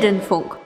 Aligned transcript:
Heldenfunk. 0.00 0.56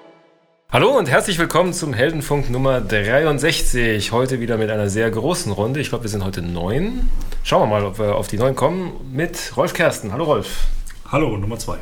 Hallo 0.71 0.96
und 0.96 1.11
herzlich 1.11 1.41
willkommen 1.41 1.73
zum 1.73 1.93
Heldenfunk 1.93 2.50
Nummer 2.50 2.80
63. 2.80 4.12
Heute 4.12 4.39
wieder 4.39 4.59
mit 4.59 4.71
einer 4.71 4.89
sehr 4.89 5.11
großen 5.11 5.50
Runde. 5.50 5.80
Ich 5.80 5.89
glaube, 5.89 6.05
wir 6.05 6.09
sind 6.09 6.25
heute 6.25 6.41
neun. 6.41 7.11
Schauen 7.43 7.62
wir 7.62 7.67
mal, 7.67 7.85
ob 7.85 7.99
wir 7.99 8.14
auf 8.14 8.29
die 8.29 8.39
neun 8.39 8.55
kommen. 8.55 8.93
Mit 9.12 9.57
Rolf 9.57 9.73
Kersten. 9.73 10.12
Hallo 10.12 10.23
Rolf. 10.23 10.68
Hallo, 11.11 11.36
Nummer 11.36 11.59
zwei. 11.59 11.79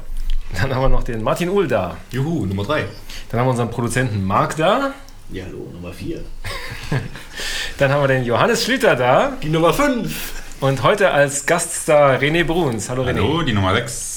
Dann 0.58 0.74
haben 0.74 0.80
wir 0.80 0.88
noch 0.88 1.02
den 1.02 1.22
Martin 1.22 1.50
Uhl 1.50 1.68
da. 1.68 1.98
Juhu, 2.10 2.46
Nummer 2.46 2.64
drei. 2.64 2.86
Dann 3.28 3.40
haben 3.40 3.48
wir 3.48 3.50
unseren 3.50 3.70
Produzenten 3.70 4.24
Marc 4.24 4.56
da. 4.56 4.94
Ja, 5.30 5.44
hallo, 5.44 5.68
Nummer 5.74 5.92
vier. 5.92 6.24
Dann 7.76 7.90
haben 7.92 8.02
wir 8.02 8.08
den 8.08 8.24
Johannes 8.24 8.64
Schlüter 8.64 8.96
da. 8.96 9.34
Die 9.42 9.50
Nummer 9.50 9.74
fünf. 9.74 10.42
Und 10.62 10.82
heute 10.82 11.10
als 11.10 11.44
Gaststar 11.44 12.18
René 12.18 12.44
Bruns. 12.44 12.88
Hallo 12.88 13.02
René. 13.02 13.16
Hallo, 13.16 13.42
die 13.42 13.52
Nummer 13.52 13.74
sechs. 13.74 14.12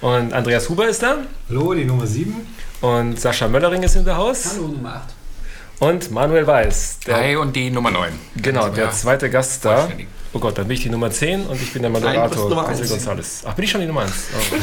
Und 0.00 0.32
Andreas 0.32 0.68
Huber 0.68 0.88
ist 0.88 1.02
da. 1.02 1.18
Hallo, 1.48 1.74
die 1.74 1.84
Nummer 1.84 2.06
7. 2.06 2.46
Und 2.80 3.20
Sascha 3.20 3.48
Möllering 3.48 3.82
ist 3.82 3.96
in 3.96 4.04
der 4.04 4.16
Haus. 4.16 4.52
Hallo, 4.54 4.68
Nummer 4.68 4.94
acht. 4.96 5.14
Und 5.80 6.10
Manuel 6.10 6.46
Weiß. 6.46 7.00
Der, 7.06 7.16
Hi 7.16 7.36
und 7.36 7.54
die 7.54 7.70
Nummer 7.70 7.90
neun. 7.90 8.12
Genau, 8.36 8.68
der 8.68 8.90
zweite 8.92 9.30
Gaststar. 9.30 9.78
vollständig. 9.78 10.08
Oh 10.34 10.38
Gott, 10.40 10.58
dann 10.58 10.68
bin 10.68 10.76
ich 10.76 10.82
die 10.82 10.90
Nummer 10.90 11.10
10 11.10 11.46
und 11.46 11.60
ich 11.60 11.72
bin 11.72 11.80
der 11.82 11.90
Nein, 11.90 12.02
Moderator. 12.02 12.50
Nummer 12.50 12.68
José. 12.68 12.92
González. 12.92 13.44
Ach, 13.46 13.54
bin 13.54 13.64
ich 13.64 13.70
schon 13.70 13.80
die 13.80 13.86
Nummer 13.86 14.02
1? 14.02 14.12
Oh. 14.12 14.56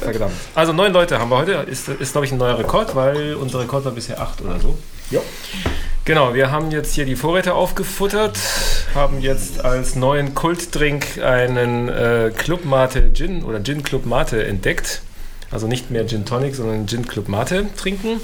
Verdammt. 0.00 0.32
Also 0.54 0.72
neun 0.72 0.92
Leute 0.92 1.18
haben 1.18 1.30
wir 1.30 1.36
heute. 1.36 1.52
Ist, 1.52 1.88
ist 1.88 2.12
glaube 2.12 2.26
ich, 2.26 2.32
ein 2.32 2.38
neuer 2.38 2.58
Rekord, 2.58 2.96
weil 2.96 3.34
unser 3.34 3.60
Rekord 3.60 3.84
war 3.84 3.92
bisher 3.92 4.20
acht 4.20 4.40
oder 4.42 4.58
so. 4.58 4.76
Ja. 5.10 5.20
Genau, 6.04 6.34
wir 6.34 6.50
haben 6.50 6.70
jetzt 6.72 6.94
hier 6.94 7.04
die 7.04 7.16
Vorräte 7.16 7.54
aufgefuttert, 7.54 8.38
haben 8.94 9.20
jetzt 9.20 9.64
als 9.64 9.94
neuen 9.94 10.34
Kultdrink 10.34 11.18
einen 11.22 11.88
äh, 11.88 12.32
Club 12.36 12.64
Mate 12.64 13.12
Gin 13.12 13.44
oder 13.44 13.62
Gin 13.62 13.82
Club 13.84 14.06
Mate 14.06 14.44
entdeckt. 14.44 15.02
Also 15.50 15.66
nicht 15.66 15.90
mehr 15.90 16.06
Gin 16.06 16.24
Tonic, 16.24 16.54
sondern 16.54 16.86
Gin 16.86 17.06
Club 17.06 17.28
Mate 17.28 17.66
trinken. 17.76 18.20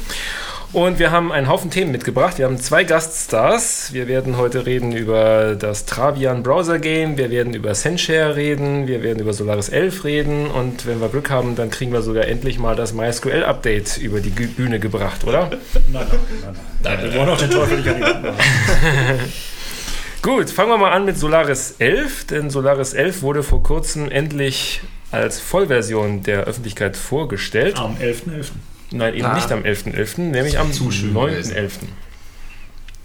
Und 0.73 0.99
wir 0.99 1.11
haben 1.11 1.31
einen 1.33 1.49
Haufen 1.49 1.71
Themen 1.71 1.93
mitgebracht. 1.93 2.39
Wir 2.39 2.47
haben 2.47 2.57
zwei 2.57 2.85
Gaststars. 2.85 3.93
Wir 3.93 4.09
werden 4.09 4.39
heute 4.39 4.65
reden 4.65 4.93
über 4.93 5.55
das 5.55 5.85
Travian 5.85 6.43
Browser 6.43 6.79
Game. 6.79 7.19
Wir 7.19 7.31
werden 7.31 7.53
über 7.53 7.75
Sendshare 7.75 8.37
reden. 8.37 8.87
Wir 8.87 9.03
werden 9.03 9.19
über 9.19 9.35
Solaris 9.35 9.69
11 9.69 10.05
reden. 10.05 10.47
Und 10.47 10.87
wenn 10.87 10.99
wir 11.03 11.11
Glück 11.11 11.29
haben, 11.29 11.57
dann 11.57 11.69
kriegen 11.69 11.93
wir 11.93 12.01
sogar 12.01 12.27
endlich 12.27 12.59
mal 12.59 12.75
das 12.75 12.95
MySQL 12.95 13.45
Update 13.45 13.99
über 13.99 14.21
die 14.21 14.31
Bühne 14.31 14.81
gebracht, 14.81 15.25
oder? 15.25 15.51
Nein, 15.51 15.61
nein, 15.93 16.07
nein. 16.43 16.57
nein. 16.83 17.03
Wir 17.03 17.15
wollen 17.19 17.29
auch 17.29 17.39
den 17.39 17.51
Teufel 17.51 17.77
nicht 17.77 17.89
an 17.89 17.97
die 17.97 18.03
Wand 18.03 18.23
machen. 18.23 18.39
Gut, 20.23 20.49
fangen 20.49 20.71
wir 20.71 20.79
mal 20.79 20.93
an 20.93 21.05
mit 21.05 21.19
Solaris 21.19 21.75
11, 21.81 22.29
denn 22.29 22.49
Solaris 22.49 22.95
11 22.95 23.21
wurde 23.21 23.43
vor 23.43 23.63
kurzem 23.63 24.11
endlich 24.11 24.81
als 25.13 25.39
Vollversion 25.41 26.23
der 26.23 26.45
Öffentlichkeit 26.45 26.97
vorgestellt. 26.97 27.77
Am 27.79 27.97
11.11. 27.97 28.51
Nein, 28.91 29.15
eben 29.15 29.25
Ah. 29.27 29.35
nicht 29.35 29.51
am 29.53 29.63
11.11., 29.65 30.31
nämlich 30.31 30.59
am 30.59 30.73
zu 30.73 30.91
schön 30.91 31.13
9.11. 31.15 31.87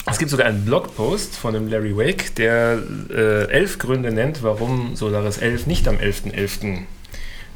Es 0.09 0.17
gibt 0.17 0.31
sogar 0.31 0.47
einen 0.47 0.63
Blogpost 0.65 1.35
von 1.35 1.53
dem 1.53 1.67
Larry 1.67 1.95
Wake, 1.95 2.33
der 2.35 2.81
äh, 3.09 3.51
elf 3.51 3.77
Gründe 3.77 4.11
nennt, 4.11 4.41
warum 4.41 4.95
Solaris 4.95 5.37
11 5.37 5.67
nicht 5.67 5.87
am 5.87 5.97
11.11. 5.97 6.83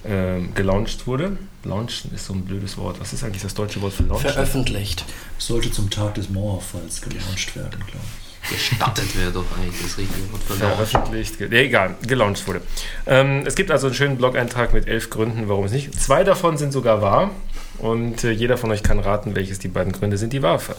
Äh, 0.04 0.42
gelauncht 0.56 1.06
wurde. 1.06 1.38
Launchen 1.64 2.12
ist 2.16 2.26
so 2.26 2.34
ein 2.34 2.42
blödes 2.44 2.76
Wort. 2.78 3.00
Was 3.00 3.14
ist 3.14 3.24
eigentlich 3.24 3.44
das 3.44 3.54
deutsche 3.54 3.82
Wort 3.84 3.94
für 3.94 4.02
launchen? 4.04 4.32
Veröffentlicht. 4.32 5.06
Sollte 5.38 5.72
zum 5.72 5.92
Tag 5.92 6.16
des 6.16 6.30
Mauerfalls 6.30 7.02
gelauncht 7.04 7.56
werden, 7.56 7.80
glaube 7.86 8.00
ich. 8.04 8.21
Gestattet 8.50 9.18
wäre 9.18 9.32
doch 9.32 9.46
eigentlich 9.58 9.82
das 9.82 9.98
richtige 9.98 10.32
Wort 10.32 10.44
veröffentlicht, 10.44 11.40
nee, 11.40 11.66
egal, 11.66 11.96
gelauncht 12.06 12.48
wurde. 12.48 12.62
Ähm, 13.06 13.44
es 13.46 13.56
gibt 13.56 13.72
also 13.72 13.88
einen 13.88 13.96
schönen 13.96 14.18
Blog-Eintrag 14.18 14.74
mit 14.74 14.88
elf 14.88 15.10
Gründen, 15.10 15.48
warum 15.48 15.66
es 15.66 15.72
nicht. 15.72 15.94
Zwei 16.00 16.24
davon 16.24 16.58
sind 16.58 16.74
sogar 16.74 17.02
wahr 17.02 17.32
und 17.78 18.24
äh, 18.24 18.32
jeder 18.32 18.58
von 18.58 18.72
euch 18.72 18.84
kann 18.84 19.00
raten, 19.00 19.36
welches 19.36 19.60
die 19.60 19.68
beiden 19.68 19.94
Gründe 19.94 20.18
sind, 20.18 20.34
die 20.34 20.42
wahr 20.42 20.60
sind. 20.60 20.78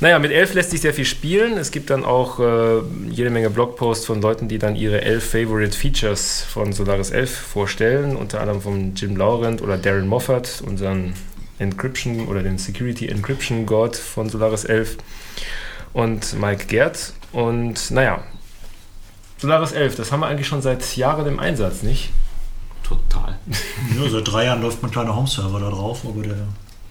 Naja, 0.00 0.18
mit 0.18 0.32
elf 0.32 0.54
lässt 0.54 0.70
sich 0.70 0.80
sehr 0.80 0.92
viel 0.92 1.04
spielen. 1.04 1.56
Es 1.56 1.70
gibt 1.70 1.88
dann 1.88 2.04
auch 2.04 2.40
äh, 2.40 2.80
jede 3.08 3.30
Menge 3.30 3.48
Blogposts 3.48 4.04
von 4.04 4.20
Leuten, 4.20 4.48
die 4.48 4.58
dann 4.58 4.74
ihre 4.74 5.02
elf 5.02 5.30
Favorite 5.30 5.76
Features 5.76 6.42
von 6.42 6.72
Solaris 6.72 7.10
11 7.10 7.30
vorstellen, 7.30 8.16
unter 8.16 8.40
anderem 8.40 8.60
von 8.60 8.94
Jim 8.94 9.16
Laurent 9.16 9.62
oder 9.62 9.78
Darren 9.78 10.08
Moffat, 10.08 10.62
unseren 10.66 11.14
Encryption 11.58 12.26
oder 12.26 12.42
den 12.42 12.58
Security 12.58 13.08
Encryption 13.08 13.66
God 13.66 13.96
von 13.96 14.28
Solaris 14.28 14.64
11 14.64 14.96
und 15.94 16.38
Mike 16.38 16.66
Gerd. 16.66 17.14
Und 17.32 17.90
naja, 17.90 18.22
Solaris 19.38 19.72
11, 19.72 19.96
das 19.96 20.12
haben 20.12 20.20
wir 20.20 20.26
eigentlich 20.26 20.46
schon 20.46 20.60
seit 20.62 20.96
Jahren 20.96 21.26
im 21.26 21.38
Einsatz, 21.40 21.82
nicht? 21.82 22.10
Total. 22.82 23.38
Ja, 23.98 24.08
seit 24.10 24.26
drei 24.30 24.44
Jahren 24.46 24.60
läuft 24.62 24.82
mein 24.82 24.90
kleiner 24.90 25.14
Home-Server 25.16 25.58
da 25.60 25.70
drauf, 25.70 26.02
aber 26.06 26.22
der, 26.22 26.36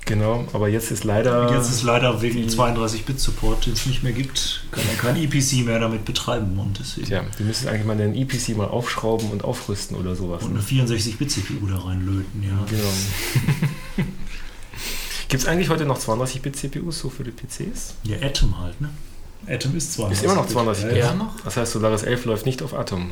Genau, 0.06 0.46
aber 0.52 0.68
jetzt 0.68 0.92
ist 0.92 1.06
leider. 1.06 1.50
jetzt 1.56 1.70
ist 1.70 1.84
leider 1.84 2.22
wegen 2.22 2.36
die- 2.48 2.50
32-Bit-Support, 2.54 3.66
den 3.68 3.74
es 3.74 3.86
nicht 3.86 4.04
mehr 4.04 4.12
gibt, 4.12 4.64
kann 4.72 4.84
er 4.92 4.98
kein 4.98 5.16
EPC 5.16 5.64
mehr 5.66 5.80
damit 5.80 6.04
betreiben 6.04 6.60
und 6.60 6.78
deswegen 6.78 7.08
Tja, 7.08 7.24
wir 7.38 7.46
müssen 7.46 7.70
eigentlich 7.70 7.86
mal 7.86 7.96
den 7.96 8.14
EPC 8.16 8.50
mal 8.58 8.68
aufschrauben 8.68 9.30
und 9.32 9.44
aufrüsten 9.46 9.96
oder 9.96 10.14
sowas. 10.16 10.44
und 10.44 10.54
Ne? 10.54 10.60
eine 10.60 10.84
64-Bit-CPU 10.86 11.68
da 11.68 11.78
reinlöten, 11.78 12.44
ja. 12.44 12.66
Genau. 12.70 14.04
Gibt 15.34 15.42
es 15.42 15.50
eigentlich 15.50 15.70
heute 15.72 15.84
noch 15.86 15.98
32-Bit-CPUs 15.98 17.00
so 17.00 17.10
für 17.10 17.24
die 17.24 17.32
PCs? 17.32 17.96
Ja, 18.04 18.18
Atom 18.22 18.60
halt, 18.60 18.80
ne? 18.80 18.90
Atom 19.48 19.76
ist 19.76 19.94
32 19.94 20.20
Ist 20.20 20.24
immer 20.32 20.40
noch 20.40 20.48
32 20.48 20.86
Bit. 20.86 20.98
Ja, 20.98 21.06
Ja. 21.06 21.14
noch? 21.16 21.40
Das 21.44 21.58
heißt, 21.58 21.72
Solaris 21.72 22.04
11 22.04 22.26
läuft 22.26 22.46
nicht 22.46 22.62
auf 22.62 22.76
Atom. 22.76 23.10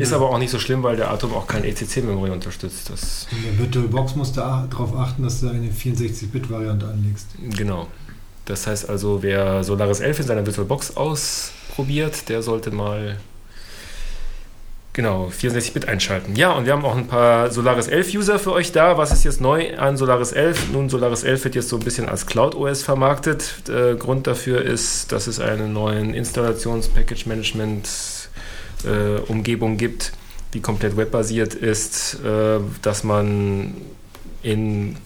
Ist 0.00 0.12
aber 0.12 0.28
auch 0.30 0.38
nicht 0.38 0.50
so 0.50 0.58
schlimm, 0.58 0.82
weil 0.82 0.96
der 0.96 1.12
Atom 1.12 1.34
auch 1.34 1.46
kein 1.46 1.62
ECC-Memory 1.62 2.30
unterstützt. 2.30 2.90
Das, 2.90 3.28
In 3.30 3.44
der 3.44 3.56
VirtualBox 3.60 4.16
musst 4.16 4.36
du 4.36 4.40
darauf 4.40 4.92
achten, 4.96 5.22
dass 5.22 5.40
du 5.40 5.48
eine 5.50 5.68
64-Bit-Variante 5.70 6.88
anlegst. 6.88 7.28
genau. 7.56 7.86
Das 8.46 8.66
heißt 8.66 8.88
also, 8.88 9.22
wer 9.22 9.62
Solaris 9.62 10.00
11 10.00 10.18
in 10.18 10.26
seiner 10.26 10.44
VirtualBox 10.44 10.96
ausprobiert, 10.96 12.28
der 12.28 12.42
sollte 12.42 12.72
mal 12.72 13.20
genau 14.98 15.30
64-Bit 15.30 15.86
einschalten. 15.86 16.34
Ja, 16.34 16.50
und 16.50 16.66
wir 16.66 16.72
haben 16.72 16.84
auch 16.84 16.96
ein 16.96 17.06
paar 17.06 17.52
Solaris 17.52 17.86
11 17.86 18.14
User 18.14 18.40
für 18.40 18.50
euch 18.50 18.72
da. 18.72 18.98
Was 18.98 19.12
ist 19.12 19.22
jetzt 19.22 19.40
neu 19.40 19.78
an 19.78 19.96
Solaris 19.96 20.32
11? 20.32 20.72
Nun, 20.72 20.88
Solaris 20.88 21.22
11 21.22 21.44
wird 21.44 21.54
jetzt 21.54 21.68
so 21.68 21.76
ein 21.76 21.84
bisschen 21.84 22.08
als 22.08 22.26
Cloud 22.26 22.56
OS 22.56 22.82
vermarktet. 22.82 23.62
Äh, 23.68 23.94
Grund 23.94 24.26
dafür 24.26 24.60
ist, 24.60 25.12
dass 25.12 25.28
es 25.28 25.38
einen 25.38 25.72
neuen 25.72 26.14
Installations-Package-Management 26.14 27.88
äh, 28.84 29.76
gibt, 29.76 30.12
die 30.52 30.60
komplett 30.60 30.96
webbasiert 30.96 31.54
ist, 31.54 32.18
äh, 32.24 32.58
dass 32.82 33.04
man 33.04 33.74
in 34.42 34.96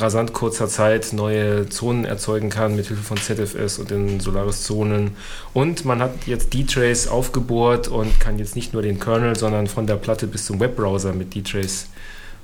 rasant 0.00 0.32
kurzer 0.32 0.68
Zeit 0.68 1.12
neue 1.12 1.68
Zonen 1.68 2.04
erzeugen 2.04 2.50
kann 2.50 2.76
mit 2.76 2.86
Hilfe 2.86 3.02
von 3.02 3.16
ZFS 3.16 3.78
und 3.78 3.90
den 3.90 4.20
Solaris-Zonen. 4.20 5.16
Und 5.52 5.84
man 5.84 6.00
hat 6.00 6.26
jetzt 6.26 6.54
D-Trace 6.54 7.08
aufgebohrt 7.08 7.88
und 7.88 8.18
kann 8.20 8.38
jetzt 8.38 8.56
nicht 8.56 8.72
nur 8.72 8.82
den 8.82 8.98
Kernel, 8.98 9.36
sondern 9.36 9.66
von 9.66 9.86
der 9.86 9.96
Platte 9.96 10.26
bis 10.26 10.46
zum 10.46 10.60
Webbrowser 10.60 11.12
mit 11.12 11.34
D-Trace 11.34 11.86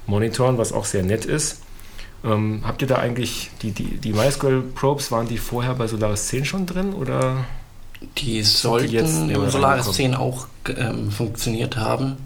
monitoren, 0.06 0.58
was 0.58 0.72
auch 0.72 0.84
sehr 0.84 1.02
nett 1.02 1.24
ist. 1.24 1.60
Ähm, 2.24 2.62
habt 2.64 2.82
ihr 2.82 2.88
da 2.88 2.96
eigentlich 2.96 3.50
die, 3.62 3.70
die, 3.70 3.98
die 3.98 4.12
MySQL-Probes, 4.12 5.12
waren 5.12 5.28
die 5.28 5.38
vorher 5.38 5.74
bei 5.74 5.86
Solaris 5.86 6.26
10 6.26 6.44
schon 6.44 6.66
drin 6.66 6.92
oder? 6.92 7.44
Die 8.18 8.42
sollten 8.42 8.90
jetzt 8.90 9.20
neu 9.20 9.44
im 9.44 9.50
Solaris 9.50 9.86
reingekommen? 9.86 9.94
10 9.94 10.14
auch 10.14 10.46
ähm, 10.76 11.10
funktioniert 11.10 11.76
haben. 11.76 12.16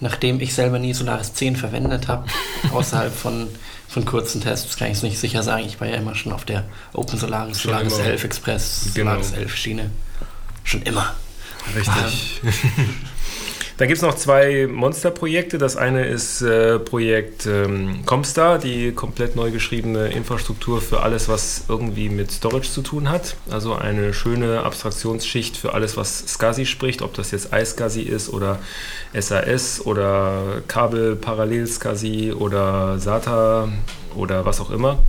Nachdem 0.00 0.40
ich 0.40 0.54
selber 0.54 0.78
nie 0.78 0.92
Solaris 0.92 1.34
10 1.34 1.56
verwendet 1.56 2.08
habe, 2.08 2.26
außerhalb 2.72 3.12
von, 3.12 3.48
von 3.94 4.04
kurzen 4.04 4.40
Tests, 4.40 4.76
kann 4.76 4.88
ich 4.90 4.98
es 4.98 5.02
nicht 5.04 5.18
sicher 5.18 5.42
sagen. 5.44 5.64
Ich 5.66 5.80
war 5.80 5.86
ja 5.88 5.94
immer 5.96 6.14
schon 6.16 6.32
auf 6.32 6.44
der 6.44 6.64
Open 6.92 7.16
Solaris, 7.18 7.60
Schon 7.62 7.70
Solaris 7.72 7.94
immer. 7.98 8.04
11 8.08 8.24
Express, 8.24 8.88
Genau. 8.94 9.12
Solaris 9.12 9.30
11 9.32 9.56
Schiene. 9.56 9.90
Schon 10.64 10.82
immer. 10.82 11.14
Richtig. 11.76 12.40
Da 13.76 13.86
gibt 13.86 13.96
es 13.96 14.02
noch 14.02 14.14
zwei 14.14 14.68
Monsterprojekte. 14.70 15.58
Das 15.58 15.76
eine 15.76 16.06
ist 16.06 16.42
äh, 16.42 16.78
Projekt 16.78 17.46
ähm, 17.46 18.06
Comstar, 18.06 18.58
die 18.58 18.92
komplett 18.92 19.34
neu 19.34 19.50
geschriebene 19.50 20.12
Infrastruktur 20.12 20.80
für 20.80 21.00
alles, 21.00 21.28
was 21.28 21.64
irgendwie 21.68 22.08
mit 22.08 22.30
Storage 22.30 22.70
zu 22.70 22.82
tun 22.82 23.10
hat. 23.10 23.34
Also 23.50 23.74
eine 23.74 24.14
schöne 24.14 24.62
Abstraktionsschicht 24.62 25.56
für 25.56 25.74
alles, 25.74 25.96
was 25.96 26.20
SCSI 26.20 26.66
spricht, 26.66 27.02
ob 27.02 27.14
das 27.14 27.32
jetzt 27.32 27.52
iSCSI 27.52 28.02
ist 28.02 28.32
oder 28.32 28.60
SAS 29.12 29.84
oder 29.84 30.62
Kabel 30.68 31.16
Parallel 31.16 31.66
SCSI 31.66 32.32
oder 32.32 33.00
SATA 33.00 33.68
oder 34.14 34.44
was 34.44 34.60
auch 34.60 34.70
immer. 34.70 35.00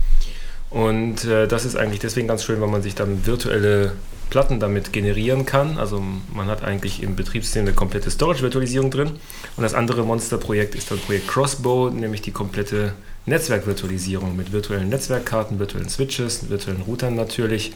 Und 0.70 1.24
äh, 1.24 1.46
das 1.46 1.64
ist 1.64 1.76
eigentlich 1.76 2.00
deswegen 2.00 2.26
ganz 2.26 2.42
schön, 2.42 2.60
weil 2.60 2.68
man 2.68 2.82
sich 2.82 2.96
dann 2.96 3.26
virtuelle 3.26 3.92
Platten 4.30 4.60
damit 4.60 4.92
generieren 4.92 5.46
kann. 5.46 5.78
Also 5.78 6.02
man 6.34 6.48
hat 6.48 6.64
eigentlich 6.64 7.02
im 7.02 7.16
Betriebssystem 7.16 7.62
eine 7.66 7.74
komplette 7.74 8.10
Storage-Virtualisierung 8.10 8.90
drin. 8.90 9.10
Und 9.56 9.62
das 9.62 9.74
andere 9.74 10.02
Monsterprojekt 10.04 10.74
ist 10.74 10.90
dann 10.90 10.98
Projekt 10.98 11.28
Crossbow, 11.28 11.90
nämlich 11.90 12.22
die 12.22 12.32
komplette 12.32 12.94
Netzwerkvirtualisierung 13.26 14.36
mit 14.36 14.52
virtuellen 14.52 14.88
Netzwerkkarten, 14.88 15.58
virtuellen 15.58 15.88
Switches, 15.88 16.48
virtuellen 16.50 16.82
Routern 16.82 17.14
natürlich. 17.14 17.72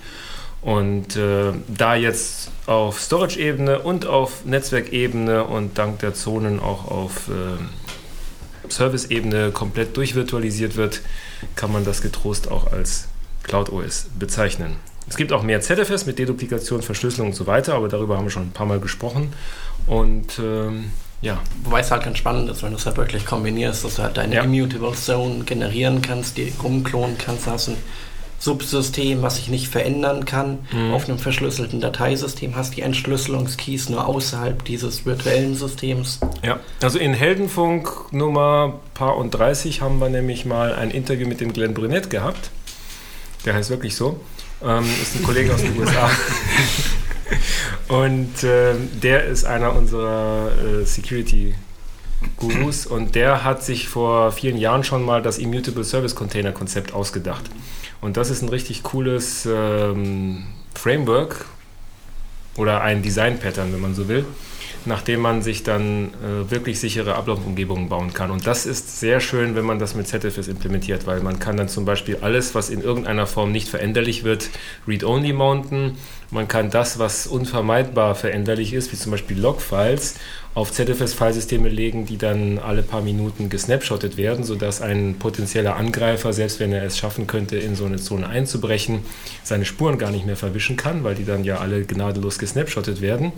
Und 0.63 1.17
äh, 1.17 1.53
da 1.69 1.95
jetzt 1.95 2.51
auf 2.67 3.01
Storage-Ebene 3.01 3.79
und 3.79 4.07
auf 4.07 4.45
Netzwerkebene 4.45 5.45
und 5.45 5.79
dank 5.79 6.01
der 6.01 6.15
Zonen 6.15 6.61
auch 6.61 6.91
auf 6.91 7.29
äh, 7.29 8.71
Service-Ebene 8.71 9.53
komplett 9.53 9.97
durchvirtualisiert 9.97 10.77
wird, 10.77 11.01
kann 11.57 11.73
man 11.73 11.85
das 11.85 12.03
getrost 12.03 12.51
auch 12.51 12.71
als 12.73 13.09
Cloud 13.43 13.71
OS 13.71 14.07
bezeichnen. 14.19 14.77
Es 15.11 15.17
gibt 15.17 15.33
auch 15.33 15.43
mehr 15.43 15.61
ZFS 15.61 16.07
mit 16.07 16.19
Deduplikation, 16.19 16.81
Verschlüsselung 16.83 17.29
und 17.31 17.35
so 17.35 17.47
weiter, 17.47 17.75
aber 17.75 17.89
darüber 17.89 18.17
haben 18.17 18.25
wir 18.25 18.31
schon 18.31 18.45
ein 18.45 18.53
paar 18.53 18.67
Mal 18.67 18.79
gesprochen. 18.81 19.33
Und 19.87 20.39
ähm, 20.39 20.93
ja. 21.21 21.39
Wobei 21.65 21.81
es 21.81 21.91
halt 21.91 22.05
ganz 22.05 22.17
spannend 22.17 22.49
ist, 22.49 22.63
wenn 22.63 22.71
du 22.71 22.77
es 22.77 22.87
halt 22.87 22.97
wirklich 22.97 23.27
kombinierst, 23.27 23.85
dass 23.85 23.97
du 23.97 24.03
halt 24.05 24.17
deine 24.17 24.37
Ja. 24.37 24.43
Immutable 24.45 24.93
Zone 24.93 25.45
generieren 25.45 26.01
kannst, 26.01 26.39
die 26.39 26.53
rumklonen 26.63 27.19
kannst, 27.19 27.47
hast 27.47 27.69
ein 27.69 27.77
Subsystem, 28.39 29.21
was 29.21 29.37
sich 29.37 29.49
nicht 29.49 29.69
verändern 29.69 30.25
kann, 30.25 30.61
Mhm. 30.73 30.95
auf 30.95 31.09
einem 31.09 31.19
verschlüsselten 31.19 31.81
Dateisystem, 31.81 32.57
hast 32.57 32.75
die 32.77 32.81
Entschlüsselungskeys 32.81 33.91
nur 33.91 34.07
außerhalb 34.07 34.65
dieses 34.65 35.05
virtuellen 35.05 35.55
Systems. 35.57 36.21
Ja, 36.43 36.59
also 36.83 36.99
in 36.99 37.13
Heldenfunk 37.13 38.13
Nummer 38.13 38.81
paar 38.95 39.17
und 39.19 39.33
30 39.33 39.83
haben 39.83 39.99
wir 40.01 40.09
nämlich 40.09 40.47
mal 40.47 40.75
ein 40.75 40.91
Interview 40.91 41.29
mit 41.29 41.41
dem 41.41 41.53
Glenn 41.53 41.75
Brunette 41.75 42.09
gehabt. 42.09 42.51
Der 43.45 43.55
heißt 43.55 43.69
wirklich 43.69 43.95
so. 43.95 44.21
Ähm, 44.63 44.85
ist 45.03 45.17
ein 45.17 45.23
Kollege 45.23 45.55
aus 45.55 45.63
den 45.63 45.79
USA. 45.79 46.11
Und 47.89 48.45
ähm, 48.45 48.89
der 49.03 49.25
ist 49.25 49.45
einer 49.45 49.75
unserer 49.75 50.53
äh, 50.53 50.85
Security-Gurus 50.85 52.87
und 52.87 53.17
der 53.17 53.43
hat 53.43 53.65
sich 53.65 53.89
vor 53.89 54.31
vielen 54.31 54.59
Jahren 54.59 54.85
schon 54.85 55.05
mal 55.05 55.23
das 55.23 55.39
Immutable 55.39 55.83
Service 55.83 56.15
Container 56.15 56.53
Konzept 56.53 56.93
ausgedacht. 56.93 57.51
Und 58.01 58.17
das 58.17 58.31
ist 58.31 58.43
ein 58.43 58.49
richtig 58.49 58.85
cooles 58.85 59.47
ähm, 59.47 60.45
Framework 60.75 61.47
oder 62.57 62.83
ein 62.83 63.03
Design-Pattern, 63.03 63.73
wenn 63.73 63.81
man 63.81 63.95
so 63.95 64.09
will, 64.09 64.25
nachdem 64.87 65.21
man 65.21 65.43
sich 65.43 65.63
dann 65.63 66.11
äh, 66.15 66.51
wirklich 66.51 66.81
sichere 66.81 67.15
Ablaufumgebungen 67.15 67.89
bauen 67.89 68.13
kann. 68.15 68.31
Und 68.31 68.47
das 68.47 68.67
ist 68.67 69.01
sehr 69.01 69.21
schön, 69.21 69.55
wenn 69.55 69.65
man 69.65 69.79
das 69.79 69.95
mit 69.95 70.09
ZFS 70.09 70.49
implementiert, 70.49 71.07
weil 71.07 71.21
man 71.21 71.39
kann 71.39 71.57
dann 71.57 71.69
zum 71.69 71.85
Beispiel 71.85 72.19
alles, 72.21 72.55
was 72.55 72.71
in 72.71 72.81
irgendeiner 72.83 73.27
Form 73.27 73.53
nicht 73.53 73.69
veränderlich 73.69 74.25
wird, 74.25 74.49
read-only 74.87 75.33
mounten. 75.33 75.99
Man 76.31 76.49
kann 76.49 76.71
das, 76.71 76.99
was 76.99 77.27
unvermeidbar 77.27 78.15
veränderlich 78.15 78.73
ist, 78.73 78.93
wie 78.93 78.97
zum 78.97 79.13
Beispiel 79.13 79.39
Log-Files, 79.39 80.15
auf 80.55 80.73
ZFS-Filesysteme 80.73 81.69
legen, 81.69 82.07
die 82.07 82.19
dann 82.19 82.59
alle 82.59 82.83
paar 82.83 83.03
Minuten 83.03 83.49
gesnapshottet 83.49 84.17
werden, 84.17 84.45
sodass 84.45 84.83
ein 84.83 85.17
potenzieller 85.19 85.77
Angreifer, 85.77 86.33
selbst 86.33 86.59
wenn 86.59 86.73
er 86.73 86.83
es 86.83 86.99
schaffen 86.99 87.27
könnte, 87.29 87.57
in 87.57 87.77
so 87.77 87.85
eine 87.85 87.99
Zone 87.99 88.27
einzubrechen, 88.29 89.01
seine 89.45 89.65
Spuren 89.65 89.97
gar 89.97 90.11
nicht 90.11 90.27
mehr 90.27 90.37
verwischen 90.37 90.77
kann, 90.77 91.05
weil 91.05 91.15
die 91.15 91.25
dann 91.25 91.45
ja 91.45 91.59
alle 91.59 91.85
gnadenlos 91.85 92.39
gesnapshottet 92.39 93.01
werden. 93.01 93.33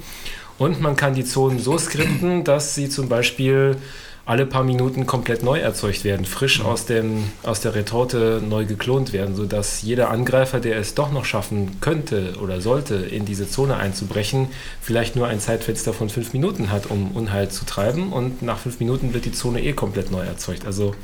Und 0.59 0.81
man 0.81 0.97
kann 0.97 1.15
die 1.15 1.25
Zonen 1.25 1.59
so 1.59 1.77
skripten, 1.77 2.45
dass 2.45 2.75
sie 2.75 2.89
zum 2.89 3.09
Beispiel 3.09 3.77
alle 4.25 4.47
paar 4.47 4.63
Minuten 4.63 5.07
komplett 5.07 5.43
neu 5.43 5.59
erzeugt 5.59 6.05
werden, 6.05 6.25
frisch 6.27 6.61
aus, 6.61 6.87
dem, 6.87 7.25
aus 7.43 7.61
der 7.61 7.75
Retorte 7.75 8.41
neu 8.47 8.65
geklont 8.67 9.13
werden, 9.13 9.35
sodass 9.35 9.83
jeder 9.83 10.11
Angreifer, 10.11 10.61
der 10.61 10.77
es 10.79 10.95
doch 10.95 11.11
noch 11.11 11.25
schaffen 11.25 11.81
könnte 11.81 12.35
oder 12.41 12.61
sollte, 12.61 12.95
in 12.95 13.25
diese 13.25 13.49
Zone 13.49 13.77
einzubrechen, 13.77 14.49
vielleicht 14.81 15.17
nur 15.17 15.27
ein 15.27 15.41
Zeitfenster 15.41 15.93
von 15.93 16.09
fünf 16.09 16.33
Minuten 16.35 16.71
hat, 16.71 16.87
um 16.87 17.11
Unheil 17.13 17.49
zu 17.51 17.65
treiben. 17.65 18.13
Und 18.13 18.43
nach 18.43 18.59
fünf 18.59 18.79
Minuten 18.79 19.13
wird 19.13 19.25
die 19.25 19.33
Zone 19.33 19.61
eh 19.63 19.73
komplett 19.73 20.13
neu 20.13 20.23
erzeugt. 20.23 20.67
Also 20.67 20.95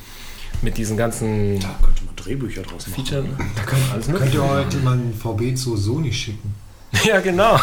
mit 0.62 0.78
diesen 0.78 0.96
ganzen 0.96 1.58
Da 1.58 1.74
könnte 1.82 2.04
man 2.04 2.16
Drehbücher 2.16 2.62
draus 2.62 2.86
machen. 2.86 3.36
Da 3.56 3.62
kann, 3.62 3.80
alles 3.92 4.06
könnte 4.06 4.22
mögliche. 4.22 4.48
heute 4.48 4.76
man 4.78 5.12
VB 5.12 5.56
zu 5.56 5.76
Sony 5.76 6.12
schicken. 6.12 6.54
Ja, 7.04 7.20
genau. 7.20 7.60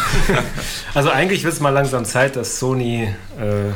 Also 0.94 1.10
eigentlich 1.10 1.42
wird 1.42 1.52
es 1.52 1.60
mal 1.60 1.70
langsam 1.70 2.04
Zeit, 2.04 2.36
dass 2.36 2.60
Sony 2.60 3.12
äh, 3.38 3.72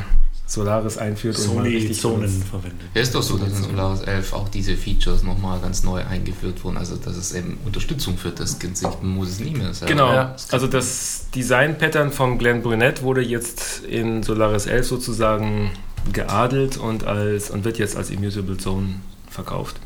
Solaris 0.51 0.99
einführt 0.99 1.39
und 1.39 1.55
mal 1.57 1.63
richtig 1.63 2.03
benutzt. 2.03 2.43
verwendet. 2.51 2.81
Ja, 2.95 3.01
ist 3.03 3.15
doch 3.15 3.23
so, 3.23 3.39
dass 3.39 3.51
in 3.51 3.63
Solaris 3.63 4.01
11 4.01 4.33
auch 4.33 4.49
diese 4.49 4.77
Features 4.77 5.23
nochmal 5.23 5.61
ganz 5.61 5.85
neu 5.85 6.03
eingeführt 6.05 6.65
wurden. 6.65 6.77
Also, 6.77 6.97
dass 6.97 7.17
es 7.17 7.33
eben 7.33 7.57
Unterstützung 7.65 8.19
für 8.19 8.31
das 8.31 8.59
gibt. 8.59 8.83
Man 8.83 9.11
muss 9.13 9.29
es 9.29 9.41
nie 9.41 9.53
mehr 9.53 9.73
selber. 9.73 9.93
Genau, 9.93 10.13
Ja. 10.13 10.37
also 10.51 10.67
das 10.67 11.27
Design-Pattern 11.35 12.11
vom 12.11 12.37
Glenn 12.39 12.63
Brunette 12.63 13.03
wurde 13.03 13.23
jetzt 13.23 13.85
in 13.85 14.25
Solaris 14.25 14.67
11 14.67 14.87
sozusagen 14.89 15.71
geadelt 16.13 16.77
und, 16.79 17.05
als, 17.05 17.51
und 17.51 17.65
wird 17.65 17.79
jetzt 17.79 17.97
als 17.97 18.11
Immutable 18.11 18.57
Zone 18.57 18.97
verkauft. 19.31 19.77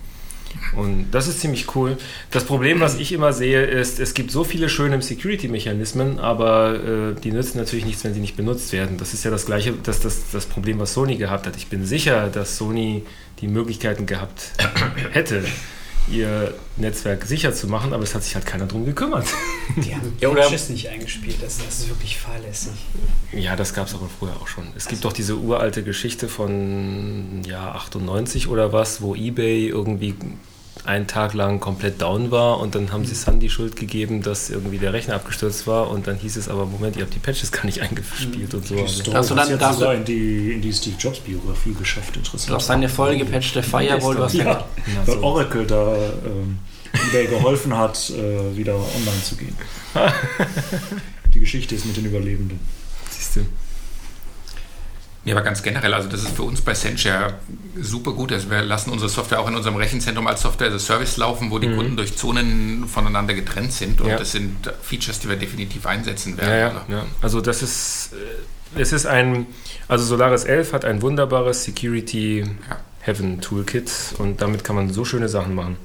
Und 0.77 1.11
das 1.13 1.29
ist 1.29 1.41
ziemlich 1.41 1.75
cool. 1.75 1.97
Das 2.31 2.45
Problem, 2.45 2.81
was 2.81 2.99
ich 2.99 3.13
immer 3.13 3.33
sehe, 3.33 3.65
ist, 3.65 4.01
es 4.01 4.15
gibt 4.15 4.31
so 4.31 4.45
viele 4.45 4.69
schöne 4.69 5.01
Security-Mechanismen, 5.01 6.19
aber 6.19 6.75
äh, 6.75 7.21
die 7.21 7.33
nützen 7.33 7.59
natürlich 7.59 7.85
nichts, 7.85 8.05
wenn 8.05 8.15
sie 8.15 8.21
nicht 8.21 8.37
benutzt 8.37 8.73
werden. 8.73 8.99
Das 8.99 9.15
ist 9.15 9.25
ja 9.25 9.31
das 9.31 9.47
gleiche, 9.47 9.73
das, 9.83 10.01
das, 10.01 10.31
das 10.33 10.47
Problem, 10.47 10.79
was 10.79 10.95
Sony 10.95 11.17
gehabt 11.17 11.47
hat. 11.47 11.57
Ich 11.57 11.69
bin 11.69 11.85
sicher, 11.85 12.29
dass 12.29 12.57
Sony 12.57 13.05
die 13.41 13.49
Möglichkeiten 13.49 14.07
gehabt 14.07 14.51
hätte, 15.13 15.45
ihr 16.11 16.55
Netzwerk 16.77 17.25
sicher 17.25 17.53
zu 17.55 17.67
machen, 17.67 17.93
aber 17.93 18.03
es 18.03 18.15
hat 18.15 18.23
sich 18.23 18.35
halt 18.35 18.45
keiner 18.47 18.67
drum 18.67 18.85
gekümmert. 18.85 19.27
Die 19.77 19.95
haben 19.95 20.13
Ja, 20.21 20.29
oder- 20.29 20.43
Patches 20.43 20.69
nicht 20.69 20.89
eingespielt. 20.89 21.37
Das, 21.43 21.59
das 21.59 21.81
ist 21.81 21.89
wirklich 21.89 22.19
fahrlässig. 22.19 22.73
Ja, 23.33 23.57
das 23.57 23.73
gab 23.75 23.87
es 23.87 23.95
aber 23.95 24.09
früher 24.19 24.37
auch 24.41 24.47
schon. 24.49 24.67
Es 24.77 24.87
gibt 24.89 25.05
doch 25.05 25.13
diese 25.13 25.37
uralte 25.37 25.83
Geschichte 25.83 26.29
von 26.29 27.43
Jahr 27.47 27.75
98 27.77 28.49
oder 28.49 28.73
was, 28.73 29.01
wo 29.03 29.15
eBay 29.15 29.69
irgendwie 29.69 30.15
einen 30.85 31.07
Tag 31.07 31.33
lang 31.35 31.61
komplett 31.61 32.03
down 32.03 32.31
war 32.31 32.59
und 32.61 32.75
dann 32.75 32.93
haben 32.93 33.05
sie 33.07 33.15
Sun 33.15 33.41
die 33.41 33.49
Schuld 33.49 33.77
gegeben, 33.77 34.23
dass 34.23 34.51
irgendwie 34.51 34.79
der 34.79 34.93
Rechner 34.93 35.15
abgestürzt 35.15 35.67
war 35.67 35.89
und 35.89 36.07
dann 36.07 36.17
hieß 36.19 36.37
es 36.37 36.49
aber, 36.49 36.67
Moment, 36.67 36.97
ihr 36.97 37.03
habt 37.05 37.15
die 37.15 37.19
Patches 37.21 37.53
gar 37.53 37.65
nicht 37.65 37.81
eingespielt 37.83 38.53
und 38.53 38.67
so. 38.67 38.75
Die 38.75 38.83
Also, 38.83 39.03
Story 39.03 39.17
Hast 39.17 39.31
du 39.31 39.35
hat 39.37 39.39
dann- 39.63 39.71
du- 39.73 39.79
sogar 39.79 39.95
in 39.95 40.05
die, 40.05 40.53
in 40.53 40.61
die 40.63 40.73
Steve 40.73 40.97
Jobs 40.99 41.21
Biografie 41.21 41.73
geschafft. 41.75 42.17
Interessant. 42.17 42.51
Du 42.51 42.55
hast 42.55 42.69
deine 42.69 42.89
vollgepatchte 42.89 43.63
Firewall, 43.63 44.15
du 44.17 44.23
deine, 44.23 44.45
Ja, 44.45 44.65
Na, 44.95 45.07
weil 45.07 45.15
so. 45.17 45.23
Oracle 45.23 45.67
da 45.67 45.95
ähm, 46.27 46.59
eBay 47.09 47.27
geholfen 47.29 47.77
hat, 47.77 48.11
äh, 48.11 48.57
wieder 48.57 48.75
online 48.75 49.23
zu 49.25 49.37
gehen. 49.37 49.55
Die 51.35 51.41
Geschichte 51.41 51.75
ist 51.75 51.87
mit 51.87 51.97
den 51.97 52.05
Überlebenden. 52.07 52.61
siehst 53.11 53.37
du. 53.37 53.41
Ja, 55.25 55.35
aber 55.35 55.43
ganz 55.43 55.63
generell, 55.63 55.95
also 55.95 56.09
das 56.09 56.23
ist 56.23 56.37
für 56.37 56.43
uns 56.43 56.61
bei 56.61 56.75
Sentia 56.75 57.35
super 57.81 58.13
gut. 58.13 58.31
Also 58.33 58.51
wir 58.51 58.63
lassen 58.63 58.91
unsere 58.91 59.09
Software 59.09 59.41
auch 59.41 59.49
in 59.49 59.55
unserem 59.55 59.77
Rechenzentrum 59.77 60.27
als 60.27 60.43
Software 60.43 60.69
as 60.69 60.75
a 60.75 60.79
Service 60.79 61.17
laufen, 61.17 61.51
wo 61.51 61.59
die 61.59 61.69
Mhm. 61.69 61.77
Kunden 61.77 61.97
durch 61.97 62.15
Zonen 62.17 62.87
voneinander 62.87 63.33
getrennt 63.35 63.73
sind. 63.73 64.01
Und 64.03 64.09
Ja. 64.11 64.19
das 64.19 64.33
sind 64.33 64.71
Features, 64.83 65.21
die 65.21 65.29
wir 65.31 65.37
definitiv 65.37 65.87
einsetzen 65.87 66.37
Ja, 66.39 66.47
werden. 66.47 66.79
ja, 66.89 66.97
ja. 66.99 67.05
Also 67.23 67.41
das 67.41 67.63
ist, 67.63 68.11
äh, 68.77 68.81
es 68.83 68.93
ist 68.93 69.07
ein, 69.07 69.47
also 69.89 70.05
Solaris 70.05 70.45
11 70.45 70.73
hat 70.75 70.85
ein 70.85 71.01
wunderbares 71.01 71.65
Security 71.65 72.41
Ja. 72.41 72.77
Heaven 73.01 73.41
Toolkit 73.41 73.91
und 74.19 74.41
damit 74.43 74.63
kann 74.65 74.77
man 74.77 74.91
so 74.93 75.05
schöne 75.05 75.29
Sachen 75.29 75.55
machen. 75.55 75.77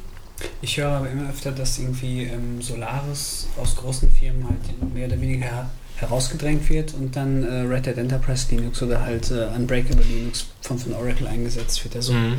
Ich 0.62 0.78
höre 0.78 0.90
aber 0.90 1.10
immer 1.10 1.30
öfter, 1.30 1.52
dass 1.52 1.80
irgendwie 1.80 2.24
ähm, 2.24 2.62
Solaris 2.62 3.48
aus 3.62 3.76
großen 3.76 4.12
Firmen 4.12 4.46
halt 4.48 4.94
mehr 4.94 5.08
oder 5.08 5.20
weniger 5.20 5.46
her 5.46 5.70
herausgedrängt 5.98 6.70
wird 6.70 6.94
und 6.94 7.16
dann 7.18 7.44
äh, 7.44 7.62
Red 7.68 7.86
Hat 7.88 7.98
Enterprise 7.98 8.46
Linux 8.56 8.82
oder 8.82 9.02
halt 9.02 9.32
äh, 9.32 9.48
Unbreakable 9.54 10.04
Linux 10.06 10.46
von, 10.62 10.80
von 10.80 10.94
Oracle 10.94 11.28
eingesetzt 11.28 11.84
wird. 11.84 11.96
Also 11.98 12.14
Mhm. 12.14 12.36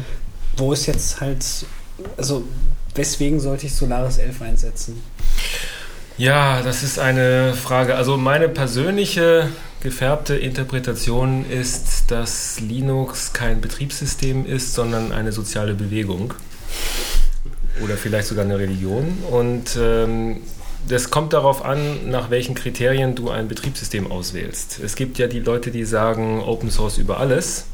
wo 0.57 0.73
ist 0.73 0.87
jetzt 0.87 1.21
halt, 1.21 1.45
also 2.17 2.45
weswegen 2.95 3.39
sollte 3.39 3.67
ich 3.67 3.75
Solaris 3.75 4.17
11 4.17 4.41
einsetzen? 4.41 5.03
Ja, 6.17 6.63
das 6.63 6.83
ist 6.83 6.99
eine 6.99 7.53
Frage. 7.55 7.97
Also 7.97 8.17
meine 8.17 8.49
persönliche 8.49 9.49
gefärbte 9.83 10.37
Interpretation 10.37 11.45
ist, 11.51 12.05
dass 12.11 12.61
Linux 12.61 13.33
kein 13.35 13.61
Betriebssystem 13.61 14.45
ist, 14.47 14.75
sondern 14.75 15.13
eine 15.13 15.33
soziale 15.33 15.75
Bewegung. 15.75 16.33
Oder 17.83 17.97
vielleicht 17.97 18.29
sogar 18.29 18.45
eine 18.45 18.59
Religion. 18.59 19.19
Und 19.31 19.79
ähm, 19.81 20.43
das 20.89 21.11
kommt 21.11 21.33
darauf 21.33 21.65
an, 21.65 22.11
nach 22.11 22.31
welchen 22.31 22.55
Kriterien 22.55 23.15
du 23.15 23.31
ein 23.31 23.49
Betriebssystem 23.49 24.11
auswählst. 24.11 24.81
Es 24.81 24.97
gibt 24.97 25.19
ja 25.19 25.27
die 25.27 25.41
Leute, 25.41 25.71
die 25.71 25.85
sagen 25.85 26.43
Open 26.43 26.71
Source 26.71 26.99
über 26.99 27.21
alles 27.21 27.67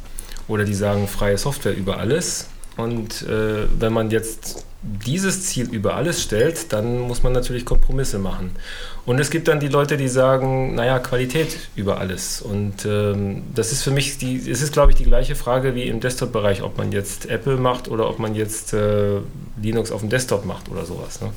oder 0.49 0.65
die 0.65 0.75
sagen 0.75 1.09
freie 1.09 1.39
Software 1.39 1.77
über 1.77 1.99
alles. 1.99 2.49
Und 2.77 3.23
äh, 3.23 3.67
wenn 3.79 3.93
man 3.93 4.11
jetzt 4.11 4.65
dieses 5.05 5.47
Ziel 5.47 5.69
über 5.71 5.95
alles 5.95 6.23
stellt, 6.23 6.73
dann 6.73 7.01
muss 7.01 7.23
man 7.23 7.33
natürlich 7.33 7.65
Kompromisse 7.65 8.19
machen. 8.19 8.51
Und 9.05 9.19
es 9.19 9.31
gibt 9.31 9.49
dann 9.49 9.61
die 9.61 9.69
Leute, 9.69 9.97
die 9.97 10.09
sagen, 10.09 10.75
naja, 10.75 10.99
Qualität 10.99 11.59
über 11.75 11.99
alles. 11.99 12.41
Und 12.41 12.85
ähm, 12.85 13.43
das 13.55 13.73
ist 13.73 13.83
für 13.83 13.91
mich, 13.91 14.19
die, 14.19 14.37
es 14.37 14.63
ist, 14.63 14.73
glaube 14.73 14.93
ich, 14.93 14.97
die 14.97 15.05
gleiche 15.05 15.35
Frage 15.35 15.75
wie 15.75 15.85
im 15.85 16.01
Desktop-Bereich, 16.01 16.63
ob 16.63 16.79
man 16.79 16.93
jetzt 16.93 17.27
Apple 17.27 17.57
macht 17.57 17.89
oder 17.89 18.09
ob 18.09 18.19
man 18.19 18.35
jetzt 18.35 18.73
äh, 18.73 19.21
Linux 19.61 19.91
auf 19.91 20.01
dem 20.01 20.11
Desktop 20.11 20.45
macht 20.45 20.69
oder 20.69 20.85
sowas. 20.85 21.21
Ne? 21.21 21.31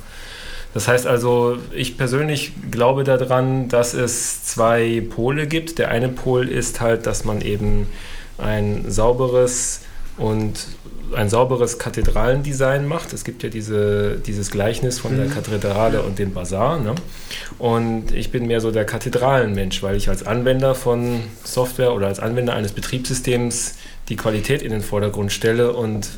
Das 0.72 0.86
heißt 0.86 1.06
also, 1.06 1.58
ich 1.72 1.98
persönlich 1.98 2.52
glaube 2.70 3.04
daran, 3.04 3.68
dass 3.68 3.94
es 3.94 4.44
zwei 4.44 5.02
Pole 5.08 5.46
gibt. 5.46 5.78
Der 5.78 5.90
eine 5.90 6.08
Pol 6.08 6.48
ist 6.48 6.80
halt, 6.80 7.06
dass 7.06 7.24
man 7.24 7.40
eben 7.40 7.88
ein 8.38 8.84
sauberes 8.88 9.80
und 10.20 10.66
ein 11.14 11.28
sauberes 11.28 11.78
Kathedralendesign 11.78 12.86
macht. 12.86 13.12
Es 13.12 13.24
gibt 13.24 13.42
ja 13.42 13.48
diese, 13.48 14.18
dieses 14.18 14.50
Gleichnis 14.50 14.98
von 14.98 15.16
der 15.16 15.26
Kathedrale 15.26 16.02
und 16.02 16.18
dem 16.18 16.32
Bazar. 16.32 16.78
Ne? 16.78 16.94
Und 17.58 18.12
ich 18.12 18.30
bin 18.30 18.46
mehr 18.46 18.60
so 18.60 18.70
der 18.70 18.84
Kathedralenmensch, 18.84 19.82
weil 19.82 19.96
ich 19.96 20.08
als 20.08 20.24
Anwender 20.24 20.74
von 20.74 21.20
Software 21.42 21.94
oder 21.94 22.06
als 22.06 22.20
Anwender 22.20 22.54
eines 22.54 22.72
Betriebssystems 22.72 23.74
die 24.08 24.16
Qualität 24.16 24.62
in 24.62 24.70
den 24.70 24.82
Vordergrund 24.82 25.32
stelle 25.32 25.72
und 25.72 26.08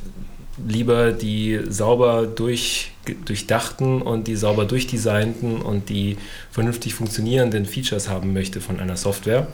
lieber 0.67 1.13
die 1.13 1.61
sauber 1.69 2.27
durch, 2.27 2.93
durchdachten 3.25 4.03
und 4.03 4.27
die 4.27 4.37
sauber 4.37 4.67
durchdesignten 4.67 5.63
und 5.63 5.89
die 5.89 6.19
vernünftig 6.51 6.95
funktionierenden 6.95 7.65
Features 7.65 8.09
haben 8.09 8.33
möchte 8.33 8.61
von 8.61 8.79
einer 8.79 8.97
Software. 8.97 9.47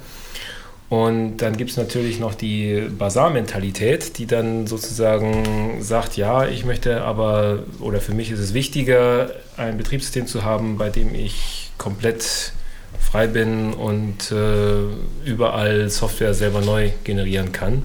Und 0.88 1.38
dann 1.38 1.56
gibt 1.58 1.70
es 1.70 1.76
natürlich 1.76 2.18
noch 2.18 2.34
die 2.34 2.88
Basar-Mentalität, 2.98 4.16
die 4.16 4.26
dann 4.26 4.66
sozusagen 4.66 5.82
sagt, 5.82 6.16
ja, 6.16 6.46
ich 6.46 6.64
möchte 6.64 7.02
aber, 7.02 7.60
oder 7.80 8.00
für 8.00 8.14
mich 8.14 8.30
ist 8.30 8.38
es 8.38 8.54
wichtiger, 8.54 9.30
ein 9.58 9.76
Betriebssystem 9.76 10.26
zu 10.26 10.44
haben, 10.44 10.78
bei 10.78 10.88
dem 10.88 11.14
ich 11.14 11.70
komplett 11.76 12.52
frei 12.98 13.26
bin 13.26 13.74
und 13.74 14.32
äh, 14.32 15.28
überall 15.28 15.90
Software 15.90 16.32
selber 16.32 16.62
neu 16.62 16.90
generieren 17.04 17.52
kann. 17.52 17.84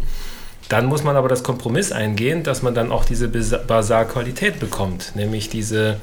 Dann 0.69 0.85
muss 0.85 1.03
man 1.03 1.17
aber 1.17 1.27
das 1.27 1.43
Kompromiss 1.43 1.91
eingehen, 1.91 2.43
dass 2.43 2.61
man 2.61 2.73
dann 2.73 2.91
auch 2.91 3.03
diese 3.03 3.27
Basar-Qualität 3.27 4.59
bekommt, 4.59 5.11
nämlich 5.15 5.49
diese 5.49 5.97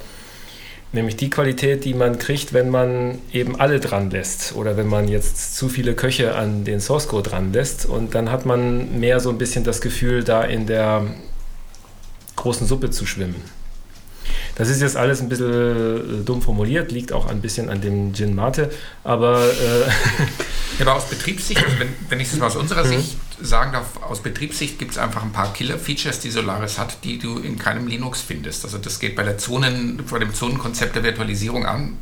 Nämlich 0.92 1.16
die 1.16 1.30
Qualität, 1.30 1.84
die 1.84 1.94
man 1.94 2.18
kriegt, 2.18 2.52
wenn 2.52 2.68
man 2.68 3.18
eben 3.32 3.60
alle 3.60 3.78
dran 3.78 4.10
lässt 4.10 4.54
oder 4.56 4.76
wenn 4.76 4.88
man 4.88 5.06
jetzt 5.06 5.54
zu 5.56 5.68
viele 5.68 5.94
Köche 5.94 6.34
an 6.34 6.64
den 6.64 6.80
Source 6.80 7.06
Code 7.06 7.30
dran 7.30 7.52
lässt. 7.52 7.86
Und 7.86 8.16
dann 8.16 8.30
hat 8.32 8.44
man 8.44 8.98
mehr 8.98 9.20
so 9.20 9.30
ein 9.30 9.38
bisschen 9.38 9.62
das 9.62 9.80
Gefühl, 9.80 10.24
da 10.24 10.42
in 10.42 10.66
der 10.66 11.06
großen 12.34 12.66
Suppe 12.66 12.90
zu 12.90 13.06
schwimmen. 13.06 13.36
Das 14.56 14.68
ist 14.68 14.82
jetzt 14.82 14.96
alles 14.96 15.20
ein 15.20 15.28
bisschen 15.28 16.20
äh, 16.20 16.24
dumm 16.24 16.42
formuliert, 16.42 16.90
liegt 16.90 17.12
auch 17.12 17.26
ein 17.26 17.40
bisschen 17.40 17.70
an 17.70 17.80
dem 17.80 18.12
Gin 18.12 18.34
Mate, 18.34 18.70
aber. 19.04 19.44
Äh 19.44 19.88
ja, 20.78 20.86
aber 20.86 20.96
aus 20.96 21.06
Betriebssicht, 21.06 21.64
wenn, 21.78 21.88
wenn 22.08 22.20
ich 22.20 22.32
es 22.32 22.36
mal 22.36 22.48
aus 22.48 22.56
unserer 22.56 22.84
mhm. 22.84 22.88
Sicht 22.88 23.16
sagen 23.42 23.72
darf, 23.72 24.02
aus 24.02 24.22
Betriebssicht 24.22 24.78
gibt 24.78 24.92
es 24.92 24.98
einfach 24.98 25.22
ein 25.22 25.32
paar 25.32 25.52
Killer-Features, 25.52 26.20
die 26.20 26.30
Solaris 26.30 26.78
hat, 26.78 27.04
die 27.04 27.18
du 27.18 27.38
in 27.38 27.58
keinem 27.58 27.86
Linux 27.86 28.20
findest. 28.20 28.64
Also 28.64 28.78
das 28.78 28.98
geht 28.98 29.16
bei 29.16 29.22
der 29.22 29.38
Zonen, 29.38 30.02
bei 30.10 30.18
dem 30.18 30.34
Zonenkonzept 30.34 30.96
der 30.96 31.02
Virtualisierung 31.02 31.66
an, 31.66 31.98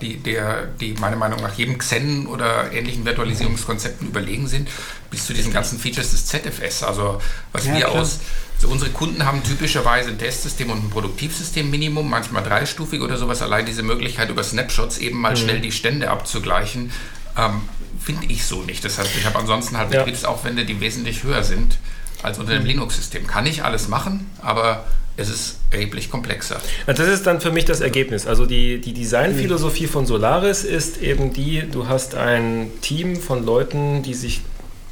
die, 0.00 0.16
der, 0.16 0.66
die 0.66 0.94
meiner 0.94 1.16
Meinung 1.16 1.40
nach 1.40 1.54
jedem 1.54 1.78
Xen 1.78 2.26
oder 2.26 2.72
ähnlichen 2.72 3.04
Virtualisierungskonzepten 3.04 4.08
überlegen 4.08 4.46
sind, 4.46 4.68
bis 5.10 5.26
zu 5.26 5.34
diesen 5.34 5.52
ganzen 5.52 5.78
Features 5.78 6.10
des 6.12 6.26
ZFS. 6.26 6.82
Also 6.82 7.20
was 7.52 7.66
ja, 7.66 7.74
wir 7.74 7.80
klar. 7.86 8.00
aus 8.00 8.20
also 8.58 8.70
unsere 8.70 8.90
Kunden 8.90 9.24
haben 9.24 9.44
typischerweise 9.44 10.10
ein 10.10 10.18
Testsystem 10.18 10.70
und 10.70 10.84
ein 10.84 10.90
Produktivsystem 10.90 11.70
Minimum, 11.70 12.10
manchmal 12.10 12.42
dreistufig 12.42 13.00
oder 13.00 13.16
sowas. 13.16 13.40
Allein 13.40 13.66
diese 13.66 13.84
Möglichkeit 13.84 14.30
über 14.30 14.42
Snapshots 14.42 14.98
eben 14.98 15.20
mal 15.20 15.30
mhm. 15.32 15.36
schnell 15.36 15.60
die 15.60 15.70
Stände 15.70 16.10
abzugleichen, 16.10 16.90
ähm, 17.36 17.60
finde 18.00 18.26
ich 18.26 18.44
so 18.44 18.62
nicht. 18.62 18.84
Das 18.84 18.98
heißt, 18.98 19.10
ich 19.16 19.26
habe 19.26 19.38
ansonsten 19.38 19.76
halt 19.76 19.92
ja. 19.92 20.00
Betriebsaufwände, 20.00 20.64
die 20.64 20.80
wesentlich 20.80 21.24
höher 21.24 21.42
sind 21.42 21.78
als 22.22 22.38
unter 22.38 22.52
dem 22.52 22.62
mhm. 22.62 22.68
Linux-System. 22.68 23.26
Kann 23.26 23.46
ich 23.46 23.64
alles 23.64 23.88
machen, 23.88 24.30
aber 24.40 24.84
es 25.16 25.28
ist 25.28 25.58
erheblich 25.72 26.10
komplexer. 26.10 26.60
Das 26.86 27.00
ist 27.00 27.26
dann 27.26 27.40
für 27.40 27.50
mich 27.50 27.64
das 27.64 27.80
Ergebnis. 27.80 28.26
Also 28.26 28.46
die, 28.46 28.80
die 28.80 28.92
Designphilosophie 28.92 29.88
von 29.88 30.06
Solaris 30.06 30.62
ist 30.62 30.98
eben 31.02 31.32
die, 31.32 31.64
du 31.70 31.88
hast 31.88 32.14
ein 32.14 32.70
Team 32.82 33.16
von 33.16 33.44
Leuten, 33.44 34.02
die 34.04 34.14
sich 34.14 34.42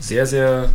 sehr, 0.00 0.26
sehr 0.26 0.70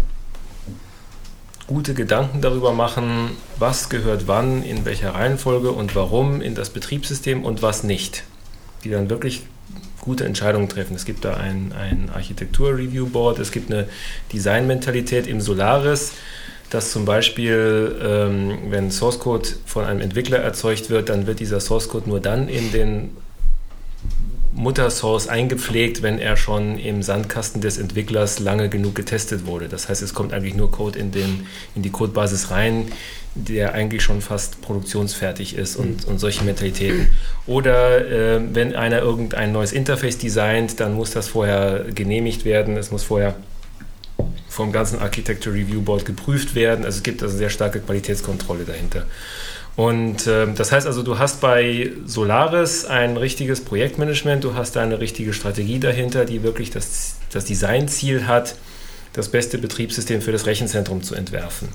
gute 1.68 1.94
Gedanken 1.94 2.42
darüber 2.42 2.74
machen, 2.74 3.32
was 3.60 3.90
gehört 3.90 4.28
wann, 4.28 4.64
in 4.64 4.86
welcher 4.86 5.16
Reihenfolge 5.16 5.72
und 5.72 5.96
warum 5.96 6.42
in 6.42 6.56
das 6.56 6.70
Betriebssystem 6.70 7.44
und 7.44 7.62
was 7.62 7.84
nicht. 7.84 8.24
Die 8.84 8.90
dann 8.90 9.10
wirklich 9.10 9.44
gute 10.02 10.26
Entscheidungen 10.26 10.68
treffen. 10.68 10.96
Es 10.96 11.06
gibt 11.06 11.24
da 11.24 11.36
ein, 11.36 11.74
ein 11.74 12.10
Architektur-Review-Board, 12.14 13.40
es 13.40 13.52
gibt 13.52 13.72
eine 13.72 13.88
Design-Mentalität 14.34 15.28
im 15.28 15.40
Solaris, 15.40 16.14
dass 16.70 16.92
zum 16.92 17.06
Beispiel, 17.06 17.96
ähm, 18.02 18.58
wenn 18.70 18.92
Source 18.92 19.20
Code 19.20 19.48
von 19.66 19.86
einem 19.86 20.02
Entwickler 20.02 20.40
erzeugt 20.40 20.90
wird, 20.90 21.10
dann 21.10 21.28
wird 21.28 21.40
dieser 21.40 21.60
Source 21.60 21.88
Code 21.88 22.10
nur 22.10 22.20
dann 22.20 22.50
in 22.50 22.72
den 22.72 23.12
Muttersource 24.54 25.28
eingepflegt, 25.28 26.02
wenn 26.02 26.20
er 26.20 26.36
schon 26.36 26.78
im 26.78 27.04
Sandkasten 27.04 27.62
des 27.62 27.78
Entwicklers 27.78 28.40
lange 28.40 28.68
genug 28.70 28.96
getestet 28.96 29.46
wurde. 29.46 29.70
Das 29.70 29.88
heißt, 29.88 30.02
es 30.02 30.14
kommt 30.14 30.34
eigentlich 30.34 30.56
nur 30.56 30.72
Code 30.72 31.00
in, 31.00 31.12
den, 31.12 31.48
in 31.76 31.82
die 31.84 31.90
Codebasis 31.90 32.52
rein, 32.52 32.92
der 33.34 33.74
eigentlich 33.74 34.04
schon 34.04 34.22
fast 34.22 34.62
produktionsfertig 34.62 35.56
ist 35.56 35.78
und, 35.78 36.06
und 36.06 36.20
solche 36.20 36.44
Mentalitäten. 36.44 37.08
Oder 37.48 38.06
äh, 38.10 38.42
wenn 38.54 38.76
einer 38.76 39.00
irgendein 39.00 39.54
neues 39.54 39.72
Interface 39.72 40.18
designt, 40.18 40.82
dann 40.82 40.96
muss 40.96 41.12
das 41.12 41.30
vorher 41.30 41.86
genehmigt 41.96 42.44
werden. 42.44 42.76
Es 42.76 42.92
muss 42.92 43.04
vorher 43.04 43.36
vom 44.50 44.74
ganzen 44.74 45.00
Architecture 45.00 45.56
Review 45.56 45.82
Board 45.82 46.06
geprüft 46.06 46.56
werden. 46.56 46.84
Also 46.84 46.98
es 46.98 47.04
gibt 47.04 47.24
also 47.24 47.38
sehr 47.38 47.50
starke 47.50 47.80
Qualitätskontrolle 47.80 48.66
dahinter. 48.66 49.06
Und 49.76 50.28
äh, 50.28 50.48
das 50.54 50.72
heißt 50.72 50.86
also, 50.86 51.02
du 51.02 51.18
hast 51.18 51.40
bei 51.42 51.92
Solaris 52.06 52.86
ein 52.86 53.18
richtiges 53.18 53.62
Projektmanagement, 53.62 54.44
du 54.44 54.54
hast 54.54 54.76
eine 54.78 55.00
richtige 55.00 55.34
Strategie 55.34 55.80
dahinter, 55.80 56.26
die 56.26 56.44
wirklich 56.44 56.72
das, 56.72 57.16
das 57.32 57.46
Designziel 57.46 58.28
hat, 58.28 58.56
das 59.14 59.30
beste 59.30 59.58
Betriebssystem 59.58 60.22
für 60.22 60.32
das 60.32 60.46
Rechenzentrum 60.46 61.04
zu 61.04 61.16
entwerfen. 61.16 61.70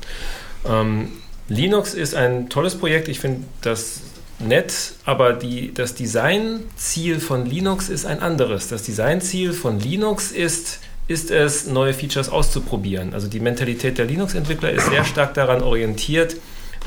Ähm, 0.67 1.09
Linux 1.49 1.95
ist 1.95 2.15
ein 2.15 2.49
tolles 2.49 2.77
Projekt, 2.77 3.09
ich 3.09 3.21
finde 3.21 3.45
das 3.63 4.01
nett, 4.39 4.93
aber 5.05 5.33
die, 5.33 5.73
das 5.73 5.95
Designziel 5.95 7.21
von 7.21 7.47
Linux 7.47 7.89
ist 7.89 8.05
ein 8.05 8.21
anderes. 8.21 8.69
Das 8.69 8.83
Designziel 8.83 9.53
von 9.53 9.81
Linux 9.81 10.33
ist, 10.33 10.81
ist 11.09 11.31
es, 11.31 11.67
neue 11.67 11.95
Features 11.95 12.29
auszuprobieren. 12.29 13.15
Also 13.15 13.29
die 13.29 13.41
Mentalität 13.41 13.97
der 13.97 14.05
Linux-Entwickler 14.05 14.71
ist 14.71 14.89
sehr 14.91 15.05
stark 15.05 15.35
daran 15.35 15.63
orientiert, 15.63 16.37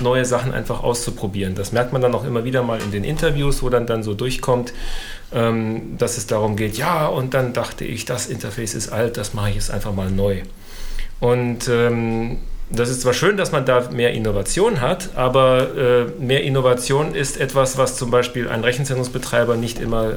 neue 0.02 0.26
Sachen 0.26 0.54
einfach 0.54 0.84
auszuprobieren. 0.84 1.56
Das 1.56 1.72
merkt 1.72 1.94
man 1.94 2.02
dann 2.02 2.14
auch 2.16 2.26
immer 2.26 2.44
wieder 2.44 2.64
mal 2.64 2.80
in 2.82 2.92
den 2.92 3.04
Interviews, 3.04 3.62
wo 3.64 3.70
dann, 3.70 3.86
dann 3.88 4.04
so 4.04 4.14
durchkommt, 4.14 4.74
ähm, 5.34 5.98
dass 5.98 6.18
es 6.18 6.28
darum 6.28 6.56
geht, 6.56 6.78
ja, 6.78 7.08
und 7.08 7.34
dann 7.34 7.54
dachte 7.54 7.86
ich, 7.86 8.06
das 8.06 8.28
Interface 8.28 8.74
ist 8.74 8.90
alt, 8.90 9.18
das 9.18 9.34
mache 9.34 9.50
ich 9.50 9.56
jetzt 9.56 9.72
einfach 9.72 9.94
mal 9.94 10.10
neu. 10.10 10.42
Und 11.20 11.68
ähm, 11.68 12.38
das 12.72 12.90
ist 12.90 13.02
zwar 13.02 13.14
schön, 13.14 13.36
dass 13.36 13.52
man 13.52 13.66
da 13.66 13.90
mehr 13.92 14.14
Innovation 14.14 14.80
hat, 14.80 15.10
aber 15.16 15.76
äh, 15.76 16.06
mehr 16.22 16.44
Innovation 16.44 17.16
ist 17.16 17.40
etwas, 17.40 17.78
was 17.78 17.96
zum 17.96 18.12
Beispiel 18.12 18.48
ein 18.48 18.64
Rechenzentrumsbetreiber 18.64 19.56
nicht 19.56 19.80
immer 19.80 20.14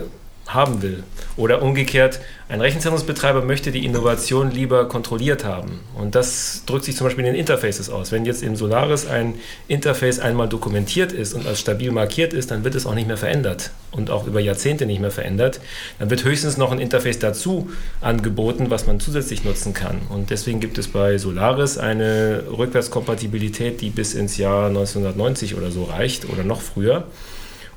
haben 0.46 0.82
will. 0.82 1.02
Oder 1.36 1.62
umgekehrt, 1.62 2.20
ein 2.48 2.60
Rechenzentrumsbetreiber 2.60 3.42
möchte 3.42 3.70
die 3.70 3.84
Innovation 3.84 4.50
lieber 4.50 4.86
kontrolliert 4.86 5.44
haben. 5.44 5.80
Und 5.96 6.14
das 6.14 6.64
drückt 6.66 6.84
sich 6.84 6.96
zum 6.96 7.06
Beispiel 7.06 7.24
in 7.24 7.32
den 7.32 7.40
Interfaces 7.40 7.88
aus. 7.88 8.12
Wenn 8.12 8.26
jetzt 8.26 8.42
im 8.42 8.56
Solaris 8.56 9.06
ein 9.06 9.34
Interface 9.68 10.18
einmal 10.18 10.48
dokumentiert 10.48 11.12
ist 11.12 11.32
und 11.32 11.46
als 11.46 11.60
stabil 11.60 11.90
markiert 11.90 12.34
ist, 12.34 12.50
dann 12.50 12.64
wird 12.64 12.74
es 12.74 12.84
auch 12.84 12.94
nicht 12.94 13.06
mehr 13.06 13.16
verändert 13.16 13.70
und 13.90 14.10
auch 14.10 14.26
über 14.26 14.40
Jahrzehnte 14.40 14.84
nicht 14.84 15.00
mehr 15.00 15.10
verändert. 15.10 15.60
Dann 15.98 16.10
wird 16.10 16.24
höchstens 16.24 16.58
noch 16.58 16.72
ein 16.72 16.78
Interface 16.78 17.18
dazu 17.18 17.70
angeboten, 18.00 18.68
was 18.68 18.86
man 18.86 19.00
zusätzlich 19.00 19.44
nutzen 19.44 19.72
kann. 19.72 20.02
Und 20.10 20.30
deswegen 20.30 20.60
gibt 20.60 20.76
es 20.76 20.88
bei 20.88 21.16
Solaris 21.16 21.78
eine 21.78 22.44
Rückwärtskompatibilität, 22.50 23.80
die 23.80 23.90
bis 23.90 24.12
ins 24.12 24.36
Jahr 24.36 24.66
1990 24.66 25.54
oder 25.54 25.70
so 25.70 25.84
reicht 25.84 26.28
oder 26.28 26.44
noch 26.44 26.60
früher. 26.60 27.06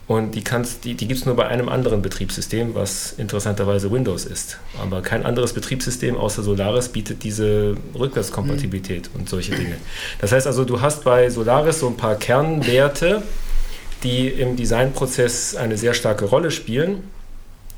Und 0.08 0.36
die, 0.36 0.44
die, 0.84 0.94
die 0.94 1.08
gibt 1.08 1.20
es 1.20 1.26
nur 1.26 1.36
bei 1.36 1.48
einem 1.48 1.68
anderen 1.68 2.04
Betriebssystem, 2.04 2.76
was 2.76 3.14
interessanterweise 3.18 3.92
Windows 3.92 4.26
ist. 4.26 4.60
Aber 4.80 5.02
kein 5.02 5.26
anderes 5.26 5.54
Betriebssystem 5.54 6.16
außer 6.16 6.44
Solaris 6.44 6.90
bietet 6.90 7.24
diese 7.24 7.76
Rückwärtskompatibilität 7.98 9.10
mhm. 9.12 9.22
und 9.22 9.30
solche 9.30 9.56
Dinge. 9.56 9.78
Das 10.22 10.32
heißt 10.32 10.46
also, 10.46 10.64
du 10.64 10.82
hast 10.82 11.04
bei 11.04 11.30
Solaris 11.32 11.80
so 11.80 11.88
ein 11.88 11.98
paar 11.98 12.16
Kernwerte, 12.16 13.24
die 14.04 14.28
im 14.28 14.56
Designprozess 14.56 15.56
eine 15.56 15.78
sehr 15.78 15.96
starke 15.96 16.26
Rolle 16.26 16.52
spielen. 16.52 17.04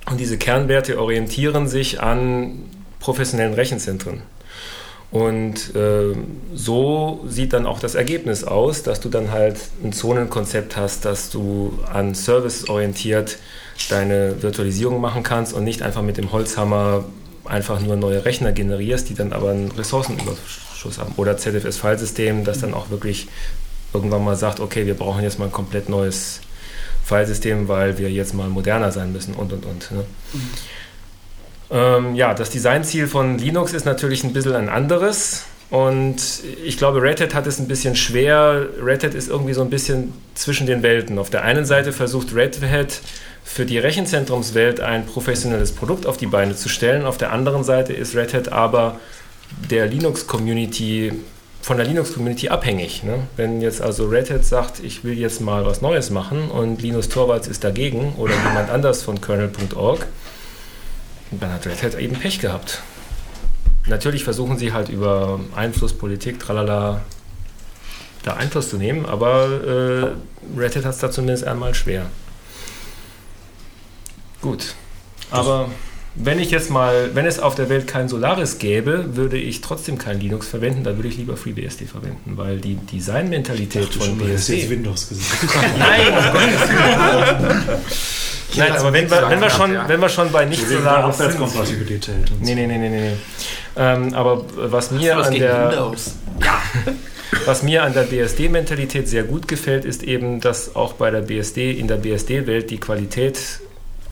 Und 0.09 0.19
diese 0.19 0.37
Kernwerte 0.37 0.99
orientieren 0.99 1.69
sich 1.69 2.01
an 2.01 2.63
professionellen 2.99 3.53
Rechenzentren. 3.53 4.21
Und 5.09 5.73
äh, 5.73 6.15
so 6.53 7.23
sieht 7.27 7.53
dann 7.53 7.65
auch 7.65 7.79
das 7.79 7.95
Ergebnis 7.95 8.43
aus, 8.43 8.83
dass 8.83 8.99
du 8.99 9.07
dann 9.07 9.31
halt 9.31 9.57
ein 9.83 9.93
Zonenkonzept 9.93 10.75
hast, 10.75 11.05
dass 11.05 11.29
du 11.29 11.79
an 11.91 12.13
Service 12.13 12.67
orientiert 12.67 13.37
deine 13.89 14.41
Virtualisierung 14.41 14.99
machen 14.99 15.23
kannst 15.23 15.53
und 15.53 15.63
nicht 15.63 15.81
einfach 15.81 16.01
mit 16.01 16.17
dem 16.17 16.31
Holzhammer 16.31 17.05
einfach 17.45 17.79
nur 17.79 17.95
neue 17.95 18.25
Rechner 18.25 18.51
generierst, 18.51 19.09
die 19.09 19.13
dann 19.13 19.31
aber 19.31 19.51
einen 19.51 19.71
Ressourcenüberschuss 19.71 20.97
haben. 20.97 21.13
Oder 21.15 21.37
ZFS-Filesystem, 21.37 22.43
das 22.43 22.59
dann 22.59 22.73
auch 22.73 22.89
wirklich 22.89 23.27
irgendwann 23.93 24.25
mal 24.25 24.35
sagt, 24.35 24.59
okay, 24.59 24.85
wir 24.85 24.95
brauchen 24.95 25.23
jetzt 25.23 25.39
mal 25.39 25.45
ein 25.45 25.51
komplett 25.51 25.87
neues 25.87 26.41
Filesystem, 27.05 27.69
weil 27.69 27.97
wir 27.97 28.11
jetzt 28.11 28.33
mal 28.33 28.49
moderner 28.49 28.91
sein 28.91 29.13
müssen 29.13 29.33
und 29.33 29.53
und 29.53 29.65
und. 29.65 29.91
Ne? 29.91 30.03
Mhm. 30.33 30.49
Ähm, 31.69 32.15
ja, 32.15 32.33
das 32.33 32.49
Designziel 32.49 33.07
von 33.07 33.37
Linux 33.37 33.73
ist 33.73 33.85
natürlich 33.85 34.23
ein 34.23 34.33
bisschen 34.33 34.55
ein 34.55 34.69
anderes. 34.69 35.45
Und 35.69 36.15
ich 36.63 36.77
glaube, 36.77 37.01
Red 37.01 37.19
Hat 37.19 37.33
hat 37.33 37.45
es 37.45 37.59
ein 37.59 37.67
bisschen 37.67 37.95
schwer. 37.95 38.67
Red 38.81 39.03
Hat 39.03 39.13
ist 39.13 39.29
irgendwie 39.29 39.53
so 39.53 39.61
ein 39.61 39.69
bisschen 39.69 40.13
zwischen 40.33 40.65
den 40.65 40.81
Welten. 40.81 41.19
Auf 41.19 41.29
der 41.29 41.43
einen 41.43 41.65
Seite 41.65 41.91
versucht 41.91 42.33
Red 42.33 42.61
Hat 42.61 43.01
für 43.43 43.65
die 43.65 43.77
Rechenzentrumswelt 43.77 44.79
ein 44.79 45.05
professionelles 45.05 45.73
Produkt 45.73 46.05
auf 46.05 46.17
die 46.17 46.27
Beine 46.27 46.55
zu 46.55 46.69
stellen. 46.69 47.05
Auf 47.05 47.17
der 47.17 47.33
anderen 47.33 47.63
Seite 47.63 47.93
ist 47.93 48.15
Red 48.15 48.33
Hat 48.33 48.51
aber 48.51 48.99
der 49.69 49.87
Linux-Community 49.87 51.13
von 51.61 51.75
der 51.75 51.85
Linux-Community 51.85 52.47
abhängig. 52.47 53.03
Ne? 53.03 53.19
Wenn 53.35 53.61
jetzt 53.61 53.81
also 53.81 54.07
Red 54.07 54.31
Hat 54.31 54.45
sagt, 54.45 54.81
ich 54.81 55.03
will 55.03 55.17
jetzt 55.17 55.41
mal 55.41 55.65
was 55.65 55.81
Neues 55.81 56.11
machen 56.11 56.49
und 56.49 56.81
Linus 56.81 57.09
Torvalds 57.09 57.49
ist 57.49 57.65
dagegen 57.65 58.13
oder 58.17 58.33
jemand 58.33 58.69
anders 58.69 59.03
von 59.03 59.19
kernel.org, 59.19 60.05
dann 61.31 61.51
hat 61.51 61.65
Red 61.65 61.83
Hat 61.83 61.99
eben 61.99 62.15
Pech 62.15 62.39
gehabt. 62.39 62.81
Natürlich 63.87 64.23
versuchen 64.23 64.57
sie 64.57 64.73
halt 64.73 64.89
über 64.89 65.39
Einfluss, 65.55 65.93
Politik, 65.93 66.39
tralala, 66.39 67.01
da 68.23 68.33
Einfluss 68.33 68.69
zu 68.69 68.77
nehmen, 68.77 69.05
aber 69.05 70.15
äh, 70.55 70.59
Red 70.59 70.75
Hat 70.75 70.85
hat 70.85 70.93
es 70.93 70.99
da 70.99 71.11
zumindest 71.11 71.45
einmal 71.45 71.73
schwer. 71.73 72.07
Gut. 74.41 74.75
Aber 75.31 75.69
wenn 76.15 76.39
ich 76.39 76.51
jetzt 76.51 76.69
mal, 76.69 77.11
wenn 77.13 77.25
es 77.25 77.39
auf 77.39 77.55
der 77.55 77.69
Welt 77.69 77.87
kein 77.87 78.09
Solaris 78.09 78.59
gäbe, 78.59 79.15
würde 79.15 79.37
ich 79.37 79.61
trotzdem 79.61 79.97
kein 79.97 80.19
Linux 80.19 80.47
verwenden, 80.47 80.83
dann 80.83 80.97
würde 80.97 81.09
ich 81.09 81.17
lieber 81.17 81.37
FreeBSD 81.37 81.85
verwenden, 81.85 82.37
weil 82.37 82.59
die 82.59 82.75
Designmentalität 82.75 83.93
von 83.93 84.07
schon, 84.07 84.19
du 84.19 84.25
hast 84.25 84.47
jetzt 84.47 84.61
BSD. 84.61 84.69
Windows 84.69 85.09
gesagt. 85.09 85.53
Nein, 85.77 86.07
um 86.07 86.33
Gottes 86.33 86.69
Willen. 86.69 87.79
Nein, 88.55 88.71
aber 88.71 88.93
wenn 88.93 89.09
wir, 89.09 89.29
wenn, 89.29 89.41
wir 89.41 89.49
schon, 89.49 89.77
wenn 89.87 90.01
wir 90.01 90.09
schon 90.09 90.31
bei 90.31 90.45
nicht 90.45 90.61
Wegen 90.61 90.83
der 90.83 90.91
Solaris 90.91 91.17
sind. 91.17 91.25
Abwärtskompatibilität. 91.27 92.31
und 92.31 92.41
Nee, 92.41 92.55
nee, 92.55 92.67
nee, 92.67 92.77
nee, 92.77 92.89
nee. 92.89 93.09
nee. 93.11 93.15
Ähm, 93.75 94.13
aber 94.13 94.45
was 94.55 94.91
mir, 94.91 95.17
Was 95.17 95.27
an 95.27 95.33
der, 95.33 95.69
Windows? 95.69 96.15
was 97.45 97.63
mir 97.63 97.83
an 97.83 97.93
der 97.93 98.03
BSD-Mentalität 98.03 99.07
sehr 99.07 99.23
gut 99.23 99.47
gefällt, 99.47 99.85
ist 99.85 100.03
eben, 100.03 100.39
dass 100.39 100.75
auch 100.75 100.93
bei 100.93 101.11
der 101.11 101.21
BSD, 101.21 101.71
in 101.71 101.87
der 101.87 101.97
BSD-Welt 101.97 102.69
die 102.71 102.79
Qualität 102.79 103.37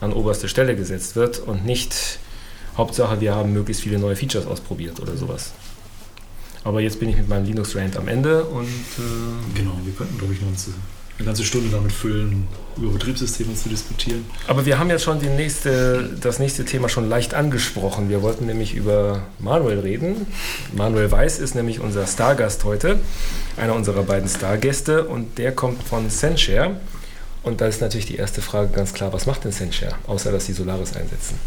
an 0.00 0.12
oberste 0.12 0.48
Stelle 0.48 0.76
gesetzt 0.76 1.16
wird 1.16 1.38
und 1.38 1.64
nicht 1.64 2.18
Hauptsache, 2.76 3.20
wir 3.20 3.34
haben 3.34 3.52
möglichst 3.52 3.82
viele 3.82 3.98
neue 3.98 4.16
Features 4.16 4.46
ausprobiert 4.46 5.00
oder 5.00 5.16
sowas. 5.16 5.52
Aber 6.62 6.80
jetzt 6.80 7.00
bin 7.00 7.08
ich 7.08 7.16
mit 7.16 7.28
meinem 7.28 7.46
Linux-Rant 7.46 7.96
am 7.96 8.08
Ende 8.08 8.44
und 8.44 8.64
äh, 8.66 9.54
Genau, 9.54 9.78
wir 9.84 9.94
könnten, 9.94 10.18
glaube 10.18 10.34
ich, 10.34 10.40
noch 10.40 10.48
eine, 11.18 11.26
ganze 11.26 11.44
Stunde 11.44 11.70
damit 11.70 11.92
füllen, 11.92 12.46
über 12.76 12.92
Betriebssysteme 12.92 13.54
zu 13.54 13.68
diskutieren. 13.68 14.24
Aber 14.46 14.66
wir 14.66 14.78
haben 14.78 14.90
jetzt 14.90 15.04
schon 15.04 15.18
die 15.18 15.28
nächste, 15.28 16.16
das 16.20 16.38
nächste 16.38 16.64
Thema 16.64 16.88
schon 16.88 17.08
leicht 17.08 17.34
angesprochen. 17.34 18.10
Wir 18.10 18.22
wollten 18.22 18.46
nämlich 18.46 18.74
über 18.74 19.22
Manuel 19.38 19.80
reden. 19.80 20.26
Manuel 20.74 21.10
Weiß 21.10 21.38
ist 21.38 21.54
nämlich 21.54 21.80
unser 21.80 22.06
Stargast 22.06 22.64
heute, 22.64 22.98
einer 23.56 23.74
unserer 23.74 24.02
beiden 24.02 24.28
Stargäste 24.28 25.04
und 25.04 25.38
der 25.38 25.52
kommt 25.52 25.82
von 25.82 26.10
Senshare. 26.10 26.76
Und 27.42 27.60
da 27.60 27.66
ist 27.66 27.80
natürlich 27.80 28.06
die 28.06 28.16
erste 28.16 28.42
Frage 28.42 28.70
ganz 28.72 28.92
klar, 28.92 29.12
was 29.12 29.24
macht 29.24 29.44
denn 29.44 29.52
Senshare, 29.52 29.94
außer 30.08 30.32
dass 30.32 30.46
sie 30.46 30.52
Solaris 30.52 30.96
einsetzen? 30.96 31.38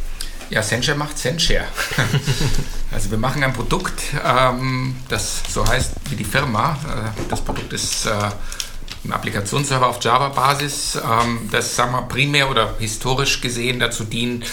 Ja, 0.49 0.63
Senshare 0.63 0.97
macht 0.97 1.17
Senshare. 1.17 1.65
also 2.91 3.11
wir 3.11 3.19
machen 3.19 3.43
ein 3.43 3.53
Produkt, 3.53 4.01
ähm, 4.25 4.95
das 5.09 5.43
so 5.47 5.67
heißt 5.67 5.91
wie 6.09 6.15
die 6.15 6.23
Firma. 6.23 6.79
Äh, 6.85 7.21
das 7.29 7.41
Produkt 7.41 7.71
ist 7.73 8.07
ein 9.05 9.13
Applikationsserver 9.13 9.87
auf 9.87 10.03
Java-Basis, 10.03 10.95
ähm, 10.95 11.49
das 11.51 11.75
sagen 11.75 11.91
wir, 11.93 12.01
primär 12.03 12.49
oder 12.49 12.75
historisch 12.79 13.41
gesehen 13.41 13.79
dazu 13.79 14.03
dient, 14.03 14.45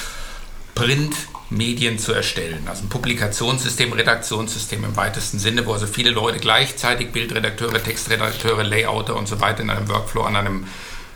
Printmedien 0.74 1.98
zu 1.98 2.12
erstellen. 2.12 2.66
Also 2.68 2.84
ein 2.84 2.88
Publikationssystem, 2.88 3.92
Redaktionssystem 3.92 4.84
im 4.84 4.96
weitesten 4.96 5.38
Sinne, 5.38 5.66
wo 5.66 5.72
also 5.72 5.86
viele 5.86 6.10
Leute 6.10 6.38
gleichzeitig 6.38 7.12
Bildredakteure, 7.12 7.82
Textredakteure, 7.82 8.62
Layouter 8.62 9.16
und 9.16 9.26
so 9.26 9.40
weiter 9.40 9.62
in 9.62 9.70
einem 9.70 9.88
Workflow 9.88 10.22
an 10.22 10.36
einem 10.36 10.66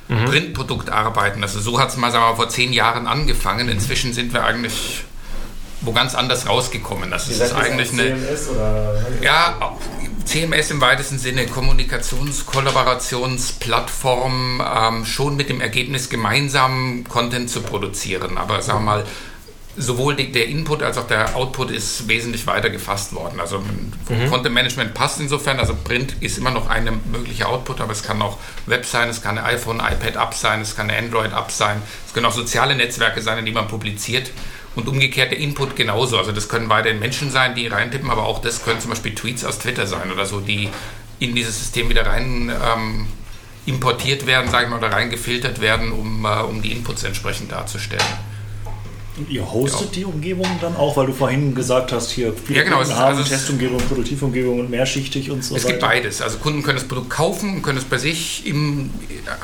Printprodukt 0.08 0.90
arbeiten. 0.90 1.42
Also 1.42 1.60
so 1.60 1.78
hat 1.78 1.90
es 1.90 1.96
mal, 1.96 2.10
sagen 2.10 2.24
wir 2.24 2.30
mal 2.30 2.36
vor 2.36 2.48
zehn 2.48 2.72
Jahren 2.72 3.06
angefangen. 3.06 3.68
Inzwischen 3.68 4.12
sind 4.12 4.32
wir 4.32 4.44
eigentlich 4.44 5.04
wo 5.82 5.92
ganz 5.92 6.14
anders 6.14 6.48
rausgekommen. 6.48 7.10
Das 7.10 7.28
ist 7.28 7.52
eigentlich 7.52 7.92
eine 7.92 8.16
ja, 9.22 9.76
CMS 10.24 10.70
im 10.70 10.80
weitesten 10.80 11.18
Sinne, 11.18 11.44
Kommunikations-, 11.46 12.46
Kollaborationsplattform, 12.46 14.62
ähm, 14.64 15.04
schon 15.04 15.36
mit 15.36 15.48
dem 15.48 15.60
Ergebnis, 15.60 16.08
gemeinsam 16.08 17.04
Content 17.08 17.50
zu 17.50 17.62
produzieren. 17.62 18.38
Aber 18.38 18.62
sagen 18.62 18.78
wir 18.80 18.84
mal, 18.84 19.04
sowohl 19.76 20.16
die, 20.16 20.32
der 20.32 20.46
Input 20.46 20.82
als 20.82 20.98
auch 20.98 21.06
der 21.06 21.36
Output 21.36 21.70
ist 21.70 22.08
wesentlich 22.08 22.46
weiter 22.46 22.70
gefasst 22.70 23.14
worden. 23.14 23.40
Also 23.40 23.62
Content 24.28 24.54
Management 24.54 24.94
passt 24.94 25.20
insofern, 25.20 25.58
also 25.58 25.74
Print 25.74 26.16
ist 26.20 26.38
immer 26.38 26.50
noch 26.50 26.68
eine 26.68 26.92
mögliche 26.92 27.46
Output, 27.46 27.80
aber 27.80 27.92
es 27.92 28.02
kann 28.02 28.20
auch 28.20 28.38
Web 28.66 28.84
sein, 28.84 29.08
es 29.08 29.22
kann 29.22 29.38
eine 29.38 29.46
iPhone, 29.46 29.80
iPad-App 29.80 30.34
sein, 30.34 30.60
es 30.60 30.76
kann 30.76 30.90
eine 30.90 30.98
Android-App 30.98 31.50
sein, 31.50 31.80
es 32.06 32.12
können 32.12 32.26
auch 32.26 32.34
soziale 32.34 32.74
Netzwerke 32.74 33.22
sein, 33.22 33.38
in 33.38 33.46
die 33.46 33.52
man 33.52 33.68
publiziert. 33.68 34.30
Und 34.76 34.86
umgekehrt 34.88 35.32
der 35.32 35.38
Input 35.38 35.74
genauso. 35.74 36.16
Also 36.16 36.30
das 36.32 36.48
können 36.48 36.68
weiterhin 36.68 37.00
Menschen 37.00 37.30
sein, 37.30 37.54
die 37.56 37.66
reintippen, 37.66 38.08
aber 38.08 38.24
auch 38.24 38.40
das 38.40 38.62
können 38.64 38.80
zum 38.80 38.90
Beispiel 38.90 39.14
Tweets 39.14 39.44
aus 39.44 39.58
Twitter 39.58 39.86
sein 39.86 40.12
oder 40.12 40.26
so, 40.26 40.38
die 40.40 40.68
in 41.18 41.34
dieses 41.34 41.58
System 41.58 41.88
wieder 41.88 42.06
rein 42.06 42.50
ähm, 42.50 43.06
importiert 43.66 44.26
werden, 44.26 44.48
sagen 44.50 44.70
wir 44.70 44.78
mal, 44.78 44.84
oder 44.86 44.94
reingefiltert 44.96 45.60
werden, 45.60 45.90
um, 45.92 46.24
äh, 46.24 46.28
um 46.42 46.62
die 46.62 46.70
Inputs 46.72 47.02
entsprechend 47.04 47.50
darzustellen. 47.52 48.02
Und 49.18 49.28
ihr 49.28 49.44
hostet 49.52 49.96
die 49.96 50.04
Umgebung 50.04 50.46
dann 50.60 50.76
auch, 50.76 50.96
weil 50.96 51.06
du 51.06 51.12
vorhin 51.12 51.54
gesagt 51.54 51.90
hast, 51.92 52.10
hier 52.12 52.32
viele 52.32 52.60
Ja, 52.60 52.64
genau, 52.64 52.76
Kunden 52.76 52.92
es 52.92 52.96
haben 52.98 53.08
also 53.08 53.22
es- 53.22 53.28
Testumgebung, 53.28 53.78
Produktivumgebung 53.80 54.60
und 54.60 54.70
mehrschichtig 54.70 55.30
und 55.32 55.44
so 55.44 55.56
Es 55.56 55.64
weiter. 55.64 55.72
gibt 55.74 55.82
beides. 55.82 56.22
Also 56.22 56.38
Kunden 56.38 56.62
können 56.62 56.78
das 56.78 56.86
Produkt 56.88 57.10
kaufen 57.10 57.56
und 57.56 57.62
können 57.62 57.76
es 57.78 57.84
bei 57.84 57.98
sich 57.98 58.46
im, 58.46 58.90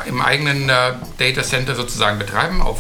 im 0.06 0.22
eigenen 0.22 0.68
äh, 0.70 0.92
Data 1.18 1.42
Center 1.42 1.74
sozusagen 1.74 2.18
betreiben, 2.18 2.62
auf 2.62 2.78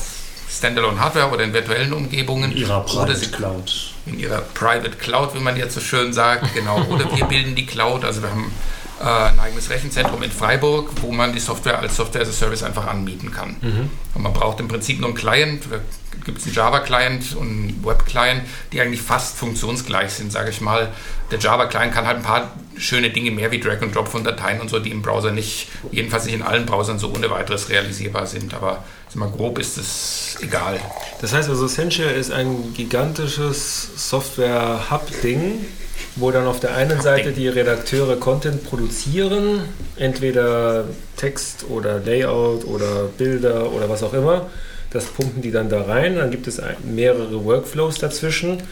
Standalone 0.48 0.98
Hardware 1.00 1.30
oder 1.32 1.44
in 1.44 1.52
virtuellen 1.52 1.92
Umgebungen. 1.92 2.52
in 2.52 2.58
ihrer 2.58 2.78
oder 2.84 2.86
Private 2.92 3.16
sie 3.16 3.26
Cloud. 3.30 3.92
in 4.06 4.18
ihrer 4.18 4.40
Private 4.40 4.90
Cloud, 4.96 5.34
wie 5.34 5.40
man 5.40 5.56
jetzt 5.56 5.74
so 5.74 5.80
schön 5.80 6.12
sagt, 6.12 6.54
genau. 6.54 6.82
Oder 6.88 7.04
wir 7.16 7.24
bilden 7.28 7.54
die 7.54 7.66
Cloud, 7.66 8.04
also 8.04 8.22
wir 8.22 8.30
haben 8.30 8.52
äh, 9.00 9.04
ein 9.04 9.38
eigenes 9.40 9.68
Rechenzentrum 9.70 10.22
in 10.22 10.30
Freiburg, 10.30 10.90
wo 11.02 11.10
man 11.12 11.32
die 11.32 11.40
Software 11.40 11.78
als 11.80 11.96
Software 11.96 12.22
as 12.22 12.28
a 12.28 12.32
Service 12.32 12.62
einfach 12.62 12.86
anmieten 12.86 13.30
kann. 13.32 13.56
Und 14.14 14.22
man 14.22 14.32
braucht 14.32 14.60
im 14.60 14.68
Prinzip 14.68 15.00
nur 15.00 15.08
einen 15.10 15.16
Client, 15.18 15.64
da 15.70 15.78
gibt 16.24 16.38
es 16.38 16.46
einen 16.46 16.54
Java-Client 16.54 17.36
und 17.36 17.46
einen 17.46 17.84
Web-Client, 17.84 18.42
die 18.72 18.80
eigentlich 18.80 19.02
fast 19.02 19.36
funktionsgleich 19.36 20.12
sind, 20.12 20.32
sage 20.32 20.50
ich 20.50 20.60
mal. 20.62 20.88
Der 21.30 21.38
Java-Client 21.38 21.92
kann 21.92 22.06
halt 22.06 22.16
ein 22.18 22.22
paar 22.22 22.50
schöne 22.78 23.10
Dinge 23.10 23.30
mehr 23.32 23.50
wie 23.50 23.60
Drag 23.60 23.82
and 23.82 23.94
Drop 23.94 24.08
von 24.08 24.24
Dateien 24.24 24.60
und 24.60 24.70
so, 24.70 24.78
die 24.78 24.90
im 24.90 25.02
Browser 25.02 25.30
nicht, 25.30 25.68
jedenfalls 25.92 26.24
nicht 26.24 26.34
in 26.34 26.42
allen 26.42 26.64
Browsern 26.66 26.98
so 26.98 27.12
ohne 27.12 27.28
weiteres 27.30 27.68
realisierbar 27.68 28.26
sind. 28.26 28.54
Aber 28.54 28.82
mal, 29.16 29.30
grob 29.30 29.58
ist 29.58 29.78
es 29.78 30.36
egal. 30.42 30.78
Das 31.20 31.32
heißt 31.32 31.48
also, 31.48 31.66
Senshare 31.66 32.12
ist 32.12 32.30
ein 32.30 32.72
gigantisches 32.74 33.88
Software-Hub-Ding, 33.96 35.64
wo 36.16 36.30
dann 36.30 36.46
auf 36.46 36.60
der 36.60 36.74
einen 36.76 37.00
Seite 37.00 37.32
die 37.32 37.48
Redakteure 37.48 38.16
Content 38.16 38.64
produzieren, 38.64 39.60
entweder 39.96 40.84
Text 41.16 41.64
oder 41.68 42.00
Layout 42.00 42.64
oder 42.64 43.04
Bilder 43.16 43.72
oder 43.72 43.88
was 43.88 44.02
auch 44.02 44.14
immer. 44.14 44.50
Das 44.90 45.06
pumpen 45.06 45.42
die 45.42 45.50
dann 45.50 45.68
da 45.68 45.82
rein. 45.82 46.16
Dann 46.16 46.30
gibt 46.30 46.46
es 46.46 46.60
mehrere 46.84 47.44
Workflows 47.44 47.98
dazwischen. 47.98 48.62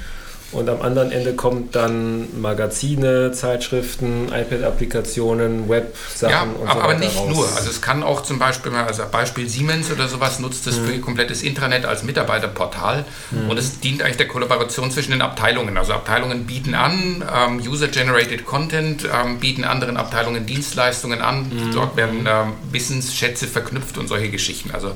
Und 0.54 0.68
am 0.68 0.80
anderen 0.82 1.10
Ende 1.12 1.34
kommt 1.34 1.74
dann 1.74 2.40
Magazine, 2.40 3.32
Zeitschriften, 3.32 4.28
iPad-Applikationen, 4.32 5.68
Web-Sachen 5.68 6.30
Ja, 6.32 6.42
und 6.42 6.54
so 6.58 6.62
aber, 6.66 6.84
aber 6.84 6.88
weiter 6.94 7.00
nicht 7.00 7.16
raus. 7.16 7.28
nur. 7.28 7.48
Also 7.56 7.70
es 7.70 7.80
kann 7.80 8.02
auch 8.02 8.22
zum 8.22 8.38
Beispiel, 8.38 8.72
also 8.72 9.02
Beispiel 9.10 9.48
Siemens 9.48 9.90
oder 9.90 10.08
sowas 10.08 10.38
nutzt 10.38 10.66
das 10.66 10.76
für 10.76 10.92
ihr 10.92 11.00
komplettes 11.00 11.42
Intranet 11.42 11.84
als 11.84 12.02
Mitarbeiterportal 12.02 13.04
und 13.48 13.58
es 13.58 13.80
dient 13.80 14.02
eigentlich 14.02 14.16
der 14.16 14.28
Kollaboration 14.28 14.90
zwischen 14.90 15.10
den 15.10 15.22
Abteilungen. 15.22 15.76
Also 15.76 15.92
Abteilungen 15.92 16.46
bieten 16.46 16.74
an, 16.74 17.24
ähm, 17.34 17.60
User-Generated 17.66 18.44
Content, 18.46 19.04
ähm, 19.04 19.38
bieten 19.40 19.64
anderen 19.64 19.96
Abteilungen 19.96 20.46
Dienstleistungen 20.46 21.20
an. 21.20 21.50
Dort 21.74 21.96
werden 21.96 22.26
ähm, 22.28 22.52
Wissensschätze 22.70 23.46
verknüpft 23.46 23.98
und 23.98 24.08
solche 24.08 24.30
Geschichten. 24.30 24.70
Also 24.72 24.92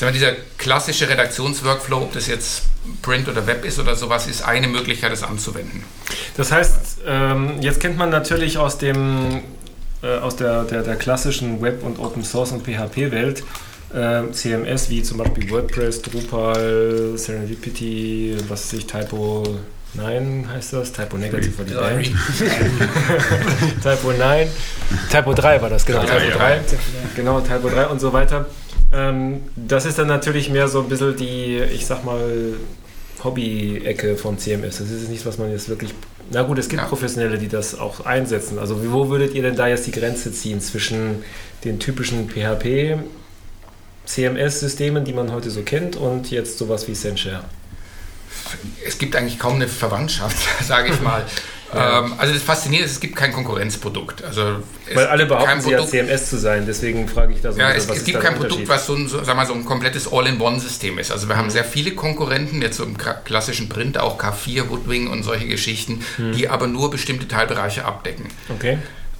sagen 0.00 0.14
wir, 0.14 0.18
dieser 0.18 0.32
klassische 0.56 1.08
Redaktionsworkflow, 1.08 1.98
ob 1.98 2.12
das 2.14 2.26
jetzt 2.26 2.62
Print 3.02 3.28
oder 3.28 3.46
Web 3.46 3.64
ist 3.66 3.78
oder 3.78 3.94
sowas, 3.94 4.26
ist 4.26 4.42
eine 4.42 4.66
Möglichkeit, 4.66 5.12
das 5.12 5.22
anzuwenden. 5.22 5.84
Das 6.36 6.50
heißt, 6.50 7.00
ähm, 7.06 7.60
jetzt 7.60 7.80
kennt 7.80 7.98
man 7.98 8.08
natürlich 8.08 8.56
aus 8.56 8.78
dem 8.78 9.42
äh, 10.02 10.18
aus 10.18 10.36
der, 10.36 10.64
der, 10.64 10.82
der 10.82 10.96
klassischen 10.96 11.60
Web- 11.60 11.82
und 11.82 11.98
Open 11.98 12.24
Source 12.24 12.52
und 12.52 12.64
PHP-Welt 12.64 13.44
äh, 13.92 14.30
CMS 14.32 14.88
wie 14.88 15.02
zum 15.02 15.18
Beispiel 15.18 15.50
WordPress, 15.50 16.00
Drupal, 16.00 17.12
Serendipity, 17.16 18.38
was 18.48 18.72
weiß 18.72 18.72
ich, 18.78 18.86
Typo 18.86 19.58
9 19.92 20.48
heißt 20.50 20.72
das, 20.72 20.92
Typo 20.92 21.18
Negative 21.18 21.58
war 21.58 21.64
die 21.66 21.74
Band. 21.74 22.06
Typo 23.82 24.12
9, 24.12 24.48
Typo 25.10 25.34
3 25.34 25.60
war 25.60 25.68
das, 25.68 25.84
genau, 25.84 26.04
Ja, 26.04 26.06
Typo 26.06 26.30
ja. 26.30 26.36
3, 26.36 26.60
genau, 27.16 27.40
Typo 27.40 27.68
3 27.68 27.86
und 27.88 28.00
so 28.00 28.10
weiter. 28.12 28.46
Ähm, 28.92 29.42
das 29.56 29.86
ist 29.86 29.98
dann 29.98 30.08
natürlich 30.08 30.50
mehr 30.50 30.68
so 30.68 30.80
ein 30.80 30.88
bisschen 30.88 31.16
die, 31.16 31.58
ich 31.58 31.86
sag 31.86 32.04
mal, 32.04 32.54
Hobby-Ecke 33.22 34.16
von 34.16 34.38
CMS. 34.38 34.78
Das 34.78 34.90
ist 34.90 35.08
nicht, 35.08 35.26
was 35.26 35.38
man 35.38 35.50
jetzt 35.50 35.68
wirklich. 35.68 35.94
Na 36.30 36.42
gut, 36.42 36.58
es 36.58 36.68
gibt 36.68 36.82
Ja. 36.82 36.88
Professionelle, 36.88 37.38
die 37.38 37.48
das 37.48 37.78
auch 37.78 38.06
einsetzen. 38.06 38.58
Also, 38.58 38.92
wo 38.92 39.08
würdet 39.08 39.34
ihr 39.34 39.42
denn 39.42 39.56
da 39.56 39.68
jetzt 39.68 39.86
die 39.86 39.92
Grenze 39.92 40.32
ziehen 40.32 40.60
zwischen 40.60 41.24
den 41.64 41.78
typischen 41.78 42.28
PHP, 42.28 42.98
CMS-Systemen, 44.06 45.04
die 45.04 45.12
man 45.12 45.32
heute 45.32 45.50
so 45.50 45.62
kennt, 45.62 45.96
und 45.96 46.30
jetzt 46.30 46.58
sowas 46.58 46.88
wie 46.88 46.94
Senshare? 46.94 47.44
es 48.86 48.98
gibt 48.98 49.16
eigentlich 49.16 49.38
kaum 49.38 49.56
eine 49.56 49.68
Verwandtschaft, 49.68 50.36
sage 50.64 50.92
ich 50.92 51.00
mal. 51.00 51.24
Ähm, 51.74 52.14
also 52.18 52.34
das 52.34 52.42
Faszinierende 52.42 52.86
ist, 52.86 52.92
es 52.92 53.00
gibt 53.00 53.16
kein 53.16 53.32
Konkurrenzprodukt. 53.32 54.24
Also 54.24 54.62
Weil 54.92 55.06
alle 55.06 55.26
behaupten, 55.26 55.60
sie 55.60 55.70
ja 55.70 55.76
Produkt- 55.76 55.90
CMS 55.90 56.28
zu 56.30 56.38
sein, 56.38 56.64
deswegen 56.66 57.06
frage 57.08 57.32
ich 57.32 57.40
da 57.40 57.52
so. 57.52 57.60
Ja, 57.60 57.68
ein 57.68 57.76
es, 57.76 57.86
bisschen, 57.86 57.90
was 57.90 57.98
es 57.98 58.04
gibt 58.04 58.20
kein 58.20 58.34
Produkt, 58.34 58.68
was 58.68 58.86
so 58.86 58.94
ein, 58.94 59.08
so, 59.08 59.26
wir 59.26 59.34
mal, 59.34 59.46
so 59.46 59.54
ein 59.54 59.64
komplettes 59.64 60.12
All-in-One-System 60.12 60.98
ist. 60.98 61.12
Also 61.12 61.28
wir 61.28 61.36
haben 61.36 61.50
sehr 61.50 61.64
viele 61.64 61.92
Konkurrenten, 61.92 62.60
jetzt 62.62 62.76
so 62.76 62.84
im 62.84 62.96
klassischen 62.98 63.68
Print, 63.68 63.98
auch 63.98 64.20
K4, 64.20 64.68
Woodwing 64.68 65.08
und 65.08 65.22
solche 65.22 65.46
Geschichten, 65.46 66.04
die 66.18 66.48
aber 66.48 66.66
nur 66.66 66.90
bestimmte 66.90 67.28
Teilbereiche 67.28 67.84
abdecken. 67.84 68.26
Okay. 68.48 68.78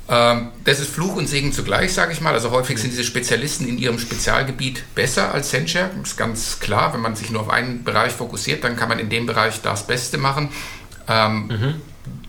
Ähm, 0.09 0.49
das 0.65 0.81
ist 0.81 0.91
Fluch 0.91 1.15
und 1.15 1.29
Segen 1.29 1.53
zugleich, 1.53 1.93
sage 1.95 2.13
ich 2.13 2.21
mal. 2.21 2.35
Also 2.35 2.51
häufig 2.51 2.79
sind 2.79 2.91
diese 2.91 3.05
Spezialisten 3.05 3.69
in 3.69 3.79
ihrem 3.79 3.99
Spezialgebiet 4.01 4.83
besser 4.97 5.33
als 5.33 5.51
Senshare. 5.51 5.91
Ist 6.03 6.17
ganz 6.17 6.59
klar, 6.59 6.93
wenn 6.95 7.01
man 7.01 7.15
sich 7.15 7.31
nur 7.31 7.43
auf 7.43 7.51
einen 7.51 7.85
Bereich 7.85 8.13
fokussiert, 8.13 8.65
dann 8.65 8.77
kann 8.77 8.89
man 8.89 8.99
in 8.99 9.09
dem 9.09 9.27
Bereich 9.27 9.63
das 9.63 9.87
Beste 9.87 10.19
machen. 10.19 10.49
Ähm, 11.07 11.81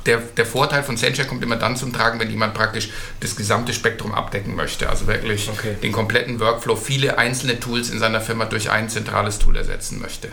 der, 0.06 0.18
der 0.38 0.46
Vorteil 0.46 0.84
von 0.84 0.98
Senshare 0.98 1.28
kommt 1.28 1.44
immer 1.44 1.56
dann 1.56 1.76
zum 1.76 1.94
Tragen, 1.94 2.20
wenn 2.20 2.30
jemand 2.30 2.54
praktisch 2.54 2.90
das 3.20 3.36
gesamte 3.36 3.74
Spektrum 3.74 4.14
abdecken 4.14 4.56
möchte. 4.56 4.90
Also 4.90 5.08
wirklich 5.08 5.50
Okay. 5.50 5.76
den 5.82 5.92
kompletten 5.92 6.40
Workflow, 6.40 6.76
viele 6.76 7.18
einzelne 7.18 7.60
Tools 7.60 7.90
in 7.90 8.00
seiner 8.00 8.22
Firma 8.22 8.46
durch 8.46 8.70
ein 8.70 8.90
zentrales 8.90 9.40
Tool 9.40 9.58
ersetzen 9.58 10.00
möchte. 10.02 10.30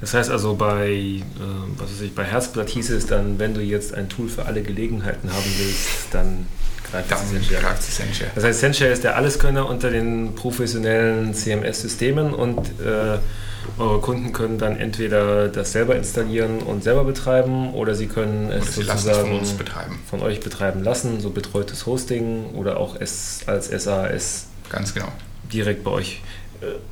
Das 0.00 0.14
heißt 0.14 0.30
also 0.30 0.54
bei, 0.54 0.90
äh, 0.90 1.22
was 1.76 1.90
weiß 1.90 2.00
ich, 2.02 2.14
bei 2.14 2.24
Herzblatt 2.24 2.68
hieß 2.68 2.90
es 2.90 3.06
dann, 3.06 3.38
wenn 3.38 3.54
du 3.54 3.60
jetzt 3.60 3.94
ein 3.94 4.08
Tool 4.08 4.28
für 4.28 4.46
alle 4.46 4.62
Gelegenheiten 4.62 5.32
haben 5.32 5.54
willst, 5.58 5.88
dann 6.12 6.46
greift 6.90 7.10
Dann 7.10 7.18
es 7.22 7.30
sich 7.86 7.94
Senshare. 7.94 8.30
Das 8.34 8.44
heißt, 8.44 8.60
Senshare 8.60 8.90
ist 8.90 9.04
der 9.04 9.16
Alleskönner 9.16 9.68
unter 9.68 9.90
den 9.90 10.34
professionellen 10.34 11.34
CMS-Systemen 11.34 12.32
und 12.34 12.58
äh, 12.80 13.18
eure 13.78 14.00
Kunden 14.00 14.32
können 14.32 14.58
dann 14.58 14.76
entweder 14.76 15.48
das 15.48 15.72
selber 15.72 15.96
installieren 15.96 16.58
und 16.60 16.82
selber 16.82 17.04
betreiben 17.04 17.72
oder 17.74 17.94
sie 17.94 18.06
können 18.06 18.50
es 18.50 18.74
sie 18.74 18.82
sozusagen 18.82 19.28
von 19.28 19.38
uns 19.38 19.52
betreiben. 19.52 19.98
von 20.08 20.22
euch 20.22 20.40
betreiben 20.40 20.82
lassen, 20.82 21.20
so 21.20 21.30
betreutes 21.30 21.86
Hosting 21.86 22.46
oder 22.54 22.78
auch 22.78 22.96
es 22.98 23.42
als 23.46 23.66
SAS 23.68 24.46
Ganz 24.70 24.94
genau. 24.94 25.08
direkt 25.52 25.84
bei 25.84 25.90
euch. 25.90 26.22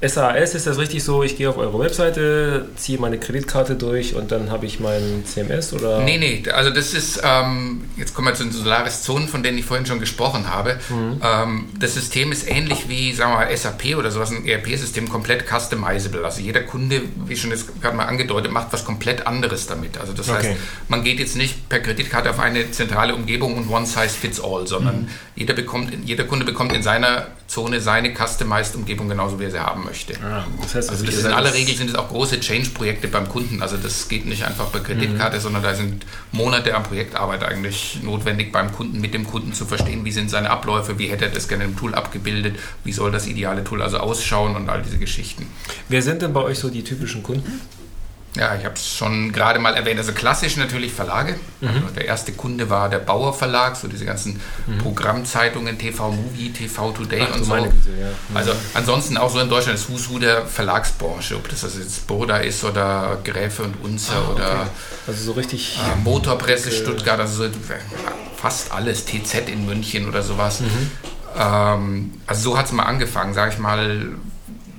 Äh, 0.01 0.09
SAS 0.09 0.55
ist 0.55 0.67
das 0.67 0.79
richtig 0.79 1.03
so, 1.03 1.23
ich 1.23 1.37
gehe 1.37 1.49
auf 1.49 1.57
eure 1.59 1.79
Webseite, 1.79 2.67
ziehe 2.77 2.99
meine 2.99 3.19
Kreditkarte 3.19 3.75
durch 3.75 4.15
und 4.15 4.31
dann 4.31 4.51
habe 4.51 4.67
ich 4.67 4.79
mein 4.81 5.25
CMS 5.25 5.73
oder? 5.73 6.01
Nee, 6.01 6.19
nee, 6.19 6.43
also 6.53 6.71
das 6.71 6.95
ist, 6.95 7.21
ähm, 7.25 7.85
jetzt 7.97 8.15
kommen 8.15 8.29
wir 8.29 8.35
zu 8.35 8.45
den 8.45 8.53
Solaris 8.53 9.03
Zonen, 9.03 9.27
von 9.29 9.43
denen 9.43 9.59
ich 9.59 9.65
vorhin 9.65 9.87
schon 9.87 9.99
gesprochen 9.99 10.49
habe. 10.51 10.79
Ähm, 11.23 11.65
das 11.81 11.95
System 11.95 12.31
ist 12.33 12.49
ähnlich 12.49 12.89
wie, 12.89 13.13
sagen 13.13 13.33
wir 13.33 13.39
mal, 13.47 13.57
SAP 13.57 13.97
oder 13.97 14.11
sowas, 14.11 14.31
ein 14.31 14.47
ERP-System, 14.47 15.09
komplett 15.09 15.45
customizable. 15.49 16.25
Also 16.25 16.41
jeder 16.41 16.61
Kunde, 16.63 17.03
wie 17.27 17.37
schon 17.37 17.51
jetzt 17.51 17.81
gerade 17.83 17.97
mal 17.97 18.05
angedeutet, 18.05 18.53
macht 18.53 18.73
was 18.73 18.85
komplett 18.85 19.27
anderes 19.27 19.67
damit. 19.67 19.99
Also 19.99 20.13
das 20.13 20.29
Okay. 20.29 20.39
heißt, 20.51 20.61
man 20.89 21.03
geht 21.05 21.19
jetzt 21.19 21.37
nicht 21.37 21.69
per 21.69 21.81
Kreditkarte 21.81 22.31
auf 22.31 22.39
eine 22.39 22.71
zentrale 22.71 23.15
Umgebung 23.15 23.57
und 23.57 23.71
one 23.71 23.87
size 23.87 24.09
fits 24.11 24.41
all, 24.41 24.67
sondern 24.67 25.09
jeder, 25.35 25.55
bekommt, 25.55 25.93
jeder 26.05 26.25
Kunde 26.25 26.45
bekommt 26.45 26.73
in 26.73 26.83
seiner 26.83 27.27
Zone 27.49 27.81
seine 27.81 28.13
customized 28.15 28.75
Umgebung 28.75 29.09
genauso, 29.09 29.39
wie 29.39 29.45
er 29.45 29.51
sie 29.53 29.61
haben 29.61 29.85
möchte. 29.85 30.15
Ah, 30.23 30.45
das 30.63 30.75
heißt, 30.75 30.91
Also 30.91 31.05
das 31.05 31.15
ihr 31.15 31.21
in 31.27 31.33
aller 31.33 31.45
das- 31.51 31.55
Regel 31.55 31.77
sind 31.77 31.89
es 31.91 31.95
auch 31.95 32.09
große 32.09 32.41
Change-Projekte 32.41 33.09
beim 33.09 33.29
Kunden. 33.29 33.63
Also 33.63 33.77
das 33.77 34.09
geht 34.09 34.27
nicht 34.27 34.45
einfach 34.45 34.71
per 34.73 34.81
Kreditkarte, 34.81 35.41
sondern 35.41 35.63
da 35.63 35.75
sind 35.75 36.05
Monate 36.33 36.75
an 36.77 36.83
Projektarbeit 36.83 37.45
eigentlich 37.45 38.01
notwendig 38.03 38.51
beim 38.53 38.73
Kunden, 38.73 39.01
mit 39.01 39.15
dem 39.15 39.27
Kunden 39.27 39.53
zu 39.53 39.65
verstehen, 39.65 40.05
wie 40.05 40.13
sind 40.13 40.29
seine 40.31 40.51
Abläufe, 40.51 40.99
wie 40.99 41.07
hätte 41.09 41.27
er 41.27 41.31
das 41.31 41.47
gerne 41.49 41.65
im 41.65 41.77
Tool 41.77 41.95
abgebildet, 41.95 42.57
wie 42.85 42.93
soll 42.93 43.13
das 43.13 43.27
ideale 43.27 43.63
Tool 43.63 43.81
also 43.81 43.99
ausschauen 43.99 44.57
und 44.57 44.69
all 44.69 44.83
diese 44.83 44.99
Geschichten. 44.99 45.47
Wer 45.89 46.03
sind 46.03 46.23
denn 46.23 46.33
bei 46.33 46.41
euch 46.43 46.59
so 46.59 46.69
die 46.69 46.83
typischen 46.83 47.23
Kunden? 47.23 47.61
Ja, 48.37 48.55
ich 48.55 48.65
habe 48.65 48.75
es 48.75 48.87
schon 48.97 49.33
gerade 49.33 49.59
mal 49.59 49.75
erwähnt. 49.75 49.99
Also 49.99 50.13
klassisch 50.13 50.57
natürlich 50.57 50.93
Verlage. 50.93 51.37
Mhm. 51.61 51.69
Also 51.69 51.95
der 51.95 52.05
erste 52.05 52.33
Kunde 52.33 52.69
war 52.69 52.89
der 52.89 52.99
Bauer 52.99 53.33
Verlag, 53.33 53.77
so 53.77 53.89
diese 53.89 54.05
ganzen 54.05 54.41
Programmzeitungen, 54.83 55.79
TV 55.79 56.11
Movie, 56.13 56.51
TV 56.53 56.93
Today 56.93 57.27
Ach, 57.31 57.37
und 57.37 57.45
so. 57.45 57.55
Güte, 57.55 57.69
ja. 58.01 58.09
Mhm. 58.29 58.37
Also 58.37 58.53
ansonsten 58.75 59.17
auch 59.17 59.31
so 59.31 59.41
in 59.41 59.49
Deutschland 59.49 59.79
das 59.79 59.89
Who's 59.89 60.11
Who 60.11 60.19
der 60.19 60.47
Verlagsbranche, 60.47 61.37
ob 61.37 61.49
das 61.49 61.65
also 61.65 61.79
jetzt 61.81 62.07
Boda 62.07 62.37
ist 62.39 62.63
oder 62.65 63.19
Gräfe 63.25 63.63
und 63.63 63.75
Unzer 63.83 64.15
Ah, 64.17 64.31
okay. 64.33 64.43
oder 64.43 64.67
Also 65.07 65.25
so 65.25 65.33
richtig. 65.33 65.79
äh, 65.79 65.97
Motorpresse 66.03 66.69
Okay. 66.69 66.77
Stuttgart, 66.79 67.21
also 67.21 67.45
so 67.45 67.51
fast 68.37 68.73
alles, 68.73 69.05
TZ 69.07 69.49
in 69.49 69.65
München 69.67 70.07
oder 70.09 70.23
sowas. 70.23 70.61
Mhm. 70.61 70.91
Ähm, 71.39 72.15
also 72.27 72.51
so 72.51 72.59
hat 72.59 72.67
es 72.67 72.73
mal 72.73 72.85
angefangen, 72.85 73.35
sage 73.35 73.53
ich 73.53 73.59
mal. 73.59 74.09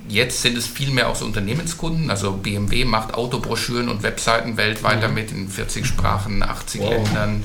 Jetzt 0.08 0.42
sind 0.42 0.56
es 0.56 0.66
viel 0.66 0.90
mehr 0.90 1.08
auch 1.08 1.16
so 1.16 1.24
Unternehmenskunden. 1.24 2.10
Also 2.10 2.32
BMW 2.32 2.84
macht 2.84 3.14
Autobroschüren 3.14 3.88
und 3.88 4.02
Webseiten 4.02 4.56
weltweit 4.56 5.02
damit 5.02 5.30
in 5.32 5.48
40 5.48 5.84
Sprachen, 5.86 6.42
80 6.42 6.80
Mhm. 6.80 6.84
Wow. 6.86 6.92
Ländern. 6.92 7.42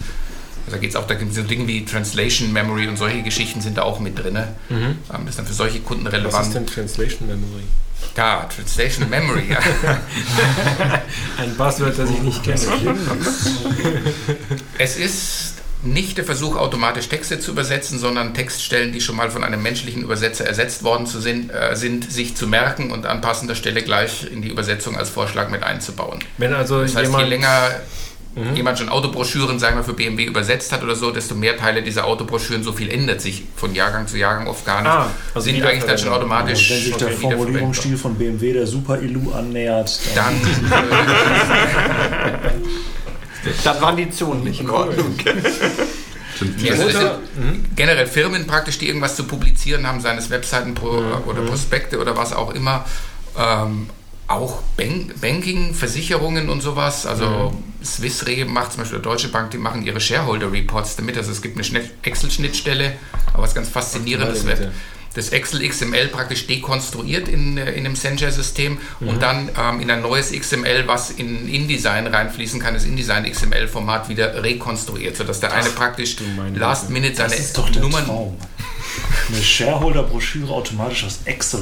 Also 0.65 0.77
da 0.77 0.77
geht 0.77 0.89
es 0.91 0.95
auch, 0.95 1.05
da 1.07 1.15
gibt 1.15 1.31
es 1.31 1.37
so 1.37 1.43
Dinge 1.43 1.67
wie 1.67 1.83
Translation 1.83 2.53
Memory 2.53 2.87
und 2.87 2.97
solche 2.97 3.21
Geschichten 3.21 3.59
sind 3.59 3.77
da 3.77 3.81
auch 3.81 3.99
mit 3.99 4.17
drin. 4.17 4.35
Mhm. 4.69 4.75
Ähm, 4.75 4.97
das 5.09 5.29
ist 5.31 5.39
dann 5.39 5.45
für 5.45 5.53
solche 5.53 5.81
Kunden 5.81 6.05
Was 6.05 6.13
relevant. 6.13 6.47
ist 6.47 6.53
denn 6.55 6.65
Translation 6.67 7.27
Memory? 7.27 7.63
Ja, 8.15 8.43
Translation 8.55 9.09
Memory, 9.09 9.43
ja. 9.49 9.59
Ein 11.37 11.55
Buzzword, 11.57 11.97
das 11.97 12.09
ich 12.09 12.19
nicht 12.21 12.43
kenne. 12.43 12.59
Es 14.77 14.97
ist 14.97 15.52
nicht 15.85 16.17
der 16.17 16.25
Versuch, 16.25 16.55
automatisch 16.55 17.09
Texte 17.09 17.39
zu 17.39 17.51
übersetzen, 17.51 17.99
sondern 17.99 18.33
Textstellen, 18.33 18.91
die 18.91 19.01
schon 19.01 19.15
mal 19.15 19.29
von 19.29 19.43
einem 19.43 19.61
menschlichen 19.61 20.03
Übersetzer 20.03 20.45
ersetzt 20.45 20.83
worden 20.83 21.05
zu 21.05 21.19
sind, 21.19 21.51
äh, 21.51 21.75
sind, 21.75 22.11
sich 22.11 22.35
zu 22.35 22.47
merken 22.47 22.91
und 22.91 23.05
an 23.05 23.21
passender 23.21 23.55
Stelle 23.55 23.81
gleich 23.81 24.25
in 24.31 24.41
die 24.41 24.49
Übersetzung 24.49 24.97
als 24.97 25.09
Vorschlag 25.09 25.49
mit 25.49 25.63
einzubauen. 25.63 26.19
Wenn 26.37 26.53
also 26.53 26.81
Das 26.81 26.95
heißt, 26.95 27.05
jemand. 27.07 27.23
je 27.23 27.29
länger 27.29 27.69
Mhm. 28.35 28.55
jemand 28.55 28.79
schon 28.79 28.89
Autobroschüren, 28.89 29.59
sagen 29.59 29.75
wir, 29.75 29.83
für 29.83 29.93
BMW 29.93 30.23
übersetzt 30.23 30.71
hat 30.71 30.81
oder 30.81 30.95
so, 30.95 31.11
desto 31.11 31.35
mehr 31.35 31.55
Teile 31.55 31.83
dieser 31.83 32.05
Autobroschüren, 32.05 32.63
so 32.63 32.73
viel 32.73 32.89
ändert 32.89 33.21
sich 33.21 33.43
von 33.55 33.75
Jahrgang 33.75 34.07
zu 34.07 34.17
Jahrgang 34.17 34.47
oft 34.47 34.65
gar 34.65 34.81
nicht, 34.81 34.89
Ah, 34.89 35.11
also 35.35 35.45
sind 35.45 35.63
eigentlich 35.63 35.83
dann 35.83 35.99
schon 35.99 36.09
automatisch 36.09 36.67
Wenn 36.71 36.81
sich 36.81 36.95
der 36.95 37.09
Formulierungsstil 37.09 37.95
von 37.95 38.15
BMW 38.15 38.53
der 38.53 38.65
Super 38.65 38.99
Illu 38.99 39.31
annähert, 39.33 39.99
Dann, 40.15 40.33
äh, 40.33 40.39
Dann 43.63 43.81
waren 43.81 43.97
die 43.97 44.09
Zonen 44.09 44.43
nicht 44.43 44.59
in 44.61 44.69
Ordnung. 44.69 45.15
Ja, 46.57 46.71
also 46.71 46.85
das 46.85 46.93
sind 46.93 47.75
generell 47.75 48.07
Firmen 48.07 48.47
praktisch, 48.47 48.77
die 48.79 48.87
irgendwas 48.87 49.15
zu 49.15 49.25
publizieren 49.25 49.85
haben, 49.87 50.01
seines 50.01 50.29
Webseiten 50.29 50.73
pro, 50.73 50.87
oder 51.25 51.41
Prospekte 51.43 51.99
oder 51.99 52.17
was 52.17 52.33
auch 52.33 52.53
immer. 52.53 52.85
Ähm, 53.37 53.89
auch 54.27 54.61
Bank, 54.77 55.19
Banking, 55.21 55.73
Versicherungen 55.75 56.49
und 56.49 56.61
sowas. 56.61 57.05
Also 57.05 57.53
Swiss 57.83 58.25
Re 58.25 58.45
macht 58.45 58.71
zum 58.73 58.81
Beispiel 58.81 58.99
Deutsche 58.99 59.27
Bank, 59.29 59.51
die 59.51 59.57
machen 59.57 59.85
ihre 59.85 59.99
Shareholder 59.99 60.51
Reports 60.51 60.95
damit. 60.95 61.17
Also 61.17 61.31
es 61.31 61.41
gibt 61.41 61.55
eine 61.55 61.63
Schnitt- 61.63 61.91
Excel-Schnittstelle, 62.01 62.93
aber 63.33 63.43
was 63.43 63.53
ganz 63.53 63.69
faszinierendes 63.69 64.45
wird. 64.45 64.71
Das 65.13 65.29
Excel 65.29 65.67
XML 65.67 66.07
praktisch 66.07 66.47
dekonstruiert 66.47 67.27
in, 67.27 67.57
äh, 67.57 67.71
in 67.71 67.85
einem 67.85 67.95
Senshare-System 67.95 68.77
und 68.99 69.21
dann 69.21 69.49
ähm, 69.59 69.79
in 69.79 69.91
ein 69.91 70.01
neues 70.01 70.31
XML, 70.31 70.87
was 70.87 71.11
in 71.11 71.47
InDesign 71.47 72.07
reinfließen 72.07 72.59
kann, 72.59 72.73
das 72.73 72.85
InDesign 72.85 73.29
XML-Format 73.31 74.09
wieder 74.09 74.43
rekonstruiert, 74.43 75.15
sodass 75.15 75.39
der 75.39 75.53
eine 75.53 75.69
praktisch 75.69 76.17
Last 76.55 76.89
Minute 76.89 77.15
seine 77.15 77.35
das 77.35 77.53
Nummern 77.79 78.05
Traum. 78.05 78.37
Eine 79.29 79.41
Shareholder-Broschüre 79.41 80.51
automatisch 80.53 81.05
aus 81.05 81.19
Excel. 81.25 81.61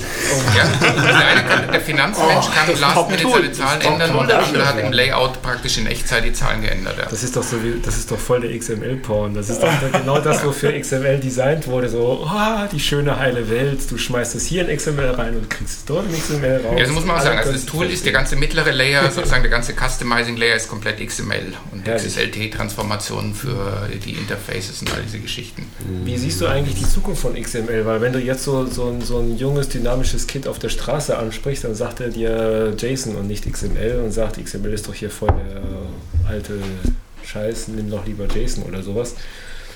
Ja, 0.55 0.63
also 0.63 1.01
der, 1.01 1.27
eine 1.27 1.43
kann, 1.43 1.71
der 1.71 1.81
Finanzmensch 1.81 2.47
Oh, 2.47 2.51
kann 2.53 2.67
das 2.67 2.75
ist 2.75 2.81
Last 2.81 3.10
Minute 3.10 3.29
seine 3.29 3.51
Zahlen 3.51 3.81
ändern 3.81 4.15
und 4.15 4.27
der 4.29 4.43
andere 4.43 4.67
hat 4.67 4.79
im 4.79 4.91
Layout 4.91 5.41
praktisch 5.41 5.77
in 5.77 5.88
Echtzeit 5.88 6.25
die 6.25 6.34
Zahlen 6.34 6.62
geändert. 6.62 6.97
Ja. 6.97 7.05
Das 7.10 7.23
ist 7.23 7.36
doch 7.36 7.43
so 7.43 7.63
wie, 7.63 7.79
das 7.81 7.97
ist 7.97 8.12
doch 8.12 8.19
voll 8.19 8.41
der 8.41 8.57
XML-Porn. 8.57 9.34
Das 9.34 9.49
ist 9.49 9.62
doch 9.62 9.69
genau 9.91 10.19
das, 10.19 10.43
wofür 10.43 10.77
XML 10.77 11.19
designt 11.19 11.67
wurde. 11.67 11.89
So, 11.89 12.25
ah, 12.27 12.67
die 12.71 12.79
schöne 12.79 13.17
heile 13.17 13.49
Welt. 13.49 13.79
Du 13.89 13.97
schmeißt 13.97 14.36
es 14.36 14.45
hier 14.45 14.67
in 14.67 14.75
XML 14.75 15.12
rein 15.12 15.36
und 15.36 15.49
kriegst 15.49 15.79
es 15.79 15.86
dort 15.86 16.05
in 16.07 16.19
XML 16.19 16.62
raus. 16.65 16.75
Ja, 16.77 16.84
das 16.86 16.91
muss 16.91 17.05
man 17.05 17.17
auch 17.17 17.21
sagen. 17.21 17.38
Also 17.38 17.51
das 17.51 17.65
Tool 17.65 17.86
ist 17.86 18.05
der 18.05 18.13
ganze 18.13 18.36
mittlere 18.36 18.71
Layer, 18.71 19.10
sozusagen 19.12 19.43
der 19.43 19.51
ganze 19.51 19.73
Customizing 19.73 20.38
Layer 20.38 20.55
ist 20.55 20.67
komplett 20.67 21.05
XML 21.05 21.53
und. 21.71 21.86
XSLT-Transformationen 21.86 23.34
für 23.34 23.89
die 24.05 24.12
Interfaces 24.12 24.81
und 24.81 24.93
all 24.93 25.01
diese 25.03 25.19
Geschichten. 25.19 25.67
Wie 26.03 26.17
siehst 26.17 26.41
du 26.41 26.47
eigentlich 26.47 26.75
die 26.75 26.88
Zukunft 26.88 27.11
von 27.15 27.36
XML? 27.41 27.86
Weil 27.86 28.02
wenn 28.02 28.13
du 28.13 28.19
jetzt 28.19 28.43
so, 28.43 28.65
so, 28.65 28.89
ein, 28.89 29.02
so 29.02 29.19
ein 29.19 29.38
junges, 29.38 29.69
dynamisches 29.69 30.28
Kind 30.28 30.47
auf 30.47 30.60
der 30.60 30.69
Straße 30.69 31.17
ansprichst, 31.17 31.63
dann 31.63 31.76
sagt 31.76 32.00
er 32.00 32.10
dir 32.10 32.74
JSON 32.78 33.15
und 33.15 33.28
nicht 33.28 33.52
XML 33.52 34.02
und 34.04 34.12
sagt, 34.12 34.43
XML 34.43 34.74
ist 34.74 34.88
doch 34.88 34.93
hier 34.93 35.10
voll 35.10 35.30
der 35.30 35.62
alte 36.30 36.54
Scheiß, 37.26 37.69
nimm 37.69 37.89
doch 37.89 38.06
lieber 38.06 38.26
JSON 38.26 38.63
oder 38.63 38.82
sowas. 38.84 39.15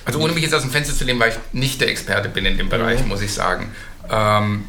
Also 0.05 0.19
ohne 0.19 0.33
mich 0.33 0.43
jetzt 0.43 0.53
aus 0.53 0.61
dem 0.61 0.71
Fenster 0.71 0.93
zu 0.95 1.03
lehnen, 1.03 1.19
weil 1.19 1.31
ich 1.31 1.37
nicht 1.51 1.81
der 1.81 1.89
Experte 1.89 2.29
bin 2.29 2.45
in 2.45 2.57
dem 2.57 2.69
Bereich, 2.69 3.01
Mhm. 3.01 3.07
muss 3.09 3.21
ich 3.21 3.33
sagen. 3.33 3.71
Ähm, 4.09 4.65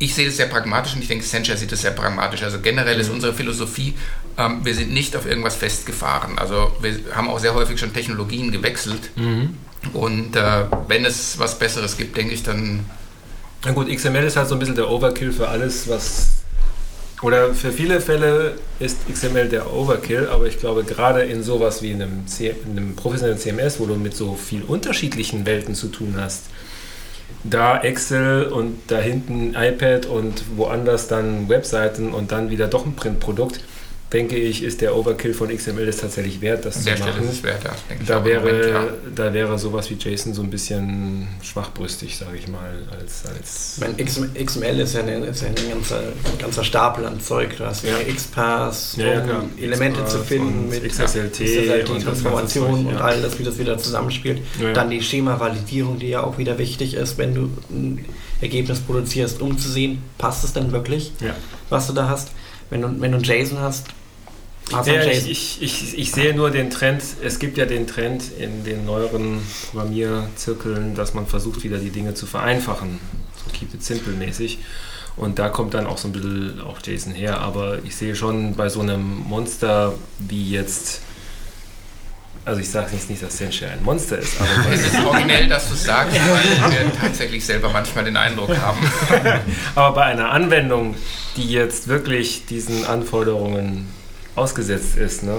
ich 0.00 0.14
sehe 0.14 0.26
das 0.26 0.36
sehr 0.36 0.46
pragmatisch 0.46 0.94
und 0.94 1.02
ich 1.02 1.08
denke, 1.08 1.24
Sencha 1.24 1.56
sieht 1.56 1.72
das 1.72 1.80
sehr 1.82 1.90
pragmatisch. 1.90 2.44
Also 2.44 2.60
generell 2.60 3.00
ist 3.00 3.10
unsere 3.10 3.34
Philosophie, 3.34 3.94
ähm, 4.36 4.60
wir 4.64 4.72
sind 4.72 4.92
nicht 4.92 5.16
auf 5.16 5.26
irgendwas 5.26 5.56
festgefahren. 5.56 6.38
Also 6.38 6.70
wir 6.80 6.96
haben 7.16 7.28
auch 7.28 7.40
sehr 7.40 7.54
häufig 7.54 7.80
schon 7.80 7.92
Technologien 7.92 8.52
gewechselt. 8.52 9.10
Und 9.92 10.36
äh, 10.36 10.64
wenn 10.88 11.04
es 11.04 11.38
was 11.38 11.58
Besseres 11.58 11.96
gibt, 11.96 12.16
denke 12.16 12.34
ich, 12.34 12.42
dann 12.42 12.84
Na 13.64 13.72
gut, 13.72 13.88
XML 13.88 14.24
ist 14.24 14.36
halt 14.36 14.48
so 14.48 14.54
ein 14.54 14.58
bisschen 14.58 14.76
der 14.76 14.90
Overkill 14.90 15.32
für 15.32 15.48
alles, 15.48 15.88
was 15.88 16.38
Oder 17.22 17.52
für 17.52 17.72
viele 17.72 18.00
Fälle 18.00 18.54
ist 18.78 19.08
XML 19.12 19.48
der 19.48 19.72
Overkill, 19.72 20.28
aber 20.28 20.46
ich 20.46 20.58
glaube, 20.58 20.84
gerade 20.84 21.22
in 21.22 21.42
sowas 21.42 21.82
wie 21.82 21.92
einem, 21.92 22.26
C 22.28 22.54
in 22.64 22.78
einem 22.78 22.94
professionellen 22.94 23.38
CMS, 23.38 23.80
wo 23.80 23.86
du 23.86 23.96
mit 23.96 24.14
so 24.14 24.34
viel 24.34 24.62
unterschiedlichen 24.62 25.44
Welten 25.44 25.74
zu 25.74 25.88
tun 25.88 26.14
hast, 26.16 26.44
da 27.42 27.80
Excel 27.80 28.44
und 28.44 28.78
da 28.88 28.98
hinten 28.98 29.54
iPad 29.54 30.06
und 30.06 30.44
woanders 30.56 31.08
dann 31.08 31.48
Webseiten 31.48 32.12
und 32.12 32.30
dann 32.30 32.50
wieder 32.50 32.68
doch 32.68 32.86
ein 32.86 32.94
Printprodukt, 32.94 33.60
denke 34.12 34.36
ich, 34.36 34.62
ist 34.62 34.80
der 34.80 34.96
Overkill 34.96 35.34
von 35.34 35.54
XML 35.54 35.86
es 35.86 35.98
tatsächlich 35.98 36.40
wert, 36.40 36.64
das 36.64 36.76
An 36.76 36.82
zu 36.82 36.88
der 36.88 36.96
Stelle 36.96 37.10
machen. 37.12 37.24
ist 37.24 37.30
es 37.34 37.42
wert, 37.42 37.64
ja, 37.64 37.70
denke 37.90 38.02
ich 38.02 38.08
Da 38.08 38.20
auch 38.20 38.24
im 38.24 38.34
Moment, 38.36 38.46
wäre, 38.58 38.70
ja. 38.70 38.86
da 39.14 39.34
wäre 39.34 39.58
sowas 39.58 39.90
wie 39.90 39.94
JSON 39.94 40.32
so 40.32 40.42
ein 40.42 40.48
bisschen 40.50 41.28
schwachbrüstig, 41.42 42.16
sage 42.16 42.38
ich 42.38 42.48
mal, 42.48 42.70
als, 42.98 43.24
als 43.26 43.80
Ich 43.98 44.46
XML 44.46 44.80
ist 44.80 44.94
ja, 44.94 45.00
eine, 45.02 45.26
ist 45.26 45.42
ja 45.42 45.48
ein, 45.48 45.54
ganzer, 45.70 45.98
ein 45.98 46.38
ganzer 46.38 46.64
Stapel 46.64 47.04
an 47.04 47.20
Zeug. 47.20 47.56
Du 47.58 47.66
hast 47.66 47.84
Ja. 47.84 47.98
ja. 47.98 48.14
XPath, 48.14 48.96
Ja, 48.96 49.06
ja, 49.06 49.20
um 49.20 49.26
klar. 49.28 49.44
Elemente 49.60 50.06
zu 50.06 50.18
finden 50.20 50.64
und 50.64 50.70
mit 50.70 50.84
XSLT 50.88 51.32
XSLT 51.32 51.88
und 51.90 51.96
das 51.96 52.04
Transformation 52.04 52.86
und 52.86 52.94
ja. 52.94 53.00
all 53.00 53.20
das, 53.20 53.38
wie 53.38 53.44
das 53.44 53.58
wieder 53.58 53.76
zusammenspielt. 53.78 54.40
Ja, 54.58 54.68
ja. 54.68 54.72
Dann 54.72 54.88
die 54.90 55.02
Schema-Validierung, 55.02 55.98
die 55.98 56.08
ja 56.08 56.22
auch 56.22 56.38
wieder 56.38 56.56
wichtig 56.58 56.94
ist, 56.94 57.18
wenn 57.18 57.34
du 57.34 57.50
ein 57.70 58.04
Ergebnis 58.40 58.80
produzierst, 58.80 59.40
um 59.42 59.58
zu 59.58 59.68
sehen, 59.68 60.02
passt 60.16 60.44
es 60.44 60.52
denn 60.52 60.72
wirklich, 60.72 61.12
Ja. 61.20 61.34
was 61.68 61.86
du 61.88 61.92
da 61.92 62.08
hast. 62.08 62.30
Wenn 62.70 62.82
du, 62.82 63.00
wenn 63.00 63.12
du 63.12 63.18
ein 63.18 63.24
JSON 63.24 63.58
hast, 63.60 63.86
hast 64.72 64.92
du 64.92 64.94
Ja, 64.94 65.00
ein 65.00 65.08
ich, 65.10 65.26
JSON. 65.26 65.30
ich, 65.30 65.62
ich, 65.62 65.98
ich 65.98 66.12
sehe 66.12 66.34
nur 66.34 66.50
den 66.50 66.70
Trend, 66.70 67.02
es 67.22 67.38
gibt 67.38 67.56
ja 67.58 67.66
den 67.66 67.86
Trend 67.86 68.24
in 68.38 68.64
den 68.64 68.84
neueren 68.84 69.40
Programmierzirkeln, 69.70 70.94
dass 70.94 71.14
man 71.14 71.26
versucht, 71.26 71.62
wieder 71.64 71.78
die 71.78 71.90
Dinge 71.90 72.14
zu 72.14 72.26
vereinfachen, 72.26 73.00
so 73.36 73.50
keep 73.52 73.72
it 73.74 73.82
simple 73.82 74.12
mäßig. 74.12 74.58
Und 75.16 75.38
da 75.40 75.48
kommt 75.48 75.74
dann 75.74 75.86
auch 75.86 75.98
so 75.98 76.06
ein 76.08 76.12
bisschen 76.12 76.60
auch 76.60 76.78
JSON 76.84 77.12
her, 77.12 77.40
aber 77.40 77.78
ich 77.84 77.96
sehe 77.96 78.14
schon 78.14 78.54
bei 78.54 78.68
so 78.68 78.80
einem 78.80 79.18
Monster 79.28 79.94
wie 80.18 80.50
jetzt, 80.50 81.00
also 82.48 82.60
ich 82.60 82.70
sage 82.70 82.88
jetzt 82.92 83.10
nicht, 83.10 83.22
dass 83.22 83.36
Senshare 83.36 83.72
ein 83.72 83.82
Monster 83.82 84.18
ist, 84.18 84.40
aber 84.40 84.72
Es 84.72 84.80
ist 84.80 85.04
originell, 85.04 85.48
dass 85.48 85.68
du 85.68 85.74
es 85.74 85.84
sagst, 85.84 86.16
weil 86.16 86.70
wir 86.70 86.92
tatsächlich 86.98 87.44
selber 87.44 87.68
manchmal 87.70 88.04
den 88.04 88.16
Eindruck 88.16 88.56
haben. 88.56 88.78
aber 89.74 89.94
bei 89.94 90.04
einer 90.04 90.30
Anwendung, 90.30 90.94
die 91.36 91.50
jetzt 91.50 91.88
wirklich 91.88 92.46
diesen 92.46 92.86
Anforderungen 92.86 93.86
ausgesetzt 94.34 94.96
ist, 94.96 95.24
ne, 95.24 95.36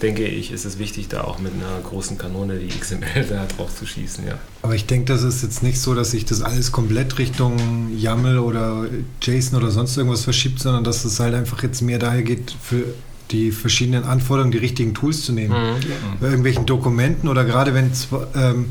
denke 0.00 0.24
ich, 0.24 0.50
ist 0.50 0.64
es 0.64 0.78
wichtig, 0.78 1.08
da 1.08 1.24
auch 1.24 1.40
mit 1.40 1.52
einer 1.52 1.78
großen 1.82 2.16
Kanone 2.16 2.58
die 2.58 2.68
XML 2.68 3.26
da 3.28 3.44
drauf 3.44 3.74
zu 3.74 3.84
schießen, 3.84 4.26
ja. 4.26 4.38
Aber 4.62 4.74
ich 4.74 4.86
denke, 4.86 5.12
das 5.12 5.22
ist 5.22 5.42
jetzt 5.42 5.62
nicht 5.62 5.78
so, 5.78 5.94
dass 5.94 6.12
sich 6.12 6.24
das 6.24 6.40
alles 6.40 6.72
komplett 6.72 7.18
Richtung 7.18 7.90
YAML 7.94 8.38
oder 8.38 8.86
JSON 9.20 9.58
oder 9.58 9.70
sonst 9.70 9.94
irgendwas 9.98 10.24
verschiebt, 10.24 10.58
sondern 10.60 10.84
dass 10.84 11.04
es 11.04 11.20
halt 11.20 11.34
einfach 11.34 11.62
jetzt 11.62 11.82
mehr 11.82 11.98
daher 11.98 12.22
geht, 12.22 12.56
für 12.62 12.84
die 13.32 13.50
verschiedenen 13.52 14.04
Anforderungen 14.04 14.52
die 14.52 14.58
richtigen 14.58 14.94
Tools 14.94 15.24
zu 15.24 15.32
nehmen. 15.32 15.54
Bei 16.20 16.26
irgendwelchen 16.26 16.66
Dokumenten 16.66 17.28
oder 17.28 17.44
gerade 17.44 17.74
wenn 17.74 17.92
zwei, 17.94 18.26
ähm, 18.34 18.66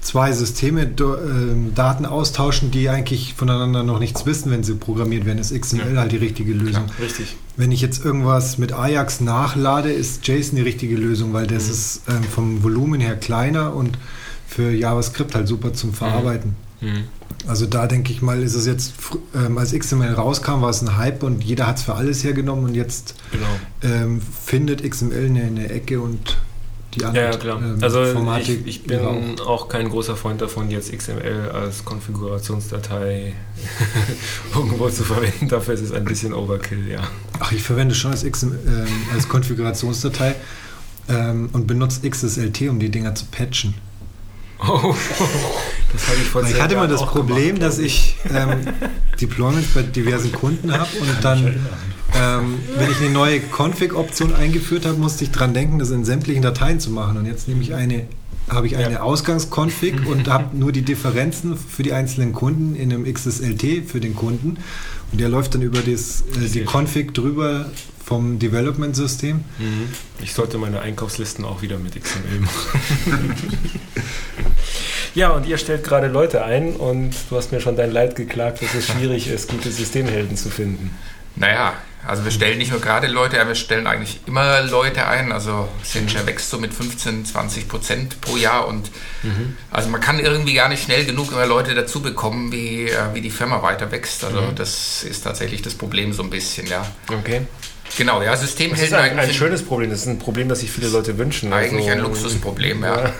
zwei 0.00 0.32
Systeme 0.32 0.86
do, 0.86 1.16
ähm, 1.16 1.74
Daten 1.74 2.04
austauschen, 2.06 2.70
die 2.70 2.88
eigentlich 2.88 3.34
voneinander 3.34 3.82
noch 3.82 3.98
nichts 3.98 4.26
wissen, 4.26 4.50
wenn 4.50 4.62
sie 4.62 4.74
programmiert 4.74 5.24
werden, 5.24 5.38
ist 5.38 5.58
XML 5.58 5.98
halt 5.98 6.12
die 6.12 6.18
richtige 6.18 6.52
Lösung. 6.52 6.84
Richtig. 7.00 7.36
Wenn 7.56 7.72
ich 7.72 7.80
jetzt 7.80 8.04
irgendwas 8.04 8.58
mit 8.58 8.72
Ajax 8.72 9.20
nachlade, 9.20 9.90
ist 9.90 10.26
JSON 10.26 10.56
die 10.56 10.62
richtige 10.62 10.96
Lösung, 10.96 11.32
weil 11.32 11.46
das 11.46 11.68
ist 11.68 12.02
ähm, 12.08 12.22
vom 12.22 12.62
Volumen 12.62 13.00
her 13.00 13.16
kleiner 13.16 13.74
und 13.74 13.98
für 14.46 14.70
JavaScript 14.70 15.34
halt 15.34 15.48
super 15.48 15.72
zum 15.72 15.94
Verarbeiten. 15.94 16.54
Also 17.46 17.66
da 17.66 17.86
denke 17.86 18.12
ich 18.12 18.22
mal, 18.22 18.42
ist 18.42 18.54
es 18.54 18.66
jetzt, 18.66 18.94
ähm, 19.34 19.58
als 19.58 19.72
XML 19.72 20.12
rauskam, 20.14 20.62
war 20.62 20.70
es 20.70 20.80
ein 20.82 20.96
Hype 20.96 21.22
und 21.22 21.44
jeder 21.44 21.66
hat 21.66 21.76
es 21.78 21.82
für 21.84 21.94
alles 21.94 22.24
hergenommen 22.24 22.64
und 22.64 22.74
jetzt 22.74 23.14
Genau. 23.32 23.94
ähm, 23.94 24.20
findet 24.20 24.82
XML 24.88 25.26
eine, 25.26 25.42
eine 25.44 25.68
Ecke 25.70 26.00
und 26.00 26.38
die 26.94 27.04
anderen 27.04 27.26
Ja, 27.26 27.32
ja, 27.32 27.36
klar. 27.38 27.60
ähm, 27.62 27.78
also 27.82 28.02
ich, 28.38 28.66
ich 28.66 28.84
bin 28.84 29.00
auch. 29.00 29.46
auch 29.46 29.68
kein 29.68 29.88
großer 29.88 30.16
Freund 30.16 30.40
davon, 30.40 30.70
jetzt 30.70 30.92
XML 30.96 31.50
als 31.52 31.84
Konfigurationsdatei 31.84 33.34
irgendwo 34.54 34.88
zu 34.88 35.02
verwenden. 35.04 35.48
Dafür 35.48 35.74
ist 35.74 35.80
es 35.82 35.92
ein 35.92 36.04
bisschen 36.04 36.32
Overkill, 36.32 36.88
ja. 36.88 37.00
Ach, 37.40 37.52
ich 37.52 37.62
verwende 37.62 37.94
schon 37.94 38.12
als, 38.12 38.24
XML, 38.24 38.58
ähm, 38.66 38.86
als 39.14 39.28
Konfigurationsdatei 39.28 40.34
ähm, 41.08 41.48
und 41.52 41.66
benutze 41.66 42.08
XSLT, 42.08 42.68
um 42.68 42.78
die 42.78 42.90
Dinger 42.90 43.14
zu 43.14 43.26
patchen. 43.26 43.74
Oh, 44.60 44.94
das 45.92 46.06
habe 46.08 46.16
ich 46.22 46.28
vor 46.28 46.42
ich 46.44 46.60
hatte 46.60 46.76
mal 46.76 46.88
das 46.88 47.04
Problem, 47.04 47.56
gemacht, 47.56 47.62
dass 47.62 47.78
ich 47.78 48.16
ähm, 48.32 48.60
Deployments 49.20 49.68
bei 49.74 49.82
diversen 49.82 50.32
Kunden 50.32 50.72
habe 50.72 50.88
und 51.00 51.24
dann, 51.24 51.60
ähm, 52.14 52.58
wenn 52.76 52.90
ich 52.90 52.98
eine 53.00 53.10
neue 53.10 53.40
Config-Option 53.40 54.34
eingeführt 54.34 54.86
habe, 54.86 54.96
musste 54.98 55.24
ich 55.24 55.30
dran 55.30 55.54
denken, 55.54 55.78
das 55.78 55.90
in 55.90 56.04
sämtlichen 56.04 56.42
Dateien 56.42 56.80
zu 56.80 56.90
machen. 56.90 57.16
Und 57.16 57.26
jetzt 57.26 57.48
nehme 57.48 57.62
ich 57.62 57.74
eine, 57.74 58.06
habe 58.48 58.66
ich 58.66 58.76
eine 58.76 58.94
Ja. 58.94 59.00
Ausgangsconfig 59.00 60.06
und 60.06 60.28
habe 60.28 60.56
nur 60.56 60.72
die 60.72 60.82
Differenzen 60.82 61.56
für 61.56 61.82
die 61.82 61.92
einzelnen 61.92 62.32
Kunden 62.32 62.76
in 62.76 62.92
einem 62.92 63.12
XSLT 63.12 63.88
für 63.88 64.00
den 64.00 64.14
Kunden. 64.14 64.58
Und 65.14 65.20
der 65.20 65.28
läuft 65.28 65.54
dann 65.54 65.62
über 65.62 65.78
das, 65.78 66.24
äh, 66.42 66.48
die 66.52 66.64
Config 66.64 67.14
drüber 67.14 67.66
vom 68.04 68.40
Development-System. 68.40 69.36
Mhm. 69.36 69.88
Ich 70.20 70.32
sollte 70.34 70.58
meine 70.58 70.80
Einkaufslisten 70.80 71.44
auch 71.44 71.62
wieder 71.62 71.78
mit 71.78 71.94
XML 71.94 72.40
machen. 72.40 72.80
ja, 75.14 75.30
und 75.30 75.46
ihr 75.46 75.56
stellt 75.58 75.84
gerade 75.84 76.08
Leute 76.08 76.44
ein 76.44 76.74
und 76.74 77.14
du 77.30 77.36
hast 77.36 77.52
mir 77.52 77.60
schon 77.60 77.76
dein 77.76 77.92
Leid 77.92 78.16
geklagt, 78.16 78.60
dass 78.60 78.74
es 78.74 78.86
schwierig 78.92 79.28
ist, 79.28 79.48
gute 79.48 79.70
Systemhelden 79.70 80.36
zu 80.36 80.50
finden. 80.50 80.90
Naja, 81.36 81.74
also 82.06 82.24
wir 82.24 82.30
stellen 82.30 82.58
nicht 82.58 82.70
nur 82.70 82.80
gerade 82.80 83.06
Leute 83.06 83.40
ein, 83.40 83.48
wir 83.48 83.54
stellen 83.54 83.86
eigentlich 83.86 84.20
immer 84.26 84.62
Leute 84.62 85.06
ein. 85.06 85.32
Also 85.32 85.68
Sincher 85.82 86.26
wächst 86.26 86.50
so 86.50 86.58
mit 86.58 86.74
15, 86.74 87.24
20 87.24 87.68
Prozent 87.68 88.20
pro 88.20 88.36
Jahr 88.36 88.66
und 88.68 88.90
also 89.70 89.88
man 89.88 90.00
kann 90.00 90.18
irgendwie 90.18 90.54
gar 90.54 90.68
nicht 90.68 90.84
schnell 90.84 91.04
genug 91.04 91.32
immer 91.32 91.46
Leute 91.46 91.74
dazu 91.74 92.00
bekommen, 92.02 92.52
wie, 92.52 92.88
äh, 92.88 93.14
wie 93.14 93.20
die 93.20 93.30
Firma 93.30 93.62
weiter 93.62 93.90
wächst. 93.90 94.24
Also 94.24 94.50
das 94.54 95.02
ist 95.02 95.22
tatsächlich 95.22 95.62
das 95.62 95.74
Problem 95.74 96.12
so 96.12 96.22
ein 96.22 96.30
bisschen, 96.30 96.66
ja. 96.66 96.86
Okay. 97.08 97.42
Genau, 97.96 98.22
ja, 98.22 98.32
Das 98.32 98.42
ist 98.42 98.58
Systemhelden 98.58 98.94
ein, 98.96 99.10
ein 99.12 99.18
eigentlich, 99.20 99.36
schönes 99.36 99.62
Problem. 99.64 99.90
Das 99.90 100.00
ist 100.00 100.06
ein 100.08 100.18
Problem, 100.18 100.48
das 100.48 100.60
sich 100.60 100.70
viele 100.70 100.88
Leute 100.88 101.16
wünschen. 101.16 101.52
eigentlich 101.52 101.86
ein 101.90 101.98
Also, 102.00 102.08
Luxusproblem, 102.10 102.82
ja. 102.82 103.12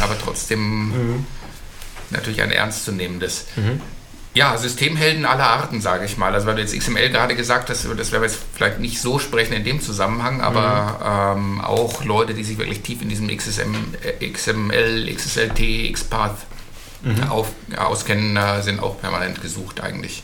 Aber 0.00 0.18
trotzdem 0.22 1.24
natürlich 2.10 2.42
ein 2.42 2.50
ernstzunehmendes. 2.50 3.46
Ja, 4.32 4.56
Systemhelden 4.56 5.24
aller 5.24 5.44
Arten, 5.44 5.80
sage 5.80 6.04
ich 6.04 6.16
mal. 6.16 6.32
Also 6.32 6.46
weil 6.46 6.54
du 6.54 6.62
jetzt 6.62 6.78
XML 6.78 7.10
gerade 7.10 7.34
gesagt 7.34 7.68
hast, 7.68 7.84
das 7.84 8.12
werden 8.12 8.22
wir 8.22 8.28
jetzt 8.28 8.38
vielleicht 8.54 8.78
nicht 8.78 9.00
so 9.00 9.18
sprechen 9.18 9.54
in 9.54 9.64
dem 9.64 9.80
Zusammenhang, 9.80 10.40
aber 10.40 11.34
ähm, 11.36 11.60
auch 11.60 12.04
Leute, 12.04 12.34
die 12.34 12.44
sich 12.44 12.56
wirklich 12.56 12.80
tief 12.82 13.02
in 13.02 13.08
diesem 13.08 13.28
XSM, 13.28 13.74
äh, 14.02 14.28
XML, 14.28 15.12
XSLT, 15.12 15.92
XPath 15.92 16.36
auf, 17.28 17.48
auskennen, 17.76 18.36
äh, 18.36 18.62
sind 18.62 18.78
auch 18.80 19.00
permanent 19.00 19.42
gesucht 19.42 19.80
eigentlich. 19.80 20.22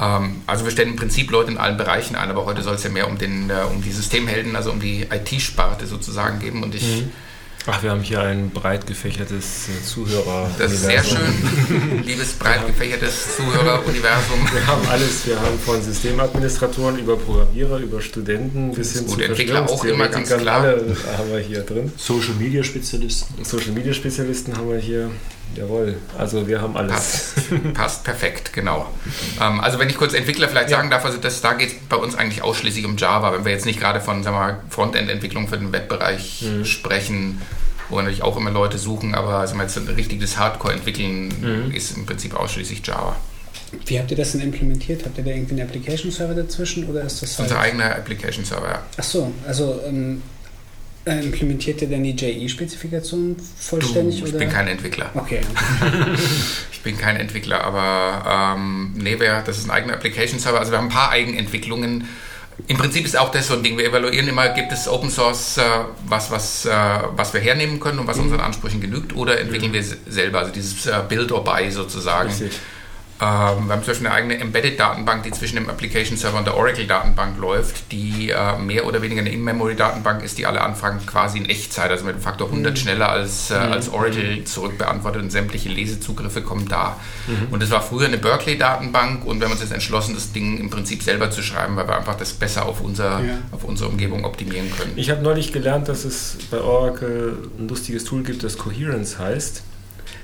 Ähm, 0.00 0.42
also 0.46 0.64
wir 0.64 0.72
stellen 0.72 0.90
im 0.90 0.96
Prinzip 0.96 1.30
Leute 1.30 1.50
in 1.52 1.58
allen 1.58 1.76
Bereichen 1.76 2.16
ein, 2.16 2.30
aber 2.30 2.46
heute 2.46 2.62
soll 2.62 2.74
es 2.74 2.82
ja 2.82 2.90
mehr 2.90 3.06
um, 3.06 3.18
den, 3.18 3.50
äh, 3.50 3.62
um 3.70 3.82
die 3.82 3.92
Systemhelden, 3.92 4.56
also 4.56 4.72
um 4.72 4.80
die 4.80 5.02
IT-Sparte 5.02 5.86
sozusagen 5.86 6.40
geben. 6.40 6.62
Und 6.62 6.74
ich 6.74 7.04
Ach, 7.66 7.80
wir 7.80 7.90
haben 7.90 8.00
hier 8.00 8.20
ein 8.20 8.50
breit 8.50 8.88
gefächertes 8.88 9.68
äh, 9.68 9.84
Zuhörer. 9.84 10.50
Das 10.58 10.72
ist 10.72 10.82
sehr 10.82 11.04
schön, 11.04 12.02
liebes 12.04 12.32
breit 12.32 12.66
gefächertes 12.66 13.36
Zuhöreruniversum. 13.36 14.40
Wir 14.52 14.66
haben 14.66 14.84
alles. 14.88 15.24
Wir 15.26 15.40
haben 15.40 15.56
von 15.60 15.80
Systemadministratoren 15.80 16.98
über 16.98 17.16
Programmierer, 17.16 17.78
über 17.78 18.00
Studenten 18.00 18.72
bis 18.74 18.94
hin 18.94 19.06
zu 19.06 19.20
Entwickler 19.20 19.70
auch 19.70 19.84
immer 19.84 20.08
ganz 20.08 20.28
klar. 20.28 20.62
Alle 20.62 20.96
haben 21.16 21.30
wir 21.30 21.38
hier 21.38 21.60
drin. 21.60 21.92
Social 21.96 22.34
Media 22.34 22.64
Spezialisten. 22.64 23.44
Social 23.44 23.72
Media 23.72 23.92
Spezialisten 23.94 24.56
haben 24.56 24.68
wir 24.68 24.78
hier. 24.78 25.10
Jawohl. 25.56 25.96
Also 26.16 26.46
wir 26.46 26.60
haben 26.60 26.76
alles. 26.76 26.94
Passt, 26.94 27.74
passt 27.74 28.04
perfekt, 28.04 28.52
genau. 28.52 28.86
Ähm, 29.40 29.60
also 29.60 29.78
wenn 29.78 29.88
ich 29.88 29.96
kurz 29.96 30.14
Entwickler 30.14 30.48
vielleicht 30.48 30.70
sagen 30.70 30.90
darf, 30.90 31.04
also 31.04 31.18
das, 31.18 31.40
da 31.40 31.54
geht 31.54 31.68
es 31.68 31.74
bei 31.88 31.96
uns 31.96 32.14
eigentlich 32.14 32.42
ausschließlich 32.42 32.84
um 32.84 32.96
Java, 32.96 33.32
wenn 33.32 33.44
wir 33.44 33.52
jetzt 33.52 33.66
nicht 33.66 33.80
gerade 33.80 34.00
von 34.00 34.22
sagen 34.22 34.36
wir 34.36 34.40
mal, 34.40 34.60
Frontend-Entwicklung 34.70 35.48
für 35.48 35.58
den 35.58 35.72
Webbereich 35.72 36.44
sprechen, 36.64 37.40
wo 37.88 37.96
wir 37.96 38.02
natürlich 38.02 38.22
auch 38.22 38.36
immer 38.36 38.50
Leute 38.50 38.78
suchen, 38.78 39.14
aber 39.14 39.46
sagen 39.46 39.58
wir 39.58 39.64
jetzt 39.64 39.76
ein 39.76 39.88
richtiges 39.88 40.38
Hardcore-Entwickeln 40.38 41.72
ist 41.74 41.96
im 41.96 42.06
Prinzip 42.06 42.34
ausschließlich 42.34 42.86
Java. 42.86 43.16
Wie 43.86 43.98
habt 43.98 44.10
ihr 44.10 44.16
das 44.16 44.32
denn 44.32 44.42
implementiert? 44.42 45.04
Habt 45.04 45.16
ihr 45.18 45.24
da 45.24 45.30
irgendwie 45.30 45.54
einen 45.60 45.68
Application-Server 45.68 46.34
dazwischen 46.34 46.88
oder 46.88 47.02
ist 47.02 47.22
das 47.22 47.38
halt... 47.38 47.48
unser 47.48 47.60
eigener 47.60 47.96
Application-Server, 47.96 48.68
ja. 48.68 48.82
Ach 48.98 49.02
so, 49.02 49.32
also 49.46 49.80
ähm, 49.86 50.22
äh, 50.41 50.41
implementiert 51.04 51.82
ihr 51.82 51.88
denn 51.88 52.04
die 52.04 52.12
JE-Spezifikation 52.12 53.36
vollständig? 53.58 54.20
Du, 54.20 54.26
ich 54.26 54.30
oder? 54.30 54.38
bin 54.38 54.50
kein 54.50 54.68
Entwickler. 54.68 55.10
Okay, 55.14 55.40
Ich 56.72 56.80
bin 56.82 56.98
kein 56.98 57.16
Entwickler, 57.16 57.62
aber 57.62 58.56
ähm, 58.56 58.92
nee, 58.96 59.18
wir, 59.18 59.42
das 59.46 59.58
ist 59.58 59.64
ein 59.66 59.70
eigener 59.70 59.94
Application-Server. 59.94 60.58
Also 60.58 60.72
wir 60.72 60.78
haben 60.78 60.86
ein 60.86 60.92
paar 60.92 61.10
Eigenentwicklungen. 61.10 62.08
Im 62.66 62.76
Prinzip 62.76 63.04
ist 63.04 63.16
auch 63.16 63.30
das 63.30 63.48
so 63.48 63.54
ein 63.54 63.62
Ding. 63.62 63.78
Wir 63.78 63.86
evaluieren 63.86 64.28
immer, 64.28 64.48
gibt 64.50 64.72
es 64.72 64.88
Open 64.88 65.10
Source, 65.10 65.58
äh, 65.58 65.62
was, 66.06 66.30
was, 66.30 66.66
äh, 66.66 66.70
was 67.16 67.32
wir 67.34 67.40
hernehmen 67.40 67.80
können 67.80 67.98
und 67.98 68.06
was 68.06 68.18
unseren 68.18 68.40
Ansprüchen 68.40 68.80
genügt, 68.80 69.16
oder 69.16 69.40
entwickeln 69.40 69.72
wir 69.72 69.80
es 69.80 69.96
selber, 70.08 70.40
also 70.40 70.52
dieses 70.52 70.86
äh, 70.86 71.00
Build 71.08 71.32
or 71.32 71.44
Buy 71.44 71.70
sozusagen. 71.70 72.28
Richtig. 72.28 72.52
Ähm, 73.22 73.66
wir 73.68 73.72
haben 73.74 73.82
zum 73.84 73.92
Beispiel 73.92 74.06
eine 74.08 74.16
eigene 74.16 74.38
Embedded-Datenbank, 74.40 75.22
die 75.22 75.30
zwischen 75.30 75.54
dem 75.54 75.70
Application-Server 75.70 76.38
und 76.38 76.44
der 76.46 76.56
Oracle-Datenbank 76.56 77.38
läuft, 77.38 77.92
die 77.92 78.30
äh, 78.30 78.58
mehr 78.58 78.84
oder 78.84 79.00
weniger 79.00 79.20
eine 79.20 79.30
In-Memory-Datenbank 79.30 80.24
ist, 80.24 80.38
die 80.38 80.46
alle 80.46 80.60
Anfragen 80.60 80.98
quasi 81.06 81.38
in 81.38 81.46
Echtzeit, 81.48 81.92
also 81.92 82.04
mit 82.04 82.14
einem 82.14 82.22
Faktor 82.22 82.48
100 82.48 82.76
schneller 82.76 83.08
als, 83.10 83.52
äh, 83.52 83.54
als 83.54 83.88
Oracle 83.90 84.42
zurückbeantwortet 84.42 85.22
und 85.22 85.30
sämtliche 85.30 85.68
Lesezugriffe 85.68 86.42
kommen 86.42 86.66
da. 86.68 86.96
Und 87.52 87.62
das 87.62 87.70
war 87.70 87.80
früher 87.80 88.06
eine 88.08 88.18
Berkeley-Datenbank 88.18 89.24
und 89.24 89.38
wir 89.38 89.44
haben 89.44 89.52
uns 89.52 89.60
jetzt 89.60 89.72
entschlossen, 89.72 90.14
das 90.14 90.32
Ding 90.32 90.58
im 90.58 90.70
Prinzip 90.70 91.02
selber 91.04 91.30
zu 91.30 91.42
schreiben, 91.42 91.76
weil 91.76 91.86
wir 91.86 91.96
einfach 91.96 92.16
das 92.16 92.32
besser 92.32 92.66
auf, 92.66 92.80
unser, 92.80 93.20
Ja. 93.22 93.38
auf 93.52 93.62
unsere 93.62 93.88
Umgebung 93.88 94.24
optimieren 94.24 94.66
können. 94.76 94.92
Ich 94.96 95.10
habe 95.10 95.22
neulich 95.22 95.52
gelernt, 95.52 95.88
dass 95.88 96.04
es 96.04 96.38
bei 96.50 96.60
Oracle 96.60 97.50
ein 97.58 97.68
lustiges 97.68 98.02
Tool 98.04 98.24
gibt, 98.24 98.42
das 98.42 98.58
Coherence 98.58 99.18
heißt, 99.18 99.62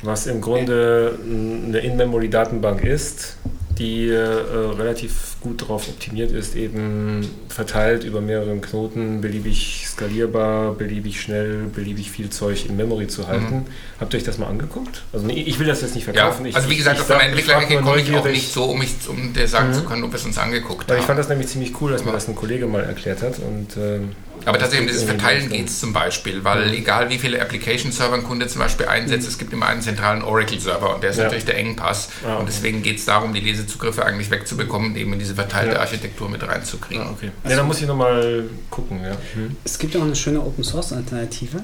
was 0.02 0.26
im 0.26 0.40
Grunde 0.40 1.18
eine 1.24 1.78
In-Memory-Datenbank 1.78 2.84
ist, 2.84 3.37
die 3.78 4.08
äh, 4.08 4.18
relativ 4.18 5.37
gut 5.40 5.62
darauf 5.62 5.88
optimiert 5.88 6.32
ist, 6.32 6.56
eben 6.56 7.28
verteilt 7.48 8.02
über 8.02 8.20
mehrere 8.20 8.56
Knoten, 8.56 9.20
beliebig 9.20 9.84
skalierbar, 9.87 10.72
beliebig 10.74 11.20
schnell, 11.20 11.66
beliebig 11.72 12.11
viel 12.11 12.28
Zeug 12.30 12.66
in 12.68 12.76
Memory 12.76 13.06
zu 13.06 13.28
halten. 13.28 13.66
Habt 14.00 14.12
ihr 14.14 14.18
euch 14.18 14.24
das 14.24 14.38
mal 14.38 14.48
angeguckt? 14.48 15.02
Also 15.12 15.28
ich 15.28 15.61
will 15.61 15.68
das 15.68 15.80
jetzt 15.82 15.94
nicht 15.94 16.08
Ja, 16.08 16.12
verkaufen. 16.12 16.46
Ich- 16.46 16.56
also 16.56 16.68
wie 16.68 16.76
gesagt, 16.76 16.98
ich 16.98 17.04
von 17.04 17.16
frag 17.16 17.70
nur 17.70 17.80
komme 17.82 18.00
ich 18.00 18.12
auch 18.16 18.24
nicht 18.24 18.52
so, 18.52 18.64
um, 18.64 18.80
mich, 18.80 18.94
um 19.08 19.32
dir 19.32 19.46
sagen 19.46 19.68
Mhm. 19.70 19.74
zu 19.74 19.84
können, 19.84 20.02
ob 20.02 20.11
wir 20.11 20.16
es 20.18 20.24
uns 20.26 20.38
angeguckt 20.38 20.88
Weil 20.88 20.96
ich 20.96 21.02
haben. 21.02 21.06
fand 21.06 21.18
das 21.20 21.28
nämlich 21.28 21.46
ziemlich 21.46 21.80
cool, 21.80 21.92
dass 21.92 22.04
mir 22.04 22.11
das 22.12 22.26
ein 22.26 22.34
Kollege 22.34 22.66
mal 22.66 22.82
erklärt 22.82 23.22
hat. 23.22 23.38
Und, 23.38 23.76
ähm, 23.76 24.11
Aber 24.44 24.59
tatsächlich 24.59 24.81
um 24.81 24.87
dieses 24.88 25.03
irgendwie 25.03 25.20
Verteilen 25.20 25.48
geht 25.51 25.68
es 25.68 25.81
zum 25.81 25.92
Beispiel, 25.92 26.44
weil 26.44 26.72
egal 26.72 27.09
wie 27.11 27.18
viele 27.18 27.40
Application-Server 27.40 28.14
ein 28.14 28.22
Kunde 28.24 28.46
zum 28.46 28.61
Beispiel 28.61 28.87
einsetzt, 28.87 29.29
es 29.29 29.38
gibt 29.38 29.53
immer 29.53 29.66
einen 29.66 29.83
zentralen 29.83 30.22
Oracle-Server 30.22 30.94
und 30.94 31.03
der 31.03 31.11
ist 31.11 31.16
Ja. 31.18 31.24
natürlich 31.24 31.44
der 31.44 31.59
Engpass. 31.59 32.09
Ah, 32.24 32.33
okay. 32.33 32.40
Und 32.40 32.48
deswegen 32.48 32.83
geht 32.83 32.98
es 32.98 33.05
darum, 33.05 33.35
die 33.35 33.40
Lesezugriffe 33.40 34.05
eigentlich 34.05 34.31
wegzubekommen 34.31 34.90
und 34.92 34.96
eben 34.96 35.12
in 35.12 35.18
diese 35.18 35.35
verteilte 35.35 35.74
Ja. 35.74 35.81
Architektur 35.81 36.29
mit 36.29 36.42
reinzukriegen. 36.46 37.03
Ah, 37.05 37.11
okay. 37.12 37.31
Ja, 37.48 37.57
da 37.57 37.62
muss 37.64 37.81
ich 37.81 37.87
nochmal 37.87 38.44
gucken. 38.70 39.01
Ja. 39.03 39.16
Hm. 39.35 39.57
Es 39.64 39.79
gibt 39.79 39.96
auch 39.96 40.03
eine 40.03 40.16
schöne 40.16 40.40
Open 40.40 40.64
Source 40.64 40.92
Alternative, 40.92 41.61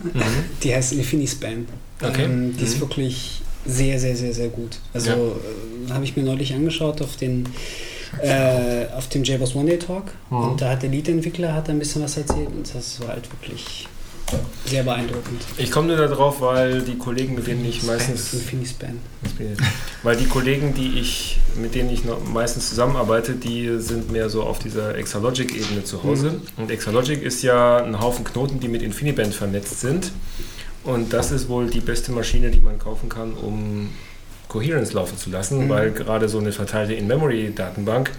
die 0.62 0.74
heißt 0.74 0.92
Infinispan. 0.92 1.66
Okay. 2.02 2.24
Ähm, 2.24 2.56
die 2.56 2.64
ist 2.64 2.80
wirklich 2.80 3.42
sehr, 3.66 3.98
sehr, 3.98 4.14
sehr, 4.16 4.34
sehr 4.34 4.48
gut. 4.48 4.78
Also 4.92 5.10
äh, 5.88 5.92
habe 5.92 6.04
ich 6.04 6.16
mir 6.16 6.22
neulich 6.22 6.52
angeschaut 6.54 7.00
auf 7.00 7.16
den 7.16 7.48
äh, 8.22 8.86
auf 8.96 9.08
dem 9.08 9.24
JBoss 9.24 9.54
One 9.54 9.66
Day 9.66 9.78
Talk 9.78 10.04
und 10.30 10.60
da 10.60 10.70
hat 10.70 10.82
der 10.82 10.90
Lead-Entwickler 10.90 11.52
hat 11.54 11.68
ein 11.68 11.78
bisschen 11.78 12.02
was 12.02 12.16
erzählt 12.16 12.48
und 12.48 12.74
das 12.74 13.00
war 13.00 13.08
halt 13.08 13.30
wirklich 13.32 13.88
sehr 14.66 14.82
beeindruckend. 14.82 15.42
Ich 15.58 15.70
komme 15.70 15.88
nur 15.88 15.96
darauf, 16.08 16.40
weil 16.40 16.82
die 16.82 16.96
Kollegen, 16.96 17.34
mit 17.34 17.46
denen 17.46 17.64
ich 17.64 17.82
meistens. 17.82 18.32
Weil 20.02 20.16
die 20.16 20.26
Kollegen, 20.26 20.74
die 20.74 20.98
ich, 20.98 21.38
mit 21.60 21.74
denen 21.74 21.90
ich 21.90 22.04
noch 22.04 22.24
meistens 22.26 22.68
zusammenarbeite, 22.70 23.32
die 23.34 23.78
sind 23.78 24.10
mehr 24.10 24.30
so 24.30 24.42
auf 24.42 24.58
dieser 24.58 24.96
Exalogic-Ebene 24.96 25.84
zu 25.84 26.02
Hause. 26.02 26.40
Und 26.56 26.70
Exalogic 26.70 27.22
ist 27.22 27.42
ja 27.42 27.84
ein 27.84 28.00
Haufen 28.00 28.24
Knoten, 28.24 28.60
die 28.60 28.68
mit 28.68 28.82
InfiniBand 28.82 29.34
vernetzt 29.34 29.80
sind. 29.80 30.10
Und 30.84 31.12
das 31.12 31.30
ist 31.30 31.48
wohl 31.48 31.68
die 31.68 31.80
beste 31.80 32.12
Maschine, 32.12 32.50
die 32.50 32.60
man 32.60 32.78
kaufen 32.78 33.08
kann, 33.08 33.34
um 33.34 33.90
Coherence 34.54 34.92
laufen 34.92 35.18
zu 35.18 35.30
lassen, 35.30 35.68
weil 35.68 35.90
gerade 35.90 36.28
so 36.28 36.38
eine 36.38 36.52
verteilte 36.52 36.94
In-Memory-Datenbank 36.94 38.12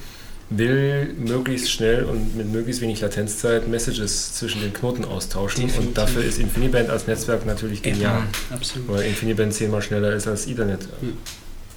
will 0.50 1.16
möglichst 1.18 1.72
schnell 1.72 2.04
und 2.04 2.36
mit 2.36 2.52
möglichst 2.52 2.82
wenig 2.82 3.00
Latenzzeit 3.00 3.70
Messages 3.70 4.34
zwischen 4.34 4.60
den 4.60 4.74
Knoten 4.74 5.06
austauschen. 5.06 5.62
Definitiv. 5.62 5.88
Und 5.88 5.98
dafür 5.98 6.26
ist 6.26 6.38
InfiniBand 6.38 6.90
als 6.90 7.08
Netzwerk 7.08 7.46
natürlich 7.46 7.82
genial. 7.82 8.24
Absolut. 8.52 8.90
Weil 8.90 9.04
InfiniBand 9.04 9.54
zehnmal 9.54 9.82
schneller 9.82 10.12
ist 10.12 10.28
als 10.28 10.46
Ethernet. 10.46 10.82
Mhm. 11.02 11.14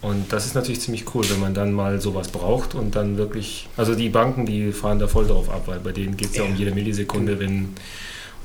Und 0.02 0.32
das 0.32 0.44
ist 0.44 0.56
natürlich 0.56 0.80
ziemlich 0.80 1.14
cool, 1.14 1.24
wenn 1.30 1.38
man 1.38 1.54
dann 1.54 1.72
mal 1.72 2.00
sowas 2.00 2.26
braucht 2.26 2.74
und 2.74 2.96
dann 2.96 3.16
wirklich, 3.16 3.68
also 3.76 3.94
die 3.94 4.08
Banken, 4.08 4.44
die 4.44 4.72
fahren 4.72 4.98
da 4.98 5.06
voll 5.06 5.28
drauf 5.28 5.50
ab, 5.50 5.62
weil 5.66 5.78
bei 5.78 5.92
denen 5.92 6.16
geht 6.16 6.30
es 6.30 6.36
ja. 6.36 6.42
Ja. 6.42 6.50
um 6.50 6.56
jede 6.56 6.72
Millisekunde, 6.72 7.38
wenn 7.38 7.74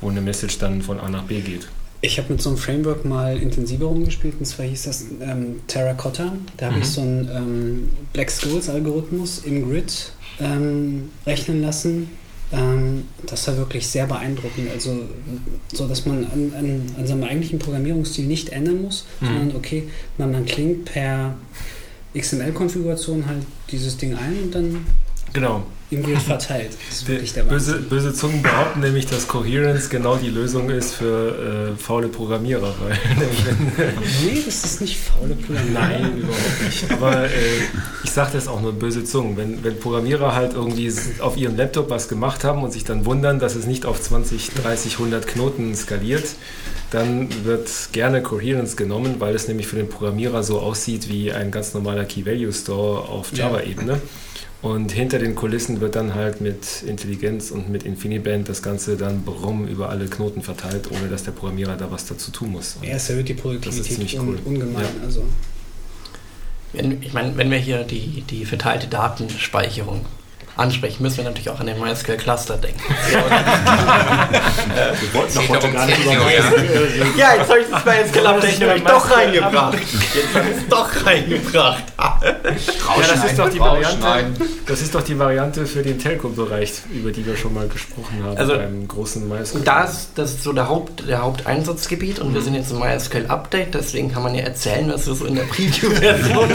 wo 0.00 0.10
eine 0.10 0.20
Message 0.20 0.58
dann 0.58 0.80
von 0.80 1.00
A 1.00 1.08
nach 1.08 1.24
B 1.24 1.40
geht. 1.40 1.66
Ich 2.06 2.18
habe 2.18 2.34
mit 2.34 2.42
so 2.42 2.50
einem 2.50 2.58
Framework 2.58 3.06
mal 3.06 3.38
intensiver 3.38 3.86
rumgespielt 3.86 4.34
und 4.38 4.44
zwar 4.44 4.66
hieß 4.66 4.82
das 4.82 5.06
ähm, 5.22 5.60
Terracotta. 5.68 6.34
Da 6.58 6.66
habe 6.66 6.76
Mhm. 6.76 6.82
ich 6.82 6.88
so 6.88 7.00
einen 7.00 7.30
ähm, 7.34 7.88
Black 8.12 8.30
Skulls 8.30 8.68
Algorithmus 8.68 9.38
im 9.46 9.66
Grid 9.70 10.12
ähm, 10.38 11.08
rechnen 11.26 11.62
lassen. 11.62 12.10
Ähm, 12.52 13.04
das 13.26 13.46
war 13.48 13.56
wirklich 13.56 13.86
sehr 13.86 14.06
beeindruckend. 14.06 14.68
Also 14.70 15.00
so, 15.72 15.88
dass 15.88 16.04
man 16.04 16.26
an, 16.26 16.52
an, 16.58 16.82
an 16.98 17.06
seinem 17.06 17.24
eigentlichen 17.24 17.58
Programmierungsstil 17.58 18.26
nicht 18.26 18.50
ändern 18.50 18.82
muss, 18.82 19.06
Mhm. 19.22 19.26
sondern 19.26 19.56
okay, 19.56 19.84
man, 20.18 20.30
man 20.32 20.44
klingt 20.44 20.84
per 20.84 21.34
XML-Konfiguration 22.14 23.24
halt 23.26 23.44
dieses 23.70 23.96
Ding 23.96 24.14
ein 24.14 24.34
und 24.44 24.54
dann 24.54 24.86
Genau. 25.34 25.64
im 25.90 26.02
Grid 26.02 26.18
verteilt. 26.18 26.70
Ist 26.88 27.08
wirklich 27.08 27.32
der 27.32 27.42
Böse, 27.42 27.80
böse 27.80 28.14
Zungen 28.14 28.40
behaupten 28.40 28.80
nämlich, 28.80 29.06
dass 29.06 29.26
Coherence 29.28 29.90
genau 29.90 30.16
die 30.16 30.30
Lösung 30.30 30.70
ist 30.70 30.94
für 30.94 31.74
äh, 31.74 31.76
faule 31.76 32.08
Programmierer, 32.08 32.72
weil 32.80 32.92
Nee, 34.24 34.42
das 34.46 34.64
ist 34.64 34.80
nicht 34.80 34.96
faule 34.96 35.34
Programmierung. 35.34 35.74
Nein, 35.74 36.18
überhaupt 36.18 36.62
nicht. 36.64 36.90
Aber 36.90 37.24
äh, 37.24 37.30
ich 38.04 38.12
sage 38.12 38.30
das 38.32 38.46
auch 38.46 38.60
nur 38.60 38.72
böse 38.72 39.04
Zungen. 39.04 39.36
Wenn, 39.36 39.62
wenn 39.64 39.78
Programmierer 39.78 40.34
halt 40.34 40.54
irgendwie 40.54 40.92
auf 41.20 41.36
ihrem 41.36 41.56
Laptop 41.56 41.90
was 41.90 42.08
gemacht 42.08 42.44
haben 42.44 42.62
und 42.62 42.72
sich 42.72 42.84
dann 42.84 43.04
wundern, 43.04 43.40
dass 43.40 43.56
es 43.56 43.66
nicht 43.66 43.86
auf 43.86 44.00
20, 44.00 44.52
30, 44.54 44.94
100 44.94 45.26
Knoten 45.26 45.74
skaliert, 45.74 46.26
dann 46.90 47.28
wird 47.44 47.68
gerne 47.90 48.22
Coherence 48.22 48.76
genommen, 48.76 49.16
weil 49.18 49.34
es 49.34 49.48
nämlich 49.48 49.66
für 49.66 49.76
den 49.76 49.88
Programmierer 49.88 50.44
so 50.44 50.60
aussieht 50.60 51.08
wie 51.08 51.32
ein 51.32 51.50
ganz 51.50 51.74
normaler 51.74 52.04
Key-Value-Store 52.04 53.08
auf 53.08 53.32
Ja. 53.94 54.00
Und 54.64 54.92
hinter 54.92 55.18
den 55.18 55.34
Kulissen 55.34 55.82
wird 55.82 55.94
dann 55.94 56.14
halt 56.14 56.40
mit 56.40 56.82
Intelligenz 56.86 57.50
und 57.50 57.68
mit 57.68 57.82
InfiniBand 57.82 58.48
das 58.48 58.62
Ganze 58.62 58.96
dann 58.96 59.22
brumm 59.22 59.68
über 59.68 59.90
alle 59.90 60.06
Knoten 60.06 60.40
verteilt, 60.40 60.88
ohne 60.90 61.08
dass 61.10 61.22
der 61.22 61.32
Programmierer 61.32 61.76
da 61.76 61.90
was 61.90 62.06
dazu 62.06 62.30
tun 62.30 62.52
muss. 62.52 62.76
Und 62.80 62.88
Ja, 62.88 62.94
es 62.94 63.10
erhöht 63.10 63.28
die 63.28 63.34
Das 63.34 63.44
ist 63.44 63.62
Produktivität 63.62 63.92
ziemlich 63.92 64.18
un 64.18 64.28
cool. 64.28 64.38
ungemein. 64.46 64.84
Ja. 64.84 65.04
Also. 65.04 65.22
Wenn, 66.72 67.02
ich 67.02 67.12
meine, 67.12 67.36
wenn 67.36 67.50
wir 67.50 67.58
hier 67.58 67.84
die, 67.84 68.22
die 68.22 68.46
verteilte 68.46 68.86
Datenspeicherung 68.86 70.06
ansprechen, 70.56 71.02
müssen 71.02 71.18
wir 71.18 71.24
natürlich 71.24 71.50
auch 71.50 71.60
an 71.60 71.66
den 71.66 71.80
MySQL-Cluster 71.80 72.56
denken. 72.56 72.80
Wir 75.00 75.14
wollten 75.14 75.34
doch 75.34 75.48
heute 75.48 75.72
gar 75.72 75.86
nicht 75.86 75.98
über. 75.98 76.12
MySQL 76.12 76.88
reden. 76.94 77.14
ja, 77.16 77.34
jetzt 77.34 77.50
habe 77.50 77.60
ich 77.60 77.66
das 77.70 77.84
MySQL-Update 77.84 78.58
nämlich 78.60 78.82
doch 78.84 79.04
MySQL 79.04 79.14
reingebracht. 79.20 79.78
Jetzt 80.14 80.34
habe 80.34 80.48
ich 80.50 80.56
es 80.56 80.68
doch 80.68 81.06
reingebracht. 81.06 81.84
Ja, 81.98 82.20
das 83.14 83.24
ist 83.24 83.38
doch 83.38 83.48
die. 83.50 83.60
Variante. 83.60 84.26
Das 84.66 84.82
ist 84.82 84.94
doch 84.94 85.02
die 85.02 85.18
Variante 85.18 85.66
für 85.66 85.82
den 85.82 85.98
Telco-Bereich, 85.98 86.72
über 86.92 87.10
die 87.10 87.26
wir 87.26 87.36
schon 87.36 87.54
mal 87.54 87.68
gesprochen 87.68 88.22
haben 88.24 88.36
Also, 88.36 88.54
beim 88.56 88.86
großen 88.86 89.28
MySQL. 89.28 89.58
Und 89.58 89.66
da 89.66 89.84
ist 89.84 90.10
das 90.14 90.30
ist 90.32 90.42
so 90.42 90.52
der, 90.52 90.68
Haupt, 90.68 91.08
der 91.08 91.22
Haupteinsatzgebiet 91.22 92.18
und 92.18 92.34
wir 92.34 92.42
sind 92.42 92.54
jetzt 92.54 92.70
im 92.70 92.78
MySQL-Update, 92.78 93.74
deswegen 93.74 94.12
kann 94.12 94.22
man 94.22 94.34
ja 94.34 94.42
erzählen, 94.42 94.90
was 94.92 95.06
wir 95.06 95.14
so 95.14 95.24
in 95.26 95.34
der 95.34 95.44
Preview-Version 95.44 96.50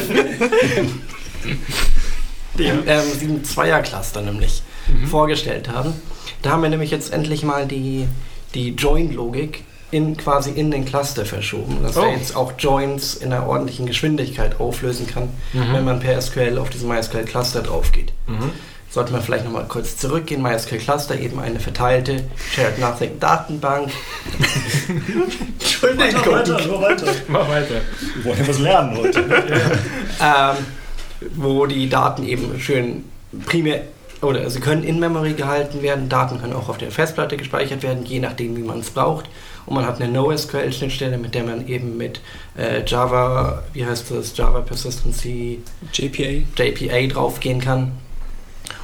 dem 2.58 2.84
ähm, 2.88 3.02
7.2er-Cluster 3.44 4.22
nämlich 4.22 4.64
vorgestellt 5.10 5.70
haben. 5.70 5.94
Da 6.42 6.50
haben 6.52 6.64
wir 6.64 6.70
nämlich 6.70 6.90
jetzt 6.92 7.14
endlich 7.14 7.44
mal 7.44 7.68
die, 7.68 8.08
die 8.56 8.70
Join-Logik 8.70 9.64
in, 9.92 10.18
quasi 10.18 10.52
in 10.52 10.72
den 10.72 10.86
Cluster 10.86 11.26
verschoben, 11.26 11.80
dass 11.84 11.98
Oh. 11.98 12.02
er 12.02 12.12
jetzt 12.14 12.36
auch 12.36 12.54
Joins 12.58 13.16
in 13.16 13.32
einer 13.34 13.48
ordentlichen 13.48 13.86
Geschwindigkeit 13.86 14.60
auflösen 14.60 15.06
kann, 15.08 15.30
wenn 15.54 15.84
man 15.86 16.00
per 16.00 16.20
SQL 16.22 16.58
auf 16.60 16.70
diesen 16.70 16.90
MySQL-Cluster 16.90 17.62
drauf 17.62 17.92
geht. 17.92 18.14
Mhm. 18.28 18.52
Sollten 18.92 19.14
wir 19.14 19.22
vielleicht 19.22 19.46
nochmal 19.46 19.66
kurz 19.68 19.98
zurückgehen. 19.98 20.42
MySQL 20.42 20.80
Cluster 20.80 21.20
eben 21.20 21.40
eine 21.40 21.60
verteilte 21.60 22.24
Shared 22.56 22.80
Nothing 22.80 23.20
Datenbank. 23.20 23.92
Entschuldigung. 25.60 26.68
nur 26.68 26.82
weiter. 26.82 27.08
Mach 27.28 27.48
weiter. 27.50 27.82
Wir 28.16 28.26
wollen 28.26 28.48
was 28.48 28.60
lernen 28.60 28.98
heute. 28.98 29.24
Ähm, 30.22 30.56
wo 31.36 31.66
die 31.66 31.90
Daten 31.90 32.26
eben 32.26 32.60
schön 32.60 33.06
primär 33.46 33.84
oder 34.22 34.50
sie 34.50 34.60
können 34.60 34.84
in 34.84 35.00
Memory 35.00 35.34
gehalten 35.34 35.82
werden. 35.82 36.10
Daten 36.10 36.42
können 36.42 36.54
auch 36.54 36.68
auf 36.68 36.78
der 36.78 36.92
Festplatte 36.92 37.38
gespeichert 37.38 37.84
werden, 37.84 38.06
je 38.06 38.20
nachdem, 38.20 38.58
wie 38.58 38.64
man 38.64 38.80
es 38.80 38.90
braucht. 38.90 39.30
Und 39.66 39.76
man 39.76 39.86
hat 39.86 40.02
eine 40.02 40.12
NoSQL-Schnittstelle, 40.12 41.18
mit 41.18 41.36
der 41.36 41.44
man 41.44 41.68
eben 41.68 41.96
mit 41.96 42.20
äh, 42.58 42.84
Java, 42.86 43.64
wie 43.74 43.86
heißt 43.86 44.12
das, 44.12 44.36
Java 44.36 44.62
Persistency 44.62 45.62
JPA. 45.94 46.44
JPA 46.58 47.08
draufgehen 47.14 47.62
kann 47.62 47.94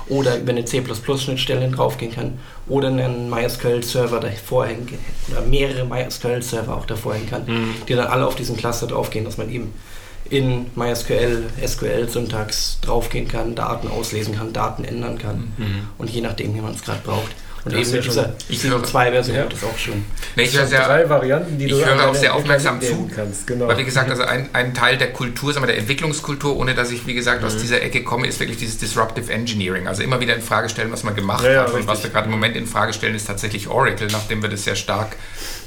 oder 0.07 0.37
über 0.37 0.51
eine 0.51 0.63
C++-Schnittstelle 0.63 1.69
draufgehen 1.69 2.13
kann 2.13 2.37
oder 2.67 2.89
einen 2.89 3.29
MySQL-Server 3.29 4.19
davor 4.19 4.67
hängen 4.67 4.87
oder 5.31 5.41
mehrere 5.41 5.85
MySQL-Server 5.85 6.75
auch 6.75 6.85
davor 6.85 7.15
hängen 7.15 7.29
kann, 7.29 7.47
die 7.87 7.95
dann 7.95 8.07
alle 8.07 8.27
auf 8.27 8.35
diesen 8.35 8.55
Cluster 8.55 8.87
draufgehen, 8.87 9.25
dass 9.25 9.37
man 9.37 9.49
eben 9.51 9.73
in 10.29 10.67
MySQL, 10.75 11.43
SQL-Syntax 11.65 12.79
draufgehen 12.81 13.27
kann, 13.27 13.55
Daten 13.55 13.87
auslesen 13.87 14.35
kann, 14.37 14.53
Daten 14.53 14.83
ändern 14.83 15.17
kann 15.17 15.53
Mhm. 15.57 15.87
und 15.97 16.09
je 16.09 16.21
nachdem, 16.21 16.55
wie 16.55 16.61
man 16.61 16.73
es 16.73 16.81
gerade 16.83 16.99
braucht. 17.03 17.31
Und 17.63 17.73
Das 17.73 17.81
eben 17.87 17.91
mit 17.97 18.05
dieser 18.05 18.23
schon- 18.25 18.33
Ich 18.47 18.59
7.2-version, 18.59 19.35
Ja. 19.37 19.45
das 19.45 19.63
auch 19.63 19.75
schon. 19.75 20.05
Nee, 20.35 20.43
ich 20.43 20.55
höre 20.55 20.67
sehr, 20.67 20.85
drei 20.85 21.09
Varianten, 21.09 21.57
die 21.57 21.65
ich 21.65 21.71
du 21.71 21.83
höre 21.83 22.07
auch 22.09 22.13
sehr 22.13 22.35
aufmerksam 22.35 22.79
zu, 22.79 23.09
kannst. 23.15 23.47
Genau. 23.47 23.67
Weil 23.67 23.79
wie 23.79 23.83
gesagt, 23.85 24.07
also 24.11 24.21
ein, 24.21 24.49
ein 24.53 24.75
Teil 24.75 24.97
der 24.99 25.11
Kultur, 25.13 25.51
sagen 25.51 25.63
wir, 25.65 25.71
der 25.73 25.79
Entwicklungskultur, 25.79 26.55
ohne 26.57 26.75
dass 26.75 26.91
ich, 26.91 27.07
wie 27.07 27.15
gesagt, 27.15 27.41
Mhm. 27.41 27.47
aus 27.47 27.57
dieser 27.57 27.81
Ecke 27.81 28.03
komme, 28.03 28.27
ist 28.27 28.39
wirklich 28.39 28.57
dieses 28.59 28.77
Disruptive 28.77 29.33
Engineering. 29.33 29.87
Also 29.87 30.03
immer 30.03 30.19
wieder 30.19 30.35
in 30.35 30.43
Frage 30.43 30.69
stellen, 30.69 30.91
was 30.91 31.01
man 31.03 31.15
gemacht 31.15 31.43
Ja, 31.43 31.51
ja, 31.51 31.59
hat. 31.61 31.69
Und 31.69 31.77
richtig. 31.77 31.87
was 31.91 32.03
wir 32.03 32.11
gerade 32.11 32.25
im 32.25 32.31
Moment 32.33 32.55
in 32.55 32.67
Frage 32.67 32.93
stellen, 32.93 33.15
ist 33.15 33.25
tatsächlich 33.25 33.67
Oracle, 33.67 34.09
nachdem 34.11 34.43
wir 34.43 34.49
das 34.49 34.63
sehr 34.63 34.75
stark 34.75 35.15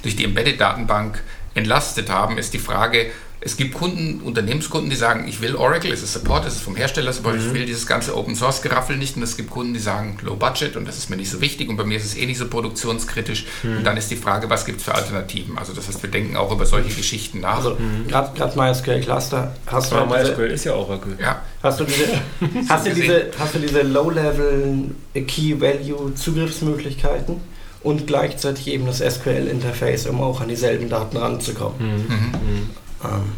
durch 0.03 0.15
die 0.15 0.23
Embedded-Datenbank 0.25 1.21
entlastet 1.55 2.11
haben, 2.11 2.39
ist 2.39 2.55
die 2.55 2.61
Frage, 2.61 3.07
es 3.49 3.57
gibt 3.57 3.75
Kunden, 3.75 4.21
Unternehmenskunden, 4.21 4.91
die 4.91 4.97
sagen, 4.97 5.27
ich 5.27 5.41
will 5.41 5.57
Oracle, 5.57 5.91
es 5.93 6.03
ist 6.03 6.13
Support, 6.13 6.47
es 6.47 6.55
ist 6.57 6.61
vom 6.63 6.77
Hersteller 6.77 7.13
Support, 7.13 7.37
Mhm. 7.37 7.47
ich 7.49 7.55
will 7.55 7.65
dieses 7.67 7.87
ganze 7.87 8.15
Open 8.17 8.37
Source 8.37 8.61
Geraffel 8.63 8.97
nicht. 8.97 9.17
Und 9.17 9.23
es 9.23 9.37
gibt 9.37 9.51
Kunden, 9.51 9.73
die 9.75 9.81
sagen, 9.81 10.19
Low 10.23 10.37
Budget 10.37 10.77
und 10.77 10.87
das 10.87 10.99
ist 10.99 11.09
mir 11.11 11.17
nicht 11.17 11.31
so 11.31 11.41
wichtig 11.41 11.69
und 11.69 11.77
bei 11.77 11.85
mir 11.85 11.97
ist 11.97 12.05
es 12.05 12.17
eh 12.17 12.27
nicht 12.27 12.39
so 12.39 12.47
produktionskritisch. 12.47 13.47
Mhm. 13.63 13.79
Und 13.79 13.85
dann 13.85 13.97
ist 13.97 14.11
die 14.11 14.17
Frage, 14.17 14.49
was 14.51 14.65
gibt 14.67 14.79
es 14.79 14.85
für 14.85 14.95
Alternativen? 14.95 15.57
Also 15.59 15.73
das 15.73 15.89
heißt, 15.89 16.03
wir 16.03 16.11
denken 16.11 16.37
auch 16.37 16.53
über 16.53 16.67
solche 16.67 16.95
Geschichten 16.95 17.41
nach. 17.41 17.57
Also 17.57 17.77
gerade 18.07 18.57
MySQL 18.57 19.01
Cluster 19.01 19.53
hast 19.67 19.91
du, 19.93 19.97
Aber 19.97 20.15
halt 20.17 20.27
diese, 20.29 20.37
MySQL 20.37 20.55
ist 20.55 20.65
ja 20.65 20.75
Oracle. 20.75 21.17
ja, 21.21 21.43
hast 21.63 21.81
du 21.81 21.85
diese, 21.85 22.05
hast 22.69 22.87
du 22.87 22.95
diese, 22.95 23.27
hast 23.39 23.55
du 23.55 23.59
diese 23.61 23.83
Low-Level 23.83 24.91
Key 25.27 25.61
Value 25.61 26.15
Zugriffsmöglichkeiten 26.15 27.37
und 27.83 28.07
gleichzeitig 28.07 28.67
eben 28.69 28.87
das 28.87 28.99
SQL 28.99 29.47
Interface, 29.51 30.07
um 30.07 30.21
auch 30.21 30.41
an 30.41 30.49
dieselben 30.49 30.89
Daten 30.89 31.17
ranzukommen. 31.17 31.79
mhm. 32.09 32.71
Ähm, 33.05 33.33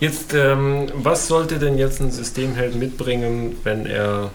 Jetzt, 0.00 0.34
ähm, 0.34 0.90
was 0.94 1.28
sollte 1.28 1.60
denn 1.60 1.78
jetzt 1.78 2.00
ein 2.00 2.10
Systemheld 2.10 2.74
mitbringen, 2.74 3.56
wenn 3.62 3.86
er 3.86 4.32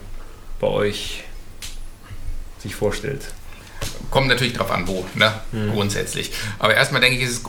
bei 0.61 0.67
euch 0.67 1.25
sich 2.59 2.73
vorstellt? 2.73 3.33
kommt 4.09 4.29
natürlich 4.29 4.53
drauf 4.53 4.71
an, 4.71 4.87
wo, 4.87 5.05
ne? 5.15 5.33
Mhm. 5.51 5.73
grundsätzlich. 5.73 6.31
Aber 6.59 6.73
erstmal 6.73 7.01
denke 7.01 7.17
ich, 7.17 7.23
ist 7.23 7.31
es 7.31 7.43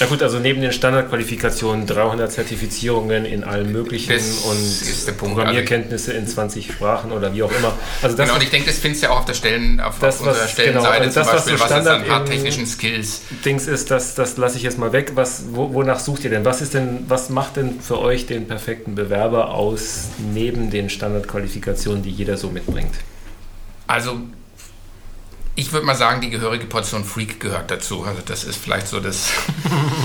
Na 0.00 0.06
gut, 0.06 0.22
also 0.24 0.40
neben 0.40 0.60
den 0.60 0.72
Standardqualifikationen 0.72 1.86
300 1.86 2.30
Zertifizierungen 2.32 3.24
in 3.24 3.44
allen 3.44 3.70
möglichen 3.70 4.12
Das 4.12 4.38
und. 4.38 5.16
Programmierkenntnisse 5.18 6.12
in 6.12 6.26
20 6.26 6.72
Sprachen 6.72 7.12
oder 7.12 7.32
wie 7.32 7.42
auch 7.44 7.52
immer. 7.52 7.72
Also 8.02 8.16
das 8.16 8.26
genau, 8.26 8.36
und 8.36 8.42
ich 8.42 8.50
denke, 8.50 8.66
das 8.70 8.78
findest 8.78 9.02
du 9.02 9.06
ja 9.06 9.12
auch 9.12 9.20
auf 9.20 9.24
der 9.24 9.34
Stellen, 9.34 9.80
auf, 9.80 9.98
Das, 10.00 10.20
auf 10.20 10.26
unserer 10.26 10.44
was- 10.44 10.50
Stellenseite 10.50 10.82
genau, 10.88 10.90
also 10.90 11.04
das, 11.04 11.14
zum 11.14 11.22
was 11.22 11.44
Beispiel, 11.44 11.58
so 11.58 11.64
was, 11.64 11.70
ist 11.70 11.72
Standard 11.76 12.00
an 12.00 12.04
im- 12.06 12.12
hardtechnischen 12.12 12.66
Skills. 12.66 13.20
Dings 13.44 13.66
ist, 13.68 13.90
das, 13.92 14.14
das 14.16 14.36
lasse 14.36 14.56
ich 14.56 14.64
jetzt 14.64 14.78
mal 14.78 14.92
weg. 14.92 15.12
Was, 15.14 15.44
wo, 15.52 15.72
wonach 15.72 16.00
sucht 16.00 16.24
ihr 16.24 16.30
denn? 16.30 16.44
Was 16.44 16.60
ist 16.60 16.74
denn, 16.74 17.04
was 17.08 17.30
macht 17.30 17.56
denn 17.56 17.80
für 17.80 18.00
euch 18.00 18.26
den 18.26 18.46
perfekten 18.48 18.94
Bewerber 18.96 19.50
aus 19.54 20.06
neben 20.32 20.70
den 20.70 20.90
Standardqualifikationen, 20.90 22.02
die 22.02 22.10
jeder 22.10 22.36
so 22.36 22.48
mitbringt? 22.50 22.94
Also, 23.86 24.16
ich 25.56 25.72
würde 25.72 25.86
mal 25.86 25.94
sagen, 25.94 26.20
die 26.20 26.30
gehörige 26.30 26.66
Portion 26.66 27.04
Freak 27.04 27.38
gehört 27.40 27.70
dazu. 27.70 28.02
Also, 28.04 28.20
das 28.24 28.44
ist 28.44 28.56
vielleicht 28.56 28.88
so 28.88 28.98
das 29.00 29.28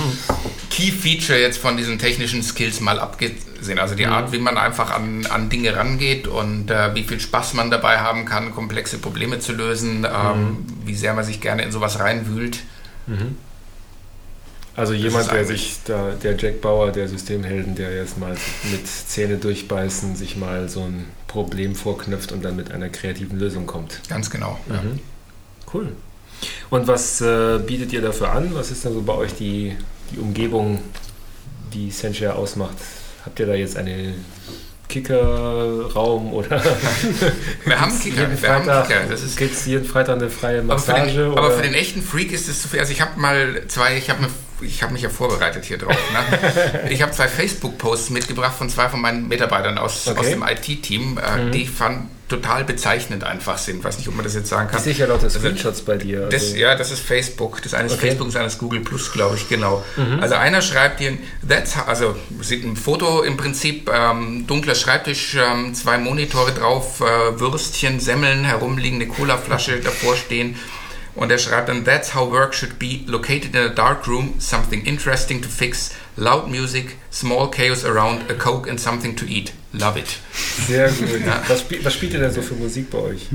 Key-Feature 0.70 1.40
jetzt 1.40 1.58
von 1.58 1.76
diesen 1.78 1.98
technischen 2.00 2.44
Skills 2.44 2.80
mal 2.82 3.00
abgesehen. 3.00 3.80
Also, 3.80 3.96
die 3.96 4.06
Mhm. 4.06 4.12
Art, 4.12 4.32
wie 4.32 4.38
man 4.40 4.58
einfach 4.58 4.92
an, 4.92 5.26
an 5.26 5.50
Dinge 5.50 5.76
rangeht 5.76 6.28
und 6.28 6.70
äh, 6.70 6.94
wie 6.96 7.04
viel 7.04 7.20
Spaß 7.20 7.54
man 7.56 7.72
dabei 7.72 8.00
haben 8.00 8.26
kann, 8.26 8.54
komplexe 8.54 8.98
Probleme 9.00 9.40
zu 9.40 9.54
lösen, 9.54 10.06
ähm, 10.06 10.42
Mhm. 10.42 10.58
wie 10.86 10.96
sehr 10.96 11.14
man 11.14 11.24
sich 11.26 11.42
gerne 11.42 11.64
in 11.64 11.72
sowas 11.72 12.00
reinwühlt. 12.00 12.60
Also 14.76 14.94
jemand, 14.94 15.32
der 15.32 15.44
sich 15.46 15.78
da, 15.86 16.12
der 16.12 16.38
Jack 16.38 16.62
Bauer, 16.62 16.92
der 16.92 17.08
Systemhelden, 17.08 17.76
der 17.76 17.94
jetzt 17.96 18.18
mal 18.20 18.36
mit 18.72 18.88
Zähne 18.88 19.38
durchbeißen, 19.38 20.16
sich 20.16 20.38
mal 20.38 20.70
so 20.70 20.84
ein 20.84 21.06
Problem 21.28 21.76
vorknüpft 21.76 22.32
und 22.32 22.46
dann 22.46 22.56
mit 22.56 22.72
einer 22.72 22.90
kreativen 22.90 23.40
Lösung 23.40 23.66
kommt. 23.66 24.00
Ganz 24.10 24.30
genau. 24.30 24.60
Ja. 24.70 24.82
Cool. 25.74 25.94
Und 26.70 26.88
was 26.88 27.22
äh, 27.22 27.60
bietet 27.60 27.92
ihr 27.94 28.02
dafür 28.02 28.32
an? 28.32 28.52
Was 28.54 28.72
ist 28.72 28.86
denn 28.86 28.94
so 28.94 29.02
bei 29.02 29.14
euch 29.14 29.34
die, 29.36 29.76
die 30.12 30.18
Umgebung, 30.20 30.80
die 31.74 31.92
Senshare 31.92 32.36
ausmacht? 32.36 32.76
Habt 33.26 33.40
ihr 33.40 33.46
da 33.48 33.54
jetzt 33.54 33.76
einen 33.78 34.24
Kickerraum 34.88 36.34
oder 36.34 36.62
Wir 37.66 37.80
haben 37.80 38.00
Kicker. 38.00 38.22
jeden 38.22 38.42
Wir 38.42 38.50
haben 38.50 38.64
Freitag, 38.66 38.88
Kicker. 38.88 39.00
Das 39.10 39.22
ist 39.24 39.38
gibt's 39.38 39.66
jeden 39.66 39.86
Freitag 39.86 40.16
eine 40.18 40.30
freie 40.30 40.60
Aber 40.62 40.80
für, 40.80 40.92
Massage? 40.92 41.12
den, 41.14 41.38
aber 41.38 41.52
für 41.52 41.62
den 41.62 41.74
echten 41.74 42.02
Freak 42.02 42.32
ist 42.32 42.48
es 42.48 42.62
zu 42.62 42.68
viel. 42.68 42.80
Also 42.80 42.92
ich 42.92 43.02
habe 43.02 43.20
mal 43.20 43.64
zwei, 43.68 43.98
ich 43.98 44.10
habe 44.10 44.26
ich 44.62 44.82
habe 44.84 44.92
mich 44.94 45.02
ja 45.04 45.10
vorbereitet 45.10 45.66
hier 45.66 45.78
drauf. 45.78 45.96
Ne? 46.12 46.90
Ich 46.90 47.02
habe 47.02 47.12
zwei 47.12 47.28
Facebook-Posts 47.28 48.10
mitgebracht 48.10 48.56
von 48.58 48.70
zwei 48.70 48.90
von 48.90 49.00
meinen 49.02 49.28
Mitarbeitern 49.28 49.78
aus, 49.78 50.08
Okay. 50.08 50.20
aus 50.20 50.26
dem 50.30 50.44
IT-Team, 50.44 51.18
äh, 51.20 51.38
Mhm. 51.46 51.52
die 51.52 51.62
ich 51.64 51.70
fand 51.70 52.10
total 52.30 52.64
bezeichnend 52.64 53.24
einfach 53.26 53.58
sind. 53.58 53.84
Weiß 53.84 53.98
nicht, 53.98 54.08
ob 54.08 54.16
man 54.16 54.24
das 54.24 54.36
jetzt 54.36 54.48
sagen 54.50 54.68
ich 54.70 54.76
kann. 54.76 54.84
sehe 54.84 54.94
ja 54.94 55.06
lauter 55.08 55.24
Also, 55.26 55.40
Screenshots 55.40 55.82
bei 55.82 55.98
dir. 55.98 56.28
Das, 56.30 56.44
also- 56.44 56.56
ja, 56.56 56.76
das 56.76 56.92
ist 56.92 57.00
Facebook. 57.02 57.62
Das 57.62 57.74
eine 57.74 57.88
ist 57.88 57.94
Okay. 57.94 58.08
Facebook, 58.08 58.28
das 58.28 58.36
andere 58.36 58.48
ist 58.54 58.60
Google 58.60 58.80
Plus, 58.82 59.12
glaube 59.12 59.36
ich, 59.36 59.50
genau. 59.50 59.84
Mhm. 59.98 60.20
Also 60.22 60.36
einer 60.36 60.62
schreibt 60.62 61.00
dir, 61.02 61.18
that's 61.48 61.76
how, 61.76 61.88
also 61.88 62.16
sieht 62.42 62.64
ein 62.64 62.76
Foto 62.78 63.24
im 63.24 63.36
Prinzip, 63.36 63.90
ähm, 63.94 64.46
dunkler 64.48 64.76
Schreibtisch, 64.76 65.36
ähm, 65.36 65.74
zwei 65.74 65.98
Monitore 65.98 66.54
drauf, 66.54 67.02
äh, 67.02 67.40
Würstchen, 67.40 68.00
Semmeln, 68.00 68.46
herumliegende 68.46 69.08
Colaflasche 69.08 69.80
davor 69.84 70.16
stehen. 70.16 70.56
Und 71.16 71.32
er 71.32 71.38
schreibt 71.40 71.68
dann, 71.68 71.84
that's 71.84 72.14
how 72.16 72.32
work 72.32 72.54
should 72.56 72.80
be, 72.80 73.00
located 73.08 73.54
in 73.56 73.58
a 73.58 73.68
dark 73.70 74.08
room, 74.08 74.36
something 74.40 74.86
interesting 74.86 75.42
to 75.42 75.50
fix, 75.50 75.92
loud 76.16 76.48
music, 76.48 76.96
small 77.12 77.50
chaos 77.52 77.84
around, 77.84 78.30
a 78.30 78.34
coke 78.36 78.70
and 78.70 78.80
something 78.80 79.16
to 79.18 79.26
eat. 79.26 79.52
Love 79.74 80.00
it. 80.00 80.08
Sehr 80.68 80.90
gut. 80.90 81.08
Ja. 81.26 81.42
Was, 81.48 81.60
spiel, 81.62 81.80
was 81.86 81.94
spielt 81.94 82.14
ihr 82.14 82.20
denn 82.20 82.32
so 82.34 82.42
für 82.42 82.56
Musik 82.56 82.90
bei 82.90 82.98
euch? 82.98 83.28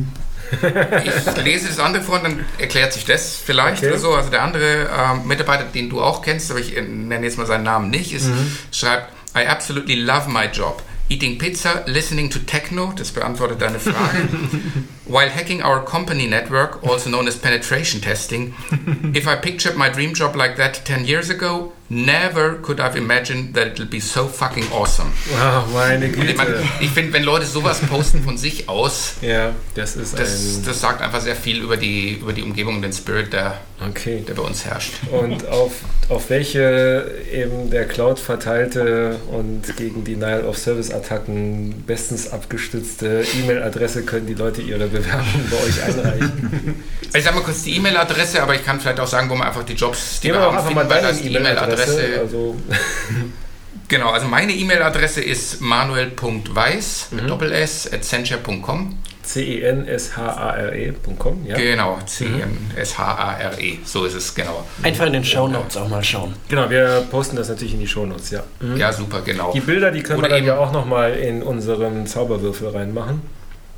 Ich 1.05 1.45
lese 1.45 1.69
das 1.69 1.79
andere 1.79 2.03
vor 2.03 2.17
und 2.17 2.25
dann 2.25 2.45
erklärt 2.59 2.93
sich 2.93 3.05
das 3.05 3.37
vielleicht 3.37 3.79
Okay. 3.79 3.89
oder 3.91 3.99
so. 3.99 4.15
Also 4.15 4.31
der 4.31 4.43
andere 4.43 4.89
ähm, 4.95 5.27
Mitarbeiter, 5.27 5.65
den 5.65 5.89
du 5.91 6.03
auch 6.03 6.23
kennst, 6.23 6.51
aber 6.51 6.61
ich 6.61 6.77
äh, 6.77 6.83
nenne 6.83 7.25
jetzt 7.25 7.39
mal 7.39 7.47
seinen 7.47 7.65
Namen 7.65 7.91
nicht, 7.91 8.13
ist, 8.13 8.27
Mhm. 8.27 8.57
schreibt, 8.73 9.13
I 9.37 9.47
absolutely 9.47 9.95
love 9.97 10.29
my 10.29 10.47
job. 10.53 10.83
Eating 11.09 11.39
pizza, 11.39 11.83
listening 11.87 12.31
to 12.31 12.39
techno, 12.41 12.93
das 12.97 13.11
beantwortet 13.11 13.61
deine 13.63 13.79
Frage. 13.79 14.29
While 15.07 15.29
hacking 15.29 15.63
our 15.63 15.85
company 15.85 16.27
network, 16.27 16.83
also 16.83 17.11
known 17.11 17.29
as 17.29 17.37
penetration 17.37 18.01
testing, 18.01 18.55
if 19.15 19.27
I 19.29 19.37
pictured 19.37 19.77
my 19.77 19.91
dream 19.91 20.15
job 20.15 20.35
like 20.35 20.57
that 20.57 20.85
10 20.87 21.05
years 21.05 21.29
ago, 21.31 21.73
never 21.91 22.55
could 22.63 22.81
I've 22.81 22.97
imagined 22.97 23.53
that 23.55 23.67
it'll 23.73 23.85
be 23.87 24.01
so 24.01 24.27
fucking 24.27 24.65
awesome. 24.73 25.13
Wow, 25.31 25.67
meine 25.75 26.07
Und 26.07 26.29
ich, 26.31 26.37
mein, 26.37 26.47
Güte. 26.47 26.63
ich 26.81 26.91
finde, 26.91 27.13
wenn 27.13 27.23
Leute 27.25 27.45
sowas 27.45 27.81
posten 27.81 28.23
von 28.23 28.39
sich 28.39 28.69
aus, 28.71 29.17
Ja, 29.21 29.53
das 29.75 29.95
ist 29.97 30.19
das, 30.19 30.63
das 30.65 30.81
sagt 30.81 31.03
einfach 31.03 31.21
sehr 31.21 31.37
viel 31.37 31.63
über 31.63 31.77
die, 31.77 32.15
über 32.15 32.33
die 32.33 32.43
Umgebung 32.43 32.77
und 32.77 32.83
den 32.83 32.93
Spirit, 32.95 33.33
der, 33.35 33.61
Okay. 33.87 34.25
der 34.27 34.33
bei 34.35 34.43
uns 34.43 34.65
herrscht. 34.65 34.93
Und 35.13 35.47
auf, 35.49 35.73
auf 36.09 36.31
welche 36.31 37.11
eben 37.31 37.69
der 37.71 37.87
Cloud 37.87 38.19
verteilte 38.19 39.19
und 39.31 39.77
gegen 39.77 40.05
Denial 40.05 40.45
of 40.47 40.57
Service 40.57 40.91
Attacken 40.91 41.83
bestens 41.87 42.31
abgestützte 42.33 43.25
E-Mail-Adresse 43.43 44.05
können 44.05 44.27
die 44.27 44.35
Leute 44.35 44.63
ihre 44.63 44.91
Bewerbung 44.99 45.45
bei 45.51 45.57
euch 45.67 45.83
einreichen? 45.83 46.83
Also 47.07 47.19
ich 47.19 47.25
sage 47.25 47.37
mal 47.37 47.43
kurz 47.45 47.63
die 47.63 47.77
E-Mail-Adresse, 47.77 48.43
aber 48.43 48.55
ich 48.55 48.65
kann 48.65 48.81
vielleicht 48.81 49.01
auch 49.01 49.07
sagen, 49.07 49.29
wo 49.31 49.35
man 49.35 49.47
einfach 49.49 49.65
die 49.65 49.75
Jobs, 49.75 50.21
die 50.21 50.29
Geben 50.29 50.39
wir 50.39 50.47
haben, 50.47 50.57
einfach 50.57 50.71
mal 50.71 50.81
finden, 50.87 50.95
weil 50.95 51.03
das 51.03 51.21
die 51.23 51.35
E-Mail-Adresse. 51.35 51.93
E-Mail-Adresse. 51.93 52.21
Also, 52.21 52.57
Genau, 53.89 54.11
also 54.11 54.27
meine 54.29 54.53
E-Mail-Adresse 54.55 55.21
ist 55.21 55.61
manuel.weiß 55.61 57.09
Mhm. 57.11 57.17
mit 57.17 57.29
Doppel-S 57.31 57.93
at 57.93 58.03
sencher.com. 58.05 58.97
C-E-N-S-H-A-R-E.com, 60.25 61.47
ja? 61.47 61.57
Genau, 61.57 61.99
C-N-S-H-A-R-E. 62.07 63.79
So 63.85 64.05
ist 64.05 64.15
es, 64.15 64.35
genau. 64.35 64.65
einfach 64.83 65.07
in 65.07 65.13
den 65.15 65.25
Shownotes 65.25 65.77
auch 65.77 65.89
mal 65.89 66.03
schauen. 66.05 66.35
Genau, 66.49 66.69
wir 66.71 67.05
posten 67.11 67.37
das 67.37 67.49
natürlich 67.49 67.75
in 67.75 67.81
die 67.81 67.87
Shownotes, 67.87 68.31
ja. 68.31 68.43
Mhm. 68.61 68.77
Ja, 68.77 68.93
super, 68.93 69.21
genau. 69.23 69.53
Die 69.53 69.61
Bilder, 69.61 69.91
die 69.91 70.03
können 70.03 70.19
Oder 70.19 70.29
wir 70.29 70.31
dann 70.31 70.39
eben- 70.39 70.47
ja 70.49 70.59
auch 70.59 70.73
nochmal 70.73 71.15
in 71.15 71.43
unseren 71.43 72.07
Zauberwürfel 72.07 72.69
reinmachen. 72.69 73.23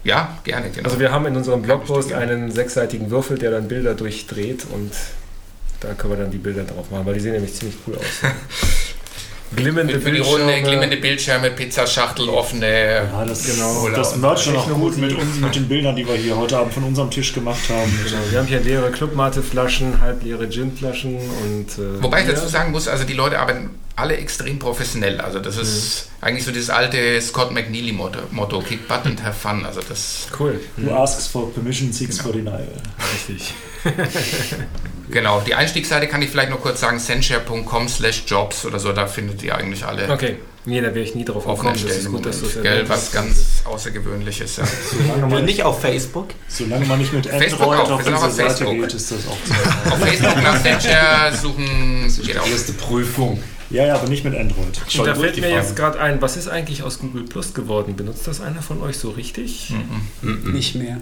Ja, 0.07 0.39
gerne, 0.45 0.71
genau. 0.71 0.87
Also 0.89 1.01
wir 1.01 1.11
haben 1.11 1.27
in 1.27 1.37
unserem 1.37 1.63
Blogpost 1.63 2.13
einen 2.13 2.53
sechsseitigen 2.53 3.11
Würfel, 3.11 3.39
der 3.39 3.51
dann 3.51 3.67
Bilder 3.67 3.95
durchdreht 3.95 4.65
und 4.73 4.93
da 5.81 5.95
können 5.95 6.13
wir 6.15 6.19
dann 6.23 6.31
die 6.31 6.39
Bilder 6.39 6.63
drauf 6.63 6.91
machen, 6.93 7.05
weil 7.07 7.15
die 7.15 7.21
sehen 7.21 7.33
nämlich 7.33 7.55
ziemlich 7.55 7.77
cool 7.87 7.97
aus. 7.97 8.05
Glimmende 9.55 9.95
für, 9.95 10.01
für 10.01 10.11
die 10.13 10.19
Runde, 10.21 10.45
Bildschirme. 10.47 10.69
glimmende 10.69 10.97
Bildschirme, 10.97 11.51
Pizzaschachtel, 11.51 12.29
offene. 12.29 12.67
Ja, 13.13 13.25
das, 13.25 13.45
Genau. 13.47 13.89
das 13.95 14.23
auch 14.23 14.35
Techno- 14.43 14.75
gut 14.75 14.97
mit, 14.99 15.13
uns, 15.17 15.37
mit 15.41 15.55
den 15.55 15.69
Bildern, 15.69 15.95
die 15.97 16.07
wir 16.07 16.15
hier 16.17 16.37
heute 16.37 16.59
Abend 16.59 16.75
von 16.75 16.83
unserem 16.85 17.11
Tisch 17.11 17.33
gemacht 17.33 17.69
haben. 17.69 17.91
Genau, 18.05 18.19
wir 18.31 18.39
haben 18.41 18.47
hier 18.49 18.61
leere 18.61 18.91
Clubmate-Flaschen, 18.91 20.01
halbleere 20.01 20.49
Gin-Flaschen 20.49 21.17
und. 21.17 21.79
Äh, 21.79 22.03
Wobei 22.03 22.23
ich 22.23 22.27
dazu 22.29 22.47
sagen 22.49 22.73
muss, 22.73 22.89
also 22.89 23.05
die 23.05 23.15
Leute 23.15 23.39
arbeiten 23.39 23.71
alle 23.97 24.17
extrem 24.19 24.59
professionell. 24.59 25.21
Also 25.21 25.39
das 25.41 25.57
ist 25.57 26.11
Mhm. 26.21 26.27
eigentlich 26.27 26.45
so 26.45 26.53
dieses 26.53 26.71
alte 26.71 27.21
Scott 27.23 27.51
McNeely-Motto, 27.53 28.19
Motto, 28.31 28.61
Kick 28.61 28.87
Butt 28.87 29.07
and 29.07 29.23
have 29.25 29.35
fun. 29.39 29.65
Also 29.65 29.81
das, 29.89 30.29
Cool. 30.39 30.61
Du 30.77 30.91
askst 30.93 31.29
for 31.29 31.53
permission, 31.53 31.93
seeks 31.93 32.19
Genau. 32.19 32.29
for 32.29 32.33
denial. 32.37 32.69
Richtig. 33.15 33.55
genau. 35.11 35.41
Die 35.47 35.55
Einstiegsseite 35.55 36.09
kann 36.09 36.23
ich 36.23 36.31
vielleicht 36.31 36.51
noch 36.51 36.61
kurz 36.61 36.81
sagen, 36.81 36.99
sendshare.com 36.99 37.89
slash 37.89 38.25
jobs 38.27 38.65
oder 38.65 38.79
so, 38.79 38.93
da 38.93 39.07
findet 39.07 39.43
ihr 39.43 39.55
eigentlich 39.57 39.85
alle 39.85 40.11
Okay. 40.11 40.37
Nee, 40.69 40.81
da 40.81 40.89
wäre 40.89 41.01
ich 41.03 41.15
nie 41.15 41.25
drauf 41.25 41.47
gekommen. 41.47 41.73
Das 41.81 41.97
ist 41.97 42.11
gut, 42.11 42.27
dass 42.27 42.41
du. 42.41 42.49
Gell, 42.61 42.89
was 42.89 43.13
ganz 43.13 43.63
Außergewöhnliches. 43.67 44.57
Ja. 44.57 44.65
Solange 44.91 45.25
Und 45.25 45.31
man, 45.31 45.45
nicht 45.45 45.63
auf 45.63 45.81
Facebook. 45.81 46.31
solange 46.49 46.85
man 46.87 46.99
nicht 46.99 47.13
mit 47.13 47.25
Facebook 47.27 47.61
Android 47.61 47.79
auch, 47.79 47.89
wir 47.89 47.95
auf 47.95 48.01
auch 48.01 48.05
diese 48.05 48.17
auf 48.17 48.33
Seite 48.33 48.49
Facebook. 48.65 48.81
geht, 48.81 48.95
ist 48.95 49.13
das 49.13 49.19
auch 49.29 49.39
zu 49.45 49.93
Auf 49.93 49.99
Facebook 50.01 50.43
nach 50.43 50.65
Venture 50.65 51.33
suchen 51.41 52.03
Das 52.05 52.19
ist 52.19 52.27
die 52.27 52.37
auch. 52.37 52.47
erste 52.49 52.73
Prüfung. 52.73 53.41
Ja, 53.71 53.85
ja, 53.87 53.95
aber 53.95 54.09
nicht 54.09 54.25
mit 54.25 54.35
Android. 54.37 54.81
Und 54.99 55.07
da 55.07 55.15
fällt 55.15 55.41
mir 55.41 55.51
jetzt 55.51 55.75
gerade 55.77 56.01
ein, 56.01 56.23
was 56.23 56.37
ist 56.37 56.49
eigentlich 56.49 56.83
aus 56.83 56.99
Google 56.99 57.25
Plus 57.25 57.53
geworden? 57.55 57.97
Benutzt 57.97 58.27
das 58.27 58.41
einer 58.41 58.63
von 58.63 58.81
euch 58.81 58.97
so 58.99 59.11
richtig? 59.11 59.73
Nicht 60.23 60.75
mehr. 60.77 60.99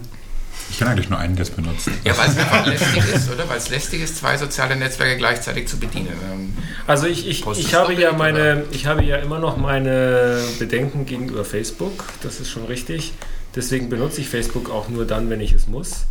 Ich 0.71 0.79
kann 0.79 0.87
eigentlich 0.87 1.09
nur 1.09 1.19
einen 1.19 1.35
das 1.35 1.51
benutzen. 1.51 1.93
Ja, 2.03 2.17
weil 2.17 2.29
es 2.29 2.37
einfach 2.37 2.65
lästig 2.65 3.03
ist, 3.13 3.31
oder? 3.31 3.47
Weil 3.47 3.57
es 3.57 3.69
lästig 3.69 4.01
ist, 4.01 4.17
zwei 4.17 4.37
soziale 4.37 4.75
Netzwerke 4.75 5.17
gleichzeitig 5.17 5.67
zu 5.67 5.77
bedienen. 5.77 6.09
Ähm, 6.31 6.53
Also 6.87 7.07
ich, 7.07 7.27
ich, 7.27 7.45
ich, 7.45 7.73
habe 7.75 7.93
ja 7.93 8.13
meine, 8.13 8.63
ich 8.71 8.85
habe 8.85 9.03
ja 9.03 9.17
immer 9.17 9.39
noch 9.39 9.57
meine 9.57 10.41
Bedenken 10.57 11.05
gegenüber 11.05 11.45
Facebook, 11.45 12.05
das 12.23 12.39
ist 12.39 12.49
schon 12.49 12.65
richtig. 12.65 13.13
Deswegen 13.55 13.89
benutze 13.89 14.21
ich 14.21 14.27
Facebook 14.29 14.69
auch 14.69 14.89
nur 14.89 15.05
dann, 15.05 15.29
wenn 15.29 15.39
ich 15.39 15.53
es 15.53 15.67
muss. 15.67 16.07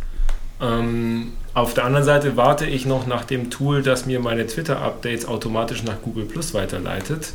Ähm, 0.61 1.33
auf 1.53 1.73
der 1.73 1.85
anderen 1.85 2.05
Seite 2.05 2.37
warte 2.37 2.65
ich 2.65 2.85
noch 2.85 3.07
nach 3.07 3.25
dem 3.25 3.49
Tool, 3.49 3.81
das 3.81 4.05
mir 4.05 4.19
meine 4.19 4.47
Twitter-Updates 4.47 5.25
automatisch 5.25 5.83
nach 5.83 6.01
Google 6.01 6.25
Plus 6.25 6.53
weiterleitet. 6.53 7.33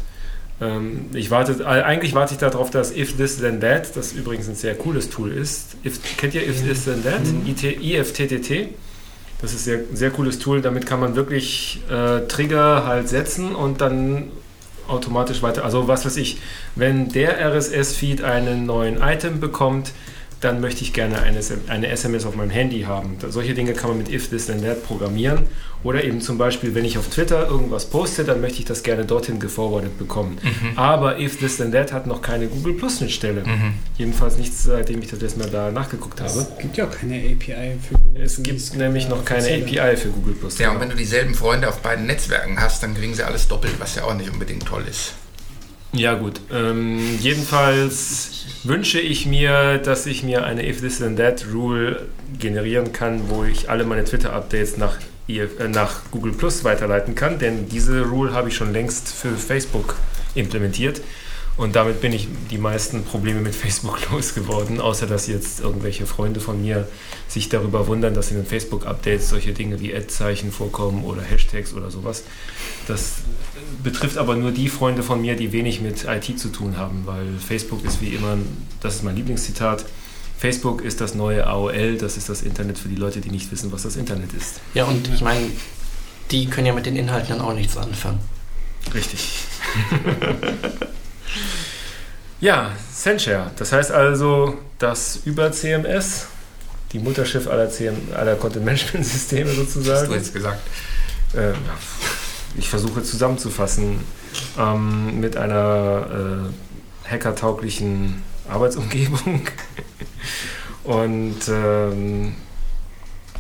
Ähm, 0.61 1.07
ich 1.15 1.31
warte, 1.31 1.63
äh, 1.63 1.65
eigentlich 1.65 2.15
warte 2.15 2.35
ich 2.35 2.41
darauf, 2.41 2.71
dass 2.71 2.95
If 2.95 3.17
This 3.17 3.39
Then 3.39 3.61
That, 3.61 3.97
das 3.97 4.13
übrigens 4.13 4.49
ein 4.49 4.55
sehr 4.55 4.75
cooles 4.75 5.11
Tool 5.11 5.33
ist. 5.33 5.77
If, 5.85 6.01
kennt 6.17 6.35
ihr 6.35 6.47
If 6.47 6.63
This 6.63 6.85
Then 6.85 7.03
That? 7.05 7.23
IT, 7.47 7.63
IFTTT. 7.63 8.75
Das 9.41 9.53
ist 9.53 9.61
ein 9.61 9.65
sehr, 9.65 9.81
sehr 9.95 10.11
cooles 10.11 10.39
Tool. 10.39 10.61
Damit 10.61 10.87
kann 10.87 11.01
man 11.01 11.17
wirklich 11.17 11.81
äh, 11.91 12.27
Trigger 12.27 12.87
halt 12.87 13.09
setzen 13.09 13.55
und 13.55 13.81
dann 13.81 14.31
automatisch 14.87 15.43
weiter. 15.43 15.65
Also 15.65 15.89
was 15.89 16.05
weiß 16.05 16.17
ich, 16.19 16.39
wenn 16.75 17.09
der 17.09 17.39
RSS-Feed 17.39 18.23
einen 18.23 18.67
neuen 18.67 19.01
Item 19.01 19.41
bekommt, 19.41 19.93
dann 20.41 20.61
möchte 20.61 20.83
ich 20.83 20.93
gerne 20.93 21.21
eine, 21.21 21.41
eine 21.69 21.89
SMS 21.89 22.25
auf 22.25 22.35
meinem 22.35 22.51
Handy 22.51 22.83
haben. 22.83 23.17
Solche 23.29 23.55
Dinge 23.55 23.75
kann 23.75 23.91
man 23.91 23.99
mit 23.99 24.11
If 24.11 24.29
This 24.31 24.47
Then 24.47 24.63
That 24.63 24.85
programmieren. 24.85 25.47
Oder 25.83 26.05
eben 26.05 26.21
zum 26.21 26.37
Beispiel, 26.37 26.75
wenn 26.75 26.85
ich 26.85 26.99
auf 26.99 27.09
Twitter 27.09 27.49
irgendwas 27.49 27.87
poste, 27.87 28.25
dann 28.25 28.43
möchte 28.43 28.59
ich 28.59 28.67
das 28.67 28.83
gerne 28.83 29.07
dorthin 29.07 29.41
geforwardet 29.41 29.99
bekommen. 29.99 30.39
Aber 30.77 31.19
If 31.19 31.39
This 31.39 31.57
Then 31.57 31.73
That 31.73 31.93
hat 31.93 32.07
noch 32.07 32.21
keine 32.21 32.49
Google 32.49 32.75
Plus 32.75 32.99
Schnittstelle. 32.99 33.45
Jedenfalls 33.97 34.37
nichts, 34.37 34.65
seitdem 34.65 35.01
ich 35.01 35.09
das 35.09 35.21
letzte 35.21 35.41
Mal 35.41 35.51
da 35.51 35.71
nachgeguckt 35.71 36.21
habe. 36.21 36.31
Es 36.31 36.59
gibt 36.59 36.77
ja 36.77 36.87
auch 36.87 36.91
keine 36.91 37.17
API 37.17 37.77
für 37.81 37.95
Google. 37.95 38.23
Es 38.23 38.43
gibt 38.43 38.77
nämlich 38.77 39.09
noch 39.09 39.25
keine 39.25 39.47
API 39.47 39.97
für 39.97 40.09
Google 40.09 40.35
Plus. 40.35 40.59
Ja, 40.59 40.71
und 40.71 40.81
wenn 40.81 40.91
du 40.91 40.97
dieselben 40.97 41.35
Freunde 41.35 41.69
auf 41.69 41.81
beiden 41.81 42.07
Netzwerken 42.07 42.61
hast, 42.61 42.83
dann 42.83 42.95
kriegen 42.95 43.15
sie 43.15 43.23
alles 43.23 43.49
doppelt, 43.49 43.75
was 43.79 43.95
ja 43.95 44.05
auch 44.05 44.15
nicht 44.15 44.31
unbedingt 44.31 44.67
toll 44.67 44.85
ist. 44.89 45.15
Ja 45.93 46.15
gut, 46.15 46.41
ähm, 46.53 47.01
jedenfalls 47.19 48.47
wünsche 48.63 49.01
ich 49.01 49.27
mir, 49.27 49.79
dass 49.79 50.07
ich 50.07 50.23
mir 50.23 50.45
eine 50.45 50.69
If 50.69 50.81
This 50.81 50.99
Then 50.99 51.17
That 51.17 51.47
Rule 51.53 52.07
generieren 52.39 52.93
kann, 52.93 53.29
wo 53.29 53.43
ich 53.43 53.69
alle 53.69 53.85
meine 53.85 54.05
Twitter-Updates 54.05 54.77
nach, 54.77 54.99
äh, 55.27 55.49
nach 55.69 56.03
Google 56.13 56.33
Plus 56.33 56.63
weiterleiten 56.63 57.17
kann, 57.17 57.41
denn 57.41 57.69
diese 57.69 58.03
Rule 58.03 58.33
habe 58.33 58.51
ich 58.51 58.55
schon 58.55 58.73
längst 58.73 59.09
für 59.09 59.37
Facebook 59.37 59.97
implementiert 60.37 61.01
und 61.57 61.77
damit 61.77 62.01
bin 62.01 62.13
ich 62.13 62.29
die 62.51 62.59
meisten 62.59 63.05
Probleme 63.05 63.41
mit 63.41 63.55
Facebook 63.55 64.11
losgeworden, 64.13 64.81
außer 64.81 65.07
dass 65.07 65.27
jetzt 65.27 65.61
irgendwelche 65.61 66.07
Freunde 66.07 66.41
von 66.41 66.61
mir 66.61 66.89
sich 67.29 67.49
darüber 67.49 67.87
wundern, 67.87 68.15
dass 68.15 68.31
in 68.31 68.39
den 68.39 68.47
Facebook-Updates 68.47 69.29
solche 69.29 69.53
Dinge 69.53 69.81
wie 69.81 69.95
Ad-Zeichen 69.95 70.53
vorkommen 70.53 71.05
oder 71.05 71.23
Hashtags 71.23 71.75
oder 71.75 71.91
sowas. 71.91 72.25
Das 72.89 73.17
betrifft 73.83 74.17
aber 74.17 74.37
nur 74.37 74.53
die 74.53 74.69
Freunde 74.69 75.03
von 75.03 75.21
mir, 75.21 75.37
die 75.37 75.53
wenig 75.53 75.81
mit 75.81 76.05
IT 76.05 76.39
zu 76.39 76.49
tun 76.49 76.77
haben, 76.77 77.03
weil 77.05 77.27
Facebook 77.39 77.85
ist 77.85 78.01
wie 78.01 78.15
immer, 78.15 78.39
das 78.81 78.97
ist 78.97 79.05
mein 79.05 79.17
Lieblingszitat, 79.17 79.85
Facebook 80.39 80.83
ist 80.83 81.03
das 81.03 81.15
neue 81.15 81.47
AOL, 81.47 81.99
das 81.99 82.17
ist 82.17 82.31
das 82.31 82.41
Internet 82.43 82.79
für 82.79 82.89
die 82.89 82.97
Leute, 82.97 83.21
die 83.21 83.31
nicht 83.31 83.53
wissen, 83.53 83.71
was 83.73 83.83
das 83.83 83.97
Internet 83.97 84.33
ist. 84.33 84.61
Ja, 84.73 84.85
und 84.85 85.09
ich 85.13 85.21
meine, 85.21 85.47
die 86.31 86.47
können 86.47 86.67
ja 86.67 86.73
mit 86.73 86.87
den 86.87 86.97
Inhalten 86.97 87.37
dann 87.37 87.41
auch 87.43 87.53
nichts 87.53 87.77
anfangen. 87.77 88.21
Richtig. 88.95 89.29
ja, 92.41 92.71
Sendshare. 92.93 93.51
Das 93.57 93.73
heißt 93.73 93.91
also, 93.91 94.57
das 94.79 95.21
über 95.25 95.53
CMS, 95.53 96.27
die 96.93 96.99
Mutterschiff 96.99 97.47
aller, 97.49 97.71
CM, 97.71 97.97
aller 98.15 98.37
Content-Management-Systeme 98.37 99.51
Hast 99.51 99.59
du 99.59 99.65
sozusagen. 99.65 100.13
jetzt 100.13 100.35
gesagt. 100.35 100.61
Äh, 101.35 101.53
ich 102.57 102.69
versuche 102.69 103.03
zusammenzufassen 103.03 104.01
ähm, 104.59 105.21
mit 105.21 105.37
einer 105.37 106.51
äh, 107.07 107.11
hackertauglichen 107.11 108.23
Arbeitsumgebung 108.49 109.43
und 110.85 111.37
ähm, 111.49 112.35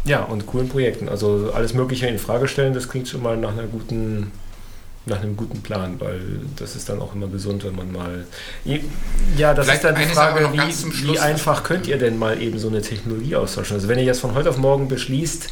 ja, 0.04 0.22
und 0.22 0.46
coolen 0.46 0.68
Projekten. 0.68 1.08
Also 1.08 1.52
alles 1.54 1.74
Mögliche 1.74 2.06
in 2.06 2.18
Frage 2.18 2.48
stellen, 2.48 2.74
das 2.74 2.88
klingt 2.88 3.08
schon 3.08 3.22
mal 3.22 3.36
nach 3.36 3.52
einer 3.52 3.66
guten 3.66 4.32
nach 5.06 5.22
einem 5.22 5.36
guten 5.36 5.62
Plan, 5.62 5.98
weil 5.98 6.20
das 6.56 6.76
ist 6.76 6.88
dann 6.88 7.00
auch 7.00 7.14
immer 7.14 7.26
gesund, 7.26 7.64
wenn 7.64 7.74
man 7.74 7.90
mal. 7.90 8.26
Ja, 9.36 9.54
das 9.54 9.66
Vielleicht 9.66 9.84
ist 9.84 9.90
dann 9.90 9.94
die 9.96 10.06
Frage, 10.06 10.42
noch 10.42 10.54
ganz 10.54 10.82
zum 10.82 10.92
wie, 10.92 11.08
wie 11.08 11.18
einfach 11.18 11.64
könnt 11.64 11.86
ihr 11.86 11.98
denn 11.98 12.18
mal 12.18 12.40
eben 12.40 12.58
so 12.58 12.68
eine 12.68 12.82
Technologie 12.82 13.34
austauschen? 13.36 13.76
Also 13.76 13.88
wenn 13.88 13.98
ihr 13.98 14.04
jetzt 14.04 14.20
von 14.20 14.34
heute 14.34 14.50
auf 14.50 14.58
morgen 14.58 14.88
beschließt, 14.88 15.48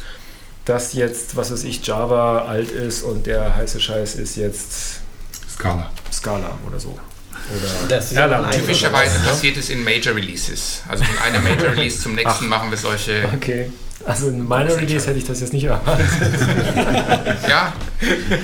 dass 0.65 0.93
jetzt, 0.93 1.35
was 1.35 1.51
weiß 1.51 1.63
ich, 1.63 1.85
Java 1.85 2.45
alt 2.45 2.69
ist 2.71 3.01
und 3.01 3.25
der 3.25 3.55
heiße 3.55 3.79
Scheiß 3.79 4.15
ist 4.15 4.35
jetzt 4.35 5.01
Scala. 5.49 5.89
Scala 6.11 6.57
oder 6.67 6.79
so. 6.79 6.89
Oder 6.89 7.87
Das 7.87 8.05
ist 8.05 8.13
ja 8.13 8.21
Erlang. 8.21 8.45
ein 8.45 8.51
Typischerweise 8.51 9.19
ne? 9.19 9.27
passiert 9.27 9.57
es 9.57 9.69
in 9.71 9.83
Major 9.83 10.15
Releases. 10.15 10.83
Also 10.87 11.03
von 11.03 11.17
einem 11.19 11.43
Major 11.43 11.71
Release 11.71 11.99
zum 11.99 12.13
nächsten 12.13 12.47
machen 12.47 12.69
wir 12.69 12.77
solche. 12.77 13.27
Okay. 13.33 13.71
Also 14.05 14.29
in 14.29 14.47
meiner 14.47 14.75
Release 14.75 15.07
hätte 15.07 15.19
ich 15.19 15.25
das 15.25 15.41
jetzt 15.41 15.53
nicht 15.53 15.65
erwartet. 15.65 16.05
Ja, 17.47 17.73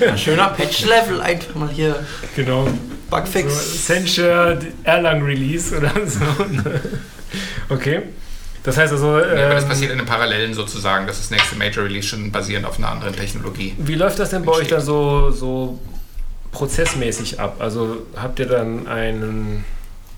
Ein 0.08 0.18
schöner 0.18 0.48
Patch-Level, 0.48 1.20
einfach 1.20 1.54
mal 1.54 1.70
hier 1.70 1.96
genau. 2.34 2.66
So, 2.66 2.72
Bugfix. 3.10 3.54
Accenture 3.88 4.58
Erlang 4.84 5.22
Release 5.22 5.76
oder 5.76 5.92
so. 6.06 6.20
Okay. 7.68 8.02
Das 8.66 8.76
heißt 8.76 8.92
also, 8.92 9.20
ja, 9.20 9.24
aber 9.24 9.54
das 9.54 9.62
ähm, 9.62 9.68
passiert 9.68 9.92
in 9.92 9.98
den 9.98 10.06
Parallelen 10.06 10.52
sozusagen, 10.52 11.06
dass 11.06 11.18
das 11.18 11.30
nächste 11.30 11.54
Major 11.54 11.84
Release 11.84 12.08
schon 12.08 12.32
basierend 12.32 12.66
auf 12.66 12.78
einer 12.78 12.88
anderen 12.88 13.14
Technologie. 13.14 13.74
wie 13.78 13.94
läuft 13.94 14.18
das 14.18 14.30
denn 14.30 14.44
bei 14.44 14.52
euch 14.52 14.66
dann 14.66 14.80
so, 14.80 15.30
so 15.30 15.78
prozessmäßig 16.50 17.38
ab? 17.38 17.56
Also 17.60 18.06
habt 18.16 18.40
ihr 18.40 18.46
dann 18.46 18.88
einen 18.88 19.64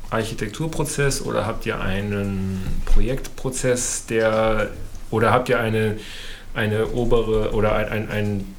Architekturprozess 0.08 1.20
oder 1.20 1.44
habt 1.44 1.66
ihr 1.66 1.78
einen 1.78 2.82
Projektprozess, 2.86 4.06
der 4.06 4.70
oder 5.10 5.30
habt 5.32 5.48
ihr 5.48 5.58
eine, 5.60 5.96
eine 6.54 6.88
obere 6.88 7.52
oder 7.52 7.74
ein, 7.74 7.88
ein, 7.88 8.10
ein, 8.10 8.54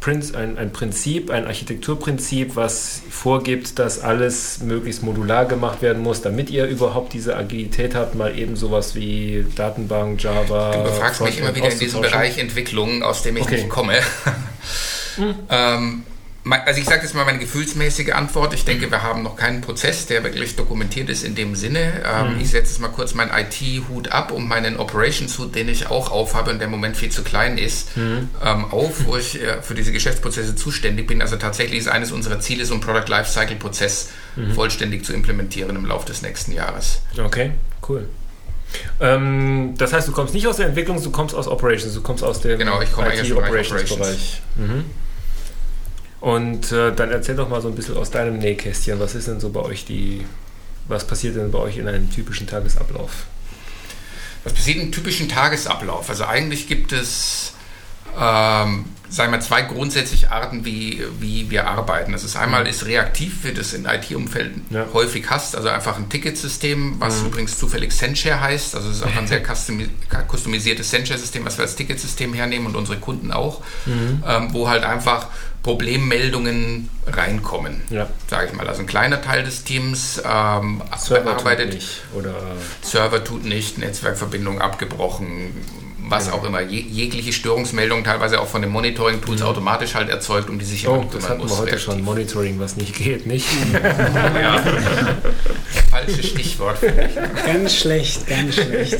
Prinz, 0.00 0.34
ein, 0.34 0.58
ein 0.58 0.72
Prinzip, 0.72 1.30
ein 1.30 1.46
Architekturprinzip, 1.46 2.56
was 2.56 3.02
vorgibt, 3.08 3.78
dass 3.78 4.00
alles 4.00 4.58
möglichst 4.60 5.04
modular 5.04 5.44
gemacht 5.44 5.80
werden 5.80 6.02
muss, 6.02 6.22
damit 6.22 6.50
ihr 6.50 6.66
überhaupt 6.66 7.12
diese 7.12 7.36
Agilität 7.36 7.94
habt, 7.94 8.16
mal 8.16 8.36
eben 8.36 8.56
sowas 8.56 8.96
wie 8.96 9.46
Datenbank, 9.54 10.20
Java. 10.20 10.72
Du 10.72 10.82
befragst 10.82 11.20
mich 11.20 11.38
immer 11.38 11.54
wieder 11.54 11.70
in 11.70 11.78
diesem? 11.78 12.00
Bereich 12.00 12.38
Entwicklung, 12.38 13.04
aus 13.04 13.22
dem 13.22 13.36
ich 13.36 13.44
Okay. 13.44 13.54
nicht 13.58 13.68
komme. 13.68 13.94
ähm, 15.18 15.38
mein- 15.50 16.02
also 16.44 16.80
ich 16.80 16.86
sage 16.86 17.02
jetzt 17.02 17.14
mal 17.14 17.24
meine 17.24 17.38
gefühlsmäßige 17.38 18.10
Antwort. 18.12 18.52
Ich 18.52 18.64
denke, 18.64 18.90
wir 18.90 19.02
haben 19.02 19.22
noch 19.22 19.36
keinen 19.36 19.60
Prozess, 19.60 20.06
der 20.06 20.24
wirklich 20.24 20.56
dokumentiert 20.56 21.08
ist 21.08 21.22
in 21.22 21.34
dem 21.36 21.54
Sinne. 21.54 22.02
Ähm, 22.04 22.38
Ich 22.40 22.50
setze 22.50 22.72
jetzt 22.72 22.80
mal 22.80 22.88
kurz 22.88 23.14
meinen 23.14 23.30
IT-Hut 23.32 24.10
ab 24.10 24.32
und 24.32 24.48
meinen 24.48 24.76
Operations-Hut, 24.76 25.54
den 25.54 25.68
ich 25.68 25.86
auch 25.88 26.10
aufhabe 26.10 26.50
und 26.50 26.58
der 26.58 26.66
im 26.66 26.72
Moment 26.72 26.96
viel 26.96 27.10
zu 27.10 27.22
klein 27.22 27.58
ist, 27.58 27.90
ähm, 27.96 28.64
auf, 28.70 29.06
wo 29.06 29.16
ich 29.16 29.40
äh, 29.40 29.62
für 29.62 29.74
diese 29.74 29.92
Geschäftsprozesse 29.92 30.56
zuständig 30.56 31.06
bin. 31.06 31.22
Also 31.22 31.36
tatsächlich 31.36 31.78
ist 31.78 31.88
eines 31.88 32.10
unserer 32.10 32.40
Ziele, 32.40 32.64
so 32.66 32.74
einen 32.74 32.82
Product 32.82 33.08
Lifecycle-Prozess 33.08 34.08
vollständig 34.54 35.04
zu 35.04 35.12
implementieren 35.12 35.76
im 35.76 35.84
Laufe 35.86 36.06
des 36.06 36.22
nächsten 36.22 36.52
Jahres. 36.52 37.02
Okay, 37.22 37.52
cool. 37.88 38.08
Ähm, 39.00 39.74
das 39.76 39.92
heißt, 39.92 40.08
du 40.08 40.12
kommst 40.12 40.34
nicht 40.34 40.46
aus 40.46 40.56
der 40.56 40.66
Entwicklung, 40.66 41.02
du 41.02 41.10
kommst 41.10 41.34
aus 41.34 41.46
Operations, 41.46 41.92
du 41.94 42.00
kommst 42.00 42.24
aus 42.24 42.40
dem 42.40 42.58
Genau, 42.58 42.80
ich 42.80 42.90
komme 42.92 43.14
IT-Operations-Bereich. 43.14 44.40
Mhm. 44.56 44.84
Und 46.22 46.70
äh, 46.70 46.94
dann 46.94 47.10
erzähl 47.10 47.34
doch 47.34 47.48
mal 47.48 47.60
so 47.60 47.66
ein 47.66 47.74
bisschen 47.74 47.96
aus 47.96 48.12
deinem 48.12 48.38
Nähkästchen, 48.38 49.00
was 49.00 49.16
ist 49.16 49.26
denn 49.26 49.40
so 49.40 49.50
bei 49.50 49.58
euch 49.58 49.84
die, 49.84 50.24
was 50.86 51.04
passiert 51.04 51.34
denn 51.34 51.50
bei 51.50 51.58
euch 51.58 51.78
in 51.78 51.88
einem 51.88 52.12
typischen 52.12 52.46
Tagesablauf? 52.46 53.26
Was 54.44 54.52
passiert 54.52 54.78
im 54.78 54.92
typischen 54.92 55.28
Tagesablauf? 55.28 56.08
Also 56.08 56.24
eigentlich 56.24 56.68
gibt 56.68 56.92
es, 56.92 57.54
ähm, 58.18 58.84
sagen 59.08 59.30
wir, 59.32 59.40
zwei 59.40 59.60
grundsätzliche 59.62 60.30
Arten, 60.32 60.64
wie, 60.64 61.02
wie 61.20 61.50
wir 61.50 61.66
arbeiten. 61.68 62.12
Das 62.12 62.24
ist 62.24 62.34
einmal 62.34 62.66
ist 62.66 62.86
reaktiv, 62.86 63.44
wie 63.44 63.52
du 63.52 63.60
es 63.60 63.74
in 63.74 63.84
IT-Umfeld 63.84 64.52
Ja. 64.70 64.86
häufig 64.94 65.26
hast, 65.28 65.54
also 65.54 65.68
einfach 65.68 65.98
ein 65.98 66.08
Ticketsystem, 66.08 66.96
was 66.98 67.20
Mhm. 67.20 67.26
übrigens 67.26 67.58
zufällig 67.58 67.92
Sendshare 67.92 68.40
heißt. 68.40 68.74
Also 68.74 68.88
es 68.88 68.96
ist 68.96 69.02
einfach 69.02 69.20
ein 69.20 69.26
sehr 69.28 69.42
customi 69.46 69.88
customisiertes 70.28 70.90
Sendshare-System, 70.90 71.44
was 71.44 71.58
wir 71.58 71.62
als 71.64 71.76
Ticketsystem 71.76 72.32
hernehmen 72.32 72.66
und 72.68 72.76
unsere 72.76 72.98
Kunden 72.98 73.32
auch, 73.32 73.60
Mhm. 73.84 74.22
ähm, 74.26 74.48
wo 74.52 74.68
halt 74.68 74.84
einfach 74.84 75.26
Problemmeldungen 75.62 76.88
reinkommen, 77.06 77.82
Ja. 77.90 78.08
sage 78.28 78.46
ich 78.48 78.52
mal. 78.54 78.66
Also 78.66 78.80
ein 78.80 78.86
kleiner 78.86 79.20
Teil 79.20 79.44
des 79.44 79.62
Teams 79.64 80.20
ähm, 80.24 80.82
Server 80.98 81.16
tut 81.16 81.44
bearbeitet, 81.44 81.74
nicht. 81.74 82.00
Oder 82.14 82.34
Server 82.82 83.22
tut 83.22 83.44
nicht, 83.44 83.78
Netzwerkverbindung 83.78 84.60
abgebrochen, 84.60 85.52
was 86.12 86.26
Genau. 86.26 86.36
auch 86.36 86.44
immer. 86.44 86.60
Je, 86.62 86.78
jegliche 86.80 87.32
Störungsmeldung, 87.32 88.04
teilweise 88.04 88.40
auch 88.40 88.46
von 88.46 88.62
den 88.62 88.70
Monitoring-Tools 88.70 89.42
automatisch 89.42 89.94
halt 89.96 90.08
erzeugt, 90.10 90.48
um 90.50 90.58
die 90.58 90.64
sich 90.64 90.86
oh, 90.86 90.92
jemand 90.92 91.06
das 91.14 91.24
kümmern 91.24 91.30
hatten 91.30 91.40
wir 91.40 91.48
muss. 91.48 91.58
heute 91.58 91.72
Wer- 91.72 91.78
schon. 91.78 92.02
Monitoring, 92.02 92.60
was 92.60 92.76
nicht 92.76 92.94
geht, 92.94 93.26
nicht? 93.26 93.46
Ja. 93.72 94.62
Falsches 96.04 96.26
Stichwort. 96.30 96.78
Ganz 97.46 97.76
schlecht, 97.76 98.26
ganz 98.26 98.54
schlecht. 98.54 98.98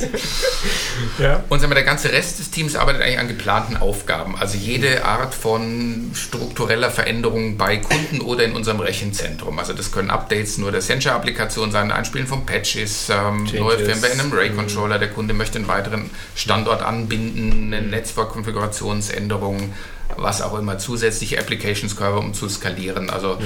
ja. 1.19 1.45
Und 1.49 1.61
sagen 1.61 1.71
wir, 1.71 1.75
der 1.75 1.85
ganze 1.85 2.13
Rest 2.13 2.39
des 2.39 2.51
Teams 2.51 2.77
arbeitet 2.77 3.03
eigentlich 3.03 3.19
an 3.19 3.29
geplanten 3.29 3.77
Aufgaben. 3.77 4.37
Also 4.37 4.57
jede 4.57 5.05
Art 5.05 5.35
von 5.35 6.11
struktureller 6.15 6.91
Veränderung 6.91 7.57
bei 7.57 7.79
Kunden 7.79 8.21
oder 8.21 8.45
in 8.45 8.53
unserem 8.53 8.81
Rechenzentrum. 8.81 9.59
Also 9.59 9.73
das 9.73 9.93
können 9.93 10.11
Updates 10.11 10.59
nur 10.59 10.73
der 10.73 10.83
Sencha-Applikation 10.83 11.73
sein, 11.73 11.91
Einspielen 11.91 12.27
von 12.27 12.47
Patches, 12.47 13.09
ähm, 13.11 13.45
neue 13.59 13.79
Firmware 13.79 14.13
in 14.13 14.21
einem 14.21 14.33
Ray-Controller, 14.33 14.99
der 14.99 15.11
Kunde 15.11 15.35
möchte 15.35 15.59
einen 15.59 15.69
weiteren 15.69 16.11
Standort 16.35 16.83
anbinden, 16.83 17.73
eine 17.73 17.87
Netzwerkkonfigurationsänderung, 17.87 19.73
was 20.17 20.43
auch 20.43 20.59
immer, 20.59 20.79
zusätzliche 20.79 21.39
Application-Server, 21.39 22.19
um 22.19 22.35
zu 22.35 22.49
skalieren. 22.49 23.11
Also 23.11 23.39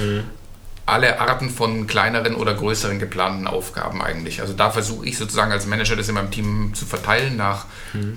alle 0.87 1.19
Arten 1.19 1.49
von 1.49 1.85
kleineren 1.85 2.33
oder 2.35 2.53
größeren 2.53 2.97
geplanten 2.97 3.45
Aufgaben 3.45 4.01
eigentlich. 4.01 4.41
Also 4.41 4.53
da 4.53 4.71
versuche 4.71 5.05
ich 5.05 5.17
sozusagen 5.17 5.51
als 5.51 5.65
Manager 5.67 5.95
das 5.95 6.07
in 6.07 6.15
meinem 6.15 6.31
Team 6.31 6.73
zu 6.73 6.85
verteilen 6.85 7.35
nach 7.35 7.65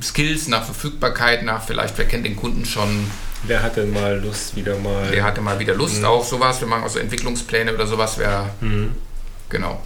Skills, 0.02 0.46
nach 0.48 0.64
Verfügbarkeit, 0.64 1.42
nach 1.42 1.62
vielleicht, 1.64 1.98
wer 1.98 2.06
kennt 2.06 2.24
den 2.24 2.36
Kunden 2.36 2.64
schon, 2.64 3.10
Wer 3.42 3.62
hat 3.62 3.76
denn 3.76 3.90
mal 3.92 4.20
Lust, 4.20 4.54
wieder 4.54 4.76
mal. 4.78 5.06
wer 5.10 5.24
hatte 5.24 5.40
mal 5.40 5.58
wieder 5.58 5.74
Lust 5.74 6.04
auf 6.04 6.26
sowas, 6.28 6.60
wir 6.60 6.68
machen 6.68 6.82
also 6.84 6.98
Entwicklungspläne 6.98 7.74
oder 7.74 7.86
sowas, 7.86 8.18
wäre 8.18 8.50
Mhm. 8.60 8.92
genau. 9.48 9.80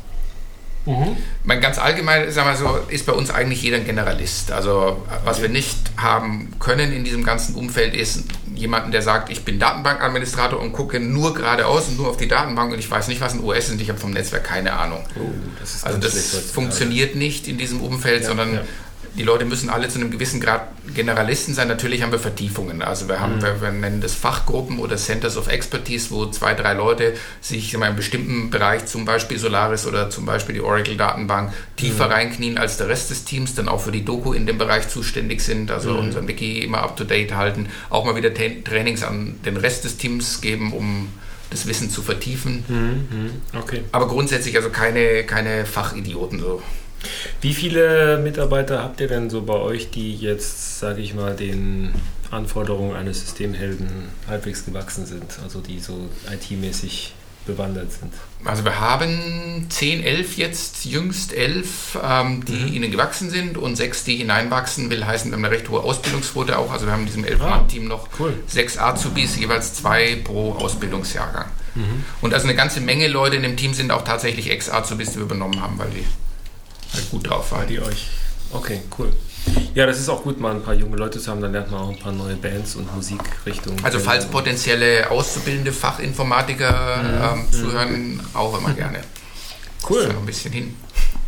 Mein 1.45 1.63
ganz 1.63 1.79
allgemein, 1.79 2.31
sagen 2.31 2.51
wir 2.51 2.57
so, 2.57 2.79
ist 2.89 3.07
bei 3.07 3.15
uns 3.15 3.31
eigentlich 3.31 3.63
jeder 3.63 3.79
ein 3.79 3.87
Generalist. 3.87 4.53
Also 4.53 5.03
was 5.25 5.41
wir 5.41 5.49
nicht 5.49 5.79
haben 5.97 6.53
können 6.61 6.93
in 6.93 7.05
diesem 7.05 7.25
ganzen 7.25 7.55
Umfeld 7.55 7.95
ist 7.95 8.25
jemanden, 8.55 8.91
der 8.93 9.03
sagt, 9.03 9.31
ich 9.31 9.45
bin 9.45 9.59
Datenbankadministrator 9.59 10.61
und 10.61 10.73
gucke 10.73 11.01
nur 11.01 11.35
geradeaus 11.35 11.89
und 11.89 11.97
nur 11.97 12.09
auf 12.09 12.17
die 12.17 12.29
Datenbank 12.29 12.73
und 12.73 12.79
ich 12.79 12.91
weiß 12.91 13.09
nicht, 13.09 13.21
was 13.21 13.35
ein 13.35 13.41
OS 13.41 13.59
ist 13.67 13.73
und 13.73 13.81
ich 13.81 13.89
habe 13.89 13.99
vom 13.99 14.13
Netzwerk 14.13 14.45
keine 14.45 14.73
Ahnung. 14.75 15.05
Oh, 15.17 15.31
das 15.61 15.85
Also 15.85 15.99
das 15.99 16.51
funktioniert 16.53 17.17
nicht 17.17 17.49
in 17.49 17.59
diesem 17.59 17.81
Umfeld, 17.81 18.23
Ja, 18.23 18.29
sondern 18.29 18.55
ja. 18.55 18.61
Die 19.17 19.23
Leute 19.23 19.45
müssen 19.45 19.71
alle 19.71 19.89
zu 19.89 19.99
einem 20.01 20.11
gewissen 20.11 20.41
Grad 20.41 20.63
Generalisten 20.95 21.55
sein. 21.55 21.69
Natürlich 21.69 22.03
haben 22.03 22.11
wir 22.13 22.19
Vertiefungen. 22.19 22.83
Also 22.83 23.09
wir 23.09 23.17
Mhm. 23.17 23.21
haben, 23.21 23.43
wir, 23.43 23.61
wir 23.63 23.71
nennen 23.71 24.01
das 24.01 24.13
Fachgruppen 24.15 24.79
oder 24.79 24.97
Centers 24.97 25.37
of 25.37 25.49
Expertise, 25.49 26.11
wo 26.11 26.27
zwei, 26.27 26.55
drei 26.55 26.73
Leute 26.75 27.15
sich 27.41 27.73
in 27.75 27.83
einem 27.83 27.97
bestimmten 27.97 28.51
Bereich, 28.51 28.87
zum 28.87 29.05
Beispiel 29.05 29.39
Solaris 29.39 29.87
oder 29.87 30.11
zum 30.11 30.27
Beispiel 30.27 30.55
die 30.57 30.61
Oracle-Datenbank, 30.61 31.53
tiefer 31.77 32.07
Mhm. 32.07 32.13
reinknien 32.13 32.59
als 32.59 32.77
der 32.77 32.89
Rest 32.89 33.11
des 33.11 33.25
Teams, 33.25 33.55
dann 33.55 33.69
auch 33.69 33.81
für 33.81 33.93
die 33.93 34.05
Doku 34.05 34.33
in 34.33 34.47
dem 34.47 34.59
Bereich 34.59 34.89
zuständig 34.89 35.41
sind, 35.43 35.71
also 35.71 35.93
Mhm. 35.93 35.99
unseren 36.01 36.29
Wiki 36.29 36.59
immer 36.61 36.79
up-to-date 36.83 37.35
halten, 37.35 37.69
auch 37.91 38.05
mal 38.05 38.17
wieder 38.17 38.35
Trainings 38.35 39.03
an 39.05 39.37
den 39.45 39.57
Rest 39.57 39.85
des 39.85 39.97
Teams 39.97 40.41
geben, 40.41 40.73
um 40.73 41.09
das 41.51 41.67
Wissen 41.67 41.89
zu 41.89 42.03
vertiefen. 42.03 42.65
Mhm, 42.67 42.77
mhm. 43.17 43.31
Okay. 43.61 43.83
Aber 43.93 44.09
grundsätzlich 44.09 44.57
also 44.57 44.71
keine, 44.71 45.23
keine 45.25 45.67
Fachidioten 45.67 46.41
so. 46.41 46.63
Wie 47.41 47.55
viele 47.55 48.19
Mitarbeiter 48.19 48.83
habt 48.83 49.01
ihr 49.01 49.09
denn 49.09 49.31
so 49.31 49.43
bei 49.43 49.55
euch, 49.55 49.91
die 49.91 50.15
jetzt, 50.17 50.79
sage 50.81 51.01
ich 51.03 51.15
mal, 51.15 51.35
den 51.37 51.93
Anforderungen 52.31 52.97
eines 52.97 53.21
Systemhelden 53.21 53.89
halbwegs 54.29 54.65
gewachsen 54.65 55.07
sind? 55.07 55.25
Also 55.43 55.61
die 55.61 55.79
so 55.81 56.09
IT-mäßig 56.33 57.13
bewandert 57.47 57.93
sind? 57.93 58.13
Also 58.47 58.65
wir 58.65 58.81
haben 58.81 59.67
10, 59.69 60.03
11 60.03 60.39
jetzt, 60.39 60.87
jüngst 60.87 61.35
11, 61.35 61.99
ähm, 62.03 62.43
die 62.47 62.53
Mhm. 62.55 62.73
ihnen 62.73 62.91
gewachsen 62.91 63.29
sind 63.29 63.59
und 63.59 63.77
6, 63.77 64.05
die 64.05 64.17
hineinwachsen, 64.17 64.89
will 64.89 65.05
heißen, 65.05 65.31
wir 65.31 65.37
haben 65.37 65.45
eine 65.45 65.55
recht 65.55 65.69
hohe 65.69 65.81
Ausbildungsquote 65.83 66.59
auch. 66.59 66.73
Also 66.73 66.87
wir 66.87 66.93
haben 66.95 67.01
in 67.01 67.07
diesem 67.07 67.25
Ah. 67.25 67.29
11-Mann-Team 67.29 67.87
noch 67.87 68.09
Cool. 68.19 68.33
sechs 68.47 68.79
Azubis, 68.79 69.37
jeweils 69.37 69.75
zwei 69.75 70.17
pro 70.25 70.53
Ausbildungsjahrgang. 70.53 71.47
Mhm. 71.75 72.05
Und 72.23 72.33
also 72.33 72.47
eine 72.47 72.57
ganze 72.57 72.81
Menge 72.81 73.09
Leute 73.09 73.37
in 73.37 73.43
dem 73.43 73.59
Team 73.59 73.75
sind 73.75 73.91
auch 73.91 74.05
tatsächlich 74.05 74.51
Ex-Azubis, 74.51 75.11
die 75.11 75.17
wir 75.17 75.25
übernommen 75.25 75.61
haben, 75.61 75.79
weil 75.79 75.91
die 75.91 76.05
gut 77.11 77.29
drauf 77.29 77.53
waren. 77.53 77.67
Die 77.67 77.81
euch. 77.81 78.09
Okay, 78.53 78.81
cool. 78.99 79.13
Ja, 79.75 79.87
das 79.87 79.99
ist 79.99 80.09
auch 80.09 80.23
gut, 80.23 80.41
mal 80.41 80.55
ein 80.55 80.63
paar 80.63 80.75
junge 80.75 80.97
Leute 80.97 81.19
zu 81.19 81.31
haben, 81.31 81.41
dann 81.41 81.53
lernt 81.53 81.71
man 81.71 81.81
auch 81.81 81.89
ein 81.91 81.99
paar 81.99 82.13
neue 82.13 82.37
Bands 82.37 82.77
und 82.77 82.95
Musikrichtungen. 82.95 83.85
Also 83.85 83.99
falls 83.99 84.27
potenzielle 84.27 85.11
auszubildende 85.11 85.73
Fachinformatiker 85.73 87.35
ähm, 87.35 87.53
zuhören, 87.53 88.21
auch 88.33 88.59
immer 88.59 88.73
gerne. 88.73 89.01
Cool. 89.89 89.99
Ist 89.99 90.07
ja 90.07 90.13
noch 90.13 90.21
ein 90.21 90.27
bisschen 90.27 90.53
hin. 90.53 90.77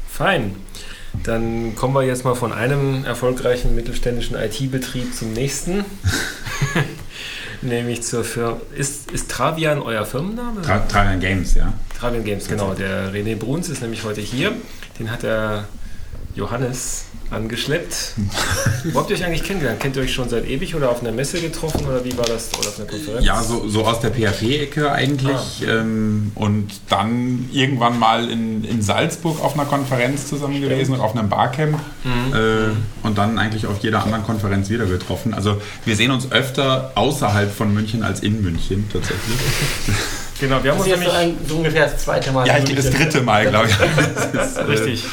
Fein. 0.08 0.56
Dann 1.24 1.74
kommen 1.74 1.94
wir 1.94 2.02
jetzt 2.02 2.24
mal 2.24 2.34
von 2.34 2.52
einem 2.52 3.04
erfolgreichen 3.04 3.74
mittelständischen 3.74 4.36
IT-Betrieb 4.36 5.14
zum 5.14 5.32
nächsten. 5.32 5.84
Nämlich 7.62 8.02
zur 8.02 8.22
Firma. 8.24 8.58
Ist, 8.74 9.10
ist 9.10 9.30
Travian 9.30 9.80
euer 9.80 10.04
Firmenname? 10.04 10.62
Tra 10.62 10.78
Travian 10.80 11.20
Games, 11.20 11.54
ja. 11.54 11.72
Travian 11.98 12.24
Games, 12.24 12.48
genau. 12.48 12.74
Der 12.74 13.12
René 13.12 13.34
Bruns 13.36 13.68
ist 13.68 13.80
nämlich 13.80 14.04
heute 14.04 14.20
hier. 14.20 14.52
Den 14.98 15.10
hat 15.10 15.22
der 15.22 15.66
Johannes 16.34 17.06
angeschleppt. 17.30 18.12
Wo 18.92 19.00
habt 19.00 19.10
ihr 19.10 19.16
euch 19.16 19.24
eigentlich 19.24 19.42
kennengelernt? 19.42 19.80
Kennt 19.80 19.96
ihr 19.96 20.02
euch 20.02 20.12
schon 20.12 20.28
seit 20.28 20.48
ewig 20.48 20.74
oder 20.74 20.90
auf 20.90 21.00
einer 21.00 21.10
Messe 21.10 21.40
getroffen 21.40 21.84
oder 21.86 22.04
wie 22.04 22.16
war 22.16 22.24
das? 22.24 22.50
Oder 22.58 22.68
auf 22.68 22.78
einer 22.78 22.88
Konferenz? 22.88 23.24
Ja, 23.24 23.42
so, 23.42 23.68
so 23.68 23.84
aus 23.84 24.00
der 24.00 24.10
PHP-Ecke 24.10 24.92
eigentlich. 24.92 25.64
Ähm, 25.66 26.30
und 26.34 26.68
dann 26.88 27.48
irgendwann 27.52 27.98
mal 27.98 28.30
in, 28.30 28.64
in 28.64 28.82
Salzburg 28.82 29.42
auf 29.42 29.54
einer 29.54 29.64
Konferenz 29.64 30.28
zusammen 30.28 30.60
gewesen 30.60 30.94
und 30.94 31.00
auf 31.00 31.16
einem 31.16 31.28
Barcamp. 31.28 31.80
Äh, 32.04 33.06
und 33.06 33.18
dann 33.18 33.38
eigentlich 33.38 33.66
auf 33.66 33.78
jeder 33.80 34.04
anderen 34.04 34.22
Konferenz 34.24 34.68
wieder 34.70 34.86
getroffen. 34.86 35.34
Also 35.34 35.60
wir 35.84 35.96
sehen 35.96 36.10
uns 36.10 36.30
öfter 36.30 36.92
außerhalb 36.94 37.52
von 37.52 37.72
München 37.74 38.02
als 38.02 38.20
in 38.20 38.42
München 38.42 38.88
tatsächlich. 38.92 39.38
Genau, 40.40 40.62
wir 40.62 40.70
haben 40.72 40.78
Das 40.78 40.86
uns 40.86 40.96
nämlich... 40.96 41.12
ein, 41.12 41.36
so 41.48 41.56
ungefähr 41.56 41.86
das 41.86 41.98
zweite 42.04 42.32
Mal. 42.32 42.46
Ja, 42.46 42.58
ich 42.64 42.74
das 42.74 42.90
dritte 42.90 43.22
Mal, 43.22 43.46
glaube 43.48 43.68
ich. 43.68 44.34
Ist, 44.40 44.56
äh, 44.56 44.62
Richtig. 44.62 45.04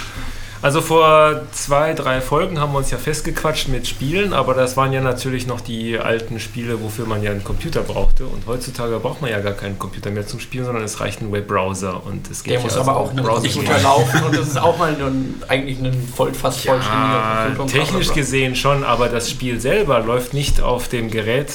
Also 0.61 0.80
vor 0.80 1.41
zwei, 1.51 1.93
drei 1.93 2.21
Folgen 2.21 2.57
haben 2.57 2.71
wir 2.71 2.78
uns 2.78 2.89
ja 2.89 2.97
festgequatscht 2.97 3.67
mit 3.67 3.86
Spielen, 3.86 4.32
aber 4.32 4.53
das 4.53 4.78
waren 4.78 4.93
ja 4.93 5.01
natürlich 5.01 5.45
noch 5.45 5.59
die 5.59 5.99
alten 5.99 6.39
Spiele, 6.39 6.82
wofür 6.82 7.05
man 7.05 7.21
ja 7.21 7.32
einen 7.32 7.43
Computer 7.43 7.82
brauchte. 7.82 8.26
Und 8.26 8.47
heutzutage 8.47 8.97
braucht 8.99 9.21
man 9.21 9.30
ja 9.30 9.41
gar 9.41 9.51
keinen 9.51 9.78
Computer 9.78 10.09
mehr 10.09 10.26
zum 10.26 10.39
Spielen, 10.39 10.63
sondern 10.63 10.86
es 10.86 11.01
reicht 11.01 11.21
ein 11.21 11.34
Webbrowser. 11.34 12.05
Und 12.05 12.32
es 12.32 12.43
geht 12.45 12.53
Der 12.53 12.59
muss 12.61 12.76
ja 12.76 12.80
aber 12.80 12.91
also 12.91 13.01
auch 13.01 13.11
in 13.11 13.17
einem 13.19 13.28
Browser- 13.28 13.49
Computer 13.49 13.80
laufen 13.82 14.24
und 14.24 14.38
das 14.38 14.47
ist 14.47 14.57
auch 14.57 14.78
mal 14.78 14.93
ein, 14.95 15.36
eigentlich 15.49 15.80
ein 15.80 16.07
voll, 16.15 16.34
fast 16.34 16.61
vollständiger 16.65 17.13
Ja, 17.13 17.51
Computer. 17.57 17.84
technisch 17.84 18.13
gesehen 18.13 18.55
schon, 18.55 18.86
aber 18.86 19.09
das 19.09 19.30
Spiel 19.30 19.59
selber 19.59 19.99
läuft 19.99 20.34
nicht 20.34 20.61
auf 20.61 20.88
dem 20.88 21.11
Gerät, 21.11 21.51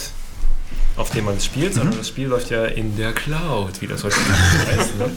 auf 0.98 1.10
dem 1.10 1.24
man 1.26 1.36
es 1.36 1.44
spielt, 1.44 1.74
sondern 1.74 1.96
das 1.96 2.08
Spiel 2.08 2.26
läuft 2.26 2.50
ja 2.50 2.64
in 2.64 2.96
der 2.96 3.12
Cloud, 3.12 3.80
wie 3.80 3.86
das 3.86 4.02
heute 4.02 4.16
heißt. 4.76 4.98
Ne? 4.98 5.10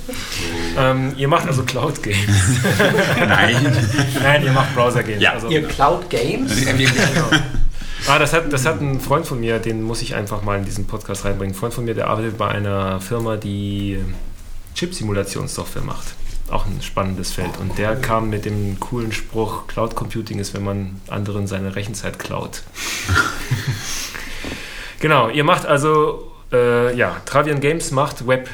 ähm, 0.78 1.14
ihr 1.18 1.28
macht 1.28 1.48
also 1.48 1.64
Cloud-Games. 1.64 2.20
Nein. 3.18 3.78
Nein, 4.22 4.46
ihr 4.46 4.52
macht 4.54 4.74
Browser-Games. 4.76 5.22
Ja. 5.22 5.34
Also, 5.34 5.50
Ihr 5.50 5.68
Cloud 5.68 6.10
Games? 6.10 6.52
Ah, 8.08 8.20
das 8.20 8.34
hat, 8.34 8.54
das 8.54 8.66
hat 8.66 8.80
ein 8.80 9.00
Freund 9.00 9.26
von 9.26 9.40
mir, 9.40 9.60
den 9.60 9.82
muss 9.82 10.02
ich 10.02 10.16
einfach 10.16 10.44
mal 10.44 10.58
in 10.58 10.66
diesen 10.66 10.86
Podcast 10.86 11.26
reinbringen. 11.26 11.56
Ein 11.56 11.60
Freund 11.60 11.74
von 11.74 11.84
mir, 11.84 11.96
der 11.96 12.08
arbeitet 12.08 12.38
bei 12.38 12.48
einer 12.48 13.02
Firma, 13.02 13.38
die 13.38 14.00
Chip-Simulationssoftware 14.76 15.84
macht. 15.84 16.14
Auch 16.52 16.66
ein 16.66 16.82
spannendes 16.82 17.32
Feld. 17.32 17.58
Und 17.60 17.78
der 17.78 17.96
kam 17.96 18.30
mit 18.30 18.46
dem 18.46 18.80
coolen 18.80 19.12
Spruch, 19.12 19.68
Cloud 19.68 19.96
Computing 19.96 20.38
ist, 20.38 20.54
wenn 20.54 20.64
man 20.64 21.02
anderen 21.08 21.48
seine 21.48 21.76
Rechenzeit 21.76 22.20
klaut. 22.20 22.62
genau, 25.02 25.30
ihr 25.30 25.44
macht 25.44 25.66
also, 25.66 26.32
äh, 26.54 26.96
ja, 26.96 27.18
Travian 27.26 27.60
Games 27.60 27.92
macht 27.92 28.26
Web. 28.28 28.48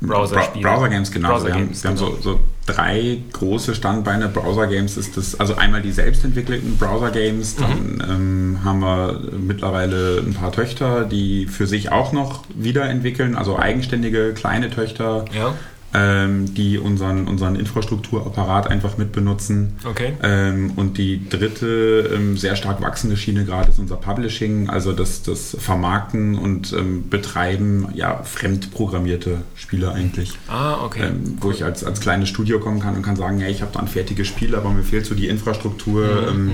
Browser-Spiele. 0.00 0.62
Browser 0.62 0.88
Games, 0.90 1.10
genau. 1.10 1.30
Browser 1.30 1.46
wir 1.48 1.54
haben, 1.54 1.64
Games, 1.64 1.82
wir 1.82 1.90
haben 1.90 1.96
genau. 1.96 2.10
so, 2.12 2.34
so 2.34 2.40
drei 2.66 3.18
große 3.32 3.74
Standbeine. 3.74 4.28
Browser 4.28 4.68
Games 4.68 4.96
ist 4.96 5.16
das, 5.16 5.40
also 5.40 5.56
einmal 5.56 5.82
die 5.82 5.90
selbstentwickelten 5.90 6.76
Browser 6.78 7.10
Games, 7.10 7.56
dann 7.56 7.94
Mhm. 7.96 8.00
ähm, 8.08 8.58
haben 8.64 8.78
wir 8.78 9.20
mittlerweile 9.40 10.18
ein 10.24 10.34
paar 10.34 10.52
Töchter, 10.52 11.04
die 11.04 11.46
für 11.46 11.66
sich 11.66 11.90
auch 11.90 12.12
noch 12.12 12.44
wiederentwickeln, 12.54 13.34
also 13.34 13.58
eigenständige 13.58 14.34
kleine 14.34 14.70
Töchter, 14.70 15.24
Ja, 15.36 15.54
ähm, 15.94 16.54
die 16.54 16.78
unseren, 16.78 17.26
unseren 17.28 17.56
Infrastrukturapparat 17.56 18.66
einfach 18.66 18.98
mitbenutzen. 18.98 19.76
okay. 19.84 20.12
Ähm, 20.22 20.72
und 20.76 20.98
die 20.98 21.28
dritte 21.28 22.10
ähm, 22.14 22.36
sehr 22.36 22.56
stark 22.56 22.82
wachsende 22.82 23.16
Schiene 23.16 23.44
gerade 23.44 23.70
ist 23.70 23.78
unser 23.78 23.96
Publishing, 23.96 24.68
also 24.68 24.92
das, 24.92 25.22
das 25.22 25.56
Vermarkten 25.58 26.36
und 26.36 26.72
ähm, 26.74 27.08
Betreiben 27.08 27.88
ja, 27.94 28.22
fremdprogrammierte 28.22 29.42
Spiele 29.54 29.92
eigentlich. 29.92 30.32
Ah, 30.48 30.84
okay. 30.84 31.06
Ähm, 31.08 31.38
wo 31.40 31.50
ich 31.50 31.64
als, 31.64 31.84
als 31.84 32.00
kleines 32.00 32.28
Studio 32.28 32.60
kommen 32.60 32.80
kann 32.80 32.94
und 32.94 33.02
kann 33.02 33.16
sagen, 33.16 33.40
ja, 33.40 33.48
ich 33.48 33.62
habe 33.62 33.72
da 33.72 33.80
ein 33.80 33.88
fertiges 33.88 34.26
Spiel, 34.26 34.54
aber 34.54 34.70
mir 34.70 34.82
fehlt 34.82 35.06
so 35.06 35.14
die 35.14 35.28
Infrastruktur, 35.28 36.28
ähm, 36.28 36.50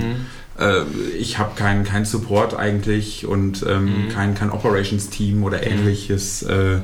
äh, 0.57 0.83
ich 1.19 1.37
habe 1.37 1.55
keinen 1.55 1.83
kein 1.83 2.05
Support 2.05 2.57
eigentlich 2.57 3.25
und 3.25 3.63
Mhm. 3.65 4.09
kein, 4.13 4.35
kein 4.35 4.49
Operations-Team 4.51 5.43
oder 5.43 5.65
ähnliches. 5.65 6.43
Äh, 6.43 6.77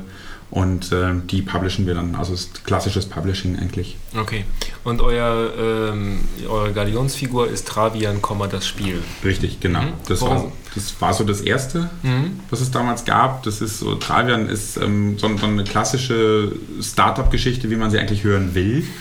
und 0.52 0.92
äh, 0.92 1.14
die 1.30 1.40
publishen 1.40 1.86
wir 1.86 1.94
dann, 1.94 2.14
also 2.14 2.34
ist 2.34 2.62
klassisches 2.64 3.06
Publishing 3.06 3.58
eigentlich. 3.58 3.96
Okay. 4.14 4.44
Und 4.84 5.00
euer, 5.00 5.50
ähm, 5.58 6.20
eure 6.46 6.74
Galionsfigur 6.74 7.48
ist 7.48 7.66
Travian, 7.66 8.20
Komma, 8.20 8.48
das 8.48 8.66
Spiel. 8.66 9.02
Richtig, 9.24 9.60
genau. 9.60 9.80
Mhm. 9.80 9.92
Das, 10.06 10.20
war, 10.20 10.52
das 10.74 10.94
war 11.00 11.14
so 11.14 11.24
das 11.24 11.40
Erste, 11.40 11.88
Mhm. 12.02 12.40
was 12.50 12.60
es 12.60 12.70
damals 12.70 13.06
gab. 13.06 13.42
Das 13.44 13.62
ist 13.62 13.78
so, 13.78 13.94
Travian 13.94 14.46
ist 14.50 14.76
ähm, 14.76 15.18
so, 15.18 15.34
so 15.38 15.46
eine 15.46 15.64
klassische 15.64 16.52
Startup-Geschichte, 16.82 17.70
wie 17.70 17.76
man 17.76 17.90
sie 17.90 17.98
eigentlich 17.98 18.22
hören 18.22 18.54
will. 18.54 18.84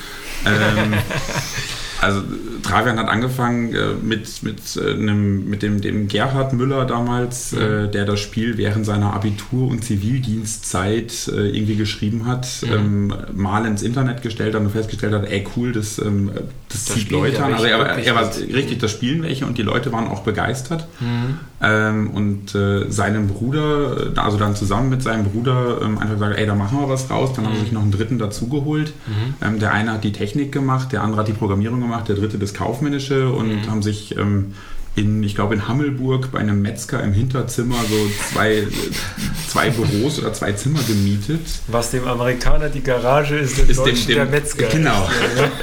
Ähm, 0.43 0.95
also 2.02 2.22
Travian 2.64 2.97
hat 2.97 3.08
angefangen 3.08 3.74
äh, 3.74 3.93
mit, 4.02 4.43
mit, 4.43 4.76
äh, 4.76 4.93
einem, 4.93 5.49
mit 5.49 5.62
dem, 5.62 5.82
dem 5.82 6.08
Gerhard 6.08 6.54
Müller 6.54 6.86
damals, 6.86 7.54
äh, 7.54 7.88
der 7.88 8.06
das 8.06 8.20
Spiel 8.20 8.58
während 8.58 8.86
seiner 8.86 9.14
Abitur- 9.14 9.70
und 9.70 9.84
Zivildienstzeit 9.84 11.28
äh, 11.28 11.49
irgendwie 11.49 11.76
geschrieben 11.76 12.26
hat, 12.26 12.47
ähm, 12.64 13.14
mal 13.34 13.66
ins 13.66 13.84
Internet 13.84 14.22
gestellt 14.22 14.56
hat 14.56 14.62
und 14.62 14.72
festgestellt 14.72 15.14
hat, 15.14 15.30
ey 15.30 15.45
cool, 15.56 15.72
das, 15.72 15.99
ähm, 15.99 16.32
das, 16.70 16.86
Das 16.86 16.95
zieht 16.95 17.12
Leute 17.12 17.43
an. 17.43 17.54
Also 17.54 17.66
er, 17.66 17.97
er 17.97 18.16
war 18.16 18.32
richtig, 18.36 18.80
das 18.80 18.91
spielen 18.91 19.24
welche 19.24 19.45
und 19.45 19.58
die 19.58 19.64
Leute 19.64 19.91
waren 19.91 20.08
auch 20.08 20.24
begeistert. 20.24 20.88
Mhm. 20.99 21.39
Ähm, 21.64 22.09
und 22.12 22.55
äh, 22.55 22.89
seinem 22.89 23.28
Bruder, 23.28 24.14
äh, 24.16 24.20
also 24.20 24.38
dann 24.38 24.55
zusammen 24.55 24.89
mit 24.89 25.03
seinem 25.03 25.26
Bruder, 25.26 25.82
ähm, 25.84 25.99
einfach 25.99 26.16
gesagt, 26.16 26.38
ey, 26.38 26.45
da 26.45 26.55
machen 26.55 26.80
wir 26.80 26.89
was 26.89 27.09
raus. 27.09 27.32
Dann 27.36 27.45
haben 27.45 27.55
sie 27.55 27.62
sich 27.62 27.72
noch 27.72 27.84
einen 27.84 27.91
dritten 27.91 28.18
dazugeholt. 28.18 28.93
Ähm, 29.41 29.59
der 29.59 29.72
eine 29.72 29.93
hat 29.93 30.03
die 30.03 30.12
Technik 30.12 30.51
gemacht, 30.51 30.91
der 30.91 31.03
andere 31.03 31.22
hat 31.22 31.28
die 31.28 31.34
Programmierung 31.34 31.80
gemacht, 31.80 32.07
der 32.07 32.16
dritte 32.16 32.39
das 32.39 32.53
Kaufmännische 32.53 33.32
und 33.32 33.70
haben 33.70 33.84
sich 33.84 34.18
ähm, 34.18 34.53
in, 34.96 35.24
ich 35.24 35.36
glaube 35.36 35.54
in 35.56 35.68
Hammelburg 35.70 36.32
bei 36.34 36.39
einem 36.39 36.62
Metzger 36.62 37.02
im 37.02 37.14
Hinterzimmer 37.14 37.76
so 37.89 37.96
zwei, 38.34 38.68
zwei 39.48 39.70
Büros 39.70 40.20
oder 40.20 40.34
zwei 40.34 40.52
Zimmer 40.52 40.80
gemietet. 40.86 41.39
Was 41.68 41.92
dem 41.92 42.06
Amerikaner 42.06 42.68
die 42.68 42.82
Garage 42.84 43.38
ist, 43.38 43.58
Ist 43.58 43.70
dem- 43.70 43.76
Deutschen 43.86 44.08
dem- 44.08 44.16
der 44.16 44.26
Metzger. 44.26 44.68
Genau. 44.68 45.08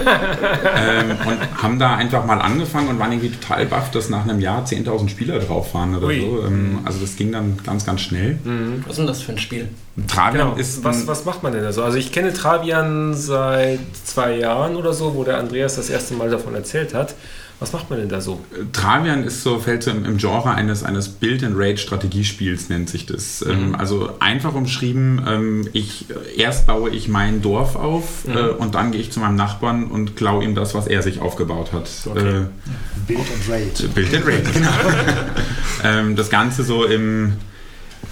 ähm, 0.76 1.10
und 1.26 1.62
haben 1.62 1.78
da 1.78 1.96
einfach 1.96 2.24
mal 2.24 2.40
angefangen 2.40 2.88
und 2.88 2.98
waren 2.98 3.12
irgendwie 3.12 3.30
total 3.30 3.66
baff, 3.66 3.90
dass 3.90 4.08
nach 4.08 4.24
einem 4.24 4.40
Jahr 4.40 4.64
10.000 4.64 5.08
Spieler 5.10 5.38
drauf 5.40 5.74
waren 5.74 5.94
oder 5.94 6.06
Ui. 6.06 6.20
so. 6.20 6.44
Ähm, 6.46 6.78
also 6.84 6.98
das 7.00 7.16
ging 7.16 7.30
dann 7.32 7.58
ganz, 7.64 7.84
ganz 7.84 8.00
schnell. 8.00 8.38
Was 8.84 8.92
ist 8.92 8.98
denn 8.98 9.06
das 9.06 9.20
für 9.22 9.32
ein 9.32 9.38
Spiel? 9.38 9.68
Travian 10.06 10.46
Genau. 10.48 10.56
ist 10.58 10.84
was, 10.84 11.06
was 11.06 11.24
macht 11.24 11.42
man 11.42 11.52
denn 11.52 11.62
da 11.62 11.72
so? 11.72 11.82
Also 11.82 11.98
ich 11.98 12.12
kenne 12.12 12.32
Travian 12.32 13.14
seit 13.14 13.80
zwei 14.04 14.36
Jahren 14.38 14.76
oder 14.76 14.92
so, 14.92 15.14
wo 15.14 15.24
der 15.24 15.38
Andreas 15.38 15.76
das 15.76 15.90
erste 15.90 16.14
Mal 16.14 16.30
davon 16.30 16.54
erzählt 16.54 16.94
hat. 16.94 17.14
Was 17.60 17.72
macht 17.72 17.90
man 17.90 17.98
denn 17.98 18.08
da 18.08 18.20
so? 18.20 18.38
Travian 18.72 19.24
ist 19.24 19.42
so, 19.42 19.58
fällt 19.58 19.82
so 19.82 19.90
im, 19.90 20.04
im 20.04 20.18
Genre 20.18 20.54
eines, 20.54 20.84
eines 20.84 21.08
Build-and-Raid-Strategiespiels, 21.08 22.68
nennt 22.68 22.88
sich 22.88 23.04
das. 23.04 23.42
Ähm, 23.42 23.74
also 23.74 24.10
einfach 24.20 24.54
umschrieben, 24.54 25.20
ähm, 25.26 25.68
ich, 25.72 26.06
äh, 26.08 26.40
erst 26.40 26.68
baue 26.68 26.90
ich 26.90 27.08
mein 27.08 27.42
Dorf 27.42 27.74
auf 27.74 28.28
äh, 28.28 28.50
und 28.50 28.76
dann 28.76 28.92
gehe 28.92 29.00
ich 29.00 29.10
zu 29.10 29.18
meinem 29.18 29.34
Nachbarn 29.34 29.86
und 29.88 30.14
klaue 30.14 30.44
ihm 30.44 30.54
das, 30.54 30.74
was 30.74 30.86
er 30.86 31.02
sich 31.02 31.20
aufgebaut 31.20 31.72
hat. 31.72 31.90
Okay. 32.06 32.18
Äh, 32.18 32.46
Build 33.08 33.20
and 33.20 33.48
Raid. 33.48 33.94
Build 33.94 34.14
and 34.14 34.26
Raid, 34.26 34.52
genau. 34.52 34.70
ähm, 35.82 36.14
das 36.14 36.30
Ganze 36.30 36.62
so 36.62 36.84
im 36.84 37.32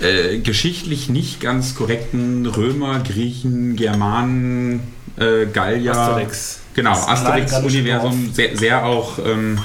äh, 0.00 0.38
geschichtlich 0.38 1.08
nicht 1.08 1.40
ganz 1.40 1.76
korrekten 1.76 2.46
Römer, 2.46 2.98
Griechen, 3.00 3.76
Germanen, 3.76 4.80
äh, 5.16 5.46
Gallier. 5.46 5.96
Asterix. 5.96 6.60
Genau, 6.76 6.92
Asterix-Universum, 6.92 8.30
sehr, 8.34 8.56
sehr 8.56 8.84
auch 8.84 9.18
ähm, 9.18 9.58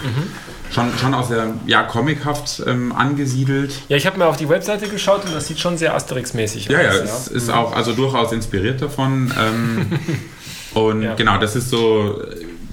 schon, 0.73 0.87
schon 0.97 1.13
auch 1.13 1.27
sehr 1.27 1.53
ja, 1.67 1.83
comichaft 1.83 2.63
ähm, 2.65 2.93
angesiedelt. 2.93 3.73
Ja, 3.89 3.97
ich 3.97 4.05
habe 4.07 4.17
mal 4.17 4.27
auf 4.27 4.37
die 4.37 4.47
Webseite 4.47 4.87
geschaut 4.87 5.25
und 5.25 5.33
das 5.35 5.47
sieht 5.47 5.59
schon 5.59 5.77
sehr 5.77 5.93
Asterix-mäßig 5.95 6.71
Ja, 6.71 6.81
ja, 6.81 6.89
aus. 7.03 7.03
es 7.03 7.27
ist 7.27 7.49
auch 7.49 7.75
also 7.75 7.91
durchaus 7.91 8.31
inspiriert 8.31 8.81
davon. 8.81 9.33
Ähm, 9.37 9.85
und 10.73 11.01
Ja. 11.03 11.15
genau, 11.15 11.37
das 11.37 11.57
ist 11.57 11.69
so, 11.69 12.23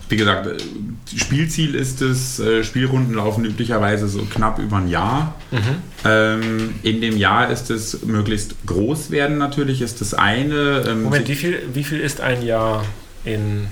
wie 0.08 0.16
gesagt, 0.16 0.48
Spielziel 1.16 1.74
ist 1.74 2.00
es, 2.00 2.38
äh, 2.38 2.62
Spielrunden 2.62 3.14
laufen 3.14 3.44
üblicherweise 3.44 4.06
so 4.06 4.20
knapp 4.20 4.60
über 4.60 4.76
ein 4.76 4.88
Jahr. 4.88 5.34
Mhm. 5.50 5.58
Ähm, 6.04 6.74
in 6.84 7.00
dem 7.00 7.16
Jahr 7.16 7.50
ist 7.50 7.70
es 7.70 8.04
möglichst 8.04 8.54
groß 8.66 9.10
werden 9.10 9.38
natürlich, 9.38 9.80
ist 9.82 10.00
das 10.00 10.14
eine. 10.14 10.84
Ähm, 10.86 11.02
Moment, 11.02 11.26
wie 11.26 11.34
viel, 11.34 11.62
wie 11.74 11.82
viel 11.82 11.98
ist 11.98 12.20
ein 12.20 12.42
Jahr 12.44 12.84
in 13.24 13.66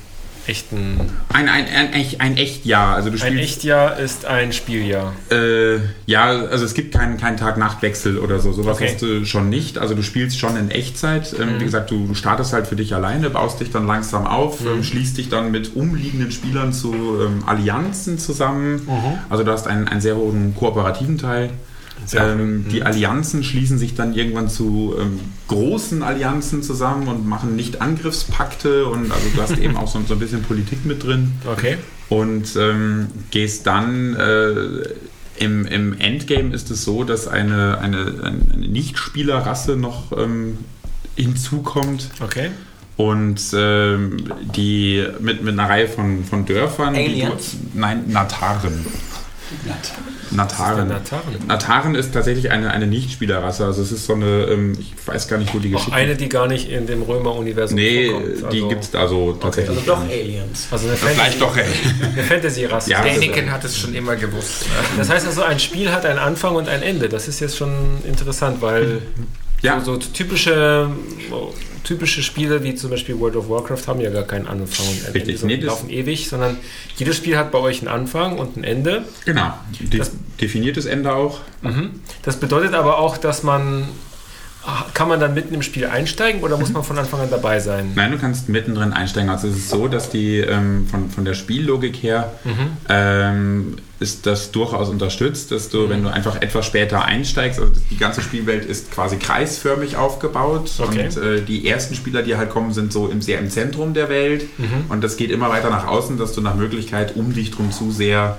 echten... 0.49 1.01
ein, 1.33 1.49
ein, 1.49 1.67
ein, 1.67 1.93
echt- 1.93 2.21
ein 2.21 2.37
Echtjahr. 2.37 2.95
Also 2.95 3.11
du 3.11 3.23
Ein 3.23 3.39
Echtjahr 3.39 3.99
ist 3.99 4.25
ein 4.25 4.53
Spieljahr. 4.53 5.13
Äh, 5.31 5.77
ja, 6.07 6.25
also 6.27 6.65
es 6.65 6.75
gibt 6.75 6.95
keinen 6.95 7.17
keinen 7.17 7.37
Tag-Nacht-Wechsel 7.37 8.19
oder 8.19 8.39
so. 8.39 8.53
Sowas 8.53 8.77
Okay. 8.77 8.89
hast 8.93 9.03
du 9.03 9.25
schon 9.25 9.49
nicht. 9.49 9.79
Also 9.79 9.95
du 9.95 10.03
spielst 10.03 10.39
schon 10.39 10.57
in 10.57 10.71
Echtzeit. 10.71 11.35
Ähm, 11.39 11.55
Mhm. 11.57 11.61
Wie 11.61 11.65
gesagt, 11.65 11.91
du, 11.91 12.07
du 12.07 12.15
startest 12.15 12.53
halt 12.53 12.67
für 12.67 12.77
dich 12.77 12.95
alleine, 12.95 13.31
baust 13.31 13.61
dich 13.61 13.71
dann 13.71 13.87
langsam 13.87 14.27
auf, 14.27 14.61
Mhm. 14.61 14.67
ähm, 14.69 14.85
schließt 14.85 15.17
dich 15.19 15.29
dann 15.29 15.51
mit 15.51 15.77
umliegenden 15.77 16.31
Spielern 16.31 16.73
zu 16.73 16.93
ähm, 16.95 17.43
Allianzen 17.47 18.19
zusammen. 18.19 18.89
Also 19.29 19.45
du 19.45 19.51
hast 19.53 19.67
einen, 19.67 19.89
einen 19.89 20.01
sehr 20.01 20.17
hohen 20.17 20.55
kooperativen 20.55 21.19
Teil. 21.19 21.51
Ähm, 22.15 22.65
cool. 22.67 22.73
Die 22.73 22.81
Mhm. 22.81 22.87
Allianzen 22.87 23.43
schließen 23.45 23.79
sich 23.79 23.95
dann 23.95 24.15
irgendwann 24.15 24.49
zu 24.49 24.95
ähm, 25.01 25.19
großen 25.49 26.03
Allianzen 26.03 26.63
zusammen 26.63 27.09
und 27.09 27.27
machen 27.27 27.57
nicht 27.57 27.81
Angriffspakte 27.81 28.87
und 28.87 29.11
also 29.11 29.27
du 29.35 29.43
hast 29.43 29.59
eben 29.59 29.77
auch 29.77 29.89
so, 29.89 30.01
so 30.07 30.15
ein 30.15 30.21
bisschen 30.21 30.43
Politik 30.43 30.85
mit 30.85 31.03
drin 31.05 31.33
Okay. 31.47 31.79
und 32.09 32.55
ähm, 32.57 33.09
gehst 33.31 33.67
dann 33.67 34.15
äh, 34.17 34.55
im, 35.39 35.67
im 35.67 35.99
Endgame 35.99 36.55
ist 36.55 36.71
es 36.71 36.85
so, 36.85 37.05
dass 37.05 37.29
eine, 37.29 37.79
eine, 37.79 38.15
eine 38.23 38.67
Nichtspielerrasse 38.69 39.77
noch 39.77 40.17
ähm, 40.17 40.59
hinzukommt 41.17 42.09
Okay. 42.23 42.51
und 42.97 43.41
ähm, 43.55 44.17
die 44.55 45.05
mit, 45.21 45.43
mit 45.43 45.53
einer 45.59 45.69
Reihe 45.69 45.89
von, 45.89 46.25
von 46.25 46.47
Dörfern. 46.47 46.95
die 46.95 47.01
Aliens? 47.01 47.53
du- 47.73 47.79
nein, 47.79 48.05
Nataren. 48.09 48.87
Nataren. 50.31 50.89
Nataren. 50.89 51.47
Nataren 51.47 51.95
ist 51.95 52.12
tatsächlich 52.12 52.51
eine, 52.51 52.70
eine 52.72 52.87
Nichtspielerrasse. 52.87 53.64
Also 53.64 53.83
es 53.83 53.93
ist 53.93 54.07
so 54.07 54.14
eine, 54.14 54.45
ähm, 54.47 54.77
ich 54.79 54.93
weiß 55.07 55.29
gar 55.29 55.39
nicht, 55.39 55.55
wo 55.55 55.59
die 55.59 55.68
Auch 55.74 55.79
Geschichte 55.79 55.95
eine, 55.97 56.16
die 56.16 56.29
gar 56.29 56.47
nicht 56.49 56.68
in 56.70 56.87
dem 56.87 57.03
Römer-Universum 57.03 57.77
Nee, 57.77 58.11
vorkommt. 58.11 58.53
die 58.53 58.68
gibt 58.68 58.85
es 58.85 58.95
also 58.95 59.33
tatsächlich. 59.41 59.77
Also 59.79 59.91
doch. 59.91 60.01
Aliens. 60.03 60.68
Also 60.70 60.89
eine 60.89 60.97
Vielleicht 60.97 61.41
doch, 61.41 61.57
ey. 61.57 61.64
eine 62.12 62.22
Fantasy-Rasse. 62.22 62.91
Ja, 62.91 63.03
Däniken 63.03 63.51
hat 63.51 63.64
es 63.64 63.79
schon 63.79 63.95
immer 63.95 64.16
gewusst. 64.16 64.62
Ne? 64.62 64.74
Das 64.99 65.09
heißt 65.11 65.27
also, 65.27 65.43
ein 65.43 65.59
Spiel 65.61 65.91
hat 65.93 66.05
einen 66.05 66.18
Anfang 66.18 66.55
und 66.57 66.68
ein 66.68 66.83
Ende. 66.83 67.09
Das 67.09 67.29
ist 67.29 67.41
jetzt 67.41 67.57
schon 67.57 67.72
interessant, 68.05 68.61
weil 68.62 69.03
Ja. 69.62 69.81
so, 69.81 69.95
so 69.95 69.99
typische, 70.12 70.91
typische 71.87 72.22
Spiele 72.22 72.62
wie 72.64 72.74
zum 72.74 72.91
Beispiel 72.91 73.18
World 73.18 73.37
of 73.37 73.49
Warcraft 73.49 73.87
haben 73.87 74.01
ja 74.01 74.11
gar 74.11 74.24
keinen 74.24 74.47
Anfang 74.49 74.87
und 74.89 75.14
Richtig. 75.14 75.22
Ende, 75.22 75.39
sondern 75.39 75.59
Nee, 75.61 75.64
laufen 75.64 75.89
ewig, 75.91 76.28
sondern 76.28 76.57
jedes 76.97 77.16
Spiel 77.16 77.39
hat 77.39 77.53
bei 77.53 77.59
euch 77.59 77.78
einen 77.78 77.89
Anfang 77.89 78.39
und 78.39 78.57
ein 78.57 78.64
Ende. 78.64 79.05
Genau. 79.24 79.55
De 79.80 80.01
Das- 80.01 80.11
definiertes 80.41 80.84
Ende 80.87 81.14
auch. 81.14 81.41
Das 82.22 82.39
bedeutet 82.41 82.74
aber 82.74 82.99
auch, 82.99 83.16
dass 83.16 83.43
man 83.43 83.84
kann 84.95 85.09
man 85.09 85.21
dann 85.21 85.35
mitten 85.35 85.55
im 85.55 85.62
Spiel 85.62 85.87
einsteigen 85.87 86.43
oder 86.43 86.57
muss 86.57 86.73
man 86.73 86.83
von 86.83 86.99
Anfang 86.99 87.21
an 87.21 87.31
dabei 87.31 87.61
sein? 87.61 87.93
Nein, 87.95 88.11
du 88.12 88.19
kannst 88.19 88.49
mittendrin 88.49 88.93
einsteigen. 88.93 89.31
Also 89.31 89.49
es 89.49 89.57
ist 89.57 89.69
so, 89.71 89.89
dass 89.89 90.11
die 90.11 90.39
ähm, 90.39 90.87
von, 90.91 91.11
von 91.11 91.25
der 91.25 91.35
Spiellogik 91.35 91.97
her 92.03 92.33
ähm, 92.89 93.77
ist 93.99 94.27
das 94.27 94.51
durchaus 94.53 94.89
unterstützt, 94.91 95.53
dass 95.53 95.71
du, 95.71 95.89
wenn 95.89 96.03
du 96.03 96.11
einfach 96.11 96.41
etwas 96.43 96.67
später 96.67 97.05
einsteigst, 97.05 97.59
also 97.59 97.73
die 97.91 97.97
ganze 97.97 98.21
Spielwelt 98.21 98.64
ist 98.67 98.91
quasi 98.93 99.17
kreisförmig 99.17 99.97
aufgebaut 99.97 100.71
Okay. 100.79 101.07
und 101.07 101.17
äh, 101.17 101.41
die 101.43 101.67
ersten 101.67 101.95
Spieler, 101.95 102.23
die 102.23 102.37
halt 102.37 102.51
kommen, 102.51 102.73
sind 102.75 102.93
so 102.93 103.09
im, 103.09 103.23
sehr 103.23 103.39
im 103.39 103.49
Zentrum 103.51 103.95
der 103.95 104.09
Welt 104.11 104.45
und 104.91 105.03
das 105.03 105.17
geht 105.17 105.31
immer 105.31 105.49
weiter 105.49 105.71
nach 105.71 105.87
außen, 105.87 106.19
dass 106.19 106.33
du 106.33 106.41
nach 106.43 106.55
Möglichkeit 106.57 107.17
um 107.17 107.33
dich 107.33 107.51
drum 107.51 107.73
zu 107.73 107.91
sehr 107.91 108.37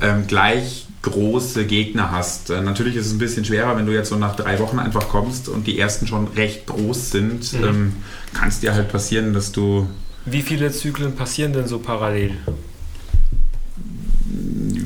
ähm, 0.00 0.26
gleich 0.28 0.86
große 1.02 1.64
Gegner 1.64 2.10
hast. 2.10 2.50
Äh, 2.50 2.60
natürlich 2.60 2.96
ist 2.96 3.06
es 3.06 3.12
ein 3.12 3.18
bisschen 3.18 3.44
schwerer, 3.44 3.76
wenn 3.76 3.86
du 3.86 3.92
jetzt 3.92 4.10
so 4.10 4.16
nach 4.16 4.36
drei 4.36 4.58
Wochen 4.58 4.78
einfach 4.78 5.08
kommst 5.08 5.48
und 5.48 5.66
die 5.66 5.78
ersten 5.78 6.06
schon 6.06 6.28
recht 6.28 6.66
groß 6.66 7.10
sind, 7.10 7.54
ähm, 7.54 7.94
kann 8.34 8.48
es 8.48 8.60
dir 8.60 8.74
halt 8.74 8.90
passieren, 8.92 9.32
dass 9.32 9.52
du 9.52 9.88
Wie 10.26 10.42
viele 10.42 10.70
Zyklen 10.70 11.16
passieren 11.16 11.52
denn 11.52 11.66
so 11.66 11.78
parallel? 11.78 12.32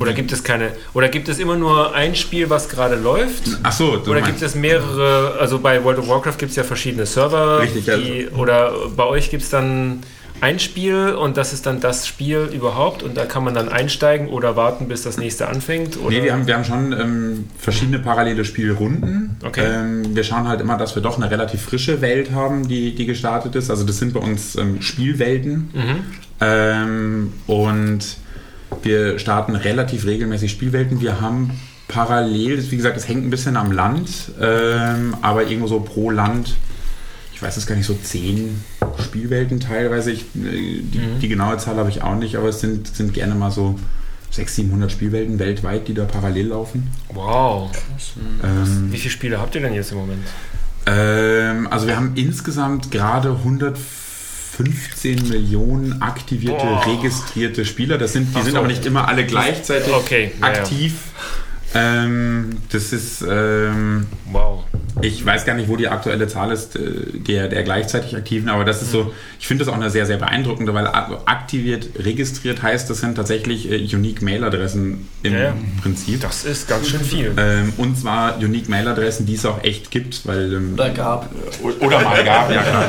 Oder 0.00 0.12
gibt 0.12 0.32
es 0.32 0.42
keine? 0.42 0.72
Oder 0.92 1.08
gibt 1.08 1.28
es 1.28 1.38
immer 1.38 1.56
nur 1.56 1.94
ein 1.94 2.14
Spiel, 2.14 2.50
was 2.50 2.68
gerade 2.68 2.96
läuft? 2.96 3.44
Ach 3.62 3.72
so, 3.72 3.96
du 3.96 4.10
Oder 4.10 4.22
gibt 4.22 4.40
es 4.42 4.54
mehrere? 4.54 5.36
Also 5.38 5.58
bei 5.58 5.82
World 5.84 5.98
of 5.98 6.08
Warcraft 6.08 6.36
gibt 6.38 6.50
es 6.50 6.56
ja 6.56 6.64
verschiedene 6.64 7.06
Server. 7.06 7.60
Richtig, 7.60 7.90
also- 7.90 8.04
die, 8.04 8.28
Oder 8.28 8.72
bei 8.96 9.04
euch 9.04 9.30
gibt 9.30 9.42
es 9.42 9.50
dann 9.50 10.00
ein 10.41 10.59
Spiel 10.59 11.14
und 11.14 11.37
das 11.37 11.53
ist 11.53 11.64
dann 11.64 11.80
das 11.80 12.07
Spiel 12.07 12.51
überhaupt 12.53 13.03
und 13.03 13.16
da 13.16 13.24
kann 13.24 13.45
man 13.45 13.55
dann 13.55 13.68
einsteigen 13.68 14.28
oder 14.28 14.57
warten, 14.57 14.89
bis 14.89 15.03
das 15.03 15.16
nächste 15.16 15.49
anfängt? 15.49 15.97
Oder? 15.97 16.11
Nee, 16.11 16.22
wir 16.22 16.32
haben, 16.32 16.47
wir 16.47 16.55
haben 16.55 16.64
schon 16.64 16.93
ähm, 16.93 17.49
verschiedene 17.59 17.99
parallele 17.99 18.45
Spielrunden. 18.45 19.37
Okay. 19.43 19.64
Ähm, 19.64 20.14
wir 20.14 20.24
schauen 20.24 20.47
halt 20.47 20.61
immer, 20.61 20.76
dass 20.76 20.95
wir 20.95 21.03
doch 21.03 21.16
eine 21.16 21.30
relativ 21.30 21.62
frische 21.62 22.01
Welt 22.01 22.32
haben, 22.32 22.68
die, 22.68 22.95
die 22.95 23.07
gestartet 23.07 23.55
ist. 23.55 23.70
Also 23.70 23.85
das 23.85 23.99
sind 23.99 24.12
bei 24.12 24.20
uns 24.20 24.57
ähm, 24.57 24.82
Spielwelten. 24.82 25.70
Mhm. 25.72 26.05
Ähm, 26.41 27.32
und 27.47 28.01
Wir 28.82 29.18
starten 29.18 29.55
relativ 29.55 30.07
regelmäßig 30.07 30.51
Spielwelten. 30.51 31.01
Wir 31.01 31.20
haben 31.20 31.51
parallel, 31.89 32.70
wie 32.70 32.76
gesagt, 32.76 32.97
das 32.97 33.09
hängt 33.09 33.24
ein 33.24 33.30
bisschen 33.30 33.57
am 33.57 33.72
Land, 33.72 34.32
ähm, 34.41 35.14
aber 35.22 35.45
irgendwo 35.45 35.68
so 35.68 35.80
pro 35.80 36.11
Land, 36.11 36.57
weiß 37.45 37.57
es 37.59 37.66
gar 37.66 37.76
nicht, 37.76 37.86
so 37.86 37.95
zehn 37.95 38.64
Spielwelten 39.05 39.61
teilweise. 39.61 40.11
Ich, 40.11 40.22
äh, 40.34 40.80
die, 40.82 40.99
Mhm. 40.99 41.20
die 41.20 41.28
genaue 41.28 41.59
Zahl 41.59 41.76
habe 41.76 41.90
ich 41.90 42.03
auch 42.03 42.16
nicht, 42.16 42.36
aber 42.36 42.49
es 42.49 42.61
sind, 42.61 42.88
sind 42.88 43.12
gerne 43.14 43.34
mal 43.34 43.51
so 43.51 43.78
600, 44.30 44.51
700 44.55 44.90
Spielwelten 44.92 45.38
weltweit, 45.38 45.86
die 45.86 45.95
da 45.95 46.05
parallel 46.07 46.49
laufen. 46.49 46.90
Wow. 47.12 47.70
Ähm, 48.42 48.88
Wie 48.90 48.97
viele 48.99 49.11
Spiele 49.12 49.40
habt 49.40 49.55
ihr 49.55 49.61
denn 49.61 49.74
jetzt 49.74 49.92
im 49.92 49.99
Moment? 49.99 50.24
Ähm, 50.86 51.68
also 51.70 51.86
wir 51.86 51.97
haben 51.97 52.12
insgesamt 52.16 52.90
gerade 52.90 53.30
115 53.30 55.28
Millionen 55.28 56.03
aktivierte, 56.03 56.64
Boah. 56.66 56.86
registrierte 56.86 57.64
Spieler. 57.64 57.97
Das 57.99 58.12
sind, 58.12 58.34
die 58.34 58.38
Ach 58.38 58.42
sind 58.42 58.53
so. 58.53 58.59
aber 58.59 58.66
nicht 58.68 58.84
immer 58.86 59.07
alle 59.09 59.24
gleichzeitig 59.24 59.92
Okay, 59.92 60.32
ja, 60.40 60.47
ja. 60.53 60.59
aktiv. 60.61 60.95
Ähm, 61.74 62.57
das 62.70 62.92
ist, 62.92 63.24
ähm, 63.28 64.07
Wow. 64.30 64.64
Ich 65.03 65.24
weiß 65.24 65.45
gar 65.45 65.55
nicht, 65.55 65.68
wo 65.68 65.76
die 65.76 65.88
aktuelle 65.88 66.28
Zahl 66.28 66.53
ist, 66.53 66.76
äh, 66.76 66.80
der, 67.12 67.49
der 67.49 67.62
gleichzeitig 67.64 68.16
aktiven, 68.16 68.49
aber 68.49 68.64
das 68.64 68.82
ist 68.82 68.92
so, 68.92 69.12
ich 69.40 69.47
finde 69.47 69.64
das 69.64 69.72
auch 69.72 69.76
eine 69.76 69.90
sehr, 69.90 70.07
sehr 70.07 70.18
beeindruckende, 70.18 70.72
weil 70.74 70.86
aktiviert, 70.86 71.88
registriert 71.99 72.62
heißt, 72.62 72.88
das 72.88 73.01
sind 73.01 73.14
tatsächlich 73.16 73.70
äh, 73.70 73.76
Unique 73.95 74.22
Mail-Adressen 74.22 75.09
im 75.22 75.32
Ja, 75.32 75.38
ja. 75.40 75.57
Prinzip. 75.82 76.20
Das 76.20 76.45
ist 76.45 76.68
ganz 76.68 76.88
schön 76.88 77.01
viel. 77.01 77.32
Ähm, 77.36 77.72
und 77.76 77.99
zwar 77.99 78.38
Unique 78.38 78.68
Mail-Adressen, 78.68 79.26
die 79.26 79.34
es 79.34 79.45
auch 79.45 79.62
echt 79.64 79.90
gibt, 79.90 80.26
weil 80.26 80.53
ähm, 80.55 80.74
Oder 80.74 80.90
gab. 80.90 81.30
oder 81.80 82.01
mal 82.01 82.24
gab, 82.24 82.51
ja 82.51 82.62
klar. 82.62 82.86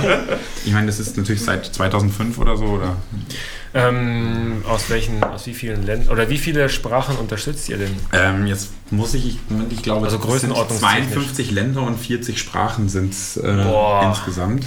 Ich 0.65 0.71
meine, 0.73 0.87
das 0.87 0.99
ist 0.99 1.17
natürlich 1.17 1.41
seit 1.43 1.65
2005 1.65 2.37
oder 2.37 2.55
so, 2.57 2.65
oder? 2.65 2.97
Ähm, 3.77 4.63
aus 4.69 4.89
welchen, 4.89 5.21
aus 5.21 5.45
wie 5.47 5.53
vielen 5.53 5.85
Ländern, 5.85 6.09
oder 6.09 6.29
wie 6.29 6.37
viele 6.37 6.69
Sprachen 6.69 7.17
unterstützt 7.17 7.67
ihr 7.67 7.77
denn? 7.77 7.93
Ähm, 8.13 8.47
jetzt 8.47 8.69
muss 8.89 9.13
ich, 9.13 9.25
ich, 9.27 9.37
ich 9.69 9.83
glaube, 9.83 10.05
Also 10.05 10.17
größenordnungstechnisch. 10.17 11.11
52 11.11 11.51
Länder 11.51 11.81
und 11.81 11.99
40 11.99 12.39
Sprachen 12.39 12.87
sind 12.87 13.11
es 13.13 13.35
äh, 13.35 13.51
insgesamt. 14.05 14.65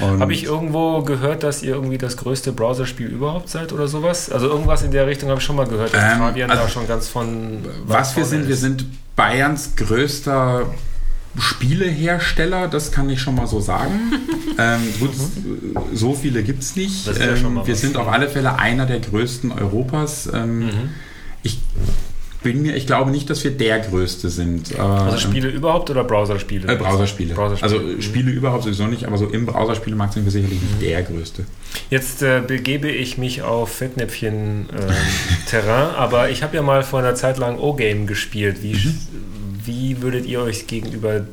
Habe 0.00 0.32
ich 0.32 0.44
irgendwo 0.44 1.02
gehört, 1.02 1.42
dass 1.42 1.62
ihr 1.62 1.74
irgendwie 1.74 1.98
das 1.98 2.16
größte 2.16 2.52
Browserspiel 2.52 3.08
überhaupt 3.08 3.48
seid 3.48 3.72
oder 3.72 3.88
sowas? 3.88 4.30
Also 4.30 4.48
irgendwas 4.48 4.82
in 4.82 4.90
der 4.90 5.06
Richtung 5.06 5.28
habe 5.28 5.40
ich 5.40 5.44
schon 5.44 5.56
mal 5.56 5.66
gehört, 5.66 5.94
dass 5.94 6.14
Ähm, 6.14 6.22
also 6.22 6.46
da 6.46 6.68
schon 6.68 6.86
ganz 6.88 7.08
von... 7.08 7.64
was 7.86 8.16
wir 8.16 8.24
sind, 8.24 8.46
wir 8.46 8.54
ist. 8.54 8.60
sind 8.60 8.86
Bayerns 9.16 9.76
größter 9.76 10.66
Spielehersteller, 11.38 12.68
das 12.68 12.92
kann 12.92 13.10
ich 13.10 13.20
schon 13.20 13.34
mal 13.34 13.46
so 13.46 13.60
sagen. 13.60 14.12
ähm, 14.58 14.80
gut, 15.00 15.10
so 15.92 16.14
viele 16.14 16.42
gibt 16.42 16.62
es 16.62 16.76
nicht. 16.76 17.06
Ja 17.06 17.12
ähm, 17.34 17.60
wir 17.64 17.76
sind 17.76 17.96
auf 17.96 18.08
alle 18.08 18.28
Fälle 18.28 18.58
einer 18.58 18.86
der 18.86 19.00
größten 19.00 19.52
Europas. 19.52 20.28
Ähm, 20.32 20.58
Mhm. 20.60 20.90
Ich 21.46 21.58
bin 22.42 22.62
mir, 22.62 22.74
ich 22.76 22.86
glaube 22.86 23.10
nicht, 23.10 23.28
dass 23.28 23.42
wir 23.44 23.50
der 23.50 23.80
größte 23.80 24.30
sind. 24.30 24.78
Also 24.78 25.18
Spiele 25.18 25.48
überhaupt 25.48 25.90
oder 25.90 26.04
Browserspiele? 26.04 26.72
Äh, 26.72 26.76
Browserspiele. 26.76 27.34
Browserspiele. 27.34 27.80
Also 27.80 27.98
äh, 27.98 28.02
Spiele 28.02 28.30
überhaupt 28.30 28.62
sowieso 28.64 28.86
nicht, 28.86 29.04
aber 29.06 29.18
so 29.18 29.26
im 29.26 29.44
Browserspielemarkt 29.46 30.14
sind 30.14 30.24
wir 30.24 30.32
sicherlich 30.32 30.60
nicht 30.62 30.80
der 30.82 31.02
größte. 31.02 31.44
Jetzt 31.90 32.22
äh, 32.22 32.40
begebe 32.46 32.88
ich 32.90 33.18
mich 33.18 33.42
auf 33.42 33.74
Fettnäpfchen-Terrain, 33.76 35.94
aber 35.96 36.30
ich 36.30 36.42
habe 36.42 36.56
ja 36.56 36.62
mal 36.62 36.82
vor 36.82 37.00
einer 37.00 37.14
Zeit 37.14 37.36
lang 37.38 37.58
O-Game 37.58 38.06
gespielt. 38.06 38.62
Wie, 38.62 38.74
Mhm. 38.74 38.94
Wie 39.64 40.02
würdet 40.02 40.26
ihr 40.26 40.40
euch 40.40 40.66
gegenüber 40.66 41.24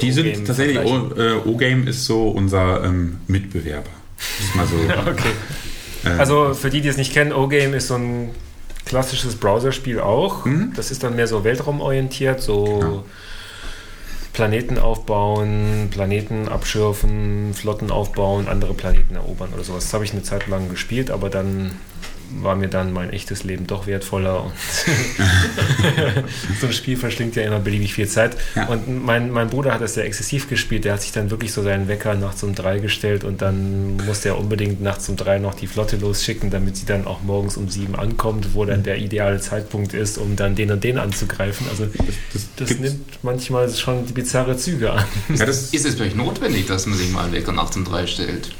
Die 0.00 0.12
sind 0.12 0.46
tatsächlich, 0.46 0.78
äh, 0.78 1.34
O-Game 1.44 1.86
ist 1.86 2.04
so 2.04 2.28
unser 2.28 2.84
ähm, 2.84 3.18
Mitbewerber. 3.26 3.90
Das 4.16 4.46
ist 4.46 4.54
mal 4.54 4.66
so. 4.66 4.76
Okay. 5.10 5.30
äh, 6.04 6.18
Also 6.18 6.54
für 6.54 6.70
die, 6.70 6.80
die 6.80 6.88
es 6.88 6.96
nicht 6.96 7.12
kennen, 7.12 7.32
O-Game 7.32 7.74
ist 7.74 7.88
so 7.88 7.94
ein 7.94 8.30
klassisches 8.84 9.36
Browserspiel 9.36 10.00
auch. 10.00 10.44
Mhm. 10.44 10.72
Das 10.76 10.90
ist 10.90 11.02
dann 11.02 11.16
mehr 11.16 11.26
so 11.26 11.44
weltraumorientiert, 11.44 12.40
so 12.40 12.64
Genau. 12.64 13.04
Planeten 14.32 14.78
aufbauen, 14.78 15.88
Planeten 15.90 16.48
abschürfen, 16.48 17.54
Flotten 17.54 17.90
aufbauen, 17.90 18.48
andere 18.48 18.74
Planeten 18.74 19.14
erobern 19.14 19.48
oder 19.54 19.64
sowas. 19.64 19.84
Das 19.84 19.94
habe 19.94 20.04
ich 20.04 20.12
eine 20.12 20.22
Zeit 20.22 20.46
lang 20.46 20.68
gespielt, 20.68 21.10
aber 21.10 21.30
dann 21.30 21.72
war 22.42 22.56
mir 22.56 22.68
dann 22.68 22.92
mein 22.92 23.10
echtes 23.10 23.44
Leben 23.44 23.66
doch 23.66 23.86
wertvoller 23.86 24.44
und 24.44 24.52
so 26.60 26.66
ein 26.66 26.72
Spiel 26.72 26.96
verschlingt 26.96 27.36
ja 27.36 27.42
immer 27.44 27.58
beliebig 27.60 27.94
viel 27.94 28.08
Zeit. 28.08 28.36
Ja. 28.54 28.66
Und 28.66 29.04
mein, 29.04 29.30
mein 29.30 29.48
Bruder 29.48 29.72
hat 29.74 29.80
das 29.80 29.94
sehr 29.94 30.04
exzessiv 30.04 30.48
gespielt, 30.48 30.84
der 30.84 30.94
hat 30.94 31.02
sich 31.02 31.12
dann 31.12 31.30
wirklich 31.30 31.52
so 31.52 31.62
seinen 31.62 31.88
Wecker 31.88 32.14
nachts 32.14 32.42
um 32.42 32.54
drei 32.54 32.78
gestellt 32.78 33.24
und 33.24 33.42
dann 33.42 33.96
musste 34.06 34.30
er 34.30 34.38
unbedingt 34.38 34.80
nachts 34.82 35.08
um 35.08 35.16
drei 35.16 35.38
noch 35.38 35.54
die 35.54 35.66
Flotte 35.66 35.96
losschicken, 35.96 36.50
damit 36.50 36.76
sie 36.76 36.86
dann 36.86 37.06
auch 37.06 37.22
morgens 37.22 37.56
um 37.56 37.68
sieben 37.68 37.96
ankommt, 37.96 38.54
wo 38.54 38.64
dann 38.64 38.82
der 38.82 38.98
ideale 38.98 39.40
Zeitpunkt 39.40 39.94
ist, 39.94 40.18
um 40.18 40.36
dann 40.36 40.54
den 40.54 40.70
und 40.70 40.84
den 40.84 40.98
anzugreifen. 40.98 41.66
Also 41.70 41.86
das, 41.86 42.46
das 42.56 42.68
gibt's- 42.68 42.82
nimmt 42.82 43.18
manchmal 43.22 43.70
schon 43.72 44.06
die 44.06 44.12
bizarre 44.12 44.56
Züge 44.56 44.92
an. 44.92 45.04
ja, 45.34 45.46
das, 45.46 45.72
Ist 45.72 45.86
es 45.86 45.94
vielleicht 45.94 46.16
notwendig, 46.16 46.66
dass 46.66 46.86
man 46.86 46.98
sich 46.98 47.10
mal 47.10 47.24
einen 47.24 47.32
Wecker 47.32 47.52
nachts 47.52 47.76
um 47.76 47.84
drei 47.84 48.06
stellt? 48.06 48.50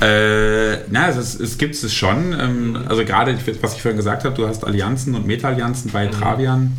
Äh, 0.00 0.78
na, 0.90 1.06
also 1.06 1.20
es, 1.20 1.38
es 1.38 1.56
gibt 1.56 1.74
es 1.74 1.94
schon. 1.94 2.34
Ähm, 2.38 2.78
also 2.88 3.04
gerade, 3.04 3.36
was 3.60 3.74
ich 3.74 3.82
vorhin 3.82 3.96
gesagt 3.96 4.24
habe, 4.24 4.34
du 4.34 4.46
hast 4.46 4.64
Allianzen 4.64 5.14
und 5.14 5.26
Meta-Allianzen 5.26 5.92
bei 5.92 6.08
Travian. 6.08 6.72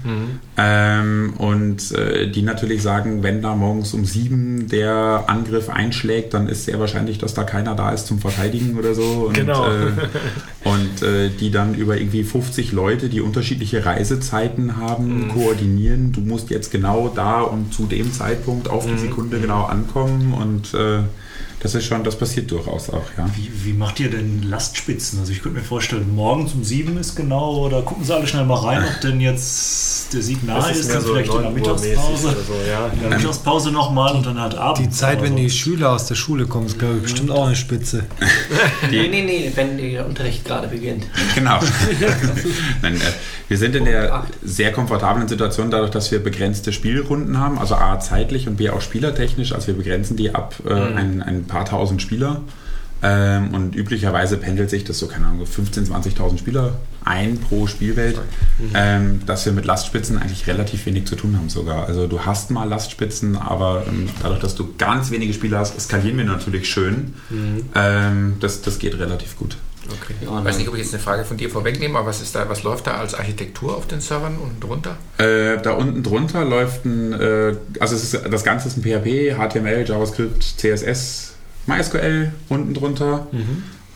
Ähm, 0.58 1.34
und 1.38 1.92
äh, 1.92 2.30
die 2.30 2.42
natürlich 2.42 2.82
sagen, 2.82 3.24
wenn 3.24 3.42
da 3.42 3.56
morgens 3.56 3.94
um 3.94 4.06
sieben 4.06 4.68
der 4.68 5.24
Angriff 5.28 5.70
einschlägt, 5.70 6.34
dann 6.34 6.48
ist 6.48 6.66
sehr 6.66 6.80
wahrscheinlich, 6.80 7.18
dass 7.18 7.34
da 7.34 7.44
keiner 7.44 7.74
da 7.74 7.92
ist 7.92 8.08
zum 8.08 8.20
Verteidigen 8.20 8.78
oder 8.78 8.94
so. 8.94 9.28
Und, 9.28 9.34
Genau. 9.34 9.66
Äh, 9.66 9.92
und 10.64 11.02
äh, 11.02 11.30
die 11.30 11.52
dann 11.52 11.74
über 11.74 11.98
irgendwie 11.98 12.24
50 12.24 12.74
Leute, 12.74 13.10
die 13.10 13.22
unterschiedliche 13.22 13.86
Reisezeiten 13.86 14.78
haben, 14.78 15.30
koordinieren. 15.30 16.12
Du 16.12 16.22
musst 16.22 16.50
jetzt 16.50 16.72
genau 16.72 17.12
da 17.14 17.42
und 17.42 17.74
zu 17.74 17.86
dem 17.86 18.12
Zeitpunkt 18.12 18.70
auf 18.70 18.86
die 18.86 18.98
Sekunde 18.98 19.40
genau 19.40 19.64
ankommen. 19.64 20.34
Und 20.34 20.74
äh, 20.74 21.00
das 21.66 21.74
ist 21.74 21.86
schon, 21.86 22.04
das 22.04 22.16
passiert 22.16 22.52
durchaus 22.52 22.92
auch, 22.92 23.06
ja. 23.18 23.28
Wie, 23.36 23.50
wie 23.66 23.74
macht 23.74 24.00
ihr 24.00 24.12
denn 24.12 24.44
Lastspitzen? 24.44 25.20
Also 25.20 25.32
ich 25.32 25.42
könnte 25.42 25.58
mir 25.58 25.66
vorstellen, 25.66 26.14
morgens 26.14 26.54
um 26.54 26.64
sieben 26.64 26.96
ist 26.98 27.16
genau, 27.16 27.56
oder 27.66 27.82
gucken 27.82 28.04
Sie 28.04 28.14
alle 28.14 28.28
schnell 28.28 28.46
mal 28.46 28.60
rein, 28.60 28.84
ob 28.84 29.02
denn 29.02 29.20
jetzt 29.20 30.14
der 30.14 30.22
Sieg 30.22 30.44
nahe 30.44 30.72
ist, 30.72 30.94
dann 30.94 31.02
vielleicht 31.02 31.34
in 31.34 31.42
der 31.42 31.50
9 31.50 31.62
Uhr 31.62 31.74
mäßig 31.74 31.90
Mittagspause. 31.90 32.28
oder 32.28 32.36
so, 32.36 32.54
ja. 32.70 32.88
In 32.94 33.00
der 33.00 33.18
Mittagspause 33.18 33.72
nochmal 33.72 34.14
und 34.14 34.28
dann 34.28 34.40
halt 34.40 34.54
abends. 34.54 34.80
Die 34.80 34.92
Zeit, 34.92 35.24
wenn 35.24 35.34
oder 35.34 35.42
die 35.42 35.50
so. 35.50 35.56
Schüler 35.56 35.92
aus 35.94 36.06
der 36.06 36.14
Schule 36.14 36.46
kommen, 36.46 36.68
ist, 36.68 36.78
glaube 36.78 36.98
ich, 36.98 37.02
bestimmt 37.02 37.32
auch 37.32 37.48
eine 37.48 37.56
Spitze. 37.56 38.06
Nee, 38.92 39.08
nee, 39.08 39.24
nee, 39.24 39.52
wenn 39.56 39.78
der 39.78 40.06
Unterricht 40.06 40.46
gerade 40.46 40.68
beginnt. 40.68 41.06
Genau. 41.34 41.60
Nein, 42.82 42.96
äh, 42.96 43.00
wir 43.48 43.58
sind 43.58 43.76
in 43.76 43.86
der 43.86 44.26
sehr 44.44 44.72
komfortablen 44.72 45.28
Situation, 45.28 45.72
dadurch, 45.72 45.92
dass 45.92 46.12
wir 46.12 46.24
begrenzte 46.24 46.72
Spielrunden 46.72 47.40
haben, 47.40 47.58
also 47.58 47.76
A 47.76 48.00
zeitlich 48.00 48.48
und 48.48 48.58
B 48.58 48.70
auch 48.70 48.82
spielertechnisch. 48.82 49.54
Also 49.54 49.68
wir 49.68 49.74
begrenzen 49.76 50.18
die 50.18 50.36
ab 50.36 50.56
äh, 50.68 50.74
ein, 50.74 51.24
ein 51.24 51.46
paar 51.46 51.55
tausend 51.64 52.02
Spieler. 52.02 52.42
Ähm, 53.04 53.54
und 53.54 53.76
üblicherweise 53.76 54.38
pendelt 54.38 54.70
sich 54.70 54.84
das 54.84 54.98
so, 54.98 55.08
keine 55.08 55.28
Ahnung, 55.28 55.46
15.000, 55.46 55.92
20.000 56.18 56.40
Spieler 56.40 56.74
ein 57.04 57.38
pro 57.38 57.68
Spielwelt, 57.68 58.20
ähm, 58.74 59.22
dass 59.28 59.46
wir 59.46 59.54
mit 59.54 59.66
Lastspitzen 59.66 60.18
eigentlich 60.18 60.48
relativ 60.48 60.86
wenig 60.88 61.06
zu 61.06 61.16
tun 61.16 61.38
haben 61.38 61.50
sogar. 61.50 61.86
Also 61.86 62.08
du 62.08 62.26
hast 62.26 62.50
mal 62.50 62.68
Lastspitzen, 62.68 63.38
aber 63.38 63.84
ähm, 63.88 64.10
dadurch, 64.24 64.40
dass 64.40 64.56
du 64.56 64.74
ganz 64.78 65.12
wenige 65.12 65.34
Spieler 65.34 65.60
hast, 65.60 65.80
skalieren 65.80 66.18
wir 66.18 66.26
natürlich 66.26 66.68
schön. 66.68 67.14
Ähm, 67.76 68.38
das, 68.40 68.64
das 68.64 68.80
geht 68.80 68.98
relativ 68.98 69.38
gut. 69.38 69.58
Okay. 69.88 70.16
Ich 70.20 70.28
weiß 70.28 70.58
nicht, 70.58 70.68
ob 70.68 70.74
ich 70.74 70.82
jetzt 70.82 70.94
eine 70.94 71.04
Frage 71.04 71.26
von 71.26 71.38
dir 71.38 71.50
vorwegnehme, 71.50 72.00
aber 72.00 72.08
was, 72.08 72.22
ist 72.22 72.34
da, 72.34 72.50
was 72.50 72.64
läuft 72.64 72.88
da 72.88 72.96
als 72.96 73.14
Architektur 73.14 73.78
auf 73.78 73.86
den 73.86 74.02
Servern 74.02 74.38
unten 74.38 74.60
drunter? 74.60 74.98
Äh, 75.18 75.62
da 75.62 75.74
unten 75.74 76.02
drunter 76.02 76.44
läuft 76.44 76.86
ein, 76.86 77.14
äh, 77.14 77.56
also 77.80 77.96
es 77.96 78.14
ist, 78.14 78.22
das 78.32 78.44
Ganze 78.44 78.68
ist 78.68 78.78
ein 78.78 78.82
PHP, 78.82 79.36
HTML, 79.36 79.86
JavaScript, 79.88 80.44
CSS, 80.58 81.35
MySQL 81.68 82.32
unten 82.50 82.74
drunter. 82.74 83.28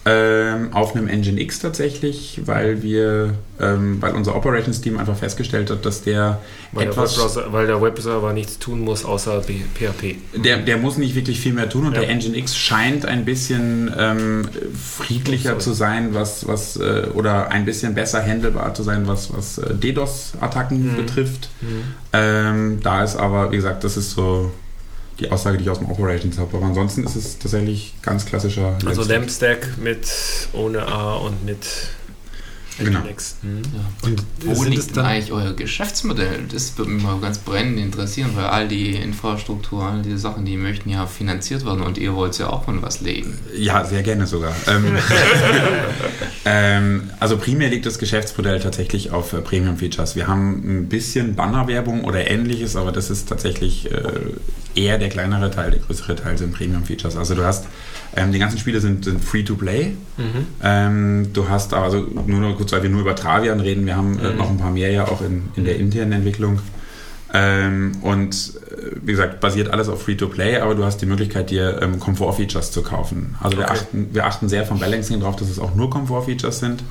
Ähm, 0.05 0.71
auf 0.73 0.95
einem 0.95 1.07
Nginx 1.07 1.39
X 1.41 1.59
tatsächlich, 1.59 2.41
weil 2.45 2.81
wir, 2.81 3.33
ähm, 3.59 3.97
weil 4.01 4.13
unser 4.13 4.33
Operations 4.35 4.79
Team 4.79 4.97
einfach 4.97 5.15
festgestellt 5.17 5.69
hat, 5.69 5.85
dass 5.85 6.01
der 6.01 6.39
Weil 6.71 6.85
der, 6.85 6.91
etwas, 6.93 7.17
Webbrowser, 7.17 7.51
weil 7.51 7.67
der 7.67 7.81
Webserver 7.81 8.31
nichts 8.31 8.57
tun 8.59 8.79
muss, 8.79 9.03
außer 9.03 9.41
PHP. 9.43 10.15
der, 10.41 10.59
der 10.59 10.77
muss 10.77 10.97
nicht 10.97 11.15
wirklich 11.15 11.41
viel 11.41 11.51
mehr 11.53 11.69
tun 11.69 11.85
und 11.85 11.93
Ja. 11.95 11.99
der 11.99 12.15
Nginx 12.15 12.35
X 12.37 12.55
scheint 12.57 13.05
ein 13.05 13.25
bisschen 13.25 13.93
ähm, 13.99 14.47
friedlicher 14.73 15.49
Sorry. 15.49 15.59
zu 15.61 15.73
sein, 15.73 16.13
was, 16.13 16.47
was 16.47 16.77
äh, 16.77 17.07
oder 17.13 17.51
ein 17.51 17.65
bisschen 17.65 17.93
besser 17.93 18.23
handelbar 18.25 18.73
zu 18.73 18.83
sein, 18.83 19.05
was, 19.05 19.33
was 19.33 19.57
äh, 19.57 19.75
DDoS-Attacken 19.75 20.93
Mhm. 20.93 20.95
betrifft. 20.95 21.49
Ähm, 22.13 22.79
da 22.81 23.03
ist 23.03 23.17
aber, 23.17 23.51
wie 23.51 23.57
gesagt, 23.57 23.83
das 23.83 23.97
ist 23.97 24.11
so 24.11 24.49
die 25.19 25.31
Aussage, 25.31 25.57
die 25.57 25.63
ich 25.63 25.69
aus 25.69 25.79
dem 25.79 25.89
Operations 25.89 26.37
habe. 26.37 26.57
Aber 26.57 26.65
ansonsten 26.65 27.03
ist 27.03 27.15
es 27.15 27.37
tatsächlich 27.39 27.93
ganz 28.01 28.25
klassischer. 28.25 28.77
Also 28.85 29.03
Lampstack. 29.03 29.77
Mit 29.77 30.07
ohne 30.53 30.85
A 30.87 31.15
und 31.15 31.45
mit 31.45 31.65
Genau. 32.79 33.03
Lex. 33.03 33.35
Mhm. 33.41 33.61
Und 34.03 34.23
Wo 34.45 34.63
liegt 34.63 34.95
denn 34.95 35.03
eigentlich 35.03 35.31
euer 35.31 35.53
Geschäftsmodell? 35.53 36.43
Das 36.51 36.77
würde 36.77 36.91
mich 36.91 37.03
mal 37.03 37.19
ganz 37.19 37.39
brennend 37.39 37.77
interessieren, 37.77 38.31
weil 38.35 38.45
all 38.45 38.67
die 38.67 38.95
Infrastruktur, 38.95 39.83
all 39.83 40.01
diese 40.01 40.17
Sachen, 40.17 40.45
die 40.45 40.55
möchten 40.55 40.89
ja 40.89 41.05
finanziert 41.05 41.65
werden 41.65 41.81
und 41.81 41.97
ihr 41.97 42.15
wollt 42.15 42.37
ja 42.37 42.49
auch 42.49 42.63
von 42.63 42.81
was 42.81 43.01
legen. 43.01 43.37
Ja, 43.55 43.83
sehr 43.83 44.03
gerne 44.03 44.27
sogar. 44.27 44.55
Ähm, 44.67 44.97
ähm, 46.45 47.09
also 47.19 47.37
primär 47.37 47.69
liegt 47.69 47.85
das 47.85 47.99
Geschäftsmodell 47.99 48.59
tatsächlich 48.59 49.11
auf 49.11 49.33
äh, 49.33 49.41
Premium-Features. 49.41 50.15
Wir 50.15 50.27
haben 50.27 50.79
ein 50.79 50.89
bisschen 50.89 51.35
Bannerwerbung 51.35 52.05
oder 52.05 52.29
ähnliches, 52.29 52.75
aber 52.75 52.91
das 52.91 53.09
ist 53.09 53.27
tatsächlich 53.27 53.91
äh, 53.91 54.01
eher 54.79 54.97
der 54.97 55.09
kleinere 55.09 55.51
Teil, 55.51 55.71
der 55.71 55.79
größere 55.81 56.15
Teil 56.15 56.37
sind 56.37 56.53
Premium-Features. 56.53 57.15
Also 57.17 57.35
du 57.35 57.43
hast, 57.43 57.65
ähm, 58.15 58.31
die 58.31 58.39
ganzen 58.39 58.57
Spiele 58.57 58.79
sind, 58.79 59.05
sind 59.05 59.23
Free-to-Play. 59.23 59.95
Ähm, 60.63 61.29
du 61.33 61.49
hast 61.49 61.73
aber, 61.73 61.85
also 61.85 62.07
nur 62.27 62.39
noch 62.39 62.55
kurz, 62.57 62.71
weil 62.71 62.83
wir 62.83 62.89
nur 62.89 63.01
über 63.01 63.15
Travian 63.15 63.59
reden, 63.59 63.85
wir 63.85 63.95
haben 63.95 64.19
äh, 64.19 64.33
noch 64.33 64.49
ein 64.49 64.57
paar 64.57 64.71
mehr 64.71 64.91
ja 64.91 65.07
auch 65.07 65.21
in, 65.21 65.49
in 65.55 65.65
der 65.65 65.77
internen 65.77 66.13
Entwicklung. 66.13 66.59
Ähm, 67.31 67.91
und 68.01 68.53
äh, 68.71 68.95
wie 69.03 69.11
gesagt, 69.11 69.39
basiert 69.39 69.69
alles 69.69 69.87
auf 69.87 70.01
Free-to-Play, 70.01 70.57
aber 70.61 70.73
du 70.73 70.83
hast 70.83 70.97
die 71.01 71.05
Möglichkeit, 71.05 71.51
dir 71.51 71.79
ähm, 71.81 71.99
Komfort-Features 71.99 72.71
zu 72.71 72.81
kaufen. 72.81 73.35
Also 73.39 73.57
wir, 73.57 73.65
Okay. 73.65 73.73
achten, 73.73 74.09
wir 74.13 74.25
achten 74.25 74.49
sehr 74.49 74.65
vom 74.65 74.79
Balancing 74.79 75.19
drauf, 75.19 75.35
dass 75.35 75.49
es 75.49 75.59
auch 75.59 75.75
nur 75.75 75.89
Komfort-Features 75.91 76.59
sind. 76.59 76.81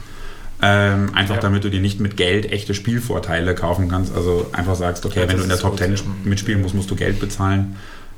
Ähm, 0.60 1.14
einfach 1.14 1.36
Ja. 1.36 1.40
damit 1.40 1.62
du 1.64 1.70
dir 1.70 1.80
nicht 1.80 2.00
mit 2.00 2.16
Geld 2.16 2.50
echte 2.50 2.74
Spielvorteile 2.74 3.54
kaufen 3.54 3.88
kannst. 3.88 4.12
Also 4.14 4.48
einfach 4.52 4.74
sagst, 4.74 5.06
okay, 5.06 5.20
Ja, 5.20 5.28
wenn 5.28 5.36
das 5.36 5.36
du 5.38 5.42
in 5.44 5.48
der 5.50 5.58
Top 5.58 5.70
gut, 5.72 5.78
10 5.80 5.94
ja. 5.94 6.02
mitspielen 6.24 6.60
musst, 6.62 6.74
musst 6.74 6.90
du 6.90 6.96
Geld 6.96 7.20
bezahlen. 7.20 7.76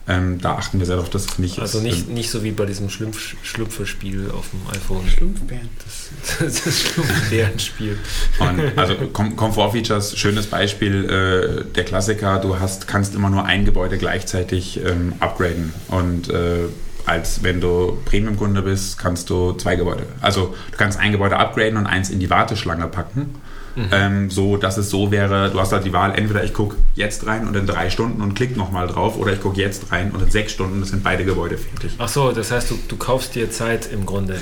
Ähm, 0.09 0.41
da 0.41 0.55
achten 0.55 0.79
wir 0.79 0.87
sehr 0.87 0.97
darauf, 0.97 1.11
dass 1.11 1.27
es 1.27 1.39
nicht 1.39 1.59
Also 1.61 1.79
ist. 1.79 1.85
nicht, 1.85 2.09
nicht 2.09 2.31
so 2.31 2.43
wie 2.43 2.51
bei 2.53 2.65
diesem 2.65 2.89
Schlumpf, 2.89 3.35
Schlüpferspiel 3.43 4.31
auf 4.31 4.47
dem 4.51 4.61
iPhone. 4.75 5.07
Schlumpfbären. 5.07 5.69
Das, 5.85 6.65
das 6.65 6.81
Schlumpfbärenspiel. 6.81 7.99
Und 8.39 8.79
also 8.79 8.95
Com 9.13 9.37
Komfort-Features, 9.37 10.17
schönes 10.19 10.47
Beispiel, 10.47 11.05
äh, 11.69 11.75
der 11.75 11.85
Klassiker, 11.85 12.39
du 12.39 12.59
hast, 12.59 12.89
kannst 12.89 13.15
immer 13.15 13.29
nur 13.31 13.45
ein 13.45 13.67
Gebäude 13.67 13.99
gleichzeitig 13.99 14.81
ähm, 14.85 15.13
upgraden. 15.21 15.75
Und 15.89 16.31
äh, 16.31 16.65
als 17.07 17.43
wenn 17.43 17.61
du 17.61 17.99
Premium-Kunde 18.05 18.63
bist, 18.63 18.99
kannst 18.99 19.31
du 19.31 19.53
zwei 19.53 19.77
Gebäude. 19.77 20.05
Also 20.21 20.55
du 20.71 20.77
kannst 20.77 20.99
ein 20.99 21.13
Gebäude 21.13 21.37
upgraden 21.37 21.77
und 21.77 21.87
eins 21.87 22.11
in 22.11 22.21
die 22.21 22.31
Warteschlange 22.31 22.87
packen. 22.87 23.35
Ähm, 23.93 24.31
so, 24.31 24.57
dass 24.57 24.77
es 24.77 24.91
so 24.91 25.11
wäre, 25.11 25.51
du 25.51 25.61
hast 25.61 25.73
halt 25.73 25.85
die 25.85 25.93
Wahl, 25.93 26.15
entweder 26.15 26.43
ich 26.43 26.53
gucke 26.53 26.77
jetzt 26.97 27.27
rein 27.27 27.47
und 27.47 27.57
in 27.57 27.67
drei 27.67 27.89
Stunden 27.89 28.21
und 28.21 28.35
klick 28.35 28.57
nochmal 28.57 28.89
drauf, 28.89 29.17
oder 29.17 29.33
ich 29.33 29.41
gucke 29.41 29.61
jetzt 29.61 29.93
rein 29.93 30.11
und 30.11 30.21
in 30.23 30.31
sechs 30.31 30.53
Stunden 30.53 30.83
sind 30.85 31.05
beide 31.05 31.25
Gebäude 31.25 31.57
fertig. 31.57 31.93
Ach 31.99 32.09
so, 32.09 32.33
das 32.33 32.51
heißt, 32.51 32.71
du, 32.71 32.79
du 32.89 32.97
kaufst 32.97 33.35
dir 33.37 33.51
Zeit 33.51 33.89
im 33.93 34.07
Grunde. 34.07 34.39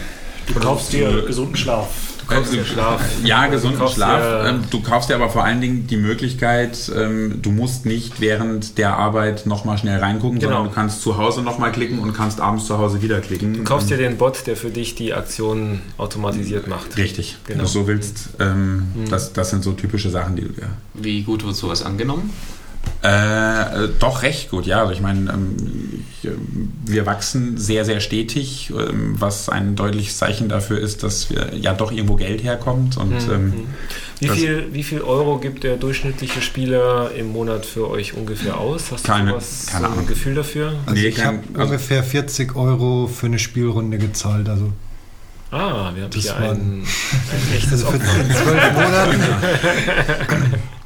Du 0.46 0.54
kaufst 0.54 0.92
dir 0.92 1.22
gesunden 1.26 1.56
Schlaf. 1.56 1.88
Du 2.28 2.34
kaufst 2.34 2.52
dir 2.52 2.64
Schlaf. 2.64 3.00
Ja, 3.24 3.46
Du 3.46 3.52
gesunden 3.52 3.78
kaufst 3.78 3.94
Schlaf. 3.96 4.46
Ähm, 4.48 4.64
Du 4.70 4.82
kaufst 4.82 5.08
dir 5.08 5.14
aber 5.14 5.30
vor 5.30 5.44
allen 5.44 5.60
Dingen 5.60 5.86
die 5.86 5.96
Möglichkeit, 5.96 6.90
ähm, 6.94 7.40
du 7.40 7.50
musst 7.50 7.86
nicht 7.86 8.20
während 8.20 8.76
der 8.78 8.96
Arbeit 8.98 9.46
nochmal 9.46 9.78
schnell 9.78 9.98
reingucken, 9.98 10.38
Genau. 10.38 10.52
sondern 10.52 10.68
du 10.68 10.74
kannst 10.74 11.00
zu 11.02 11.16
Hause 11.16 11.42
nochmal 11.42 11.72
klicken 11.72 11.98
und 12.00 12.12
kannst 12.12 12.40
abends 12.40 12.66
zu 12.66 12.78
Hause 12.78 13.00
wieder 13.02 13.20
klicken. 13.20 13.54
Du 13.54 13.64
kaufst 13.64 13.88
dir 13.90 13.96
den 13.96 14.18
Bot, 14.18 14.46
der 14.46 14.56
für 14.56 14.70
dich 14.70 14.94
die 14.94 15.14
Aktion 15.14 15.80
automatisiert 15.96 16.68
macht. 16.68 16.96
Richtig, 16.98 17.36
Genau. 17.44 17.48
wenn 17.48 17.58
du 17.60 17.64
es 17.64 17.72
so 17.72 17.86
willst. 17.86 18.28
Ähm, 18.40 18.82
das, 19.08 19.32
das 19.32 19.50
sind 19.50 19.64
so 19.64 19.72
typische 19.72 20.10
Sachen, 20.10 20.36
die 20.36 20.42
du 20.42 20.48
dir. 20.50 20.68
Wie 20.94 21.22
gut 21.22 21.44
wird 21.46 21.56
sowas 21.56 21.82
angenommen? 21.82 22.30
Äh, 23.03 23.84
äh, 23.84 23.88
doch 24.01 24.22
recht 24.22 24.51
gut, 24.51 24.66
ja. 24.66 24.80
Also 24.80 24.92
ich 24.92 25.01
meine, 25.01 25.30
ähm, 25.30 26.05
äh, 26.24 26.28
wir 26.84 27.07
wachsen 27.07 27.57
sehr, 27.57 27.84
sehr 27.84 28.01
stetig, 28.01 28.70
ähm, 28.76 29.14
was 29.18 29.49
ein 29.49 29.76
deutliches 29.76 30.18
Zeichen 30.18 30.49
dafür 30.49 30.78
ist, 30.80 31.05
dass 31.05 31.30
wir 31.30 31.55
ja 31.55 31.74
doch 31.74 31.92
irgendwo 31.92 32.16
Geld 32.16 32.42
herkommt. 32.42 32.96
Und 32.96 33.11
Mhm. 33.28 33.32
ähm, 33.32 33.53
Wie 34.20 34.28
viel, 34.28 34.66
wie 34.72 34.82
viel 34.82 35.01
Euro 35.03 35.38
gibt 35.38 35.62
der 35.62 35.76
durchschnittliche 35.76 36.42
Spieler 36.42 37.12
im 37.16 37.28
Monat 37.32 37.64
für 37.66 37.88
euch 37.88 38.14
ungefähr 38.14 38.59
aus? 38.59 38.90
Hast 38.90 39.05
Keine- 39.05 39.26
du 39.26 39.30
sowas, 39.34 39.66
keine 39.70 39.80
so 39.82 39.86
ein 39.86 39.92
Ahnung. 39.92 40.07
Gefühl 40.09 40.34
dafür? 40.34 40.72
Also 40.86 41.01
Nee, 41.01 41.07
ich 41.07 41.24
habe 41.24 41.38
also- 41.55 41.62
ungefähr 41.66 42.03
40 42.03 42.57
Euro 42.57 43.07
für 43.07 43.26
eine 43.26 43.38
Spielrunde 43.38 43.99
gezahlt. 43.99 44.49
Also, 44.49 44.72
Ah, 45.51 45.92
wir 45.94 46.03
haben 46.03 46.11
Das 46.12 46.22
hier 46.24 46.36
ein, 46.36 46.51
ein 46.51 46.84
echtes 47.57 47.82
also 47.84 47.99
für 47.99 48.20
in 48.20 48.30
zwölf 48.34 48.72
Monaten. 48.74 49.20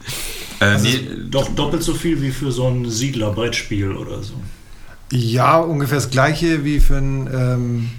äh, 0.63 0.73
Also 0.75 0.87
nee, 0.87 1.01
doch 1.31 1.49
doppelt 1.55 1.83
so 1.83 1.95
viel 1.95 2.21
wie 2.23 2.31
für 2.31 2.53
so 2.53 2.69
ein 2.69 2.89
Siedler-Brettspiel 2.89 3.93
oder 3.93 4.23
so. 4.23 4.35
Ja, 5.11 5.59
ungefähr 5.59 5.99
das 5.99 6.11
gleiche 6.11 6.65
wie 6.65 6.81
für 6.81 6.97
ein, 6.97 7.29
ähm, 7.33 7.91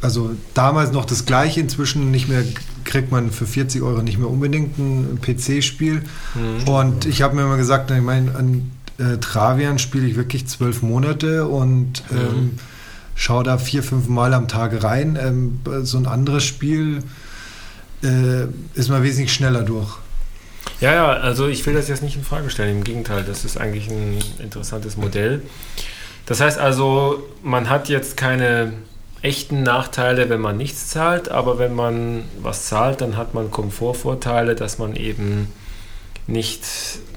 also 0.00 0.32
damals 0.52 0.92
noch 0.92 1.06
das 1.06 1.24
gleiche, 1.24 1.60
inzwischen 1.60 2.10
nicht 2.10 2.28
mehr 2.28 2.44
kriegt 2.84 3.10
man 3.10 3.30
für 3.30 3.46
40 3.46 3.82
Euro 3.82 4.02
nicht 4.02 4.18
mehr 4.18 4.28
unbedingt 4.28 4.78
ein 4.78 5.18
PC-Spiel. 5.22 6.02
Mhm. 6.34 6.68
Und 6.68 7.06
ich 7.06 7.22
habe 7.22 7.34
mir 7.34 7.42
immer 7.42 7.56
gesagt, 7.56 7.90
ich 7.90 8.02
meine, 8.02 8.34
an 8.34 8.70
äh, 8.98 9.16
Travian 9.18 9.78
spiele 9.78 10.06
ich 10.06 10.16
wirklich 10.16 10.46
zwölf 10.46 10.82
Monate 10.82 11.46
und 11.46 12.02
ähm, 12.12 12.52
schaue 13.14 13.44
da 13.44 13.58
vier, 13.58 13.82
fünf 13.82 14.08
Mal 14.08 14.34
am 14.34 14.48
Tag 14.48 14.82
rein. 14.84 15.18
Ähm, 15.20 15.60
so 15.84 15.96
ein 15.96 16.06
anderes 16.06 16.44
Spiel 16.44 17.02
äh, 18.02 18.44
ist 18.74 18.90
man 18.90 19.02
wesentlich 19.02 19.32
schneller 19.32 19.62
durch. 19.62 19.98
Ja, 20.80 20.92
ja, 20.92 21.06
also 21.06 21.48
ich 21.48 21.64
will 21.66 21.74
das 21.74 21.88
jetzt 21.88 22.02
nicht 22.02 22.16
in 22.16 22.24
Frage 22.24 22.50
stellen. 22.50 22.78
Im 22.78 22.84
Gegenteil, 22.84 23.24
das 23.24 23.44
ist 23.44 23.56
eigentlich 23.56 23.88
ein 23.88 24.18
interessantes 24.38 24.96
Modell. 24.96 25.42
Das 26.26 26.40
heißt 26.40 26.58
also, 26.58 27.22
man 27.42 27.68
hat 27.68 27.88
jetzt 27.88 28.16
keine 28.16 28.72
echten 29.22 29.62
Nachteile, 29.62 30.28
wenn 30.28 30.40
man 30.40 30.56
nichts 30.56 30.88
zahlt, 30.88 31.30
aber 31.30 31.58
wenn 31.58 31.74
man 31.74 32.24
was 32.42 32.66
zahlt, 32.66 33.00
dann 33.00 33.16
hat 33.16 33.34
man 33.34 33.50
Komfortvorteile, 33.50 34.54
dass 34.54 34.78
man 34.78 34.96
eben 34.96 35.48
nicht 36.26 36.64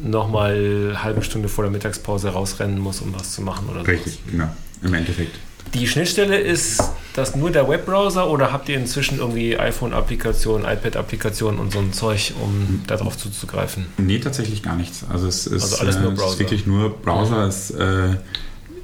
nochmal 0.01 0.53
eine 0.53 1.03
halbe 1.03 1.21
Stunde 1.23 1.49
vor 1.49 1.63
der 1.63 1.71
Mittagspause 1.71 2.29
rausrennen 2.29 2.79
muss, 2.79 3.01
um 3.01 3.13
was 3.13 3.33
zu 3.33 3.41
machen 3.41 3.67
oder 3.69 3.81
so. 3.81 3.91
richtig, 3.91 4.19
genau, 4.29 4.49
im 4.81 4.93
Endeffekt. 4.93 5.37
Die 5.73 5.87
Schnittstelle 5.87 6.37
ist 6.37 6.81
das 7.13 7.35
nur 7.35 7.51
der 7.51 7.67
Webbrowser 7.67 8.29
oder 8.29 8.51
habt 8.51 8.69
ihr 8.69 8.77
inzwischen 8.77 9.19
irgendwie 9.19 9.57
iPhone-Applikationen, 9.57 10.65
iPad-Applikationen 10.67 11.59
und 11.59 11.73
so 11.73 11.79
ein 11.79 11.91
Zeug, 11.93 12.33
um 12.41 12.81
darauf 12.87 13.17
zuzugreifen? 13.17 13.85
Nee, 13.97 14.19
tatsächlich 14.19 14.63
gar 14.63 14.75
nichts. 14.75 15.03
Also 15.09 15.27
es 15.27 15.47
ist, 15.47 15.63
Also 15.63 15.77
alles 15.77 15.99
nur 15.99 16.11
äh, 16.11 16.13
es 16.13 16.19
Browser. 16.19 16.33
ist 16.33 16.39
wirklich 16.39 16.65
nur 16.67 16.97
Browser. 17.01 17.47
Es, 17.47 17.71
äh, 17.71 18.15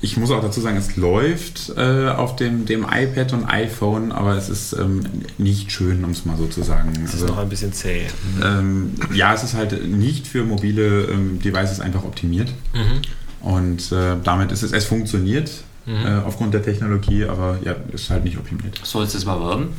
ich 0.02 0.18
muss 0.18 0.32
auch 0.32 0.42
dazu 0.42 0.60
sagen, 0.60 0.76
es 0.76 0.98
läuft 0.98 1.72
äh, 1.78 2.10
auf 2.10 2.36
dem, 2.36 2.66
dem 2.66 2.84
iPad 2.92 3.32
und 3.34 3.46
iPhone, 3.46 4.12
aber 4.12 4.36
es 4.36 4.50
ist 4.50 4.74
ähm, 4.74 5.02
nicht 5.38 5.72
schön, 5.72 6.04
um 6.04 6.12
es 6.12 6.26
mal 6.26 6.36
so 6.36 6.48
zu 6.48 6.64
sagen. 6.64 6.92
Das 7.06 7.14
ist 7.14 7.22
Also, 7.22 7.28
noch 7.34 7.38
ein 7.42 7.48
bisschen 7.50 7.72
zäh. 7.72 8.08
ähm, 8.44 8.96
ja, 9.14 9.34
es 9.34 9.44
ist 9.44 9.54
halt 9.54 9.88
nicht 9.88 10.28
für 10.28 10.44
mobile 10.44 11.04
ähm, 11.06 11.40
Devices 11.40 11.80
einfach 11.80 12.04
optimiert. 12.04 12.50
Und 13.42 13.92
äh, 13.92 14.16
damit 14.24 14.52
ist 14.52 14.64
es, 14.64 14.72
es 14.74 14.86
funktioniert 14.86 15.52
Mhm. 15.86 16.06
äh, 16.06 16.22
aufgrund 16.26 16.54
der 16.54 16.64
Technologie, 16.64 17.26
aber 17.26 17.58
ja, 17.64 17.76
ist 17.92 18.10
halt 18.10 18.24
nicht 18.24 18.38
optimiert. 18.38 18.80
Soll 18.84 19.04
es 19.04 19.14
das 19.14 19.26
mal 19.26 19.40
werden? 19.40 19.70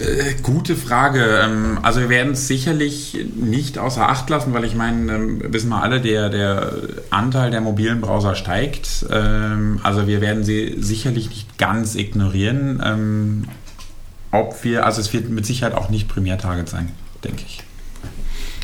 Äh, 0.00 0.34
Gute 0.42 0.76
Frage. 0.76 1.40
Ähm, 1.44 1.78
Also 1.82 2.00
wir 2.00 2.08
werden 2.08 2.32
es 2.32 2.46
sicherlich 2.48 3.26
nicht 3.36 3.78
außer 3.78 4.08
Acht 4.08 4.28
lassen, 4.30 4.52
weil 4.52 4.64
ich 4.64 4.74
meine, 4.74 5.12
ähm, 5.14 5.42
wissen 5.52 5.68
wir 5.70 5.82
alle, 5.82 6.00
der, 6.00 6.28
der 6.28 6.72
Anteil 7.10 7.50
der 7.50 7.60
mobilen 7.60 8.00
Browser 8.00 8.34
steigt. 8.34 9.06
Ähm, 9.10 9.80
Also 9.82 10.06
wir 10.06 10.20
werden 10.20 10.44
sie 10.44 10.76
sicherlich 10.78 11.28
nicht 11.30 11.58
ganz 11.58 11.94
ignorieren. 11.94 13.46
Ob 14.32 14.62
wir, 14.62 14.86
also 14.86 15.00
es 15.00 15.12
wird 15.12 15.28
mit 15.28 15.44
Sicherheit 15.46 15.74
auch 15.74 15.88
nicht 15.88 16.08
Primärtarget 16.08 16.68
sein, 16.68 16.90
denke 17.24 17.42
ich. 17.46 17.62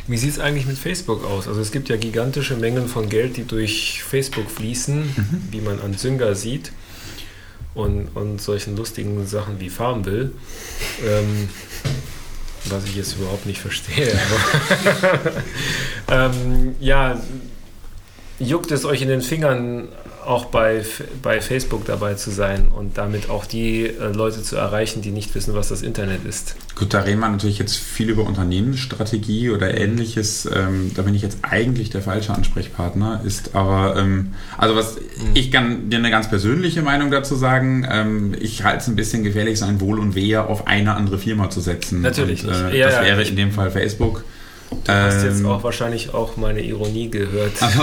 Wie 0.09 0.17
sieht 0.17 0.31
es 0.31 0.39
eigentlich 0.39 0.67
mit 0.67 0.79
Facebook 0.79 1.25
aus? 1.25 1.49
Also 1.49 1.61
es 1.61 1.73
gibt 1.73 1.89
ja 1.89 1.97
gigantische 1.97 2.57
Mengen 2.57 2.89
von 2.89 3.09
Geld, 3.09 3.37
die 3.37 3.45
durch 3.45 4.03
Facebook 4.03 4.51
fließen, 4.51 5.49
wie 5.51 5.61
man 5.61 5.81
an 5.81 5.97
Zynga 5.97 6.35
sieht 6.35 6.73
und, 7.75 8.09
und 8.15 8.41
solchen 8.41 8.77
lustigen 8.77 9.27
Sachen 9.27 9.61
wie 9.61 9.69
Farmville. 9.69 10.33
Ähm, 11.05 11.49
was 12.69 12.85
ich 12.85 12.97
jetzt 12.97 13.17
überhaupt 13.17 13.47
nicht 13.47 13.61
verstehe. 13.61 14.19
Ähm, 16.09 16.77
ja, 16.79 17.21
juckt 18.39 18.70
es 18.70 18.84
euch 18.84 19.03
in 19.03 19.09
den 19.09 19.22
Fingern, 19.22 19.89
auch 20.26 20.47
bei, 20.47 20.84
bei 21.22 21.41
Facebook 21.41 21.84
dabei 21.87 22.14
zu 22.14 22.30
sein 22.30 22.68
und 22.74 22.99
damit 22.99 23.30
auch 23.30 23.47
die 23.47 23.87
äh, 23.87 24.12
Leute 24.12 24.43
zu 24.43 24.57
erreichen, 24.57 25.01
die 25.01 25.11
nicht 25.11 25.34
wissen, 25.34 25.55
was 25.55 25.68
das 25.68 25.82
Internet 25.82 26.24
ist? 26.24 26.57
Gut, 26.74 26.93
da 26.93 27.03
reden 27.03 27.20
wir 27.20 27.28
natürlich 27.28 27.59
jetzt 27.59 27.76
viel 27.76 28.11
über 28.11 28.24
Unternehmensstrategie 28.24 29.51
oder 29.51 29.78
ähnliches. 29.78 30.49
Ähm, 30.53 30.91
da 30.95 31.03
bin 31.03 31.14
ich 31.14 31.22
jetzt 31.22 31.39
eigentlich 31.43 31.91
der 31.91 32.03
falsche 32.03 32.34
Ansprechpartner. 32.34 33.20
Ist 33.24 33.55
aber, 33.55 33.97
ähm, 33.97 34.34
also 34.59 34.74
was, 34.74 34.97
ich 35.34 35.53
kann 35.53 35.89
dir 35.91 35.99
eine 35.99 36.11
ganz 36.11 36.28
persönliche 36.28 36.82
Meinung 36.82 37.11
dazu 37.11 37.37
sagen. 37.37 37.87
Ähm, 37.89 38.34
ich 38.39 38.64
halte 38.64 38.78
es 38.78 38.89
ein 38.89 38.97
bisschen 38.97 39.22
gefährlich, 39.22 39.59
sein 39.59 39.80
Wohl 39.80 40.01
und 40.01 40.16
Wehe 40.16 40.43
auf 40.45 40.66
eine 40.66 40.95
andere 40.95 41.18
Firma 41.18 41.51
zu 41.51 41.61
setzen. 41.61 42.03
Natürlich 42.03 42.45
Und, 42.45 42.53
äh. 42.53 42.76
Ja, 42.76 42.87
das 42.87 42.97
ja, 42.97 43.03
wäre 43.05 43.22
in 43.22 43.37
dem 43.37 43.53
Fall 43.53 43.70
Facebook. 43.70 44.24
Du 44.85 44.93
hast 44.93 45.25
jetzt 45.25 45.45
auch 45.45 45.62
wahrscheinlich 45.64 46.12
auch 46.14 46.37
meine 46.37 46.61
Ironie 46.61 47.09
gehört. 47.11 47.61
Also, 47.62 47.83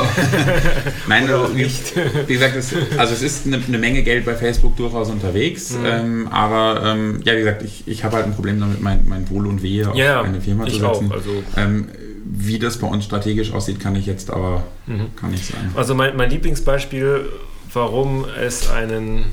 nein, 1.08 1.26
Oder 1.26 1.34
also, 1.40 1.46
auch 1.46 1.54
nicht. 1.56 1.94
Wie 2.28 2.34
gesagt, 2.34 2.56
es, 2.56 2.74
also 2.98 3.14
es 3.14 3.22
ist 3.22 3.46
eine, 3.46 3.62
eine 3.66 3.78
Menge 3.78 4.04
Geld 4.04 4.26
bei 4.26 4.36
Facebook 4.36 4.76
durchaus 4.78 5.10
unterwegs, 5.10 5.72
Mhm. 5.72 5.86
ähm, 5.86 6.28
aber 6.30 6.82
ähm, 6.86 7.22
ja, 7.26 7.34
wie 7.34 7.40
gesagt, 7.40 7.64
ich, 7.64 7.84
ich 7.88 8.04
habe 8.04 8.18
halt 8.18 8.26
ein 8.26 8.34
Problem 8.34 8.60
damit, 8.60 8.82
mein, 8.82 9.08
mein 9.08 9.30
Wohl 9.30 9.48
und 9.48 9.62
Wehe 9.64 9.90
auf 9.90 9.96
Ja, 9.96 10.22
eine 10.22 10.42
Firma 10.42 10.66
zu 10.66 10.72
ich 10.76 10.84
auch. 10.84 10.94
setzen. 10.96 11.12
Also, 11.12 11.30
Ähm, 11.58 11.90
wie 12.26 12.58
das 12.60 12.78
bei 12.78 12.88
uns 12.88 13.06
strategisch 13.06 13.52
aussieht, 13.54 13.80
kann 13.80 13.96
ich 13.96 14.06
jetzt 14.06 14.30
aber 14.32 14.64
mhm. 14.88 15.16
kann 15.16 15.32
nicht 15.32 15.46
sagen. 15.46 15.72
also 15.76 15.94
mein, 15.96 16.16
mein 16.16 16.30
Lieblingsbeispiel, 16.30 17.26
warum 17.74 18.26
es 18.42 18.70
einen 18.70 19.26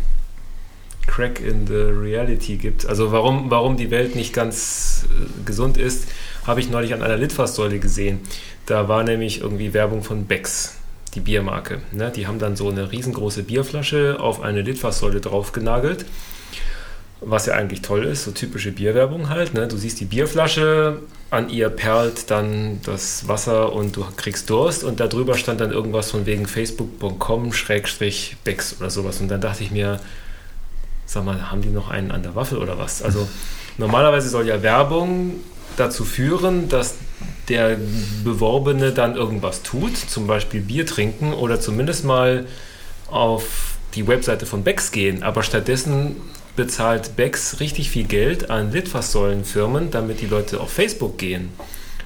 Crack 1.06 1.40
in 1.40 1.66
the 1.66 1.74
Reality 1.74 2.56
gibt, 2.56 2.86
also 2.86 3.10
warum, 3.12 3.50
warum 3.50 3.76
die 3.76 3.90
Welt 3.90 4.14
nicht 4.16 4.32
ganz 4.32 5.04
äh, 5.08 5.44
gesund 5.46 5.76
ist, 5.78 6.08
habe 6.50 6.60
ich 6.60 6.68
neulich 6.68 6.92
an 6.92 7.02
einer 7.02 7.16
Litfaßsäule 7.16 7.78
gesehen. 7.78 8.20
Da 8.66 8.88
war 8.88 9.04
nämlich 9.04 9.40
irgendwie 9.40 9.72
Werbung 9.72 10.02
von 10.02 10.26
Becks, 10.26 10.76
die 11.14 11.20
Biermarke. 11.20 11.78
Ne? 11.92 12.12
Die 12.14 12.26
haben 12.26 12.38
dann 12.38 12.56
so 12.56 12.68
eine 12.68 12.92
riesengroße 12.92 13.44
Bierflasche 13.44 14.18
auf 14.20 14.42
eine 14.42 14.60
Litfaßsäule 14.62 15.20
draufgenagelt. 15.20 16.04
Was 17.20 17.46
ja 17.46 17.54
eigentlich 17.54 17.80
toll 17.82 18.04
ist, 18.04 18.24
so 18.24 18.32
typische 18.32 18.72
Bierwerbung 18.72 19.28
halt. 19.28 19.54
Ne? 19.54 19.68
Du 19.68 19.76
siehst 19.76 20.00
die 20.00 20.06
Bierflasche, 20.06 20.98
an 21.30 21.48
ihr 21.50 21.68
perlt 21.68 22.30
dann 22.30 22.80
das 22.84 23.28
Wasser 23.28 23.72
und 23.72 23.96
du 23.96 24.04
kriegst 24.16 24.50
Durst 24.50 24.82
und 24.82 24.98
darüber 25.00 25.36
stand 25.36 25.60
dann 25.60 25.70
irgendwas 25.70 26.10
von 26.10 26.26
wegen 26.26 26.46
facebook.com-becks 26.46 28.80
oder 28.80 28.90
sowas. 28.90 29.20
Und 29.20 29.28
dann 29.28 29.40
dachte 29.40 29.62
ich 29.62 29.70
mir, 29.70 30.00
sag 31.06 31.24
mal, 31.24 31.48
haben 31.50 31.62
die 31.62 31.68
noch 31.68 31.90
einen 31.90 32.10
an 32.10 32.24
der 32.24 32.34
Waffel 32.34 32.58
oder 32.58 32.76
was? 32.78 33.02
Also 33.02 33.28
normalerweise 33.78 34.28
soll 34.28 34.48
ja 34.48 34.60
Werbung 34.62 35.36
dazu 35.80 36.04
führen, 36.04 36.68
dass 36.68 36.94
der 37.48 37.76
Beworbene 38.22 38.92
dann 38.92 39.16
irgendwas 39.16 39.62
tut, 39.62 39.96
zum 39.96 40.26
Beispiel 40.26 40.60
Bier 40.60 40.86
trinken 40.86 41.32
oder 41.32 41.60
zumindest 41.60 42.04
mal 42.04 42.46
auf 43.08 43.76
die 43.94 44.06
Webseite 44.06 44.46
von 44.46 44.62
Becks 44.62 44.92
gehen. 44.92 45.22
Aber 45.22 45.42
stattdessen 45.42 46.16
bezahlt 46.54 47.16
Becks 47.16 47.58
richtig 47.60 47.90
viel 47.90 48.04
Geld 48.04 48.50
an 48.50 48.70
Litfaßsäulenfirmen, 48.70 49.90
damit 49.90 50.20
die 50.20 50.26
Leute 50.26 50.60
auf 50.60 50.70
Facebook 50.70 51.18
gehen. 51.18 51.50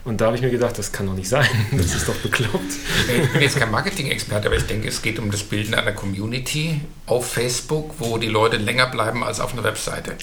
Und 0.05 0.21
da 0.21 0.27
habe 0.27 0.37
ich 0.37 0.43
mir 0.43 0.51
gedacht, 0.51 0.79
das 0.79 0.93
kann 0.93 1.07
doch 1.07 1.15
nicht 1.15 1.29
sein. 1.29 1.49
Das 1.73 1.95
ist 1.95 2.09
doch 2.09 2.17
bekloppt. 2.17 2.73
Ich 3.09 3.33
bin 3.33 3.41
jetzt 3.41 3.57
kein 3.57 3.71
Marketing-Experte, 3.71 4.49
aber 4.49 4.57
ich 4.57 4.67
denke, 4.67 4.89
es 4.89 5.01
geht 5.01 5.19
um 5.19 5.31
das 5.31 5.43
Bilden 5.43 5.75
einer 5.75 5.93
Community 5.93 6.81
auf 7.07 7.27
Facebook, 7.27 7.95
wo 7.99 8.19
die 8.19 8.29
Leute 8.29 8.59
länger 8.59 8.87
bleiben 8.87 9.25
als 9.25 9.41
auf 9.41 9.55
einer 9.55 9.65
Webseite. 9.65 10.17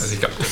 Also 0.00 0.12
ich 0.14 0.20
glaube, 0.20 0.34
das 0.38 0.48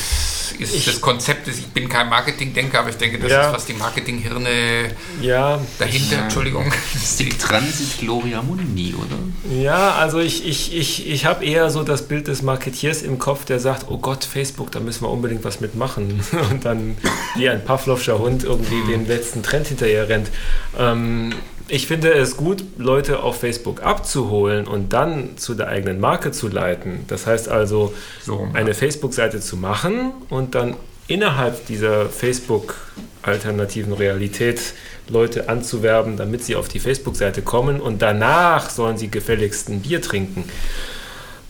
ist 0.59 0.75
Ich- 0.75 0.85
das 0.85 1.01
Konzept. 1.01 1.49
Ich 1.49 1.67
bin 1.69 1.89
kein 1.89 2.09
Marketing-Denker, 2.09 2.81
aber 2.81 2.91
ich 2.91 2.97
denke, 2.97 3.19
das 3.19 3.31
Ja. 3.31 3.49
ist, 3.49 3.55
was 3.55 3.65
die 3.67 3.73
Marketinghirne 3.75 4.91
Ja, 5.21 5.61
dahinter, 5.79 6.17
Ja. 6.17 6.23
Entschuldigung, 6.25 6.73
Das 6.93 7.03
ist 7.03 7.21
die 7.21 7.29
Transit 7.31 7.99
Gloria 7.99 8.41
Mundi, 8.43 8.95
oder? 8.95 9.55
Ja, 9.55 9.93
also 9.97 10.19
ich, 10.21 10.47
ich, 10.47 10.75
ich, 10.75 11.09
ich 11.09 11.25
habe 11.27 11.45
eher 11.45 11.71
so 11.71 11.83
das 11.83 12.07
Bild 12.09 12.29
des 12.29 12.43
Marketiers 12.43 13.03
im 13.03 13.19
Kopf, 13.19 13.45
der 13.45 13.59
sagt, 13.61 13.87
oh 13.89 13.99
Gott, 13.99 14.25
Facebook, 14.25 14.71
da 14.71 14.81
müssen 14.81 15.03
wir 15.03 15.11
unbedingt 15.11 15.45
was 15.45 15.61
mitmachen. 15.61 16.21
Und 16.51 16.65
dann 16.65 16.97
wie 17.37 17.49
ein 17.49 17.65
Pavlovscher 17.65 18.19
Hund 18.19 18.45
irgendwie 18.45 18.83
dem 18.91 19.07
letzten 19.07 19.43
Trend 19.43 19.67
hinterher 19.69 20.09
rennt. 20.09 20.31
Ähm, 20.79 21.35
ich 21.69 21.87
finde 21.87 22.13
es 22.13 22.37
gut, 22.37 22.63
Leute 22.77 23.21
auf 23.23 23.41
Facebook 23.41 23.83
abzuholen 23.83 24.67
und 24.67 24.93
dann 24.93 25.39
zu 25.39 25.55
der 25.55 25.69
eigenen 25.69 25.99
Marke 25.99 26.31
zu 26.31 26.49
leiten. 26.49 27.05
Das 27.09 27.27
heißt 27.27 27.49
also, 27.49 27.95
So. 28.23 28.49
eine 28.53 28.75
Facebook-Seite 28.75 29.41
zu 29.41 29.57
machen 29.57 30.13
und 30.29 30.55
dann 30.55 30.77
innerhalb 31.07 31.67
dieser 31.67 32.07
Facebook-alternativen 32.07 33.93
Realität 33.93 34.75
Leute 35.09 35.49
anzuwerben, 35.49 36.17
damit 36.17 36.45
sie 36.45 36.57
auf 36.57 36.69
die 36.69 36.81
Facebook-Seite 36.81 37.43
kommen 37.43 37.81
und 37.81 38.01
danach 38.03 38.71
sollen 38.71 38.97
sie 38.97 39.11
gefälligst 39.11 39.69
ein 39.69 39.81
Bier 39.81 40.01
trinken. 40.01 40.45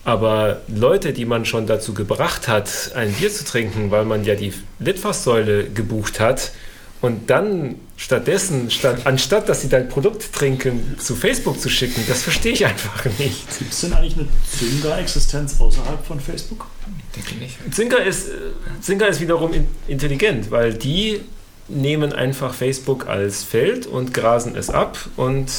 Aber 0.05 0.61
Leute, 0.69 1.13
die 1.13 1.25
man 1.25 1.45
schon 1.45 1.67
dazu 1.67 1.95
gebracht 1.95 2.47
hat, 2.47 2.93
ein 2.95 3.13
Bier 3.13 3.33
zu 3.33 3.45
trinken, 3.45 3.91
weil 3.91 4.05
man 4.05 4.25
ja 4.25 4.35
die 4.35 4.53
Litfaßsäule 4.79 5.71
gebucht 5.71 6.21
hat 6.21 6.53
und 7.01 7.31
dann 7.31 7.77
stattdessen, 7.97 8.71
statt, 8.71 9.03
anstatt 9.05 9.49
dass 9.49 9.63
sie 9.63 9.69
dein 9.69 9.89
Produkt 9.89 10.33
trinken, 10.33 10.97
zu 10.99 11.15
Facebook 11.15 11.61
zu 11.61 11.69
schicken, 11.69 12.03
das 12.09 12.23
verstehe 12.23 12.53
ich 12.53 12.67
einfach 12.67 13.05
nicht. 13.19 13.59
Gibt 13.59 13.73
es 13.73 13.81
denn 13.83 13.93
eigentlich 13.93 14.17
eine 14.17 14.29
Zynga-Existenz 14.59 15.61
außerhalb 15.61 16.05
von 16.05 16.21
Facebook? 16.21 16.67
denke 17.17 17.35
ich 17.35 17.41
nicht. 17.41 17.75
Zinker 17.75 18.05
ist, 18.05 18.29
Zinker 18.81 19.09
ist 19.09 19.21
wiederum 19.21 19.53
in, 19.53 19.67
intelligent, 19.87 20.51
weil 20.51 20.75
die 20.75 21.21
nehmen 21.69 22.13
einfach 22.13 22.55
Facebook 22.55 23.09
als 23.09 23.43
Feld 23.43 23.87
und 23.87 24.13
grasen 24.13 24.57
es 24.57 24.71
ab 24.71 24.99
und 25.17 25.51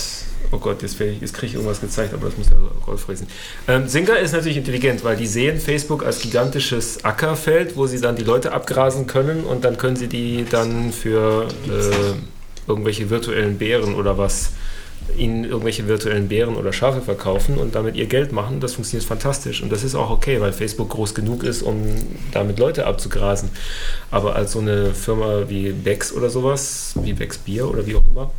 oh 0.55 0.59
Gott, 0.59 0.81
jetzt, 0.81 0.99
jetzt 0.99 1.33
kriege 1.33 1.47
ich 1.47 1.53
irgendwas 1.53 1.81
gezeigt, 1.81 2.13
aber 2.13 2.27
das 2.27 2.37
muss 2.37 2.49
der 2.49 2.57
Rolf 2.87 3.07
lesen. 3.07 3.27
Ähm, 3.67 3.87
Zinker 3.87 4.17
ist 4.19 4.31
natürlich 4.31 4.57
intelligent, 4.57 5.03
weil 5.03 5.17
die 5.17 5.27
sehen 5.27 5.59
Facebook 5.59 6.05
als 6.05 6.19
gigantisches 6.19 7.03
Ackerfeld, 7.03 7.75
wo 7.75 7.87
sie 7.87 7.99
dann 7.99 8.15
die 8.15 8.23
Leute 8.23 8.53
abgrasen 8.53 9.07
können 9.07 9.43
und 9.43 9.65
dann 9.65 9.77
können 9.77 9.95
sie 9.95 10.07
die 10.07 10.45
dann 10.49 10.91
für 10.91 11.47
äh, 11.67 12.69
irgendwelche 12.69 13.09
virtuellen 13.09 13.57
Bären 13.57 13.95
oder 13.95 14.17
was 14.17 14.51
ihnen 15.17 15.43
irgendwelche 15.43 15.87
virtuellen 15.87 16.27
Bären 16.27 16.55
oder 16.55 16.73
Schafe 16.73 17.01
verkaufen 17.01 17.57
und 17.57 17.75
damit 17.75 17.95
ihr 17.95 18.07
Geld 18.07 18.31
machen. 18.31 18.59
Das 18.59 18.73
funktioniert 18.73 19.07
fantastisch. 19.07 19.61
Und 19.61 19.71
das 19.71 19.83
ist 19.83 19.93
auch 19.93 20.09
okay, 20.09 20.41
weil 20.41 20.51
Facebook 20.51 20.89
groß 20.89 21.13
genug 21.13 21.43
ist, 21.43 21.61
um 21.61 21.83
damit 22.31 22.57
Leute 22.57 22.87
abzugrasen. 22.87 23.49
Aber 24.09 24.35
als 24.35 24.53
so 24.53 24.59
eine 24.59 24.93
Firma 24.93 25.43
wie 25.47 25.71
Becks 25.71 26.11
oder 26.11 26.29
sowas, 26.29 26.95
wie 27.03 27.13
Becks 27.13 27.37
Bier 27.37 27.69
oder 27.69 27.85
wie 27.85 27.95
auch 27.95 28.03
immer, 28.09 28.31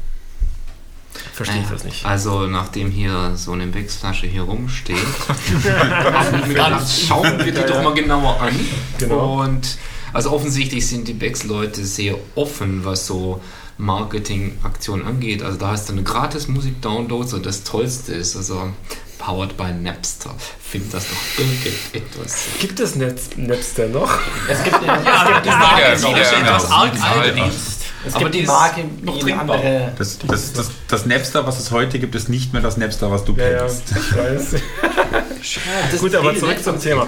verstehe 1.33 1.63
ich 1.63 1.69
das 1.69 1.85
nicht. 1.85 2.05
Also, 2.05 2.47
nachdem 2.47 2.91
hier 2.91 3.33
so 3.37 3.53
eine 3.53 3.67
Becksflasche 3.67 4.27
hier 4.27 4.43
rumsteht, 4.43 4.97
schauen 7.09 7.39
wir 7.39 7.53
die 7.53 7.53
doch 7.53 7.83
mal 7.83 7.95
genauer 7.95 8.41
an. 8.41 8.55
Genau. 8.99 9.43
Und 9.43 9.79
also 10.13 10.33
offensichtlich 10.33 10.87
sind 10.87 11.09
die 11.09 11.13
Becks-Leute 11.13 11.85
sehr 11.85 12.17
offen, 12.37 12.85
was 12.85 13.07
so 13.07 13.43
Marketingaktionen 13.79 15.07
angeht. 15.07 15.43
Also 15.43 15.59
da 15.59 15.69
hast 15.69 15.89
du 15.89 15.93
eine 15.93 16.03
gratis 16.03 16.49
Musik-Downloads 16.49 17.35
und 17.35 17.45
das 17.45 17.65
Tollste 17.65 18.15
ist 18.15 18.37
also 18.37 18.71
powered 19.19 19.57
by 19.57 19.73
Napster. 19.73 20.31
Find 20.63 20.93
das 20.93 21.05
doch 21.05 21.39
irgendetwas. 21.45 22.35
Gibt 22.61 22.81
es 22.81 22.95
Netz, 22.97 23.31
Napster 23.37 23.87
noch? 23.89 24.11
Es 24.49 24.63
gibt 24.65 24.77
Ja, 24.87 24.97
es 24.97 25.27
gibt 25.33 25.47
die 25.47 25.51
Marke, 25.51 25.83
wieder- 25.83 25.97
die- 25.97 26.15
wieder- 26.17 26.39
etwas 26.43 26.71
arg 26.71 26.99
Zahldienst. 26.99 27.73
Es 28.07 28.15
Aber 28.15 28.25
gibt 28.25 28.35
die 28.37 28.41
ist 28.41 28.47
Marke, 28.47 28.85
noch 29.03 29.19
trinkbar. 29.19 29.57
andere. 29.57 29.93
Das, 29.99 30.19
das, 30.19 30.53
das, 30.53 30.71
das 30.87 31.07
Napster, 31.07 31.45
was 31.47 31.59
es 31.59 31.71
heute 31.73 31.99
gibt, 31.99 32.15
ist 32.15 32.29
nicht 32.29 32.53
mehr 32.53 32.63
das 32.63 32.77
Napster, 32.77 33.11
was 33.11 33.25
du 33.25 33.33
Ja, 33.35 33.49
ja, 33.49 33.59
kennst. 33.59 33.83
ich 33.91 34.17
weiß. 34.17 36.01
Gut, 36.01 36.15
aber 36.15 36.37
zurück 36.37 36.57
ist 36.57 36.65
zum 36.65 36.81
Thema. 36.81 37.05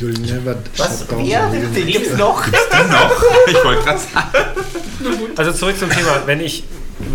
Never 0.00 0.56
Was? 0.76 1.04
Ja, 1.24 1.48
den 1.50 1.86
gibt's 1.86 2.16
noch. 2.16 2.46
Ich 3.46 3.64
wollte 3.64 3.82
gerade 3.82 3.98
sagen. 3.98 4.28
Also 5.36 5.52
zurück 5.52 5.78
zum 5.78 5.90
Thema. 5.90 6.22
Wenn 6.26 6.40
ich, 6.40 6.64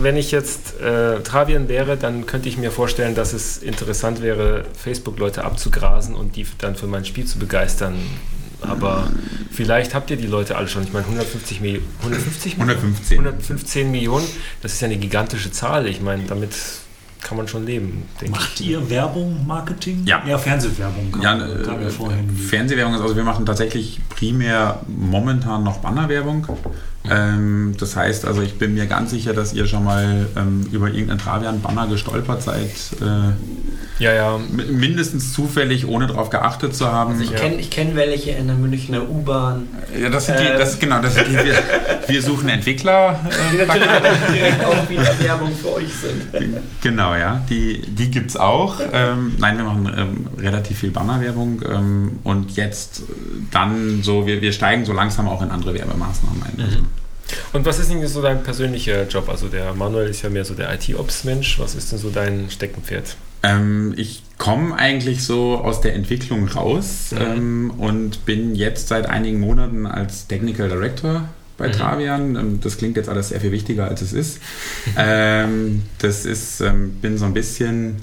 wenn 0.01 0.17
ich 0.17 0.31
jetzt 0.31 0.79
äh, 0.79 1.21
Travian 1.21 1.67
wäre, 1.67 1.97
dann 1.97 2.25
könnte 2.25 2.49
ich 2.49 2.57
mir 2.57 2.71
vorstellen, 2.71 3.15
dass 3.15 3.33
es 3.33 3.57
interessant 3.57 4.21
wäre, 4.21 4.65
Facebook-Leute 4.77 5.43
abzugrasen 5.43 6.15
und 6.15 6.35
die 6.35 6.45
dann 6.57 6.75
für 6.75 6.87
mein 6.87 7.05
Spiel 7.05 7.25
zu 7.25 7.39
begeistern. 7.39 7.95
Aber 8.61 9.11
vielleicht 9.51 9.93
habt 9.93 10.09
ihr 10.09 10.15
die 10.17 10.27
Leute 10.27 10.55
alle 10.55 10.67
schon. 10.69 10.83
Ich 10.83 10.93
meine, 10.93 11.05
150 11.05 11.59
Millionen. 11.59 11.85
150 11.99 12.57
Millionen? 12.57 12.79
115. 12.79 13.19
115 13.19 13.91
Millionen, 13.91 14.25
das 14.61 14.73
ist 14.73 14.81
ja 14.81 14.85
eine 14.85 14.97
gigantische 14.97 15.51
Zahl. 15.51 15.85
Ich 15.87 15.99
meine, 15.99 16.23
damit 16.23 16.53
kann 17.21 17.37
man 17.37 17.47
schon 17.47 17.65
leben, 17.65 18.03
denke 18.21 18.37
Macht 18.37 18.59
ich. 18.59 18.67
ihr 18.67 18.89
Werbung, 18.89 19.47
Marketing? 19.47 20.03
Ja. 20.05 20.23
Ja, 20.27 20.37
Fernsehwerbung. 20.37 21.17
Ja, 21.21 21.37
äh, 21.37 21.89
vorhin. 21.89 22.29
Fernsehwerbung 22.29 22.95
ist, 22.95 23.01
also 23.01 23.15
wir 23.15 23.23
machen 23.23 23.45
tatsächlich 23.45 23.99
primär 24.23 24.79
momentan 24.87 25.63
noch 25.63 25.77
Bannerwerbung. 25.79 26.47
Ähm, 27.09 27.75
das 27.77 27.95
heißt, 27.95 28.25
also 28.25 28.41
ich 28.41 28.57
bin 28.57 28.73
mir 28.73 28.85
ganz 28.87 29.11
sicher, 29.11 29.33
dass 29.33 29.53
ihr 29.53 29.67
schon 29.67 29.83
mal 29.83 30.27
ähm, 30.37 30.65
über 30.71 30.87
irgendeinen 30.87 31.19
Travian-Banner 31.19 31.87
gestolpert 31.87 32.41
seid. 32.41 32.71
Äh, 33.01 33.33
Ja, 34.03 34.13
ja. 34.13 34.37
mi- 34.37 34.65
mindestens 34.71 35.31
zufällig, 35.33 35.87
ohne 35.87 36.07
darauf 36.07 36.29
geachtet 36.29 36.75
zu 36.75 36.91
haben. 36.91 37.11
Also 37.13 37.23
ich 37.23 37.31
Ja. 37.31 37.37
kenne 37.39 37.55
ich 37.55 37.69
kenn 37.69 37.95
welche 37.95 38.31
in 38.31 38.47
der 38.47 38.55
Münchner 38.55 39.09
U-Bahn, 39.09 39.67
ja, 39.99 40.09
das 40.09 40.25
sind 40.25 40.39
die, 40.39 40.43
Ähm. 40.43 40.57
das, 40.59 40.77
genau, 40.79 41.01
das 41.01 41.15
sind 41.15 41.27
die, 41.29 41.35
wir, 41.35 41.55
wir 42.07 42.21
suchen 42.21 42.49
Entwickler. 42.49 43.19
die 43.53 43.57
Äh, 43.59 43.65
natürlich 43.65 43.87
direkt 44.33 44.65
auch 44.65 44.89
wieder 44.89 45.19
Werbung 45.19 45.51
für 45.55 45.73
euch 45.75 45.93
sind. 45.93 46.33
Genau, 46.81 47.15
ja, 47.15 47.41
die, 47.49 47.81
die 47.81 48.11
gibt 48.11 48.29
es 48.31 48.37
auch. 48.37 48.79
Ähm, 48.91 49.35
nein, 49.39 49.57
wir 49.57 49.63
machen 49.63 49.89
ähm, 49.97 50.27
relativ 50.37 50.79
viel 50.79 50.91
Bannerwerbung 50.91 51.61
ähm, 51.69 52.19
und 52.23 52.55
jetzt 52.57 52.99
äh, 52.99 53.03
dann 53.51 54.03
so, 54.03 54.27
wir, 54.27 54.41
wir 54.41 54.51
steigen 54.51 54.85
so 54.85 54.93
langsam 54.93 55.27
auch 55.29 55.41
in 55.41 55.49
andere 55.49 55.73
Werbemaßnahmen 55.73 56.43
ein. 56.43 56.61
Also, 56.61 56.79
Und 57.53 57.65
was 57.65 57.79
ist 57.79 57.89
denn 57.89 58.05
so 58.07 58.21
dein 58.21 58.43
persönlicher 58.43 59.07
Job? 59.07 59.29
Also 59.29 59.47
der 59.47 59.73
Manuel 59.73 60.09
ist 60.09 60.21
ja 60.23 60.29
mehr 60.29 60.43
so 60.45 60.53
der 60.55 60.73
IT-Ops-Mensch. 60.73 61.59
Was 61.59 61.73
ist 61.75 61.91
denn 61.91 61.99
so 61.99 62.09
dein 62.09 62.49
Steckenpferd? 62.49 63.15
Ähm, 63.43 63.93
ich 63.97 64.23
komme 64.37 64.75
eigentlich 64.75 65.23
so 65.23 65.57
aus 65.57 65.81
der 65.81 65.93
Entwicklung 65.95 66.47
raus 66.47 67.11
Mhm. 67.11 67.21
ähm, 67.21 67.71
und 67.77 68.25
bin 68.25 68.55
jetzt 68.55 68.87
seit 68.87 69.05
einigen 69.05 69.39
Monaten 69.39 69.85
als 69.85 70.27
Technical 70.27 70.69
Director 70.69 71.29
bei 71.57 71.67
mhm. 71.67 71.71
Travian. 71.73 72.35
Ähm, 72.35 72.59
das 72.61 72.77
klingt 72.77 72.97
jetzt 72.97 73.09
alles 73.09 73.29
sehr 73.29 73.39
viel 73.39 73.51
wichtiger, 73.51 73.87
als 73.87 74.01
es 74.01 74.13
ist. 74.13 74.39
ähm, 74.97 75.83
das 75.99 76.25
ist, 76.25 76.61
ähm, 76.61 76.95
bin 77.01 77.17
so 77.17 77.25
ein 77.25 77.33
bisschen 77.33 77.97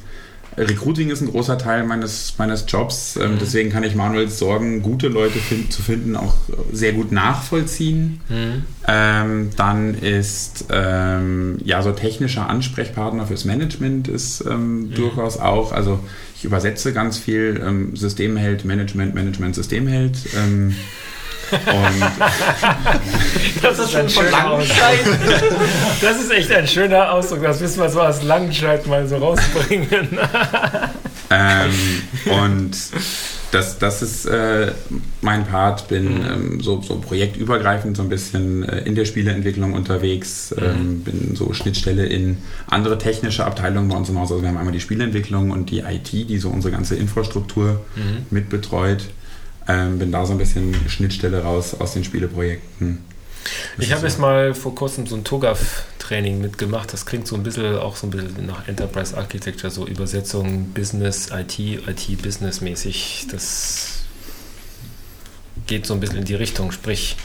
Recruiting 0.57 1.11
ist 1.11 1.21
ein 1.21 1.31
großer 1.31 1.59
Teil 1.59 1.85
meines, 1.85 2.35
meines 2.39 2.65
Jobs. 2.67 3.17
Ähm, 3.17 3.35
mhm. 3.35 3.39
Deswegen 3.41 3.71
kann 3.71 3.85
ich 3.85 3.95
Manuels 3.95 4.39
Sorgen, 4.39 4.83
gute 4.83 5.09
Leute 5.09 5.39
find, 5.39 5.73
zu 5.73 5.83
finden, 5.83 6.17
auch 6.17 6.35
sehr 6.73 6.93
gut 6.93 7.13
nachvollziehen. 7.13 8.21
Mhm. 8.29 8.65
Ähm, 8.87 9.51
dann 9.57 9.95
ist 9.95 10.67
ähm, 10.71 11.59
ja 11.65 11.83
so 11.83 11.93
technischer 11.93 12.49
Ansprechpartner 12.49 13.27
fürs 13.27 13.45
Management 13.45 14.09
ist 14.09 14.45
ähm, 14.47 14.89
mhm. 14.89 14.95
durchaus 14.95 15.39
auch. 15.39 15.73
Also 15.73 16.01
ich 16.37 16.45
übersetze 16.45 16.93
ganz 16.93 17.19
viel 17.19 17.61
ähm, 17.65 17.95
Systemheld, 17.97 18.65
Management, 18.65 19.15
Management, 19.15 19.55
Systemheld. 19.55 20.17
Und 21.53 22.03
das 23.63 23.79
ist 23.79 23.95
ein 23.97 24.09
schöner 24.09 24.51
Ausdruck. 24.51 24.77
Das 26.01 26.21
ist 26.21 26.31
echt 26.31 26.53
ein 26.53 26.67
schöner 26.67 27.13
Ausdruck. 27.13 27.43
Das 27.43 27.61
müssen 27.61 27.81
wir 27.81 27.89
so 27.89 28.01
aus 28.01 28.23
Langenscheid 28.23 28.87
mal 28.87 29.07
so 29.07 29.17
rausbringen. 29.17 30.19
ähm, 31.31 32.03
und 32.27 32.77
das, 33.51 33.79
das 33.79 34.03
ist 34.03 34.27
äh, 34.27 34.73
mein 35.21 35.45
Part. 35.47 35.89
Bin 35.89 36.19
mhm. 36.19 36.25
ähm, 36.25 36.61
so, 36.61 36.81
so 36.81 36.97
projektübergreifend 36.99 37.97
so 37.97 38.03
ein 38.03 38.09
bisschen 38.09 38.63
äh, 38.63 38.81
in 38.81 38.95
der 38.95 39.05
Spieleentwicklung 39.05 39.73
unterwegs. 39.73 40.55
Mhm. 40.57 40.65
Ähm, 40.65 41.01
bin 41.01 41.37
so 41.37 41.53
Schnittstelle 41.53 42.07
in 42.07 42.39
andere 42.69 42.99
technische 42.99 43.45
Abteilungen 43.45 43.89
bei 43.89 43.97
uns 43.97 44.09
im 44.09 44.19
Haus. 44.19 44.31
Also 44.31 44.43
wir 44.43 44.49
haben 44.49 44.59
einmal 44.59 44.73
die 44.73 44.81
Spieleentwicklung 44.81 45.51
und 45.51 45.71
die 45.71 45.81
IT, 45.81 46.13
die 46.13 46.39
so 46.39 46.51
unsere 46.51 46.73
ganze 46.73 46.97
Infrastruktur 46.97 47.81
mhm. 47.97 48.27
mitbetreut. 48.31 49.05
Ähm, 49.71 49.99
bin 49.99 50.11
da 50.11 50.27
so 50.27 50.33
ein 50.33 50.39
bisschen 50.39 50.75
Schnittstelle 50.89 51.43
raus 51.43 51.75
aus 51.79 51.93
den 51.93 52.05
Spieleprojekten. 52.05 53.05
Das 53.77 53.87
ich 53.87 53.93
habe 53.93 54.01
so. 54.01 54.07
jetzt 54.07 54.19
mal 54.19 54.55
vor 54.55 54.75
kurzem 54.75 55.07
so 55.07 55.17
ein 55.17 55.25
TOGAF-Training 55.25 56.41
mitgemacht. 56.41 56.93
Das 56.93 57.07
klingt 57.07 57.27
so 57.27 57.37
ein 57.37 57.43
bisschen 57.43 57.77
auch 57.77 57.97
so 57.97 58.07
ein 58.07 58.11
bisschen 58.11 58.47
nach 58.47 58.69
Enterprise 58.69 59.17
Architecture, 59.17 59.71
so 59.71 59.87
Übersetzung 59.87 60.71
Business, 60.71 61.31
IT, 61.31 61.59
IT-Business 61.59 62.61
mäßig. 62.61 63.29
Das 63.31 64.01
geht 65.67 65.87
so 65.87 65.95
ein 65.95 66.01
bisschen 66.01 66.19
in 66.19 66.25
die 66.25 66.35
Richtung. 66.35 66.73
Sprich, 66.73 67.17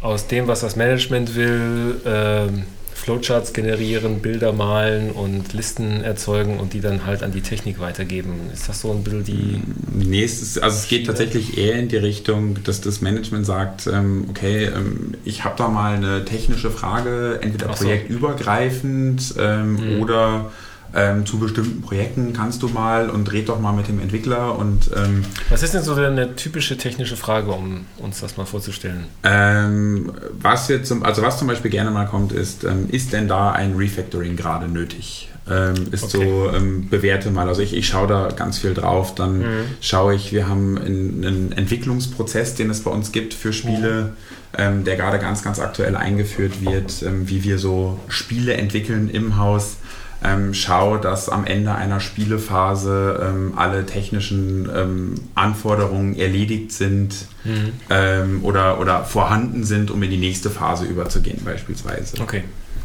aus 0.00 0.26
dem, 0.26 0.48
was 0.48 0.60
das 0.60 0.76
Management 0.76 1.34
will, 1.34 2.00
ähm, 2.04 2.64
Flowcharts 3.04 3.52
generieren, 3.52 4.20
Bilder 4.20 4.54
malen 4.54 5.10
und 5.10 5.52
Listen 5.52 6.02
erzeugen 6.02 6.58
und 6.58 6.72
die 6.72 6.80
dann 6.80 7.04
halt 7.04 7.22
an 7.22 7.32
die 7.32 7.42
Technik 7.42 7.78
weitergeben. 7.78 8.32
Ist 8.50 8.66
das 8.66 8.80
so 8.80 8.92
ein 8.92 9.04
bisschen 9.04 9.24
die. 9.24 9.60
Nee, 9.92 10.24
es 10.24 10.40
ist, 10.40 10.62
also 10.62 10.78
es 10.78 10.88
geht 10.88 11.06
tatsächlich 11.06 11.58
eher 11.58 11.74
in 11.74 11.88
die 11.88 11.98
Richtung, 11.98 12.56
dass 12.64 12.80
das 12.80 13.02
Management 13.02 13.44
sagt, 13.44 13.86
ähm, 13.88 14.24
okay, 14.30 14.64
ähm, 14.64 15.14
ich 15.22 15.44
habe 15.44 15.54
da 15.58 15.68
mal 15.68 15.96
eine 15.96 16.24
technische 16.24 16.70
Frage, 16.70 17.40
entweder 17.42 17.76
so. 17.76 17.84
projektübergreifend 17.84 19.34
ähm, 19.38 19.96
mhm. 19.96 20.02
oder 20.02 20.50
ähm, 20.94 21.26
zu 21.26 21.38
bestimmten 21.38 21.82
Projekten 21.82 22.32
kannst 22.32 22.62
du 22.62 22.68
mal 22.68 23.10
und 23.10 23.32
red 23.32 23.48
doch 23.48 23.58
mal 23.58 23.72
mit 23.72 23.88
dem 23.88 24.00
Entwickler 24.00 24.56
und 24.56 24.90
ähm, 24.94 25.24
Was 25.48 25.62
ist 25.62 25.74
denn 25.74 25.82
so 25.82 25.94
eine 25.94 26.36
typische 26.36 26.76
technische 26.76 27.16
Frage, 27.16 27.50
um 27.50 27.86
uns 27.98 28.20
das 28.20 28.36
mal 28.36 28.46
vorzustellen? 28.46 29.06
Ähm, 29.24 30.12
was 30.40 30.68
jetzt 30.68 30.88
zum, 30.88 31.02
also 31.02 31.22
was 31.22 31.38
zum 31.38 31.48
Beispiel 31.48 31.70
gerne 31.70 31.90
mal 31.90 32.06
kommt, 32.06 32.32
ist, 32.32 32.64
ähm, 32.64 32.88
ist 32.90 33.12
denn 33.12 33.26
da 33.26 33.50
ein 33.50 33.74
Refactoring 33.74 34.36
gerade 34.36 34.68
nötig? 34.68 35.30
Ähm, 35.50 35.74
ist 35.90 36.14
okay. 36.14 36.26
so, 36.26 36.56
ähm, 36.56 36.88
bewerte 36.88 37.30
mal. 37.30 37.48
Also 37.48 37.60
ich, 37.60 37.74
ich 37.74 37.86
schaue 37.86 38.06
da 38.06 38.28
ganz 38.28 38.58
viel 38.58 38.72
drauf. 38.72 39.14
Dann 39.14 39.40
mhm. 39.40 39.64
schaue 39.80 40.14
ich, 40.14 40.32
wir 40.32 40.48
haben 40.48 40.78
einen, 40.78 41.24
einen, 41.24 41.52
Entwicklungsprozess, 41.52 42.54
den 42.54 42.70
es 42.70 42.80
bei 42.80 42.90
uns 42.90 43.12
gibt 43.12 43.34
für 43.34 43.52
Spiele, 43.52 44.04
mhm. 44.04 44.56
ähm, 44.56 44.84
der 44.84 44.96
gerade 44.96 45.18
ganz, 45.18 45.42
ganz 45.42 45.58
aktuell 45.58 45.96
eingeführt 45.96 46.64
wird, 46.64 47.02
ähm, 47.02 47.28
wie 47.28 47.44
wir 47.44 47.58
so 47.58 47.98
Spiele 48.08 48.54
entwickeln 48.54 49.10
im 49.10 49.36
Haus 49.36 49.76
ähm, 50.24 50.54
schau, 50.54 50.96
dass 50.96 51.28
am 51.28 51.44
Ende 51.44 51.74
einer 51.74 52.00
Spielephase 52.00 53.20
ähm, 53.22 53.52
alle 53.56 53.84
technischen 53.84 54.70
ähm, 54.74 55.14
Anforderungen 55.34 56.16
erledigt 56.16 56.72
sind 56.72 57.26
mhm. 57.44 57.72
Ähm, 57.90 58.44
oder, 58.44 58.80
oder 58.80 59.04
vorhanden 59.04 59.64
sind, 59.64 59.90
um 59.90 60.02
in 60.02 60.10
die 60.10 60.16
nächste 60.16 60.50
Phase 60.50 60.86
überzugehen 60.86 61.42
beispielsweise. 61.44 62.20
Okay. 62.20 62.44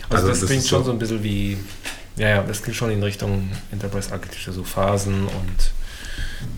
Also, 0.09 0.15
also 0.15 0.27
das, 0.27 0.39
das 0.41 0.49
klingt 0.49 0.67
schon 0.67 0.79
so, 0.79 0.85
so 0.85 0.91
ein 0.91 0.99
bisschen 0.99 1.23
wie, 1.23 1.57
ja, 2.17 2.29
ja, 2.29 2.43
das 2.43 2.61
klingt 2.61 2.75
schon 2.75 2.91
in 2.91 3.01
Richtung 3.01 3.49
Enterprise 3.71 4.11
Architecture, 4.11 4.53
so 4.53 4.63
Phasen 4.63 5.23
und 5.23 5.71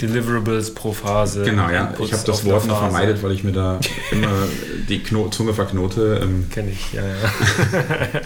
Deliverables 0.01 0.73
pro 0.73 0.93
Phase. 0.93 1.43
Genau, 1.43 1.69
ja. 1.69 1.93
Ich 1.99 2.13
habe 2.13 2.23
das 2.25 2.45
Wort 2.45 2.65
noch 2.65 2.79
vermeidet, 2.79 3.21
weil 3.21 3.31
ich 3.31 3.43
mir 3.43 3.51
da 3.51 3.79
immer 4.11 4.47
die 4.89 4.99
Kno 4.99 5.29
Zunge 5.29 5.53
verknote. 5.53 6.21
Ähm. 6.23 6.47
Kenne 6.49 6.71
ich, 6.71 6.93
ja, 6.93 7.03
ja. 7.05 8.21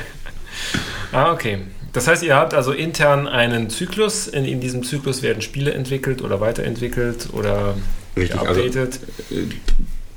ah, 1.12 1.32
okay. 1.34 1.62
Das 1.96 2.08
heißt, 2.08 2.24
ihr 2.24 2.36
habt 2.36 2.54
also 2.54 2.74
intern 2.74 3.26
einen 3.26 3.70
Zyklus. 3.70 4.28
In, 4.28 4.44
in 4.44 4.60
diesem 4.60 4.84
Zyklus 4.84 5.22
werden 5.22 5.42
Spiele 5.42 5.74
entwickelt 5.74 6.22
oder 6.22 6.42
weiterentwickelt 6.42 7.30
oder 7.32 7.76
Richtig, 8.18 8.38
geupdatet. 8.38 9.00
Also, 9.30 9.42
äh, 9.42 9.48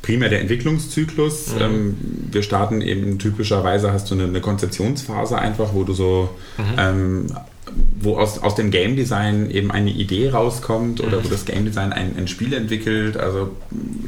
primär 0.03 0.29
der 0.29 0.41
Entwicklungszyklus. 0.41 1.55
Mhm. 1.55 1.61
Ähm, 1.61 1.97
wir 2.33 2.43
starten 2.43 2.83
eben 2.83 3.21
typischerweise 3.21 3.93
hast 3.93 4.11
du 4.11 4.17
eine, 4.17 4.25
eine 4.25 4.41
Konzeptionsphase 4.41 5.39
einfach, 5.39 5.73
wo 5.73 5.85
du 5.85 5.93
so 5.93 6.31
mhm. 6.57 6.65
ähm, 6.79 7.27
wo 8.01 8.17
aus, 8.17 8.39
aus 8.39 8.55
dem 8.55 8.71
Game 8.71 8.97
Design 8.97 9.51
eben 9.51 9.71
eine 9.71 9.91
Idee 9.91 10.31
rauskommt 10.31 11.01
oder 11.01 11.19
mhm. 11.19 11.25
wo 11.25 11.29
das 11.29 11.45
Game 11.45 11.65
Design 11.65 11.93
ein, 11.93 12.17
ein 12.17 12.29
Spiel 12.29 12.53
entwickelt. 12.53 13.17
Also 13.17 13.51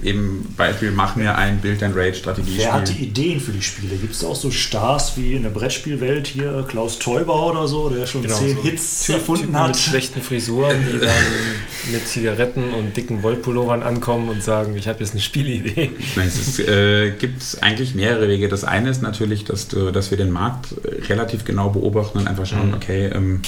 eben 0.04 0.54
Beispiel, 0.56 0.92
mach 0.92 1.16
mir 1.16 1.36
ein 1.36 1.60
Build 1.60 1.82
and 1.82 1.96
Rage 1.96 2.14
Strategiespiel. 2.14 2.64
Wer 2.64 2.72
hat 2.72 2.88
die 2.88 3.04
Ideen 3.04 3.40
für 3.40 3.52
die 3.52 3.62
Spiele? 3.62 3.96
Gibt 3.96 4.14
es 4.14 4.24
auch 4.24 4.36
so 4.36 4.50
Stars 4.50 5.16
wie 5.16 5.34
in 5.34 5.42
der 5.42 5.50
Brettspielwelt 5.50 6.26
hier, 6.26 6.64
Klaus 6.68 6.98
Teuber 6.98 7.46
oder 7.50 7.66
so, 7.66 7.88
der 7.88 8.06
schon 8.06 8.22
genau, 8.22 8.36
zehn 8.36 8.56
so 8.56 8.62
Hits 8.62 9.06
Typ, 9.06 9.14
erfunden 9.16 9.42
Typen 9.42 9.58
hat? 9.58 9.68
Mit 9.68 9.76
schlechten 9.80 10.22
Frisuren, 10.22 10.76
die 10.92 10.98
dann 11.00 11.92
mit 11.92 12.06
Zigaretten 12.06 12.72
und 12.74 12.96
dicken 12.96 13.22
Wollpullovern 13.22 13.82
ankommen 13.82 14.28
und 14.28 14.42
sagen, 14.42 14.76
ich 14.76 14.86
habe 14.86 15.00
jetzt 15.00 15.12
eine 15.12 15.20
Spielidee. 15.20 15.90
es 16.16 16.58
äh, 16.60 17.10
gibt 17.10 17.58
eigentlich 17.60 17.94
mehrere 17.94 18.28
Wege. 18.28 18.48
Das 18.48 18.64
eine 18.64 18.90
ist 18.90 19.02
natürlich, 19.02 19.44
dass, 19.44 19.68
du, 19.68 19.90
dass 19.90 20.10
wir 20.10 20.18
den 20.18 20.30
Markt 20.30 20.74
relativ 21.08 21.44
genau 21.44 21.70
beobachten 21.70 22.18
und 22.18 22.28
einfach 22.28 22.46
schauen, 22.46 22.68
mhm. 22.68 22.74
okay, 22.74 23.06
ähm, 23.12 23.42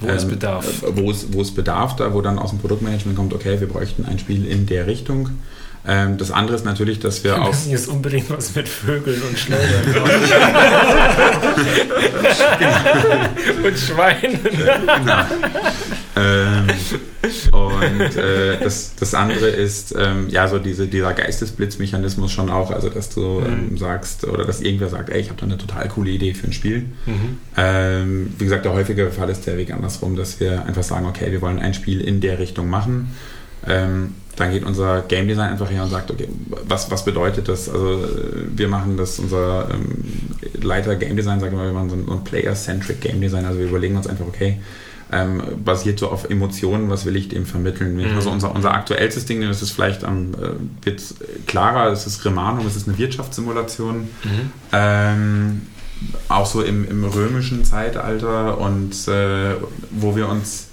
wo 0.00 0.08
ähm, 0.08 0.16
es 0.16 0.26
bedarf. 0.26 0.66
Wo 0.94 1.10
es, 1.10 1.32
wo 1.32 1.42
es 1.42 1.52
bedarf, 1.52 1.96
da 1.96 2.12
wo 2.14 2.20
dann 2.20 2.38
aus 2.38 2.50
dem 2.50 2.58
Produktmanagement 2.58 3.16
kommt, 3.16 3.34
okay, 3.34 3.60
wir 3.60 3.68
bräuchten 3.68 4.04
ein 4.04 4.18
Spiel 4.18 4.46
in 4.46 4.66
der 4.66 4.86
Richtung. 4.86 5.30
Ähm, 5.86 6.18
das 6.18 6.30
andere 6.30 6.56
ist 6.56 6.64
natürlich, 6.64 6.98
dass 6.98 7.24
wir, 7.24 7.32
wir 7.32 7.42
auch. 7.42 7.48
müssen 7.48 7.70
jetzt 7.70 7.88
unbedingt 7.88 8.28
was 8.30 8.54
mit 8.54 8.68
Vögeln 8.68 9.22
und 9.22 9.38
Schleudern 9.38 9.84
machen. 10.02 10.10
und 13.64 13.78
Schweinen. 13.78 14.38
Genau. 14.42 15.22
Ähm, 16.16 16.66
und 17.68 18.16
äh, 18.16 18.58
das, 18.62 18.94
das 18.96 19.14
andere 19.14 19.48
ist, 19.48 19.94
ähm, 19.98 20.28
ja, 20.28 20.48
so 20.48 20.58
diese, 20.58 20.86
dieser 20.86 21.12
Geistesblitzmechanismus 21.12 22.30
schon 22.30 22.50
auch, 22.50 22.70
also 22.70 22.88
dass 22.88 23.10
du 23.10 23.40
ähm, 23.40 23.70
mhm. 23.70 23.78
sagst, 23.78 24.24
oder 24.26 24.44
dass 24.44 24.60
irgendwer 24.60 24.88
sagt, 24.88 25.10
ey, 25.10 25.20
ich 25.20 25.28
habe 25.28 25.38
da 25.38 25.46
eine 25.46 25.58
total 25.58 25.88
coole 25.88 26.10
Idee 26.10 26.34
für 26.34 26.46
ein 26.46 26.52
Spiel. 26.52 26.86
Mhm. 27.06 27.38
Ähm, 27.56 28.32
wie 28.38 28.44
gesagt, 28.44 28.64
der 28.64 28.72
häufige 28.72 29.10
Fall 29.10 29.30
ist 29.30 29.46
der 29.46 29.56
Weg 29.56 29.72
andersrum, 29.72 30.16
dass 30.16 30.40
wir 30.40 30.64
einfach 30.64 30.82
sagen, 30.82 31.06
okay, 31.06 31.30
wir 31.30 31.40
wollen 31.40 31.58
ein 31.58 31.74
Spiel 31.74 32.00
in 32.00 32.20
der 32.20 32.38
Richtung 32.38 32.68
machen. 32.68 33.14
Ähm, 33.66 34.14
dann 34.38 34.52
geht 34.52 34.64
unser 34.64 35.02
Game 35.02 35.26
Design 35.26 35.50
einfach 35.50 35.70
her 35.70 35.82
und 35.82 35.90
sagt, 35.90 36.10
okay, 36.10 36.28
was, 36.66 36.90
was 36.90 37.04
bedeutet 37.04 37.48
das? 37.48 37.68
Also 37.68 38.04
wir 38.54 38.68
machen 38.68 38.96
das, 38.96 39.18
unser 39.18 39.68
ähm, 39.72 40.04
Leiter 40.62 40.94
Game 40.96 41.16
Design 41.16 41.40
sagt 41.40 41.52
immer, 41.52 41.64
wir 41.64 41.72
machen 41.72 41.90
so 41.90 41.96
ein, 41.96 42.06
so 42.06 42.12
ein 42.12 42.24
Player-Centric 42.24 43.00
Game 43.00 43.20
Design, 43.20 43.44
also 43.44 43.58
wir 43.58 43.66
überlegen 43.66 43.96
uns 43.96 44.06
einfach, 44.06 44.26
okay, 44.26 44.60
ähm, 45.10 45.42
basiert 45.64 45.98
so 45.98 46.08
auf 46.08 46.28
Emotionen, 46.28 46.90
was 46.90 47.04
will 47.04 47.16
ich 47.16 47.28
dem 47.28 47.46
vermitteln? 47.46 47.96
Mhm. 47.96 48.16
Also 48.16 48.30
unser, 48.30 48.54
unser 48.54 48.74
aktuellstes 48.74 49.26
Ding, 49.26 49.40
das 49.42 49.62
ist 49.62 49.70
vielleicht 49.70 50.04
am, 50.04 50.34
äh, 50.34 50.84
wird 50.84 51.02
klarer, 51.46 51.90
das 51.90 52.06
ist 52.06 52.24
Remanum, 52.24 52.64
das 52.64 52.76
ist 52.76 52.88
eine 52.88 52.98
Wirtschaftssimulation. 52.98 53.96
Mhm. 54.24 54.52
Ähm, 54.72 55.62
auch 56.28 56.46
so 56.46 56.62
im, 56.62 56.88
im 56.88 57.04
römischen 57.04 57.64
Zeitalter 57.64 58.58
und 58.58 58.92
äh, 59.08 59.54
wo 59.90 60.14
wir 60.14 60.28
uns 60.28 60.67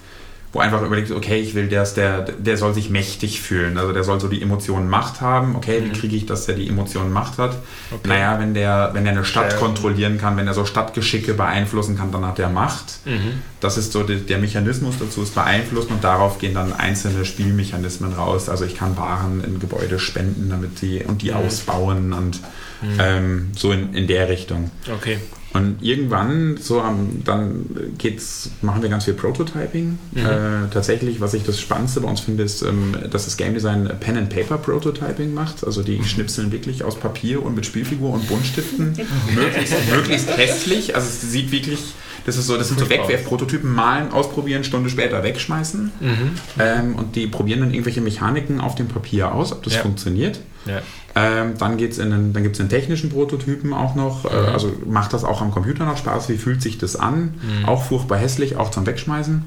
wo 0.55 0.59
einfach 0.59 0.81
überlegt, 0.81 1.11
okay, 1.11 1.37
ich 1.41 1.53
will, 1.53 1.67
dass 1.67 1.95
der, 1.95 2.21
der 2.21 2.55
soll 2.55 2.73
sich 2.73 2.89
mächtig 2.89 3.41
fühlen. 3.41 3.77
Also 3.77 3.91
der 3.91 4.05
soll 4.05 4.21
so 4.21 4.29
die 4.29 4.41
Emotionen 4.41 4.87
Macht 4.87 5.19
haben. 5.19 5.57
Okay, 5.57 5.81
wie 5.83 5.89
mhm. 5.89 5.93
kriege 5.93 6.15
ich, 6.15 6.25
dass 6.25 6.45
der 6.45 6.55
die 6.55 6.69
Emotionen 6.69 7.11
Macht 7.11 7.37
hat? 7.39 7.57
Okay. 7.91 8.07
Naja, 8.07 8.39
wenn 8.39 8.53
der, 8.53 8.91
wenn 8.93 9.03
der 9.03 9.11
eine 9.11 9.25
Stadt 9.25 9.51
ja. 9.51 9.57
kontrollieren 9.59 10.17
kann, 10.17 10.37
wenn 10.37 10.47
er 10.47 10.53
so 10.53 10.63
Stadtgeschicke 10.63 11.33
beeinflussen 11.33 11.97
kann, 11.97 12.13
dann 12.13 12.25
hat 12.25 12.39
er 12.39 12.47
Macht. 12.47 12.99
Mhm. 13.03 13.41
Das 13.59 13.77
ist 13.77 13.91
so 13.91 14.03
die, 14.03 14.15
der 14.15 14.37
Mechanismus 14.37 14.95
dazu, 14.97 15.23
ist 15.23 15.35
beeinflussen 15.35 15.91
und 15.91 16.05
darauf 16.05 16.39
gehen 16.39 16.53
dann 16.53 16.71
einzelne 16.71 17.25
Spielmechanismen 17.25 18.13
raus. 18.13 18.47
Also 18.47 18.63
ich 18.63 18.77
kann 18.77 18.95
Waren 18.95 19.43
in 19.43 19.59
Gebäude 19.59 19.99
spenden, 19.99 20.49
damit 20.49 20.81
die 20.81 21.03
und 21.03 21.21
die 21.21 21.31
mhm. 21.31 21.37
ausbauen 21.37 22.13
und 22.13 22.39
mhm. 22.81 22.97
ähm, 22.99 23.51
so 23.57 23.73
in, 23.73 23.93
in 23.93 24.07
der 24.07 24.29
Richtung. 24.29 24.71
Okay. 24.89 25.17
Und 25.55 25.77
irgendwann, 25.81 26.57
so 26.57 26.81
am, 26.81 27.23
dann 27.23 27.65
geht's, 27.97 28.51
machen 28.61 28.81
wir 28.81 28.89
ganz 28.89 29.05
viel 29.05 29.13
Prototyping. 29.13 29.97
Mhm. 30.11 30.19
Äh, 30.19 30.69
tatsächlich, 30.71 31.21
was 31.21 31.33
ich 31.33 31.43
das 31.43 31.59
Spannendste 31.59 32.01
bei 32.01 32.09
uns 32.09 32.19
finde, 32.19 32.43
ist, 32.43 32.61
ähm, 32.61 32.93
dass 33.09 33.25
das 33.25 33.37
Game 33.37 33.53
Design 33.53 33.89
Pen 33.99 34.17
and 34.17 34.29
Paper 34.29 34.57
Prototyping 34.57 35.33
macht. 35.33 35.65
Also 35.65 35.81
die 35.81 36.03
schnipseln 36.03 36.51
wirklich 36.51 36.83
aus 36.83 36.97
Papier 36.97 37.43
und 37.43 37.55
mit 37.55 37.65
Spielfigur 37.65 38.11
und 38.11 38.27
Buntstiften 38.27 38.93
möglichst, 39.35 39.75
möglichst 39.89 40.37
hässlich. 40.37 40.95
Also 40.95 41.07
es 41.07 41.21
sieht 41.21 41.51
wirklich, 41.51 41.79
das 42.25 42.37
ist 42.37 42.47
so, 42.47 42.57
das 42.57 42.67
sind 42.69 42.79
so 42.79 42.89
Wegwerfprototypen, 42.89 43.71
malen, 43.73 44.11
ausprobieren, 44.11 44.63
Stunde 44.63 44.89
später 44.89 45.23
wegschmeißen. 45.23 45.91
Mhm. 45.99 46.31
Ähm, 46.59 46.95
und 46.95 47.15
die 47.15 47.27
probieren 47.27 47.59
dann 47.61 47.71
irgendwelche 47.71 48.01
Mechaniken 48.01 48.59
auf 48.59 48.75
dem 48.75 48.87
Papier 48.87 49.33
aus, 49.33 49.51
ob 49.51 49.63
das 49.63 49.75
Ja. 49.75 49.81
funktioniert. 49.81 50.39
Ja. 50.65 50.81
Ähm, 51.17 51.53
dann 51.59 51.77
geht's 51.77 51.97
in 51.99 52.09
den, 52.09 52.33
dann 52.33 52.43
gibt 52.43 52.55
es 52.55 52.59
einen 52.59 52.69
technischen 52.69 53.09
Prototypen 53.09 53.71
auch 53.73 53.95
noch. 53.95 54.25
Äh, 54.25 54.29
Mhm. 54.41 54.45
also 54.53 54.73
macht 54.85 55.13
das 55.13 55.23
auch 55.23 55.41
am 55.41 55.51
Computer 55.51 55.85
noch 55.85 55.97
Spaß? 55.97 56.27
Wie 56.29 56.37
fühlt 56.37 56.61
sich 56.61 56.77
das 56.77 56.95
an? 56.95 57.35
Mhm. 57.61 57.65
Auch 57.65 57.83
furchtbar 57.83 58.17
hässlich, 58.17 58.57
auch 58.57 58.71
zum 58.71 58.85
Wegschmeißen. 58.85 59.43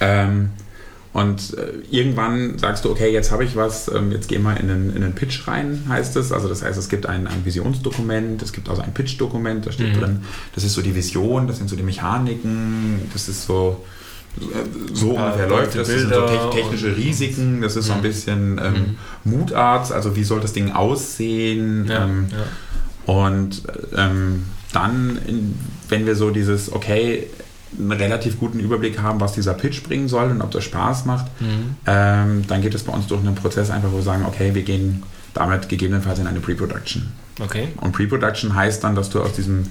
Ähm, 0.00 0.50
und 1.12 1.56
äh, 1.58 1.72
irgendwann 1.90 2.56
sagst 2.58 2.84
du, 2.84 2.90
okay, 2.90 3.12
jetzt 3.12 3.30
habe 3.32 3.44
ich 3.44 3.54
was, 3.54 3.88
ähm, 3.94 4.12
jetzt 4.12 4.28
geh 4.28 4.38
mal 4.38 4.56
in 4.56 4.68
den, 4.68 4.96
in 4.96 5.02
den 5.02 5.14
Pitch 5.14 5.46
rein, 5.46 5.82
heißt 5.88 6.16
es. 6.16 6.32
Also 6.32 6.48
das 6.48 6.62
heißt, 6.62 6.78
es 6.78 6.88
gibt 6.88 7.04
ein, 7.06 7.26
ein 7.26 7.44
Visionsdokument, 7.44 8.40
es 8.42 8.52
gibt 8.52 8.68
also 8.70 8.80
ein 8.82 8.94
Pitch-Dokument, 8.94 9.66
da 9.66 9.72
steht 9.72 9.94
Mhm. 9.94 10.00
drin, 10.00 10.20
das 10.54 10.64
ist 10.64 10.72
so 10.72 10.80
die 10.80 10.94
Vision, 10.94 11.46
das 11.46 11.58
sind 11.58 11.68
so 11.68 11.76
die 11.76 11.82
Mechaniken, 11.82 13.10
das 13.12 13.28
ist 13.28 13.44
so, 13.46 13.84
äh, 14.40 14.94
so 14.94 15.12
paar 15.14 15.26
ungefähr 15.26 15.48
läuft 15.48 15.74
das, 15.76 15.88
das 15.88 16.00
sind 16.00 16.14
so 16.14 16.20
Bilder 16.20 16.50
te 16.50 16.56
technische 16.56 16.96
Risiken, 16.96 17.60
das 17.60 17.76
ist 17.76 17.86
so 17.86 17.92
ein 17.92 17.98
Mhm. 17.98 18.02
bisschen 18.02 18.58
ähm, 18.64 18.96
Mutart, 19.24 19.92
also 19.92 20.16
wie 20.16 20.24
soll 20.24 20.40
das 20.40 20.54
Ding 20.54 20.70
aussehen. 20.72 21.86
Ja, 21.88 22.04
Ähm, 22.04 22.28
ja. 22.30 23.12
und 23.14 23.62
ähm, 23.96 24.44
dann, 24.72 25.18
wenn 25.90 26.06
wir 26.06 26.16
so 26.16 26.30
dieses, 26.30 26.72
okay, 26.72 27.26
einen 27.78 27.92
relativ 27.92 28.38
guten 28.38 28.60
Überblick 28.60 29.00
haben, 29.00 29.20
was 29.20 29.32
dieser 29.32 29.54
Pitch 29.54 29.82
bringen 29.82 30.08
soll 30.08 30.30
und 30.30 30.42
ob 30.42 30.50
das 30.50 30.64
Spaß 30.64 31.04
macht, 31.06 31.26
Mhm. 31.40 31.76
ähm, 31.86 32.44
dann 32.48 32.60
geht 32.62 32.74
es 32.74 32.82
bei 32.84 32.92
uns 32.92 33.06
durch 33.06 33.20
einen 33.20 33.34
Prozess 33.34 33.70
einfach, 33.70 33.90
wo 33.92 33.96
wir 33.96 34.02
sagen, 34.02 34.24
okay, 34.26 34.54
wir 34.54 34.62
gehen 34.62 35.02
damit 35.34 35.68
gegebenenfalls 35.68 36.18
in 36.18 36.26
eine 36.26 36.40
Pre-Production. 36.40 37.10
Okay. 37.40 37.68
Und 37.80 37.92
Pre-Production 37.92 38.54
heißt 38.54 38.84
dann, 38.84 38.94
dass 38.94 39.08
du 39.08 39.22
aus 39.22 39.32
diesem 39.32 39.64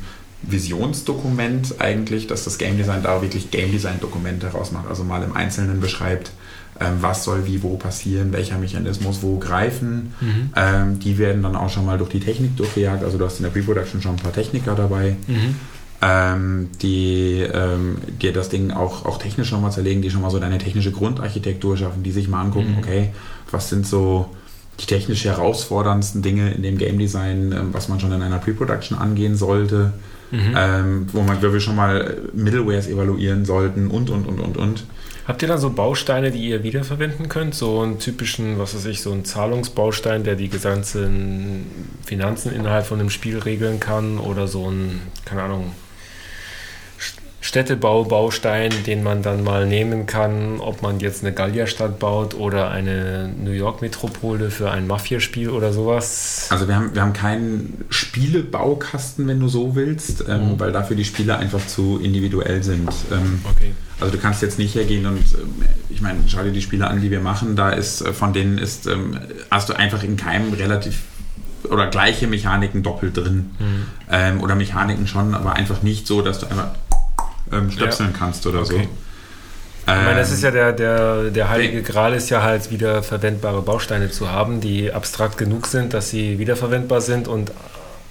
Visionsdokument 0.44 1.76
eigentlich, 1.80 2.28
dass 2.28 2.44
das 2.46 2.58
Game 2.58 2.78
Design 2.78 3.04
da 3.04 3.22
wirklich 3.22 3.52
Game 3.52 3.72
Design 3.72 4.00
Dokumente 4.00 4.48
herausmacht, 4.52 4.86
also 4.90 5.04
mal 5.04 5.22
im 5.24 5.36
Einzelnen 5.36 5.80
beschreibt, 5.82 6.32
ähm, 6.80 6.94
was 7.02 7.24
soll 7.26 7.46
wie 7.46 7.62
wo 7.62 7.76
passieren, 7.78 8.32
welcher 8.34 8.58
Mechanismus 8.58 9.22
wo 9.22 9.38
greifen. 9.38 10.14
Mhm. 10.22 10.50
Ähm, 10.56 11.00
die 11.00 11.18
werden 11.18 11.44
dann 11.44 11.56
auch 11.56 11.70
schon 11.70 11.86
mal 11.86 11.98
durch 11.98 12.10
die 12.10 12.20
Technik 12.22 12.58
durchgejagt, 12.58 13.04
also 13.04 13.18
du 13.18 13.26
hast 13.26 13.38
in 13.38 13.44
der 13.44 13.52
Pre-Production 13.52 14.02
schon 14.02 14.14
ein 14.16 14.18
paar 14.22 14.34
Techniker 14.34 14.74
dabei, 14.74 15.16
Mhm. 15.28 15.56
Ähm, 16.02 16.70
die 16.82 17.42
ähm, 17.42 17.98
dir 18.22 18.34
das 18.34 18.50
Ding 18.50 18.72
auch, 18.72 19.06
auch 19.06 19.18
technisch 19.20 19.50
schon 19.50 19.62
mal 19.62 19.72
zerlegen, 19.72 20.02
die 20.02 20.10
schon 20.10 20.22
mal 20.22 20.32
so 20.32 20.40
deine 20.40 20.58
technische 20.58 20.92
Grundarchitektur 20.92 21.78
schaffen, 21.78 22.04
die 22.04 22.12
sich 22.12 22.28
mal 22.28 22.42
angucken, 22.42 22.72
Mhm. 22.72 22.78
okay, 22.80 23.10
was 23.52 23.70
sind 23.70 23.86
so 23.86 24.30
die 24.80 24.86
technisch 24.88 25.26
herausforderndsten 25.26 26.22
Dinge 26.24 26.52
in 26.54 26.64
dem 26.64 26.78
Game 26.78 26.98
Design, 26.98 27.52
ähm, 27.52 27.70
was 27.72 27.88
man 27.88 28.00
schon 28.00 28.12
in 28.14 28.22
einer 28.22 28.40
Pre-Production 28.40 28.98
angehen 28.98 29.36
sollte, 29.36 29.94
Mhm. 30.32 30.56
ähm, 30.58 31.08
wo, 31.12 31.22
man, 31.22 31.38
wo 31.44 31.52
wir 31.54 31.60
schon 31.60 31.76
mal 31.76 32.18
Middlewares 32.34 32.88
evaluieren 32.88 33.46
sollten 33.46 33.88
und, 33.90 34.10
und, 34.10 34.26
und, 34.28 34.40
und, 34.40 34.58
und. 34.58 34.86
Habt 35.28 35.42
ihr 35.44 35.48
dann 35.50 35.60
so 35.60 35.70
Bausteine, 35.70 36.32
die 36.32 36.50
ihr 36.50 36.64
wiederverwenden 36.64 37.30
könnt? 37.30 37.54
So 37.54 37.82
einen 37.82 38.00
typischen, 38.00 38.58
was 38.58 38.74
weiß 38.74 38.86
ich, 38.86 39.02
so 39.02 39.12
einen 39.12 39.24
Zahlungsbaustein, 39.24 40.24
der 40.24 40.36
die 40.36 40.50
gesamten 40.50 41.66
Finanzen 42.04 42.52
innerhalb 42.54 42.86
von 42.88 43.00
einem 43.00 43.10
Spiel 43.12 43.38
regeln 43.38 43.80
kann? 43.80 44.18
Oder 44.18 44.48
so 44.48 44.70
ein, 44.72 45.00
keine 45.26 45.44
Ahnung, 45.44 45.72
Städtebaubaustein, 47.42 48.72
den 48.86 49.04
man 49.04 49.24
dann 49.24 49.44
mal 49.44 49.66
nehmen 49.66 50.06
kann, 50.06 50.60
ob 50.60 50.82
man 50.82 51.00
jetzt 51.00 51.24
eine 51.24 51.34
Gallierstadt 51.34 52.00
baut 52.00 52.34
oder 52.36 52.70
eine 52.72 53.30
New 53.44 53.52
York-Metropole 53.52 54.52
für 54.52 54.70
ein 54.72 54.88
Mafia-Spiel 54.88 55.50
oder 55.50 55.74
sowas? 55.74 56.48
Also 56.52 56.68
wir 56.68 56.76
haben, 56.76 56.94
wir 56.94 57.02
haben 57.02 57.14
keinen 57.14 57.84
Spielebaukasten, 57.90 59.28
wenn 59.28 59.40
du 59.40 59.48
so 59.48 59.76
willst, 59.76 60.24
ähm, 60.30 60.54
Mhm. 60.54 60.60
weil 60.60 60.72
dafür 60.72 60.96
die 60.96 61.06
Spiele 61.06 61.38
einfach 61.38 61.66
zu 61.66 62.00
individuell 62.02 62.64
sind. 62.64 62.90
Ähm, 63.12 63.42
Okay. 63.50 63.72
Also 64.00 64.14
du 64.16 64.20
kannst 64.20 64.42
jetzt 64.42 64.58
nicht 64.58 64.74
hergehen 64.74 65.06
und 65.06 65.18
ähm, 65.20 65.64
ich 65.90 66.02
meine, 66.02 66.20
schau 66.28 66.42
dir 66.44 66.52
die 66.52 66.62
Spiele 66.62 66.88
an, 66.88 67.02
die 67.02 67.12
wir 67.12 67.20
machen, 67.22 67.56
da 67.56 67.70
ist 67.70 68.02
äh, 68.02 68.14
von 68.14 68.34
denen 68.34 68.58
ist, 68.58 68.88
ähm, 68.88 69.18
hast 69.52 69.70
du 69.70 69.74
einfach 69.74 70.04
in 70.04 70.18
keinem 70.18 70.54
relativ 70.54 71.02
oder 71.70 71.86
gleiche 71.88 72.26
Mechaniken 72.26 72.82
doppelt 72.82 73.18
drin. 73.18 73.52
Mhm. 73.60 73.86
Ähm, 74.10 74.42
oder 74.42 74.56
Mechaniken 74.56 75.06
schon, 75.06 75.36
aber 75.36 75.54
einfach 75.54 75.84
nicht 75.84 76.08
so, 76.08 76.22
dass 76.24 76.40
du 76.40 76.48
einfach 76.48 76.70
ähm, 77.52 77.72
stöpseln 77.72 78.14
kannst 78.14 78.46
oder 78.48 78.66
so. 78.66 78.76
Okay. 78.76 78.88
Ich 79.82 79.88
meine, 79.88 80.20
das 80.20 80.32
ist 80.32 80.44
ja 80.44 80.52
der, 80.52 80.74
der, 80.74 81.24
der 81.32 81.50
heilige 81.50 81.82
Gral 81.82 82.14
ist 82.14 82.30
ja 82.30 82.44
halt 82.44 82.70
wieder 82.72 83.04
verwendbare 83.04 83.62
Bausteine 83.62 84.10
zu 84.10 84.32
haben, 84.32 84.62
die 84.62 84.94
abstrakt 84.94 85.38
genug 85.38 85.68
sind, 85.68 85.94
dass 85.94 86.10
sie 86.10 86.40
wiederverwendbar 86.40 87.02
sind 87.02 87.28
und 87.28 87.52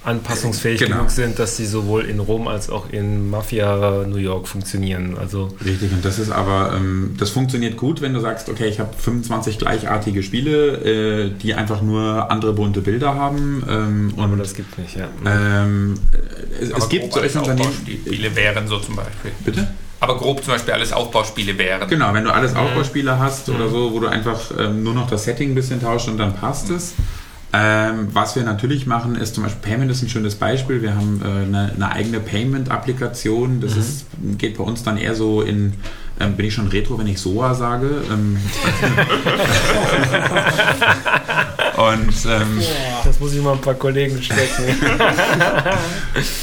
anpassungsfähig 0.05 0.79
Genau. 0.81 0.97
genug 0.97 1.11
sind, 1.11 1.39
dass 1.39 1.57
sie 1.57 1.67
sowohl 1.67 2.05
in 2.07 2.21
Rom 2.21 2.49
als 2.49 2.71
auch 2.71 2.91
in 2.91 3.31
Mafia 3.31 4.05
New 4.07 4.17
York 4.17 4.49
funktionieren. 4.49 5.17
Also 5.19 5.49
Richtig, 5.65 5.93
und 5.93 6.05
das 6.05 6.19
ist 6.19 6.31
aber, 6.31 6.73
ähm, 6.77 7.15
das 7.19 7.31
funktioniert 7.31 7.77
gut, 7.77 8.01
wenn 8.01 8.15
du 8.15 8.21
sagst, 8.21 8.49
okay, 8.49 8.67
ich 8.69 8.81
habe 8.81 8.91
25 8.97 9.59
gleichartige 9.59 10.23
Spiele, 10.23 11.27
äh, 11.27 11.31
die 11.43 11.55
einfach 11.55 11.83
nur 11.83 12.31
andere 12.31 12.53
bunte 12.53 12.81
Bilder 12.81 13.15
haben. 13.15 13.63
Ähm, 13.69 14.15
aber 14.17 14.33
und 14.33 14.39
das 14.39 14.55
gibt 14.55 14.79
nicht, 14.79 14.97
ja. 14.97 15.09
ähm, 15.27 15.95
es, 16.61 16.71
es 16.71 16.89
gibt 16.89 17.13
solche 17.13 17.39
Unternehmen. 17.39 17.69
Aufbauspiele 17.69 18.37
wären 18.37 18.67
so 18.69 18.79
zum 18.79 18.97
Beispiel. 18.97 19.31
Bitte? 19.45 19.69
Aber 20.03 20.17
grob 20.17 20.43
zum 20.43 20.55
Beispiel 20.55 20.73
alles 20.73 20.95
Aufbauspiele 20.95 21.59
wären. 21.59 21.87
Genau, 21.89 22.15
wenn 22.15 22.25
du 22.25 22.33
alles 22.33 22.53
Mhm. 22.55 22.61
Aufbauspiele 22.61 23.19
hast 23.19 23.51
oder 23.51 23.69
so, 23.69 23.93
wo 23.93 24.01
du 24.01 24.07
einfach 24.07 24.41
ähm, 24.59 24.83
nur 24.83 24.95
noch 24.95 25.11
das 25.11 25.25
Setting 25.25 25.51
ein 25.51 25.55
bisschen 25.55 25.81
tauscht 25.83 26.09
und 26.09 26.17
dann 26.17 26.35
passt 26.35 26.71
es. 26.71 26.95
Ähm, 27.53 28.09
was 28.13 28.37
wir 28.37 28.45
natürlich 28.45 28.87
machen, 28.87 29.17
ist 29.17 29.35
zum 29.35 29.43
Beispiel 29.43 29.61
Payment 29.71 29.91
ist 29.91 30.03
ein 30.03 30.09
schönes 30.09 30.37
Beispiel. 30.37 30.83
Wir 30.83 30.95
haben 30.95 31.21
äh, 31.25 31.47
eine, 31.47 31.73
eine 31.75 31.91
eigene 31.93 32.21
Payment-Applikation. 32.21 33.61
Das 33.61 33.75
Mhm. 33.75 33.81
ist, 33.81 34.05
geht 34.39 34.57
bei 34.57 34.63
uns 34.63 34.85
dann 34.85 34.97
eher 34.97 35.17
so 35.17 35.43
in, 35.43 35.73
ähm, 36.21 36.35
bin 36.37 36.47
ich 36.47 36.55
schon 36.55 36.69
retro, 36.69 36.97
wenn 36.99 37.09
ich 37.09 37.19
SOA 37.21 37.55
sage. 37.55 38.05
Ähm, 38.09 38.37
und 41.77 42.15
ähm, 42.29 42.61
Das 43.05 43.21
muss 43.21 43.33
ich 43.35 43.43
mal 43.43 43.53
ein 43.55 43.61
paar 43.61 43.75
Kollegen 43.75 44.23
stecken. 44.23 44.65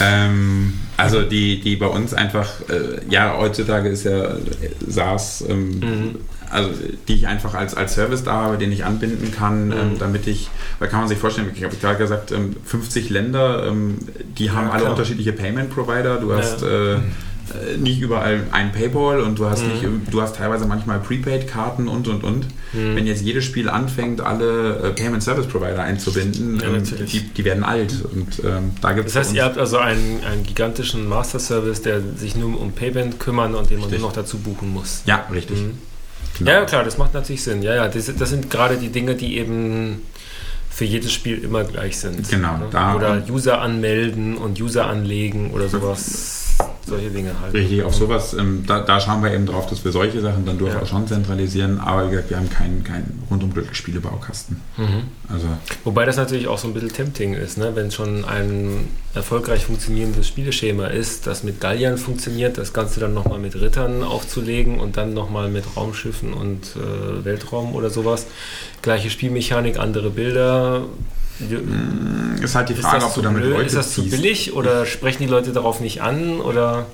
ähm, 0.02 0.74
also 0.98 1.22
die, 1.24 1.60
die 1.62 1.76
bei 1.76 1.88
uns 1.88 2.14
einfach, 2.14 2.48
äh, 2.70 3.00
ja, 3.10 3.36
heutzutage 3.38 3.90
ist 3.90 4.04
ja 4.06 4.26
äh, 4.26 4.36
SaaS, 4.88 5.44
ähm, 5.48 5.80
Mhm. 5.80 6.16
Also 6.50 6.70
die 7.08 7.14
ich 7.16 7.28
einfach 7.28 7.54
als, 7.54 7.76
als 7.76 7.94
Service 7.96 8.24
da 8.24 8.34
habe, 8.34 8.58
den 8.58 8.72
ich 8.72 8.86
anbinden 8.86 9.32
kann, 9.32 9.68
Mhm. 9.68 9.72
ähm, 9.74 9.92
damit 10.00 10.28
ich, 10.28 10.50
weil 10.80 10.88
kann 10.90 11.00
man 11.02 11.10
sich 11.10 11.18
vorstellen, 11.18 11.50
ich 11.54 11.64
habe 11.64 11.76
gerade 11.76 11.98
gesagt, 11.98 12.32
ähm, 12.32 12.56
50 12.64 13.10
Länder, 13.10 13.66
ähm, 13.68 13.98
die 14.38 14.52
haben 14.52 14.70
alle 14.70 14.82
klar. 14.82 14.92
unterschiedliche 14.92 15.34
Payment 15.34 15.70
Provider, 15.74 16.18
du 16.18 16.34
hast 16.34 16.64
äh, 16.64 16.96
äh, 16.96 17.78
nicht 17.78 18.02
überall 18.02 18.42
ein 18.52 18.74
Paypal 18.74 19.22
und 19.22 19.40
du 19.40 19.46
hast 19.50 19.64
Mhm. 19.64 19.72
nicht, 19.72 19.84
du 20.14 20.22
hast 20.22 20.36
teilweise 20.36 20.66
manchmal 20.66 21.00
Prepaid-Karten 21.00 21.88
und 21.88 22.08
und 22.10 22.24
und. 22.26 22.46
Mhm. 22.74 22.96
Wenn 22.98 23.08
jetzt 23.08 23.22
jedes 23.22 23.46
Spiel 23.46 23.70
anfängt, 23.70 24.20
alle 24.20 24.76
äh, 24.84 24.90
Payment 24.92 25.24
Service 25.24 25.48
Provider 25.48 25.82
einzubinden, 25.82 26.60
Ja, 26.60 26.68
ähm, 26.68 26.84
die, 27.10 27.22
die 27.22 27.46
werden 27.46 27.64
alt 27.64 27.94
und 28.14 28.40
ähm, 28.44 28.72
da 28.82 28.92
gibt 28.92 29.08
es 29.08 29.14
Das 29.14 29.28
heißt, 29.28 29.36
ihr 29.36 29.46
habt 29.46 29.58
also 29.58 29.78
einen, 29.78 30.22
einen 30.30 30.44
gigantischen 30.44 31.08
Master-Service, 31.08 31.82
der 31.84 32.02
sich 32.18 32.36
nur 32.36 32.60
um 32.60 32.74
Payment 32.74 33.18
kümmern 33.20 33.56
und 33.56 33.70
den 33.70 33.78
man 33.78 33.86
Richtig. 33.86 34.02
nur 34.02 34.10
noch 34.10 34.16
dazu 34.16 34.40
buchen 34.40 34.74
muss. 34.74 35.04
ja, 35.06 35.26
richtig. 35.32 35.58
Mhm. 35.62 35.78
Genau. 36.40 36.52
Ja, 36.52 36.66
klar, 36.66 36.84
das 36.84 36.98
macht 36.98 37.14
natürlich 37.14 37.44
Sinn. 37.44 37.62
Ja, 37.64 37.76
ja, 37.76 37.88
das, 37.88 38.12
das 38.16 38.30
sind 38.30 38.50
gerade 38.50 38.78
die 38.78 38.90
Dinge, 38.90 39.16
die 39.16 39.38
eben 39.38 40.02
für 40.70 40.86
jedes 40.86 41.12
Spiel 41.12 41.44
immer 41.44 41.64
gleich 41.64 41.98
sind. 42.00 42.30
Genau, 42.30 42.58
Ne? 42.58 42.68
da- 42.72 42.96
Oder 42.96 43.24
User 43.30 43.62
anmelden 43.62 44.38
und 44.38 44.60
User 44.62 44.86
anlegen 44.88 45.52
oder 45.52 45.68
sowas. 45.70 46.47
Solche 46.88 47.10
Dinge 47.10 47.32
halt. 47.42 47.54
Richtig, 47.54 47.84
auf 47.84 47.94
sowas, 47.94 48.34
ähm, 48.34 48.64
da, 48.66 48.80
da 48.80 49.02
schauen 49.02 49.22
wir 49.22 49.34
eben 49.34 49.46
drauf, 49.46 49.68
dass 49.68 49.84
wir 49.84 49.92
solche 49.92 50.22
Sachen 50.22 50.46
dann 50.46 50.58
durchaus 50.58 50.84
Ja. 50.84 50.86
schon 50.86 51.06
zentralisieren, 51.06 51.80
aber 51.82 52.06
wie 52.08 52.12
gesagt, 52.12 52.30
wir 52.30 52.38
haben 52.38 52.50
keinen, 52.50 52.82
keinen 52.84 53.24
rundum 53.30 53.52
Spielebaukasten. 53.74 54.62
Mhm. 54.78 55.04
Also, 55.28 55.48
Wobei 55.84 56.06
das 56.06 56.16
natürlich 56.16 56.48
auch 56.48 56.58
so 56.58 56.68
ein 56.68 56.74
bisschen 56.74 56.94
tempting 56.94 57.34
ist, 57.34 57.58
ne? 57.58 57.76
wenn 57.76 57.92
schon 57.92 58.24
ein 58.24 58.88
erfolgreich 59.14 59.66
funktionierendes 59.66 60.28
Spieleschema 60.30 60.88
ist, 60.88 61.28
das 61.28 61.44
mit 61.44 61.60
Galliern 61.60 61.98
funktioniert, 61.98 62.58
das 62.58 62.72
Ganze 62.72 63.02
dann 63.02 63.14
nochmal 63.14 63.40
mit 63.40 63.60
Rittern 63.60 64.04
aufzulegen 64.04 64.80
und 64.80 64.96
dann 64.96 65.14
nochmal 65.14 65.50
mit 65.50 65.66
Raumschiffen 65.76 66.32
und 66.34 66.76
äh, 66.78 67.26
Weltraum 67.26 67.76
oder 67.76 67.90
sowas. 67.90 68.28
Gleiche 68.82 69.10
Spielmechanik, 69.10 69.78
andere 69.78 70.10
Bilder. 70.10 70.86
Mh, 71.40 72.44
ist 72.44 72.56
halt 72.56 72.70
die 72.70 72.74
Frage, 72.76 73.06
ob 73.06 73.14
du 73.14 73.22
damit 73.22 73.42
blöd? 73.44 73.54
Leute 73.54 73.66
ist 73.68 73.76
das 73.76 73.94
zu 73.94 74.02
ziehst. 74.02 74.16
billig 74.16 74.54
oder 74.54 74.86
sprechen 74.86 75.20
die 75.24 75.30
Leute 75.30 75.52
darauf 75.52 75.80
nicht 75.80 76.02
an? 76.02 76.40
Oder 76.42 76.86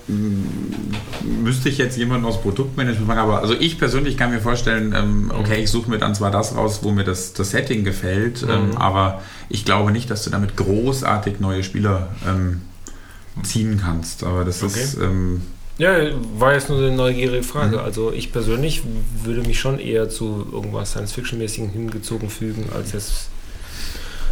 Müsste 1.24 1.70
ich 1.70 1.78
jetzt 1.78 1.98
jemanden 1.98 2.26
aus 2.26 2.42
Produktmanagement 2.42 3.08
fragen, 3.08 3.20
aber 3.22 3.40
also 3.42 3.54
ich 3.58 3.78
persönlich 3.80 4.18
kann 4.18 4.32
mir 4.32 4.40
vorstellen, 4.42 4.94
ähm, 4.96 5.32
okay, 5.38 5.64
ich 5.64 5.70
suche 5.72 5.90
mir 5.90 5.98
dann 5.98 6.16
zwar 6.16 6.32
das 6.32 6.56
raus, 6.56 6.80
wo 6.84 6.92
mir 6.92 7.04
das, 7.04 7.34
das 7.34 7.52
Setting 7.52 7.84
gefällt, 7.84 8.44
ähm, 8.50 8.70
Mhm. 8.72 8.78
aber 8.78 9.22
ich 9.50 9.66
glaube 9.66 9.92
nicht, 9.92 10.10
dass 10.10 10.24
du 10.24 10.30
damit 10.30 10.56
großartig 10.58 11.40
neue 11.40 11.64
Spieler 11.64 12.10
ähm, 12.28 12.62
ziehen 13.44 13.80
kannst. 13.84 14.24
Aber 14.24 14.44
das 14.46 14.62
Okay. 14.64 14.82
ist. 14.84 14.96
Ähm, 14.98 15.42
Ja, 15.80 15.92
war 16.38 16.54
jetzt 16.54 16.70
nur 16.70 16.78
eine 16.78 16.92
neugierige 16.96 17.44
Frage. 17.44 17.78
Mhm. 17.78 17.84
Also 17.84 18.12
ich 18.14 18.32
persönlich 18.32 18.84
würde 19.24 19.42
mich 19.42 19.60
schon 19.60 19.80
eher 19.80 20.08
zu 20.10 20.46
irgendwas 20.52 20.92
Science-Fiction-mäßigen 20.92 21.70
hingezogen 21.70 22.30
fügen, 22.30 22.66
als 22.76 22.92
jetzt. 22.94 23.30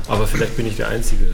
Aber 0.07 0.28
vielleicht 0.28 0.57
bin 0.57 0.65
ich 0.68 0.76
der 0.76 0.90
Einzige. 0.90 1.26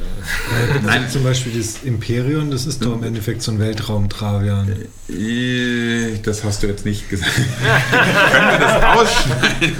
Nein. 0.85 1.10
Zum 1.10 1.23
Beispiel 1.23 1.53
das 1.57 1.84
Imperium, 1.84 2.52
das 2.52 2.65
ist 2.65 2.84
doch 2.84 2.94
im 2.94 3.03
Endeffekt 3.03 3.41
so 3.41 3.52
ein 3.52 3.60
Weltraum-Travian. 3.60 4.72
äh, 5.10 6.19
das 6.23 6.44
hast 6.44 6.64
du 6.64 6.68
jetzt 6.68 6.85
nicht 6.85 7.10
gesagt. 7.10 7.31
Können 8.31 8.52
wir 8.52 8.60
das 8.60 8.84
ausschneiden? 8.84 9.76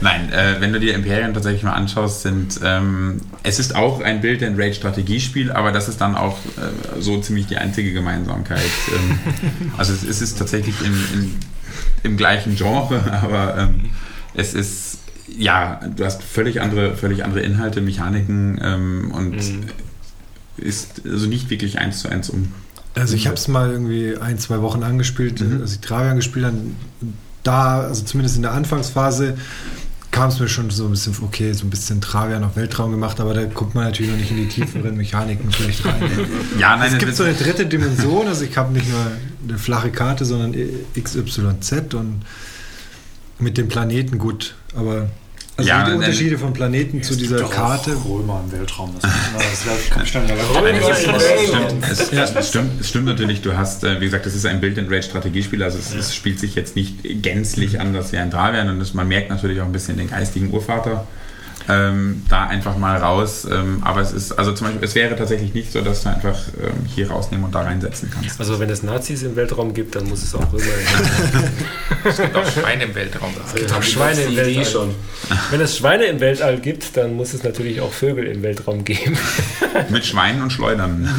Nein, 0.00 0.32
äh, 0.32 0.60
wenn 0.60 0.72
du 0.72 0.80
dir 0.80 0.94
Imperium 0.94 1.34
tatsächlich 1.34 1.62
mal 1.62 1.72
anschaust, 1.72 2.22
sind 2.22 2.60
ähm, 2.62 3.20
es 3.42 3.58
ist 3.58 3.74
auch 3.74 4.00
ein 4.00 4.20
Bild 4.20 4.42
and 4.42 4.58
Rage 4.58 4.74
Strategiespiel, 4.74 5.52
aber 5.52 5.72
das 5.72 5.88
ist 5.88 6.00
dann 6.00 6.14
auch 6.14 6.38
äh, 6.56 7.00
so 7.00 7.20
ziemlich 7.20 7.46
die 7.46 7.56
einzige 7.56 7.92
Gemeinsamkeit. 7.92 8.60
Ähm, 8.94 9.18
also 9.76 9.92
es, 9.92 10.02
es 10.02 10.22
ist 10.22 10.38
tatsächlich 10.38 10.74
im, 10.80 10.94
im, 11.14 11.34
im 12.02 12.16
gleichen 12.16 12.56
Genre, 12.56 13.02
aber 13.22 13.58
ähm, 13.58 13.90
es 14.34 14.54
ist 14.54 14.91
ja, 15.38 15.80
du 15.96 16.04
hast 16.04 16.22
völlig 16.22 16.60
andere, 16.60 16.96
völlig 16.96 17.24
andere 17.24 17.40
Inhalte, 17.40 17.80
Mechaniken 17.80 18.60
ähm, 18.62 19.10
und 19.12 19.30
Mhm. 19.36 19.64
ist 20.56 21.02
also 21.06 21.26
nicht 21.26 21.50
wirklich 21.50 21.78
eins 21.78 22.00
zu 22.00 22.08
eins 22.08 22.30
um. 22.30 22.52
Also 22.94 23.14
ich 23.16 23.26
habe 23.26 23.36
es 23.36 23.48
mal 23.48 23.70
irgendwie 23.70 24.16
ein, 24.20 24.38
zwei 24.38 24.60
Wochen 24.60 24.82
angespielt, 24.82 25.40
Mhm. 25.40 25.62
als 25.62 25.72
ich 25.74 25.80
Travian 25.80 26.16
gespielt 26.16 26.44
habe. 26.46 26.56
Da, 27.42 27.80
also 27.80 28.04
zumindest 28.04 28.36
in 28.36 28.42
der 28.42 28.52
Anfangsphase, 28.52 29.36
kam 30.12 30.28
es 30.28 30.38
mir 30.38 30.46
schon 30.48 30.68
so 30.68 30.84
ein 30.84 30.90
bisschen, 30.90 31.16
okay, 31.22 31.52
so 31.54 31.64
ein 31.66 31.70
bisschen 31.70 32.02
Travian 32.02 32.44
auf 32.44 32.54
Weltraum 32.54 32.90
gemacht, 32.90 33.18
aber 33.18 33.32
da 33.32 33.44
guckt 33.46 33.74
man 33.74 33.84
natürlich 33.84 34.12
noch 34.12 34.18
nicht 34.18 34.30
in 34.30 34.36
die 34.36 34.46
tieferen 34.48 34.94
Mechaniken 34.98 35.50
vielleicht 35.50 35.84
rein. 35.86 36.02
Ja, 36.58 36.76
nein, 36.76 36.92
es 36.92 36.98
gibt 36.98 37.16
so 37.16 37.22
eine 37.24 37.32
dritte 37.32 37.64
Dimension, 37.64 38.28
also 38.28 38.44
ich 38.44 38.56
habe 38.58 38.74
nicht 38.74 38.88
nur 38.90 39.00
eine 39.48 39.58
flache 39.58 39.90
Karte, 39.90 40.26
sondern 40.26 40.54
XYZ 40.94 41.94
und 41.94 42.20
mit 43.38 43.56
dem 43.56 43.68
Planeten 43.68 44.18
gut, 44.18 44.54
aber 44.76 45.08
also 45.56 45.68
Ja, 45.68 45.84
die 45.84 45.92
Unterschiede 45.92 46.38
von 46.38 46.52
Planeten 46.52 47.02
zu 47.02 47.14
dieser 47.16 47.44
Karte. 47.44 47.94
Römer 48.04 48.42
im 48.44 48.52
Weltraum. 48.58 48.94
Das, 49.00 49.10
das 49.10 50.12
ja 50.12 50.20
Römer 50.54 50.90
es, 50.90 51.04
im 51.04 51.14
es, 51.14 51.22
Weltraum. 51.22 51.68
stimmt, 51.68 51.84
es, 51.90 52.10
Ja. 52.10 52.24
es, 52.24 52.48
stimmt, 52.48 52.80
es 52.80 52.88
stimmt 52.88 53.06
natürlich, 53.06 53.42
du 53.42 53.56
hast, 53.56 53.84
äh, 53.84 54.00
wie 54.00 54.06
gesagt, 54.06 54.26
das 54.26 54.34
ist 54.34 54.46
ein 54.46 54.60
Build-and-Rage-Strategiespiel, 54.60 55.62
also 55.62 55.78
es, 55.78 55.94
es 55.94 56.14
spielt 56.14 56.40
sich 56.40 56.54
jetzt 56.54 56.74
nicht 56.76 56.96
gänzlich 57.22 57.80
anders 57.80 58.12
wie 58.12 58.18
ein 58.18 58.30
Travian 58.30 58.68
und 58.70 58.80
das, 58.80 58.94
man 58.94 59.08
merkt 59.08 59.30
natürlich 59.30 59.60
auch 59.60 59.66
ein 59.66 59.72
bisschen 59.72 59.96
den 59.96 60.08
geistigen 60.08 60.50
Urvater 60.52 61.06
ähm, 61.68 62.22
da 62.28 62.46
einfach 62.46 62.76
mal 62.76 62.96
raus, 62.96 63.46
ähm, 63.50 63.82
aber 63.82 64.00
es 64.00 64.12
ist, 64.12 64.32
also 64.32 64.52
zum 64.52 64.66
Beispiel, 64.66 64.84
es 64.84 64.94
wäre 64.94 65.16
tatsächlich 65.16 65.54
nicht 65.54 65.72
so, 65.72 65.80
dass 65.80 66.02
du 66.02 66.10
einfach 66.10 66.38
ähm, 66.60 66.86
hier 66.86 67.10
rausnehmen 67.10 67.44
und 67.44 67.54
da 67.54 67.62
reinsetzen 67.62 68.10
kannst. 68.10 68.38
Also 68.40 68.58
wenn 68.58 68.70
es 68.70 68.82
Nazis 68.82 69.22
im 69.22 69.36
Weltraum 69.36 69.74
gibt, 69.74 69.94
dann 69.94 70.08
muss 70.08 70.22
es 70.22 70.34
auch 70.34 70.52
Römer 70.52 70.64
im 70.64 71.42
Es 72.10 72.16
gibt 72.16 72.36
auch 72.36 72.46
Schweine 72.46 72.84
im 72.84 72.94
Weltraum. 72.94 73.30
Es 73.46 73.54
gibt 73.54 73.72
auch 73.72 73.82
Schweine 73.82 74.22
im 74.22 74.36
Weltall. 74.36 74.64
schon. 74.64 74.94
Wenn 75.50 75.60
es 75.60 75.76
Schweine 75.76 76.04
im 76.04 76.20
Weltall 76.20 76.58
gibt, 76.58 76.96
dann 76.96 77.14
muss 77.14 77.32
es 77.32 77.42
natürlich 77.42 77.80
auch 77.80 77.92
Vögel 77.92 78.26
im 78.26 78.42
Weltraum 78.42 78.84
geben. 78.84 79.16
Mit 79.88 80.04
Schweinen 80.04 80.42
und 80.42 80.52
Schleudern. 80.52 81.08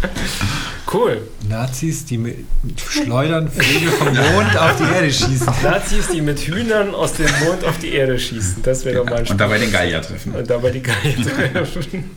Cool. 0.92 1.22
Nazis, 1.48 2.04
die 2.04 2.18
mit 2.18 2.46
Schleudern 2.76 3.48
Vögel 3.48 3.90
vom 3.90 4.08
Mond 4.08 4.56
auf 4.56 4.76
die 4.76 4.82
Erde 4.82 5.12
schießen. 5.12 5.46
Nazis, 5.62 6.08
die 6.08 6.20
mit 6.20 6.40
Hühnern 6.40 6.94
aus 6.94 7.12
dem 7.12 7.28
Mond 7.44 7.64
auf 7.64 7.78
die 7.78 7.92
Erde 7.92 8.18
schießen. 8.18 8.62
Das 8.64 8.84
wäre 8.84 8.96
doch 8.96 9.04
mal 9.04 9.20
ein 9.20 9.26
Und 9.26 9.40
dabei 9.40 9.58
den 9.58 9.70
Gallier 9.70 10.02
treffen. 10.02 10.34
Und 10.34 10.50
dabei 10.50 10.70
die 10.70 10.82
Geige 10.82 11.22
treffen. 11.22 12.10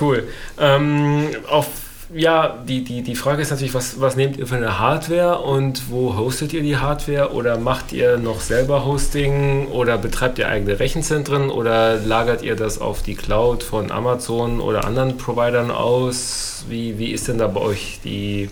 cool. 0.00 0.24
Ähm, 0.58 1.28
auf, 1.48 1.66
ja, 2.14 2.62
die, 2.66 2.84
die, 2.84 3.02
die 3.02 3.14
Frage 3.14 3.42
ist 3.42 3.50
natürlich, 3.50 3.74
was, 3.74 4.00
was 4.00 4.16
nehmt 4.16 4.36
ihr 4.36 4.46
für 4.46 4.56
eine 4.56 4.78
Hardware 4.78 5.38
und 5.40 5.90
wo 5.90 6.16
hostet 6.16 6.52
ihr 6.52 6.62
die 6.62 6.76
Hardware? 6.76 7.32
Oder 7.32 7.58
macht 7.58 7.92
ihr 7.92 8.18
noch 8.18 8.40
selber 8.40 8.84
Hosting 8.84 9.68
oder 9.68 9.98
betreibt 9.98 10.38
ihr 10.38 10.48
eigene 10.48 10.78
Rechenzentren 10.78 11.50
oder 11.50 11.96
lagert 11.96 12.42
ihr 12.42 12.56
das 12.56 12.80
auf 12.80 13.02
die 13.02 13.14
Cloud 13.14 13.62
von 13.62 13.90
Amazon 13.90 14.60
oder 14.60 14.84
anderen 14.84 15.16
Providern 15.16 15.70
aus? 15.70 16.64
Wie, 16.68 16.98
wie 16.98 17.12
ist 17.12 17.28
denn 17.28 17.38
da 17.38 17.46
bei 17.46 17.60
euch 17.60 18.00
die, 18.04 18.50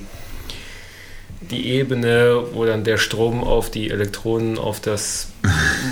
die 1.50 1.66
Ebene, 1.66 2.42
wo 2.52 2.64
dann 2.64 2.84
der 2.84 2.96
Strom 2.96 3.42
auf 3.42 3.70
die 3.70 3.90
Elektronen 3.90 4.58
auf 4.58 4.80
das 4.80 5.28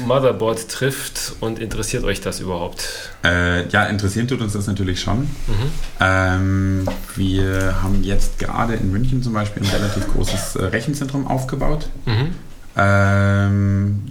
Motherboard 0.06 0.68
trifft 0.68 1.34
und 1.40 1.58
interessiert 1.58 2.04
euch 2.04 2.20
das 2.20 2.40
überhaupt? 2.40 3.12
Äh, 3.24 3.68
ja, 3.68 3.84
interessieren 3.84 4.28
tut 4.28 4.40
uns 4.40 4.52
das 4.52 4.66
natürlich 4.66 5.00
schon. 5.00 5.28
Ähm, 6.00 6.88
wir 7.16 7.82
haben 7.82 8.02
jetzt 8.02 8.38
gerade 8.38 8.74
in 8.74 8.90
München 8.92 9.22
zum 9.22 9.32
Beispiel 9.32 9.62
ein 9.62 9.70
relativ 9.70 10.06
großes 10.12 10.56
äh, 10.56 10.64
Rechenzentrum 10.66 11.26
aufgebaut. 11.26 11.88
Mhm. 12.06 12.34
Ähm, 12.76 14.02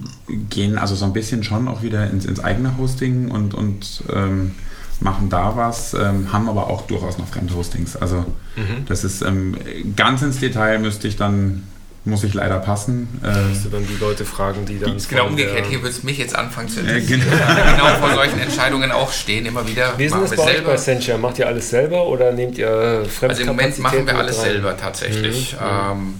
gehen 0.50 0.76
also 0.76 0.94
so 0.94 1.06
ein 1.06 1.14
bisschen 1.14 1.42
schon 1.42 1.68
auch 1.68 1.82
wieder 1.82 2.10
ins, 2.10 2.26
ins 2.26 2.40
eigene 2.40 2.76
Hosting 2.76 3.30
und, 3.30 3.54
und 3.54 4.02
ähm, 4.12 4.54
machen 5.00 5.28
da 5.30 5.56
was, 5.56 5.94
ähm, 5.94 6.32
haben 6.32 6.48
aber 6.48 6.66
auch 6.68 6.82
durchaus 6.86 7.18
noch 7.18 7.28
Fremdhostings. 7.28 7.96
Also 7.96 8.24
Mhm. 8.56 8.84
das 8.86 9.04
ist 9.04 9.22
ähm, 9.22 9.56
ganz 9.96 10.22
ins 10.22 10.40
Detail 10.40 10.78
müsste 10.80 11.06
ich 11.06 11.16
dann, 11.16 11.62
muss 12.04 12.24
ich 12.24 12.32
leider 12.34 12.58
passen. 12.58 13.06
Äh, 13.22 13.48
Musst 13.50 13.64
du 13.66 13.68
dann 13.68 13.86
die 13.86 13.96
Leute 14.00 14.24
fragen, 14.24 14.64
die 14.66 14.78
dann. 14.80 14.96
Genau 15.08 15.26
umgekehrt, 15.26 15.66
hier 15.66 15.78
würde 15.82 15.90
es 15.90 16.02
mich 16.02 16.18
jetzt 16.18 16.34
anfangen 16.34 16.68
zu 16.68 16.80
Äh, 16.80 16.98
interessieren. 16.98 17.20
genau. 17.30 17.70
genau 17.76 17.96
vor 18.00 18.14
solchen 18.14 18.40
Entscheidungen 18.40 18.90
auch 18.90 19.12
stehen, 19.12 19.46
immer 19.46 19.66
wieder. 19.68 19.92
Wie 19.98 20.04
ist 20.06 20.12
denn 20.14 20.20
machen 20.22 20.30
das 20.30 20.30
wir 20.32 20.36
bei 20.38 20.50
euch 20.50 20.56
selber. 20.56 20.70
bei 20.72 20.76
Sencha? 20.78 21.18
Macht 21.18 21.38
ihr 21.38 21.46
alles 21.46 21.68
selber 21.70 22.06
oder 22.08 22.32
nehmt 22.32 22.56
ihr 22.58 22.66
Fremdkapazitäten 22.68 23.28
Also 23.30 23.42
im 23.42 23.46
Moment 23.48 23.78
machen 23.78 24.06
wir 24.06 24.16
alles 24.18 24.38
rein? 24.38 24.44
selber 24.44 24.76
tatsächlich. 24.76 25.52
Mhm. 25.52 25.58
Ähm, 25.92 26.14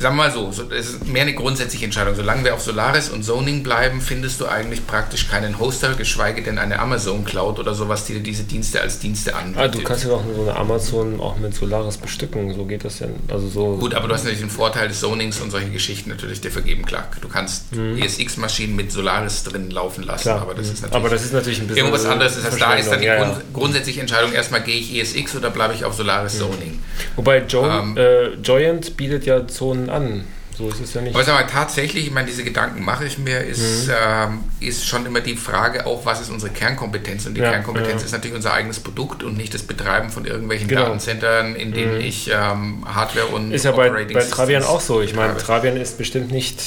sagen 0.00 0.16
wir 0.16 0.22
mal 0.24 0.32
so, 0.32 0.50
so, 0.50 0.62
es 0.72 0.90
ist 0.94 1.06
mehr 1.06 1.22
eine 1.22 1.34
grundsätzliche 1.34 1.84
Entscheidung. 1.84 2.14
Solange 2.14 2.42
wir 2.44 2.54
auf 2.54 2.62
Solaris 2.62 3.10
und 3.10 3.22
Zoning 3.22 3.62
bleiben, 3.62 4.00
findest 4.00 4.40
du 4.40 4.46
eigentlich 4.46 4.86
praktisch 4.86 5.28
keinen 5.28 5.58
Hoster, 5.58 5.94
geschweige 5.94 6.42
denn 6.42 6.58
eine 6.58 6.78
Amazon 6.78 7.24
Cloud 7.24 7.58
oder 7.58 7.74
sowas, 7.74 8.06
die 8.06 8.14
dir 8.14 8.20
diese 8.20 8.44
Dienste 8.44 8.80
als 8.80 8.98
Dienste 8.98 9.36
anbietet. 9.36 9.62
Ah, 9.62 9.68
du 9.68 9.82
kannst 9.82 10.04
ja 10.04 10.10
doch 10.10 10.22
so 10.34 10.42
eine 10.42 10.56
Amazon 10.56 11.20
auch 11.20 11.36
mit 11.38 11.54
Solaris 11.54 11.98
bestücken, 11.98 12.54
so 12.54 12.64
geht 12.64 12.84
das 12.84 13.00
ja. 13.00 13.08
Also 13.28 13.48
so. 13.48 13.76
Gut, 13.76 13.94
aber 13.94 14.08
du 14.08 14.14
hast 14.14 14.22
natürlich 14.24 14.40
den 14.40 14.50
Vorteil 14.50 14.88
des 14.88 15.00
Zonings 15.00 15.38
und 15.40 15.50
solche 15.50 15.68
Geschichten 15.68 16.08
natürlich 16.08 16.40
dir 16.40 16.50
vergeben, 16.50 16.86
klar. 16.86 17.08
Du 17.20 17.28
kannst 17.28 17.66
ESX-Maschinen 17.74 18.74
mit 18.74 18.90
Solaris 18.90 19.44
drin 19.44 19.70
laufen 19.70 20.04
lassen, 20.04 20.22
Klar. 20.22 20.40
aber 20.40 20.54
das 20.54 20.68
ist 20.68 20.82
natürlich 20.82 20.94
aber 20.94 21.08
das 21.10 21.24
ist 21.24 21.32
natürlich 21.34 21.60
ein 21.60 21.66
bisschen. 21.66 21.84
irgendwas 21.84 22.06
anderes. 22.06 22.36
Das 22.36 22.44
heißt, 22.44 22.60
da 22.60 22.74
ist 22.74 22.90
dann 22.90 23.00
die 23.00 23.06
ja, 23.06 23.22
Grund, 23.22 23.36
ja. 23.36 23.42
grundsätzliche 23.52 24.00
Entscheidung 24.00 24.32
erstmal, 24.32 24.62
gehe 24.62 24.76
ich 24.76 24.96
ESX 24.98 25.36
oder 25.36 25.50
bleibe 25.50 25.74
ich 25.74 25.84
auf 25.84 25.94
Solaris 25.94 26.38
Zoning. 26.38 26.78
Wobei 27.16 27.42
jo 27.46 27.66
Ähm. 27.66 27.96
äh, 27.98 28.28
Joyant 28.42 28.96
bietet 28.96 29.26
ja 29.26 29.46
Zonen 29.46 29.89
an. 29.90 30.24
So 30.56 30.68
ist 30.68 30.80
es 30.80 30.92
ja 30.92 31.00
nicht. 31.00 31.14
Aber 31.14 31.24
sag 31.24 31.34
mal, 31.40 31.46
tatsächlich, 31.50 32.06
ich 32.06 32.12
meine, 32.12 32.26
diese 32.26 32.44
Gedanken 32.44 32.84
mache 32.84 33.06
ich 33.06 33.16
mir, 33.18 33.38
ist, 33.40 33.86
Mhm. 33.86 33.92
ähm, 33.98 34.38
ist 34.60 34.86
schon 34.86 35.06
immer 35.06 35.20
die 35.20 35.36
Frage 35.36 35.86
auch, 35.86 36.04
was 36.04 36.20
ist 36.20 36.28
unsere 36.30 36.52
Kernkompetenz? 36.52 37.24
Und 37.26 37.34
die 37.34 37.40
Ja, 37.40 37.50
Kernkompetenz 37.52 38.02
ja. 38.02 38.06
ist 38.06 38.12
natürlich 38.12 38.36
unser 38.36 38.52
eigenes 38.52 38.78
Produkt 38.80 39.22
und 39.22 39.36
nicht 39.38 39.54
das 39.54 39.62
Betreiben 39.62 40.10
von 40.10 40.26
irgendwelchen 40.26 40.68
Genau. 40.68 40.82
Datencentern, 40.82 41.54
in 41.56 41.72
denen 41.72 41.94
Mhm. 41.94 42.00
ich 42.00 42.30
ähm, 42.30 42.84
Hardware 42.86 43.26
und 43.28 43.52
Ist 43.52 43.64
ja 43.64 43.72
bei, 43.72 43.88
Operating 43.88 44.14
bei 44.16 44.24
Travian 44.24 44.62
auch 44.64 44.80
so. 44.80 45.00
Ich 45.00 45.14
meine. 45.14 45.36
Travian 45.38 45.76
ist 45.78 45.96
bestimmt 45.96 46.30
nicht 46.30 46.60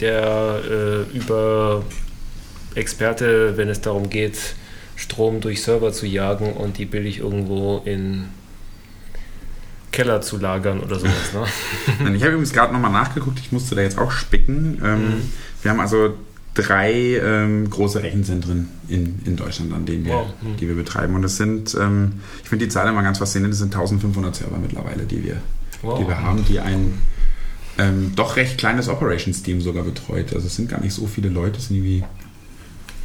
der 0.00 0.60
äh, 0.68 1.16
über 1.16 1.84
Experte, 2.74 3.56
wenn 3.56 3.68
es 3.68 3.80
darum 3.80 4.10
geht, 4.10 4.38
Strom 4.96 5.40
durch 5.40 5.62
Server 5.62 5.92
zu 5.92 6.06
jagen 6.06 6.52
und 6.54 6.78
die 6.78 6.84
billig 6.84 7.18
irgendwo 7.18 7.82
in 7.84 8.28
Keller 9.98 10.20
zu 10.20 10.38
lagern 10.38 10.78
oder 10.80 10.98
sowas. 11.00 11.32
Ne? 11.34 11.44
Ich 12.14 12.22
habe 12.22 12.32
übrigens 12.32 12.52
gerade 12.52 12.72
nochmal 12.72 12.92
nachgeguckt, 12.92 13.40
ich 13.40 13.50
musste 13.50 13.74
da 13.74 13.82
jetzt 13.82 13.98
auch 13.98 14.12
spicken. 14.12 14.80
Ähm, 14.84 14.98
Mhm. 15.08 15.32
Wir 15.62 15.70
haben 15.72 15.80
also 15.80 16.14
drei 16.54 16.92
ähm, 17.22 17.68
große 17.68 18.00
Rechenzentren 18.02 18.68
in, 18.88 19.20
in 19.24 19.34
Deutschland, 19.36 19.72
an 19.72 19.86
denen 19.86 20.04
wir, 20.04 20.14
Wow. 20.14 20.26
Mhm. 20.40 20.56
die 20.56 20.68
wir 20.68 20.76
betreiben. 20.76 21.14
Und 21.16 21.22
das 21.22 21.36
sind, 21.36 21.74
ähm, 21.80 22.20
ich 22.42 22.48
finde 22.48 22.64
die 22.66 22.70
Zahl 22.70 22.88
immer 22.88 23.02
ganz 23.02 23.18
faszinierend, 23.18 23.52
das 23.54 23.58
sind 23.58 23.74
1500 23.74 24.36
Server 24.36 24.58
mittlerweile, 24.58 25.02
die 25.04 25.24
wir, 25.24 25.36
Wow. 25.82 25.98
die 25.98 26.06
wir 26.06 26.20
haben, 26.22 26.44
die 26.44 26.60
ein 26.60 27.00
ähm, 27.78 28.12
doch 28.16 28.36
recht 28.36 28.56
kleines 28.58 28.88
Operations-Team 28.88 29.60
sogar 29.60 29.82
betreut. 29.84 30.32
Also 30.32 30.46
es 30.46 30.54
sind 30.56 30.68
gar 30.68 30.80
nicht 30.80 30.94
so 30.94 31.06
viele 31.08 31.28
Leute, 31.28 31.58
es 31.58 31.68
sind 31.68 31.76
irgendwie 31.76 32.04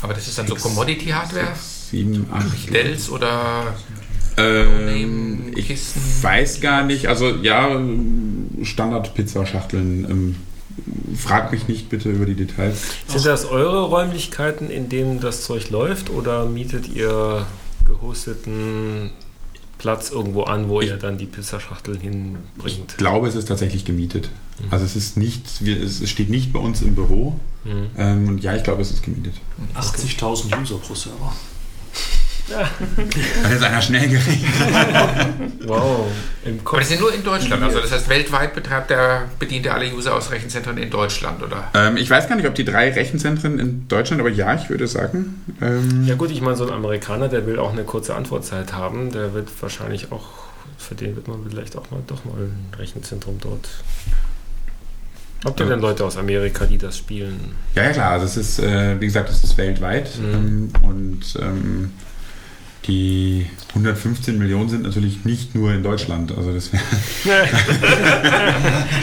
Aber 0.01 0.13
das 0.13 0.27
ist 0.27 0.37
dann 0.37 0.47
so 0.47 0.55
Commodity-Hardware? 0.55 1.45
sechs, 1.45 1.89
sieben, 1.91 2.25
acht. 2.31 2.73
Dells 2.73 3.09
oder 3.09 3.75
Ähm, 4.37 5.51
ich 5.55 5.69
weiß 6.21 6.61
gar 6.61 6.83
nicht, 6.83 7.07
also 7.07 7.29
ja, 7.29 7.79
Standard-Pizza-Schachteln. 8.63 10.05
Ähm, 10.09 10.35
frag 11.15 11.51
mich 11.51 11.67
nicht 11.67 11.89
bitte 11.89 12.09
über 12.09 12.25
die 12.25 12.33
Details. 12.35 12.81
Sind 13.07 13.25
das 13.25 13.45
eure 13.45 13.83
Räumlichkeiten, 13.83 14.69
in 14.69 14.89
denen 14.89 15.19
das 15.19 15.43
Zeug 15.43 15.69
läuft 15.69 16.09
oder 16.09 16.45
mietet 16.45 16.87
ihr 16.87 17.45
gehosteten 17.85 19.11
Platz 19.77 20.09
irgendwo 20.09 20.43
an, 20.43 20.69
wo 20.69 20.81
ihr 20.81 20.97
dann 20.97 21.17
die 21.17 21.25
Pizzaschachteln 21.25 21.99
hinbringt? 21.99 22.91
Ich 22.91 22.97
glaube, 22.97 23.27
es 23.27 23.35
ist 23.35 23.47
tatsächlich 23.47 23.85
gemietet. 23.85 24.29
Also 24.69 24.85
es 24.85 24.95
ist 24.95 25.17
nicht, 25.17 25.61
es 25.61 26.09
steht 26.09 26.29
nicht 26.29 26.53
bei 26.53 26.59
uns 26.59 26.81
im 26.81 26.95
Büro. 26.95 27.39
Mhm. 27.65 27.89
Ähm, 27.97 28.27
und 28.29 28.43
ja, 28.43 28.55
ich 28.55 28.63
glaube, 28.63 28.81
es 28.81 28.91
ist 28.91 29.03
gemietet. 29.03 29.33
80.000 29.75 30.61
User 30.61 30.77
pro 30.77 30.95
Server. 30.95 31.33
Hat 32.51 33.51
jetzt 33.51 33.63
einer 33.63 33.81
schnell 33.81 34.09
gerechnet. 34.09 34.49
Wow. 35.65 36.07
Im 36.43 36.55
Aber 36.55 36.63
Kopf. 36.63 36.79
das 36.79 36.89
sind 36.89 36.99
nur 36.99 37.13
in 37.13 37.23
Deutschland. 37.23 37.63
Also 37.63 37.79
das 37.79 37.91
heißt, 37.91 38.09
weltweit 38.09 38.53
betreibt 38.53 38.89
der, 38.89 39.29
bedient 39.39 39.65
er 39.65 39.75
alle 39.75 39.93
User 39.93 40.13
aus 40.15 40.29
Rechenzentren 40.31 40.77
in 40.77 40.89
Deutschland, 40.89 41.41
oder? 41.41 41.69
Ähm, 41.73 41.95
ich 41.97 42.09
weiß 42.09 42.27
gar 42.27 42.35
nicht, 42.35 42.47
ob 42.47 42.53
die 42.55 42.65
drei 42.65 42.91
Rechenzentren 42.91 43.59
in 43.59 43.87
Deutschland, 43.87 44.19
aber 44.19 44.29
ja, 44.29 44.53
ich 44.55 44.69
würde 44.69 44.87
sagen. 44.87 45.41
Ähm, 45.61 46.03
Ja 46.05 46.15
gut, 46.15 46.31
ich 46.31 46.41
meine, 46.41 46.57
so 46.57 46.67
ein 46.67 46.73
Amerikaner, 46.73 47.29
der 47.29 47.45
will 47.47 47.59
auch 47.59 47.71
eine 47.71 47.83
kurze 47.83 48.13
Antwortzeit 48.15 48.73
haben, 48.73 49.11
der 49.11 49.33
wird 49.33 49.49
wahrscheinlich 49.61 50.11
auch, 50.11 50.25
für 50.77 50.95
den 50.95 51.15
wird 51.15 51.27
man 51.29 51.39
vielleicht 51.49 51.77
auch 51.77 51.89
mal 51.91 52.01
doch 52.07 52.25
mal 52.25 52.33
ein 52.37 52.65
Rechenzentrum 52.77 53.37
dort. 53.41 53.69
Habt 55.45 55.59
ihr 55.59 55.65
denn 55.65 55.79
Leute 55.81 56.05
aus 56.05 56.15
Amerika, 56.17 56.65
die 56.65 56.77
das 56.77 56.97
spielen? 56.97 57.53
Ja, 57.75 57.83
ja 57.83 57.91
klar, 57.91 58.11
also 58.11 58.25
es 58.25 58.37
ist, 58.37 58.59
äh, 58.59 58.99
wie 58.99 59.05
gesagt, 59.05 59.29
es 59.29 59.43
ist 59.43 59.57
weltweit 59.57 60.09
Mhm. 60.17 60.33
ähm, 60.33 60.69
und 60.83 61.21
ähm, 61.41 61.91
die 62.87 63.47
115 63.69 64.37
Millionen 64.37 64.69
sind 64.69 64.83
natürlich 64.83 65.25
nicht 65.25 65.55
nur 65.55 65.73
in 65.73 65.81
Deutschland, 65.81 66.31
also 66.37 66.53
das 66.53 66.69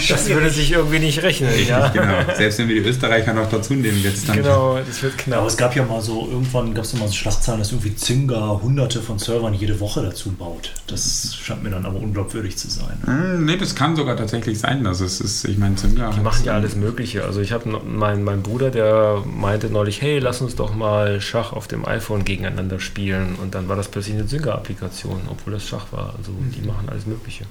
Das 0.09 0.29
würde 0.29 0.51
sich 0.51 0.73
irgendwie 0.73 1.01
nicht 1.01 1.23
rechnen, 1.23 1.51
ja. 1.67 1.89
genau. 1.89 2.19
Selbst 2.37 2.59
wenn 2.59 2.69
wir 2.69 2.83
die 2.83 2.89
Österreicher 2.89 3.33
noch 3.33 3.49
dazu 3.51 3.75
nehmen, 3.75 4.01
es 4.05 4.25
dann 4.25 4.37
Genau, 4.37 4.79
das 4.79 5.03
wird 5.03 5.19
knapp. 5.19 5.39
Aber 5.39 5.49
es 5.49 5.57
gab 5.57 5.75
ja 5.75 5.85
mal 5.85 6.01
so, 6.01 6.29
irgendwann 6.31 6.75
gab 6.75 6.85
es 6.85 6.95
mal 6.95 7.09
so 7.09 7.15
Schlagzeilen, 7.15 7.61
dass 7.61 7.73
irgendwie 7.73 7.97
Zynga 7.97 8.61
hunderte 8.63 9.01
von 9.01 9.19
Servern 9.19 9.55
jede 9.55 9.81
Woche 9.81 10.03
dazu 10.03 10.31
baut. 10.31 10.73
Das 10.87 11.35
scheint 11.35 11.63
mir 11.63 11.71
dann 11.71 11.87
aber 11.87 11.99
unglaubwürdig 11.99 12.57
zu 12.57 12.71
sein. 12.71 12.99
Hm, 13.05 13.45
nee, 13.47 13.57
das 13.57 13.75
kann 13.75 13.97
sogar 13.97 14.17
tatsächlich 14.17 14.59
sein. 14.59 14.87
Also 14.87 15.05
es 15.05 15.21
ist, 15.21 15.45
ich 15.47 15.59
meine, 15.59 15.77
Zynga 15.77 16.11
Die 16.11 16.21
machen 16.21 16.45
ja 16.45 16.53
alles 16.55 16.77
Mögliche. 16.77 17.25
Also 17.25 17.41
ich 17.41 17.53
habe 17.53 17.69
meinen 17.69 18.23
mein 18.23 18.43
Bruder, 18.43 18.71
der 18.71 19.25
meinte 19.27 19.69
neulich, 19.71 20.01
hey, 20.01 20.19
lass 20.19 20.41
uns 20.41 20.55
doch 20.55 20.75
mal 20.75 21.21
Schach 21.21 21.53
auf 21.53 21.67
dem 21.67 21.87
iPhone 21.87 22.25
gegeneinander 22.25 22.79
spielen. 22.79 23.37
Und 23.41 23.55
dann 23.55 23.69
war 23.71 23.77
das 23.77 23.89
plötzlich 23.89 24.17
eine 24.17 24.27
Zynga-Applikation, 24.27 25.23
obwohl 25.31 25.55
das 25.55 25.67
Schach 25.67 25.87
war. 25.93 26.15
Also 26.19 26.33
die 26.55 26.67
machen 26.67 26.89
alles 26.91 27.07
Mögliche. 27.07 27.45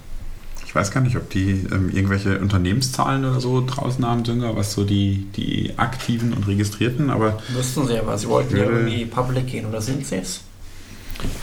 Ich 0.64 0.72
weiß 0.74 0.92
gar 0.92 1.00
nicht, 1.00 1.16
ob 1.16 1.28
die 1.30 1.66
ähm, 1.72 1.90
irgendwelche 1.92 2.38
Unternehmenszahlen 2.38 3.24
oder 3.24 3.40
so 3.40 3.64
draußen 3.66 4.06
haben, 4.06 4.24
Zynga, 4.24 4.54
was 4.54 4.72
so 4.74 4.84
die, 4.84 5.26
die 5.34 5.72
aktiven 5.76 6.32
und 6.32 6.46
registrierten, 6.46 7.10
aber 7.10 7.40
Müssten 7.52 7.88
sie 7.88 7.98
aber, 7.98 8.16
sie 8.16 8.28
wollten 8.28 8.56
ja 8.56 8.62
irgendwie 8.62 9.04
public 9.06 9.48
gehen, 9.48 9.66
oder 9.66 9.80
sind 9.80 10.06
sie 10.06 10.16
es? 10.18 10.42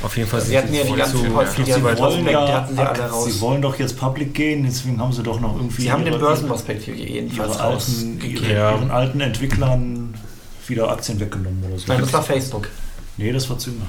Auf 0.01 0.15
jeden 0.17 0.29
Fall 0.29 0.39
Sie 0.41 0.47
sind 0.47 0.57
hatten 0.59 0.73
ja 0.73 0.83
die 0.85 0.93
ganzen 0.93 1.25
zu- 1.25 1.31
Posten, 1.31 1.63
die 1.65 1.73
aus- 1.73 1.97
wollen 1.99 2.25
ja- 2.27 2.53
hatten 2.61 2.75
sie 2.75 2.81
alle 2.81 3.09
raus. 3.11 3.25
sie 3.25 3.41
wollen 3.41 3.61
doch 3.61 3.77
jetzt 3.77 3.97
public 3.97 4.33
gehen, 4.33 4.63
deswegen 4.63 4.99
haben 4.99 5.11
sie 5.11 5.21
doch 5.23 5.39
noch 5.41 5.55
irgendwie 5.55 5.81
Sie 5.83 5.91
haben 5.91 6.05
den 6.05 6.17
Börsenprospekt 6.19 6.83
hier 6.83 6.95
jedenfalls 6.95 7.55
ihre 7.55 7.61
alten, 7.63 7.73
rausgegeben. 7.75 8.43
ihre, 8.45 8.53
Ja. 8.53 8.71
ihren 8.75 8.91
alten 8.91 9.19
Entwicklern 9.19 10.13
wieder 10.67 10.89
Aktien 10.89 11.19
weggenommen 11.19 11.63
oder 11.67 11.77
so. 11.77 11.83
Nein, 11.89 11.99
das 12.01 12.13
war 12.13 12.23
Facebook. 12.23 12.69
nee, 13.17 13.31
das 13.31 13.47
war 13.49 13.59
Zynga. 13.59 13.85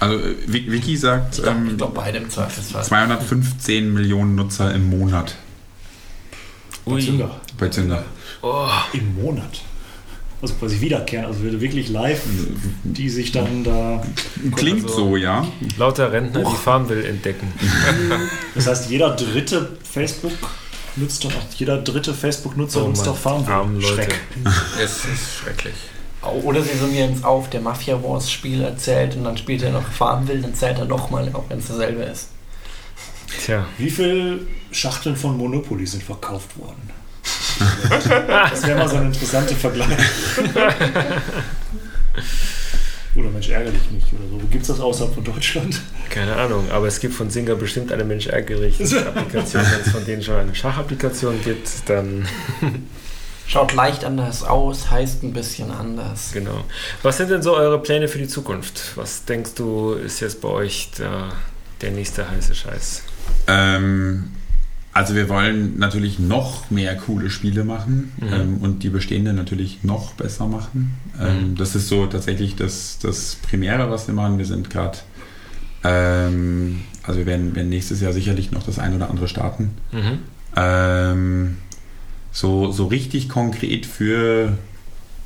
Also 0.00 0.18
äh, 0.18 0.34
Wiki 0.46 0.96
sagt 0.96 1.36
Ich 1.36 1.42
glaube 1.42 1.58
ähm, 1.58 1.76
glaub, 1.76 1.94
beide 1.94 2.18
im 2.18 2.28
Zweifelsfall. 2.30 2.84
215 2.84 3.92
Millionen 3.92 4.34
Nutzer 4.34 4.74
im 4.74 4.88
Monat 4.90 5.36
Bei 6.84 6.92
Ui. 6.92 7.02
Zynga. 7.04 7.30
bei 7.58 7.68
Zynga. 7.68 8.04
Oh, 8.42 8.68
Im 8.92 9.14
Monat. 9.20 9.62
Also 10.42 10.52
quasi 10.54 10.80
wiederkehren, 10.82 11.24
also 11.26 11.42
wirklich 11.42 11.88
live, 11.88 12.20
die 12.84 13.08
sich 13.08 13.32
dann 13.32 13.64
da. 13.64 14.02
Klingt 14.54 14.84
Also- 14.84 14.94
so, 14.96 15.16
ja. 15.16 15.46
lauter 15.78 16.12
Rentner, 16.12 16.44
die 16.44 16.56
Farmville 16.56 17.06
entdecken. 17.08 17.52
Das 18.54 18.66
heißt, 18.66 18.90
jeder 18.90 19.16
dritte 19.16 19.76
Facebook 19.82 20.32
nutzt 20.96 21.24
doch 21.24 21.32
jeder 21.56 21.78
dritte 21.78 22.12
Facebook-Nutzer 22.14 22.84
Oh 22.84 22.88
nutzt 22.88 23.06
doch 23.06 23.16
Farmville. 23.16 23.82
Schreck. 23.82 24.14
Es 24.82 25.04
ist 25.06 25.38
schrecklich. 25.42 25.74
Oder 26.26 26.62
sie 26.62 26.76
summieren 26.76 27.12
es 27.12 27.24
auf, 27.24 27.50
der 27.50 27.60
Mafia 27.60 28.02
Wars 28.02 28.30
Spiel 28.30 28.62
erzählt 28.62 29.16
und 29.16 29.24
dann 29.24 29.36
spielt 29.36 29.62
er 29.62 29.70
noch 29.70 29.86
Farmville, 29.86 30.40
dann 30.40 30.54
zählt 30.54 30.78
er 30.78 30.84
nochmal, 30.84 31.30
auch 31.32 31.44
wenn 31.48 31.58
es 31.58 31.68
dasselbe 31.68 32.02
ist. 32.02 32.28
Tja, 33.44 33.66
Wie 33.78 33.90
viele 33.90 34.40
Schachteln 34.70 35.16
von 35.16 35.36
Monopoly 35.36 35.86
sind 35.86 36.02
verkauft 36.02 36.56
worden? 36.58 36.90
das 38.50 38.66
wäre 38.66 38.78
mal 38.78 38.88
so 38.88 38.96
ein 38.96 39.06
interessanter 39.06 39.54
Vergleich. 39.56 39.88
Oder 43.16 43.30
Mensch, 43.30 43.48
ärgere 43.48 43.72
dich 43.72 43.90
nicht 43.90 44.12
oder 44.12 44.28
so. 44.30 44.42
Wo 44.42 44.46
gibt 44.46 44.62
es 44.62 44.68
das 44.68 44.80
außerhalb 44.80 45.14
von 45.14 45.24
Deutschland? 45.24 45.80
keine 46.10 46.36
Ahnung, 46.36 46.70
aber 46.70 46.86
es 46.86 47.00
gibt 47.00 47.14
von 47.14 47.28
Singer 47.30 47.56
bestimmt 47.56 47.92
eine 47.92 48.04
Mensch 48.04 48.26
ärgerliche 48.26 48.84
Applikation. 49.06 49.62
Wenn 49.62 49.80
es 49.80 49.90
von 49.90 50.04
denen 50.04 50.22
schon 50.22 50.36
eine 50.36 50.54
Schachapplikation 50.54 51.40
gibt, 51.42 51.68
dann 51.86 52.26
Schaut 53.48 53.72
leicht 53.74 54.04
anders 54.04 54.42
aus, 54.42 54.90
heißt 54.90 55.22
ein 55.22 55.32
bisschen 55.32 55.70
anders. 55.70 56.30
genau. 56.32 56.64
Was 57.02 57.16
sind 57.18 57.30
denn 57.30 57.42
so 57.42 57.54
eure 57.54 57.80
Pläne 57.80 58.08
für 58.08 58.18
die 58.18 58.26
Zukunft? 58.28 58.92
Was 58.96 59.24
denkst 59.24 59.54
du, 59.54 59.92
ist 59.92 60.20
jetzt 60.20 60.40
bei 60.40 60.48
euch 60.48 60.90
der, 60.98 61.28
der 61.80 61.92
nächste 61.92 62.28
heiße 62.28 62.54
Scheiß? 62.54 63.02
Ähm, 63.46 64.30
also 64.92 65.14
wir 65.14 65.28
wollen 65.28 65.78
natürlich 65.78 66.18
noch 66.18 66.70
mehr 66.70 66.96
coole 66.96 67.30
Spiele 67.30 67.62
machen 67.64 68.12
Mhm. 68.18 68.32
ähm, 68.32 68.56
und 68.62 68.82
die 68.82 68.88
bestehenden 68.88 69.36
natürlich 69.36 69.84
noch 69.84 70.12
besser 70.14 70.46
machen. 70.46 70.96
Ähm, 71.20 71.50
Mhm. 71.50 71.56
Das 71.56 71.74
ist 71.76 71.88
so 71.88 72.06
tatsächlich 72.06 72.56
das, 72.56 72.98
das 73.00 73.36
Primäre, 73.36 73.90
was 73.90 74.06
wir 74.08 74.14
machen. 74.14 74.38
Wir 74.38 74.46
sind 74.46 74.70
gerade, 74.70 74.98
ähm, 75.84 76.80
also 77.04 77.18
wir 77.20 77.26
werden, 77.26 77.54
werden 77.54 77.68
nächstes 77.68 78.00
Jahr 78.00 78.12
sicherlich 78.12 78.50
noch 78.50 78.64
das 78.64 78.78
ein 78.78 78.94
oder 78.96 79.08
andere 79.10 79.28
starten. 79.28 79.70
Mhm. 79.92 80.18
So, 82.36 82.70
so 82.70 82.84
richtig 82.84 83.30
konkret 83.30 83.86
für 83.86 84.58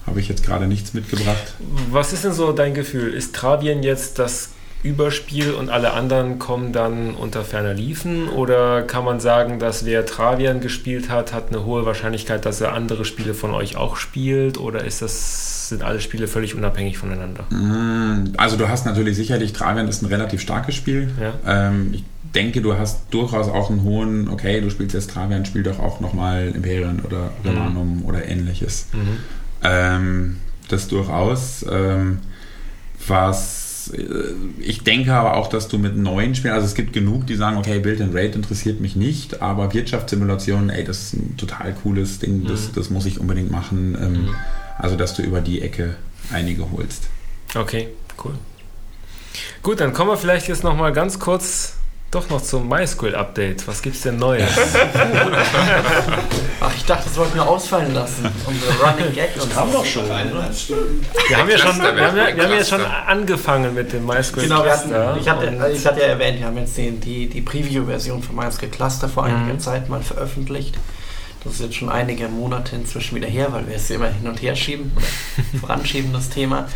habe 0.06 0.20
ich 0.20 0.28
jetzt 0.28 0.46
gerade 0.46 0.68
nichts 0.68 0.94
mitgebracht. 0.94 1.54
Was 1.90 2.12
ist 2.12 2.22
denn 2.22 2.32
so 2.32 2.52
dein 2.52 2.72
Gefühl? 2.72 3.12
Ist 3.12 3.34
Travien 3.34 3.82
jetzt 3.82 4.20
das 4.20 4.50
Überspiel 4.84 5.50
und 5.54 5.70
alle 5.70 5.92
anderen 5.92 6.38
kommen 6.38 6.72
dann 6.72 7.16
unter 7.16 7.42
ferner 7.42 7.74
Liefen? 7.74 8.28
Oder 8.28 8.82
kann 8.82 9.04
man 9.04 9.18
sagen, 9.18 9.58
dass 9.58 9.84
wer 9.84 10.06
Travian 10.06 10.60
gespielt 10.60 11.10
hat, 11.10 11.32
hat 11.32 11.48
eine 11.48 11.64
hohe 11.64 11.84
Wahrscheinlichkeit, 11.84 12.46
dass 12.46 12.60
er 12.60 12.74
andere 12.74 13.04
Spiele 13.04 13.34
von 13.34 13.54
euch 13.54 13.74
auch 13.74 13.96
spielt? 13.96 14.56
Oder 14.56 14.84
ist 14.84 15.02
das, 15.02 15.68
sind 15.68 15.82
alle 15.82 16.00
Spiele 16.00 16.28
völlig 16.28 16.54
unabhängig 16.54 16.96
voneinander? 16.96 17.42
Mm, 17.50 18.34
Also 18.36 18.56
du 18.56 18.68
hast 18.68 18.86
natürlich 18.86 19.16
sicherlich, 19.16 19.52
Travian 19.52 19.88
ist 19.88 20.02
ein 20.02 20.06
relativ 20.06 20.40
starkes 20.40 20.76
Spiel. 20.76 21.10
Ja. 21.20 21.34
Ähm, 21.44 21.90
ich 21.92 22.04
denke, 22.34 22.60
du 22.62 22.76
hast 22.78 23.02
durchaus 23.10 23.48
auch 23.48 23.70
einen 23.70 23.82
hohen, 23.82 24.28
okay, 24.28 24.60
du 24.60 24.70
spielst 24.70 24.94
jetzt 24.94 25.10
Travian, 25.10 25.44
spiel 25.44 25.62
doch 25.62 25.78
auch 25.78 26.00
nochmal 26.00 26.52
Imperium 26.54 27.00
oder 27.04 27.30
Romanum 27.44 28.04
oder 28.04 28.26
ähnliches. 28.28 28.86
Mhm. 28.92 29.16
Ähm, 29.62 30.36
das 30.68 30.88
durchaus. 30.88 31.64
Ähm, 31.70 32.18
was 33.06 33.92
äh, 33.96 34.02
ich 34.60 34.82
denke 34.84 35.12
aber 35.12 35.36
auch, 35.36 35.48
dass 35.48 35.68
du 35.68 35.78
mit 35.78 35.96
neuen 35.96 36.34
Spielen, 36.34 36.54
also 36.54 36.66
es 36.66 36.74
gibt 36.74 36.92
genug, 36.92 37.26
die 37.26 37.34
sagen, 37.36 37.56
okay, 37.56 37.78
Build 37.80 38.00
and 38.00 38.14
Raid 38.14 38.34
interessiert 38.36 38.80
mich 38.80 38.94
nicht, 38.96 39.42
aber 39.42 39.72
Wirtschaftssimulation, 39.72 40.70
ey, 40.70 40.84
das 40.84 41.02
ist 41.02 41.12
ein 41.14 41.36
total 41.36 41.74
cooles 41.74 42.18
Ding, 42.18 42.46
das, 42.46 42.68
Mhm. 42.68 42.72
das 42.74 42.90
muss 42.90 43.06
ich 43.06 43.18
unbedingt 43.20 43.50
machen. 43.50 43.96
Ähm, 44.00 44.12
Mhm. 44.12 44.34
Also, 44.78 44.96
dass 44.96 45.14
du 45.14 45.22
über 45.22 45.40
die 45.42 45.60
Ecke 45.60 45.96
einige 46.32 46.70
holst. 46.70 47.08
Okay, 47.54 47.88
cool. 48.24 48.32
Gut, 49.62 49.78
dann 49.80 49.92
kommen 49.92 50.10
wir 50.10 50.16
vielleicht 50.16 50.48
jetzt 50.48 50.64
nochmal 50.64 50.92
ganz 50.92 51.18
kurz 51.18 51.74
doch 52.10 52.28
noch 52.28 52.42
zum 52.42 52.68
MySQL-Update. 52.68 53.66
Was 53.68 53.82
gibt's 53.82 54.00
denn 54.02 54.16
Neues? 54.18 54.50
Ach, 56.60 56.72
ich 56.76 56.84
dachte, 56.84 57.04
das 57.04 57.16
wollten 57.16 57.34
wir 57.36 57.46
ausfallen 57.48 57.94
lassen. 57.94 58.28
Unsere 58.46 58.72
Running 58.82 59.14
Gag 59.14 59.30
und 59.40 59.54
Haben 59.54 59.72
doch 59.72 59.84
schon. 59.84 60.04
Wir 60.08 61.36
haben 61.38 61.48
ja 61.48 61.58
schon, 61.58 61.70
Cluster 61.72 61.96
wir 61.96 62.06
haben 62.08 62.16
ja, 62.16 62.36
wir 62.36 62.44
haben 62.44 62.52
jetzt 62.52 62.70
schon 62.70 62.78
Cluster. 62.80 63.06
angefangen 63.08 63.74
mit 63.74 63.92
dem 63.92 64.06
MySQL 64.06 64.42
Genau, 64.42 64.64
wir 64.64 64.72
hatten, 64.72 64.88
Cluster. 64.90 65.16
ich, 65.20 65.28
hatte, 65.28 65.72
ich 65.72 65.86
hatte 65.86 66.00
ja 66.00 66.06
erwähnt, 66.06 66.38
wir 66.40 66.46
haben 66.46 66.56
jetzt 66.58 66.76
die, 66.76 66.90
die, 66.90 67.28
die 67.28 67.40
Preview-Version 67.42 68.22
von 68.22 68.36
MySQL 68.36 68.68
Cluster 68.68 69.08
vor 69.08 69.24
einiger 69.24 69.40
Mhm. 69.54 69.60
Zeit 69.60 69.88
mal 69.88 70.02
veröffentlicht. 70.02 70.76
Das 71.44 71.54
ist 71.54 71.60
jetzt 71.60 71.76
schon 71.76 71.88
einige 71.88 72.28
Monate 72.28 72.76
inzwischen 72.76 73.14
wieder 73.16 73.28
her, 73.28 73.48
weil 73.52 73.66
wir 73.66 73.76
es 73.76 73.88
immer 73.88 74.08
hin 74.08 74.28
und 74.28 74.42
her 74.42 74.54
schieben 74.56 74.92
oder 74.96 75.06
voranschieben, 75.60 76.12
das 76.12 76.28
Thema. 76.28 76.68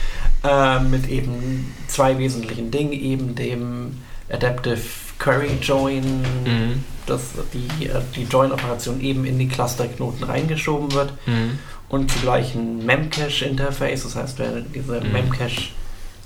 Äh, 0.43 0.78
mit 0.81 1.09
eben 1.09 1.74
zwei 1.89 2.16
wesentlichen 2.19 2.70
Dingen, 2.70 2.93
eben 2.93 3.35
dem 3.35 3.98
Adaptive 4.30 4.80
Query 5.18 5.59
Join, 5.60 6.22
Mhm. 6.44 6.84
dass 7.06 7.22
die, 7.52 7.86
äh, 7.86 8.01
die 8.16 8.24
Join-Operation 8.24 9.01
eben 9.01 9.24
in 9.24 9.38
die 9.38 9.48
Clusterknoten 9.48 10.24
reingeschoben 10.24 10.92
wird 10.92 11.12
Mhm. 11.26 11.59
und 11.88 12.10
zugleich 12.10 12.55
ein 12.55 12.84
Memcache-Interface. 12.84 14.02
Das 14.05 14.16
heißt, 14.16 14.38
wer 14.38 14.60
diese 14.62 15.01
Mhm. 15.01 15.12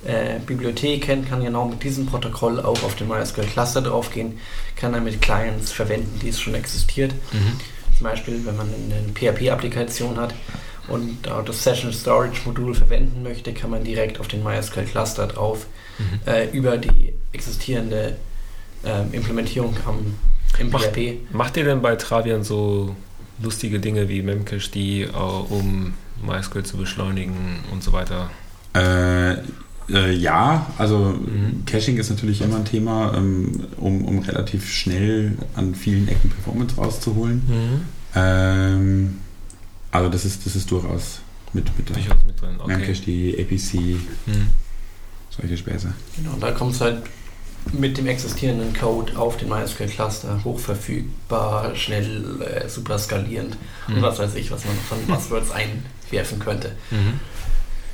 Memcache-Bibliothek 0.04 1.02
kennt, 1.02 1.28
kann 1.28 1.42
genau 1.44 1.66
mit 1.66 1.82
diesem 1.82 2.06
Protokoll 2.06 2.60
auch 2.60 2.82
auf 2.82 2.94
den 2.96 3.08
MySQL-Cluster 3.08 3.82
draufgehen, 3.82 4.38
kann 4.76 4.92
damit 4.92 5.20
Clients 5.20 5.72
verwenden, 5.72 6.18
die 6.22 6.28
es 6.28 6.40
schon 6.40 6.54
existiert. 6.54 7.12
Mhm. 7.32 7.58
Zum 7.96 8.04
Beispiel, 8.06 8.40
wenn 8.46 8.56
man 8.56 8.68
eine 8.68 9.12
PHP-Applikation 9.12 10.16
hat 10.18 10.32
und 10.86 11.18
das 11.44 11.62
Session 11.64 11.92
Storage 11.92 12.40
Modul 12.44 12.74
verwenden 12.74 13.22
möchte, 13.24 13.52
kann 13.52 13.70
man 13.70 13.82
direkt 13.84 14.20
auf 14.20 14.28
den 14.28 14.42
MySQL 14.44 14.84
Cluster 14.84 15.26
drauf 15.26 15.66
Mhm. 15.98 16.20
äh, 16.26 16.46
über 16.50 16.76
die 16.78 17.12
existierende 17.32 18.16
ähm, 18.84 19.08
Implementierung 19.12 19.76
am, 19.86 19.98
im 20.58 20.70
Macht- 20.70 20.92
PHP. 20.94 21.18
Macht 21.32 21.56
ihr 21.56 21.64
denn 21.64 21.82
bei 21.82 21.96
Travian 21.96 22.42
so 22.44 22.94
lustige 23.42 23.78
Dinge 23.80 24.08
wie 24.08 24.22
Memcache, 24.22 24.70
die 24.72 25.02
äh, 25.02 25.08
um 25.12 25.94
MySQL 26.26 26.64
zu 26.64 26.76
beschleunigen 26.76 27.60
und 27.72 27.82
so 27.82 27.92
weiter? 27.92 28.30
Äh, 28.74 29.34
äh, 29.90 30.12
ja, 30.12 30.66
also 30.78 30.98
Mhm. 30.98 31.64
Caching 31.64 31.96
ist 31.96 32.10
natürlich 32.10 32.40
immer 32.42 32.56
ein 32.56 32.64
Thema, 32.64 33.14
ähm, 33.16 33.66
um, 33.78 34.04
um 34.04 34.18
relativ 34.20 34.68
schnell 34.70 35.36
an 35.54 35.74
vielen 35.74 36.08
Ecken 36.08 36.30
Performance 36.30 36.76
rauszuholen. 36.76 37.82
Ähm, 38.14 39.18
also 39.90 40.08
das 40.10 40.24
ist, 40.24 40.44
das 40.46 40.56
ist 40.56 40.70
durchaus 40.70 41.20
mit, 41.52 41.64
mit 41.78 41.88
Durchaus 41.88 42.24
mit 42.26 42.40
drin. 42.40 42.56
Okay. 42.58 42.76
Memcache, 42.76 43.02
die 43.02 43.36
APC, 43.40 43.96
Mhm. 44.26 44.50
solche 45.30 45.56
Späße. 45.56 45.92
Genau, 46.16 46.36
da 46.40 46.50
kommt 46.52 46.74
es 46.74 46.80
halt 46.80 47.02
mit 47.72 47.98
dem 47.98 48.06
existierenden 48.06 48.74
Code 48.74 49.16
auf 49.18 49.36
den 49.36 49.48
MySQL-Cluster 49.48 50.40
hochverfügbar, 50.44 51.74
schnell, 51.74 52.40
äh, 52.42 52.68
super 52.68 52.98
skalierend 52.98 53.56
und 53.88 53.96
Mhm. 53.96 54.02
was 54.02 54.18
weiß 54.18 54.34
ich, 54.34 54.50
was 54.50 54.64
man 54.64 54.74
von 54.88 54.98
Buzzwords 55.06 55.50
einwerfen 55.50 56.38
könnte. 56.38 56.72
Mhm. 56.90 57.20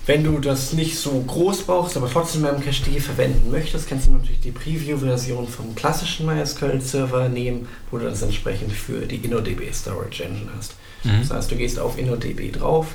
Wenn 0.07 0.23
du 0.23 0.39
das 0.39 0.75
nicht 0.75 0.99
so 0.99 1.19
groß 1.27 1.63
brauchst, 1.63 1.97
aber 1.97 2.11
trotzdem 2.11 2.43
Memcached 2.43 2.85
verwenden 3.01 3.51
möchtest, 3.51 3.89
kannst 3.89 4.07
du 4.07 4.13
natürlich 4.13 4.41
die 4.41 4.51
Preview-Version 4.51 5.49
vom 5.49 5.75
klassischen 5.75 6.27
MySQL-Server 6.27 7.31
nehmen, 7.31 7.69
wo 7.91 7.97
du 7.97 8.05
das 8.05 8.21
entsprechend 8.21 8.73
für 8.73 9.07
die 9.07 9.17
InnoDB 9.17 9.73
Storage 9.73 10.25
Engine 10.25 10.51
hast. 10.59 10.75
Mhm. 11.05 11.21
Das 11.21 11.31
heißt, 11.31 11.51
du 11.51 11.57
gehst 11.57 11.79
auf 11.79 11.97
InnoDB 11.99 12.53
drauf, 12.53 12.89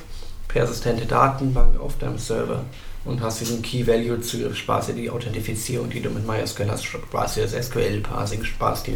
persistente 0.46 1.04
Datenbank 1.06 1.80
auf 1.80 1.98
deinem 1.98 2.18
Server 2.18 2.64
und 3.04 3.20
hast 3.22 3.40
diesen 3.40 3.62
Key 3.62 3.86
Value 3.86 4.20
zu, 4.20 4.54
sparst 4.54 4.90
dir 4.90 4.94
die 4.94 5.10
Authentifizierung, 5.10 5.88
die 5.90 6.00
du 6.00 6.10
mit 6.10 6.26
MySQL 6.26 6.70
hast, 6.70 6.84
sparst 6.84 7.36
dir 7.36 7.46
das 7.46 7.66
SQL-Parsing, 7.66 8.44
sparst 8.44 8.86
dir 8.88 8.94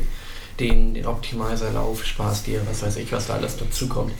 den, 0.61 0.95
den 0.95 1.07
Optimizer-Lauf, 1.07 2.05
sparst 2.05 2.47
dir, 2.47 2.61
was 2.69 2.83
weiß 2.83 2.97
ich, 2.97 3.11
was 3.13 3.27
da 3.27 3.35
alles 3.35 3.57
dazukommt 3.57 4.13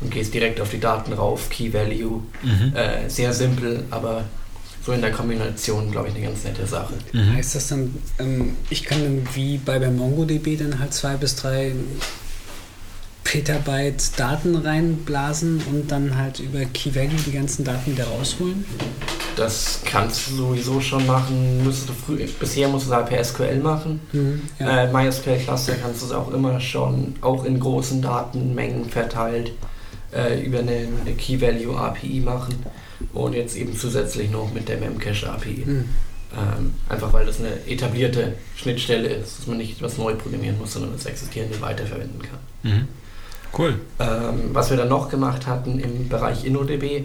und 0.00 0.10
gehst 0.10 0.32
direkt 0.32 0.60
auf 0.60 0.70
die 0.70 0.80
Daten 0.80 1.12
rauf, 1.12 1.48
Key 1.50 1.72
Value, 1.72 2.22
Mhm. 2.42 2.74
äh, 2.74 3.08
sehr 3.08 3.32
simpel, 3.32 3.84
aber 3.90 4.24
so 4.84 4.92
in 4.92 5.00
der 5.00 5.12
Kombination, 5.12 5.90
glaube 5.92 6.08
ich, 6.08 6.14
eine 6.16 6.24
ganz 6.26 6.42
nette 6.44 6.66
Sache. 6.66 6.94
Mhm. 7.12 7.34
Heißt 7.34 7.54
das 7.54 7.68
dann, 7.68 7.94
ähm, 8.18 8.56
ich 8.70 8.82
kann 8.84 9.02
dann 9.02 9.28
wie 9.34 9.58
bei 9.58 9.78
bei 9.78 9.90
MongoDB 9.90 10.56
dann 10.58 10.78
halt 10.80 10.92
zwei 10.94 11.14
bis 11.16 11.36
drei 11.36 11.72
Petabyte 13.24 14.18
Daten 14.18 14.56
reinblasen 14.56 15.62
und 15.70 15.90
dann 15.92 16.16
halt 16.16 16.40
über 16.40 16.64
Key 16.64 16.94
Value 16.94 17.10
die 17.24 17.32
ganzen 17.32 17.64
Daten 17.64 17.92
wieder 17.92 18.06
rausholen? 18.06 18.64
Das 19.36 19.80
kannst 19.84 20.30
du 20.30 20.36
sowieso 20.36 20.80
schon 20.80 21.06
machen. 21.06 21.64
Müsstest 21.64 21.88
du 21.88 21.92
früh, 21.94 22.26
bisher 22.38 22.68
musst 22.68 22.86
du 22.86 22.90
es 22.90 22.96
halt 22.96 23.08
per 23.08 23.24
SQL 23.24 23.58
machen. 23.58 24.00
Mhm. 24.12 24.42
Ja. 24.58 24.84
Äh, 24.84 24.92
MySQL 24.92 25.38
Cluster 25.38 25.74
kannst 25.74 26.02
du 26.02 26.06
es 26.06 26.12
auch 26.12 26.32
immer 26.32 26.60
schon, 26.60 27.14
auch 27.20 27.44
in 27.44 27.58
großen 27.58 28.02
Datenmengen 28.02 28.88
verteilt, 28.88 29.52
äh, 30.14 30.42
über 30.42 30.58
eine, 30.58 30.88
eine 31.00 31.14
Key 31.16 31.40
Value 31.40 31.76
API 31.76 32.20
machen 32.20 32.54
und 33.12 33.34
jetzt 33.34 33.56
eben 33.56 33.76
zusätzlich 33.76 34.30
noch 34.30 34.52
mit 34.52 34.68
der 34.68 34.78
Memcache 34.78 35.30
API. 35.30 35.64
Mhm. 35.64 35.84
Ähm, 36.34 36.74
einfach 36.88 37.12
weil 37.12 37.26
das 37.26 37.40
eine 37.40 37.66
etablierte 37.66 38.34
Schnittstelle 38.56 39.08
ist, 39.08 39.38
dass 39.38 39.46
man 39.46 39.58
nicht 39.58 39.76
etwas 39.76 39.98
neu 39.98 40.14
programmieren 40.14 40.58
muss, 40.58 40.72
sondern 40.72 40.92
das 40.92 41.04
Existierende 41.04 41.60
weiterverwenden 41.60 42.22
kann. 42.22 42.70
Mhm. 42.70 42.88
Cool. 43.56 43.80
Ähm, 43.98 44.50
was 44.52 44.70
wir 44.70 44.78
dann 44.78 44.88
noch 44.88 45.10
gemacht 45.10 45.46
hatten 45.46 45.78
im 45.78 46.08
Bereich 46.08 46.44
InnoDB, 46.46 47.04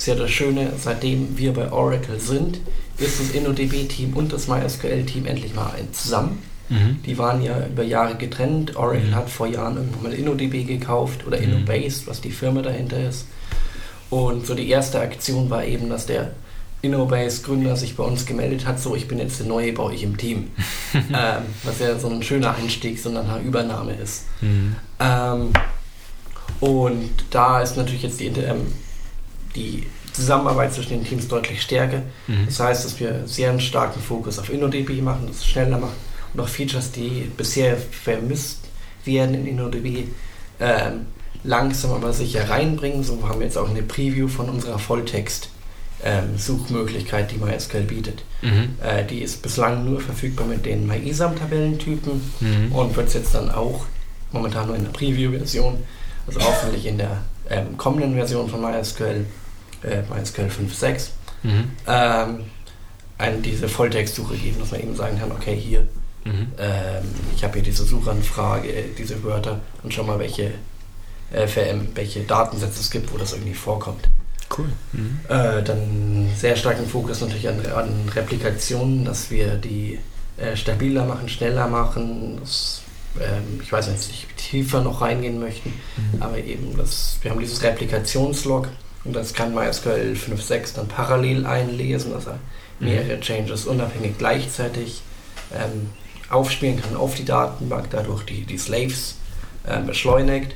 ist 0.00 0.06
ja 0.06 0.14
das 0.14 0.30
Schöne, 0.30 0.72
seitdem 0.78 1.36
wir 1.36 1.52
bei 1.52 1.70
Oracle 1.70 2.18
sind, 2.18 2.58
ist 2.96 3.20
das 3.20 3.32
InnoDB-Team 3.32 4.14
und 4.14 4.32
das 4.32 4.48
MySQL-Team 4.48 5.26
endlich 5.26 5.54
mal 5.54 5.72
zusammen. 5.92 6.38
Mhm. 6.70 7.02
Die 7.04 7.18
waren 7.18 7.42
ja 7.42 7.66
über 7.66 7.82
Jahre 7.82 8.14
getrennt. 8.14 8.76
Oracle 8.76 9.08
Mhm. 9.10 9.14
hat 9.14 9.28
vor 9.28 9.46
Jahren 9.46 9.76
irgendwann 9.76 10.04
mal 10.04 10.14
InnoDB 10.14 10.64
gekauft 10.66 11.26
oder 11.26 11.36
Mhm. 11.36 11.44
InnoBase, 11.66 12.06
was 12.06 12.22
die 12.22 12.30
Firma 12.30 12.62
dahinter 12.62 12.98
ist. 13.06 13.26
Und 14.08 14.46
so 14.46 14.54
die 14.54 14.70
erste 14.70 15.00
Aktion 15.00 15.50
war 15.50 15.66
eben, 15.66 15.90
dass 15.90 16.06
der 16.06 16.30
InnoBase-Gründer 16.80 17.76
sich 17.76 17.94
bei 17.94 18.04
uns 18.04 18.24
gemeldet 18.24 18.64
hat, 18.64 18.80
so 18.80 18.96
ich 18.96 19.06
bin 19.06 19.18
jetzt 19.18 19.38
der 19.40 19.48
Neue 19.48 19.74
bei 19.74 19.82
euch 19.82 20.02
im 20.02 20.16
Team. 20.16 20.48
ähm, 20.94 21.42
was 21.62 21.78
ja 21.78 21.98
so 21.98 22.08
ein 22.08 22.22
schöner 22.22 22.54
Einstieg, 22.54 22.98
so 22.98 23.10
eine 23.10 23.38
Übernahme 23.44 23.92
ist. 23.92 24.24
Mhm. 24.40 24.76
Ähm, 24.98 25.50
und 26.60 27.10
da 27.30 27.60
ist 27.60 27.76
natürlich 27.76 28.02
jetzt 28.02 28.18
die, 28.18 28.28
ähm, 28.28 28.66
die 29.54 29.86
Zusammenarbeit 30.12 30.74
zwischen 30.74 30.90
den 30.90 31.04
Teams 31.04 31.28
deutlich 31.28 31.62
stärker. 31.62 32.02
Mhm. 32.26 32.46
Das 32.46 32.58
heißt, 32.60 32.84
dass 32.84 32.98
wir 33.00 33.22
sehr 33.26 33.50
einen 33.50 33.60
starken 33.60 34.00
Fokus 34.00 34.38
auf 34.38 34.50
InnoDB 34.50 35.00
machen, 35.02 35.26
das 35.28 35.46
schneller 35.46 35.78
machen 35.78 35.94
und 36.34 36.40
auch 36.40 36.48
Features, 36.48 36.90
die 36.92 37.30
bisher 37.36 37.76
vermisst 37.76 38.60
werden 39.04 39.34
in 39.34 39.46
InnoDB, 39.46 40.04
ähm, 40.60 41.06
langsam 41.42 41.92
aber 41.92 42.12
sicher 42.12 42.48
reinbringen. 42.50 43.02
So 43.02 43.26
haben 43.26 43.38
wir 43.40 43.46
jetzt 43.46 43.56
auch 43.56 43.70
eine 43.70 43.82
Preview 43.82 44.28
von 44.28 44.48
unserer 44.50 44.78
Volltext-Suchmöglichkeit, 44.78 47.30
die 47.30 47.38
MySQL 47.38 47.82
bietet. 47.82 48.24
Mhm. 48.42 48.70
Äh, 48.82 49.04
die 49.04 49.20
ist 49.22 49.42
bislang 49.42 49.84
nur 49.84 50.00
verfügbar 50.00 50.46
mit 50.46 50.66
den 50.66 50.86
MyISAM-Tabellentypen 50.86 52.20
Mhm. 52.40 52.72
und 52.72 52.96
wird 52.96 53.08
es 53.08 53.14
jetzt 53.14 53.34
dann 53.34 53.50
auch 53.50 53.86
momentan 54.32 54.66
nur 54.66 54.76
in 54.76 54.84
der 54.84 54.92
Preview-Version, 54.92 55.78
also 56.26 56.40
hoffentlich 56.40 56.86
in 56.86 56.98
der 56.98 57.18
ähm, 57.48 57.76
kommenden 57.76 58.14
Version 58.14 58.48
von 58.48 58.60
MySQL, 58.60 59.24
äh, 59.82 60.02
MySQL 60.02 60.48
5.6, 60.48 61.10
Mhm. 61.42 61.70
ähm, 61.86 62.40
eine, 63.18 63.38
diese 63.38 63.68
Volltextsuche 63.68 64.36
geben, 64.36 64.60
dass 64.60 64.70
man 64.72 64.80
eben 64.80 64.94
sagen 64.96 65.18
kann, 65.18 65.32
okay, 65.32 65.54
hier, 65.56 65.86
Mhm. 66.24 66.48
ähm, 66.58 67.04
ich 67.34 67.42
habe 67.44 67.54
hier 67.54 67.62
diese 67.62 67.84
Suchanfrage, 67.84 68.68
äh, 68.68 68.84
diese 68.98 69.22
Wörter 69.24 69.60
und 69.82 69.92
schau 69.94 70.02
mal, 70.04 70.18
welche, 70.18 70.52
äh, 71.32 71.46
welche 71.94 72.20
Datensätze 72.20 72.80
es 72.80 72.90
gibt, 72.90 73.12
wo 73.12 73.16
das 73.18 73.32
irgendwie 73.32 73.54
vorkommt. 73.54 74.08
Cool. 74.56 74.66
Mhm. 74.92 75.20
Äh, 75.28 75.62
dann 75.62 76.28
sehr 76.36 76.56
starken 76.56 76.86
Fokus 76.86 77.20
natürlich 77.20 77.48
an, 77.48 77.64
an 77.74 78.08
Replikationen, 78.14 79.04
dass 79.04 79.30
wir 79.30 79.54
die 79.54 79.98
äh, 80.36 80.56
stabiler 80.56 81.04
machen, 81.06 81.28
schneller 81.28 81.68
machen. 81.68 82.38
Das, 82.40 82.82
ähm, 83.20 83.60
ich 83.62 83.70
weiß 83.72 83.88
nicht, 83.88 84.26
wie 84.28 84.34
tiefer 84.34 84.82
noch 84.82 85.00
reingehen 85.00 85.38
möchten, 85.38 85.72
Mhm. 85.96 86.22
aber 86.22 86.38
eben, 86.38 86.76
das, 86.76 87.18
wir 87.22 87.30
haben 87.30 87.40
dieses 87.40 87.62
Replikationslog 87.62 88.68
und 89.04 89.14
das 89.14 89.32
kann 89.34 89.54
MySQL 89.54 90.14
5.6 90.14 90.74
dann 90.76 90.88
parallel 90.88 91.46
einlesen, 91.46 92.12
dass 92.12 92.26
er 92.26 92.38
Mhm. 92.80 92.86
mehrere 92.86 93.20
Changes 93.20 93.66
unabhängig 93.66 94.16
gleichzeitig 94.18 95.02
ähm, 95.54 95.90
aufspielen 96.30 96.80
kann 96.80 96.96
auf 96.96 97.14
die 97.14 97.24
Datenbank, 97.26 97.88
dadurch 97.90 98.22
die, 98.24 98.42
die 98.46 98.56
Slaves 98.58 99.16
ähm, 99.68 99.86
beschleunigt. 99.86 100.54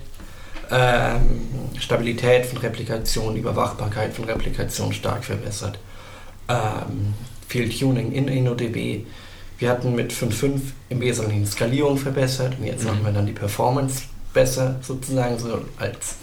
Ähm, 0.70 1.40
Stabilität 1.78 2.46
von 2.46 2.58
Replikation, 2.58 3.36
Überwachbarkeit 3.36 4.14
von 4.14 4.24
Replikation 4.24 4.92
stark 4.94 5.24
verbessert. 5.24 5.78
Ähm, 6.48 7.12
viel 7.48 7.68
Tuning 7.68 8.12
in 8.12 8.28
InnoDB. 8.28 9.04
Wir 9.58 9.68
hatten 9.70 9.94
mit 9.94 10.12
5.5 10.12 10.60
im 10.88 11.00
Wesentlichen 11.00 11.44
die 11.44 11.50
Skalierung 11.50 11.98
verbessert 11.98 12.54
und 12.58 12.64
jetzt 12.66 12.82
Mhm. 12.84 12.88
machen 12.90 13.04
wir 13.04 13.12
dann 13.12 13.26
die 13.26 13.32
Performance 13.32 14.04
besser, 14.32 14.76
sozusagen 14.82 15.38
so 15.38 15.60
als 15.78 16.16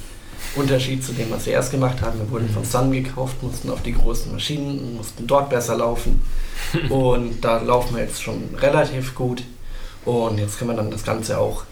Unterschied 0.55 1.03
zu 1.03 1.13
dem, 1.13 1.31
was 1.31 1.45
wir 1.45 1.53
erst 1.53 1.72
gemacht 1.72 2.01
haben. 2.01 2.19
Wir 2.19 2.30
wurden 2.30 2.49
von 2.49 2.65
Sun 2.65 2.91
gekauft, 2.91 3.41
mussten 3.41 3.69
auf 3.69 3.81
die 3.84 3.93
großen 3.93 4.31
Maschinen 4.31 4.95
mussten 4.95 5.26
dort 5.27 5.49
besser 5.49 5.77
laufen. 5.77 6.22
und 6.89 7.41
da 7.41 7.61
laufen 7.61 7.95
wir 7.95 8.03
jetzt 8.03 8.22
schon 8.22 8.43
relativ 8.57 9.15
gut. 9.15 9.43
Und 10.05 10.38
jetzt 10.39 10.57
können 10.57 10.72
wir 10.72 10.77
dann 10.77 10.91
das 10.91 11.03
Ganze 11.03 11.38
auch 11.38 11.63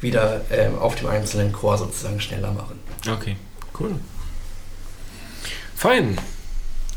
wieder 0.00 0.42
ähm, 0.50 0.78
auf 0.78 0.94
dem 0.94 1.08
einzelnen 1.08 1.52
Core 1.52 1.78
sozusagen 1.78 2.20
schneller 2.20 2.52
machen. 2.52 2.78
Okay, 3.10 3.36
cool. 3.80 3.94
Fein. 5.74 6.18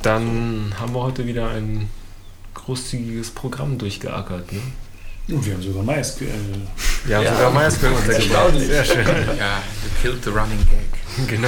Dann 0.02 0.74
haben 0.80 0.94
wir 0.94 1.04
heute 1.04 1.26
wieder 1.28 1.50
ein 1.50 1.88
großzügiges 2.56 3.32
Programm 3.32 3.78
durchgeackert. 3.78 4.52
Ne? 4.52 4.62
Und 5.30 5.46
wir 5.46 5.54
haben 5.54 5.62
sogar 5.62 5.84
MySQL. 5.84 6.28
Wir 7.06 7.18
haben 7.18 7.24
Ja. 7.24 7.36
sogar 7.36 7.52
MySQL 7.52 7.88
untergebracht. 7.94 8.54
Sehr 8.60 8.84
schön. 8.86 9.06
Ja, 9.38 9.62
you 9.84 9.90
killed 10.02 10.24
the 10.24 10.30
running 10.32 10.58
gag. 10.70 11.01
Genau. 11.28 11.48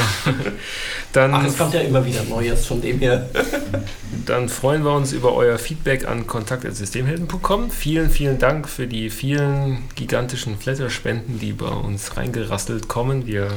Dann, 1.11 1.33
Ach, 1.33 1.45
es 1.45 1.57
kommt 1.57 1.73
ja 1.73 1.81
immer 1.81 2.03
wieder 2.05 2.23
Neues, 2.23 2.65
von 2.65 2.81
dem 2.81 2.99
her. 2.99 3.29
dann 4.25 4.49
freuen 4.49 4.83
wir 4.83 4.91
uns 4.91 5.11
über 5.11 5.33
euer 5.35 5.57
Feedback 5.59 6.07
an 6.07 6.25
kontakt.systemhelden.com. 6.25 7.69
Vielen, 7.69 8.09
vielen 8.09 8.39
Dank 8.39 8.67
für 8.67 8.87
die 8.87 9.09
vielen 9.09 9.83
gigantischen 9.95 10.57
Flatter-Spenden, 10.57 11.39
die 11.39 11.53
bei 11.53 11.67
uns 11.67 12.17
reingerastelt 12.17 12.87
kommen. 12.87 13.27
Wir 13.27 13.49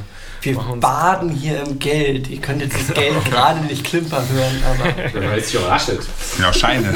Wir 0.42 0.54
baden 0.54 1.30
hier 1.30 1.62
im 1.62 1.78
Geld. 1.78 2.28
Ihr 2.28 2.40
könnt 2.40 2.60
jetzt 2.60 2.76
das 2.76 2.94
Geld 2.94 3.24
gerade 3.30 3.60
nicht 3.60 3.84
klimpern 3.84 4.24
hören, 4.28 4.62
aber. 4.64 5.14
Wenn 5.14 5.24
man 5.24 5.36
jetzt 5.36 5.54
überrascht. 5.54 5.92
Ja, 6.38 6.52
Scheine. 6.52 6.94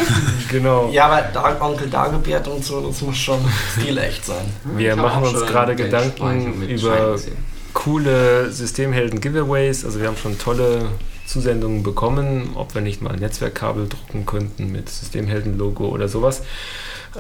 genau. 0.51 0.91
Ja, 0.93 1.07
aber 1.07 1.23
Dark 1.33 1.63
Onkel 1.63 1.89
Dagobert 1.89 2.49
und 2.49 2.65
so, 2.65 2.87
das 2.87 3.01
muss 3.01 3.17
schon 3.17 3.41
stilecht 3.79 4.27
sein. 4.27 4.45
Wir 4.77 4.95
machen 4.97 5.23
uns 5.25 5.41
gerade 5.47 5.75
Gedanken 5.75 6.63
über 6.69 7.19
Schein. 7.19 7.50
Coole 7.73 8.51
Systemhelden-Giveaways. 8.51 9.85
Also 9.85 10.01
wir 10.01 10.09
haben 10.09 10.17
schon 10.17 10.39
tolle 10.39 10.91
Zusendungen 11.27 11.83
bekommen, 11.83 12.51
ob 12.55 12.75
wir 12.75 12.83
nicht 12.83 13.03
mal 13.03 13.13
ein 13.13 13.21
Netzwerkkabel 13.21 13.89
drucken 13.89 14.27
könnten 14.27 14.73
mit 14.73 14.89
Systemhelden-Logo 14.89 15.87
oder 15.89 16.09
sowas. 16.09 16.43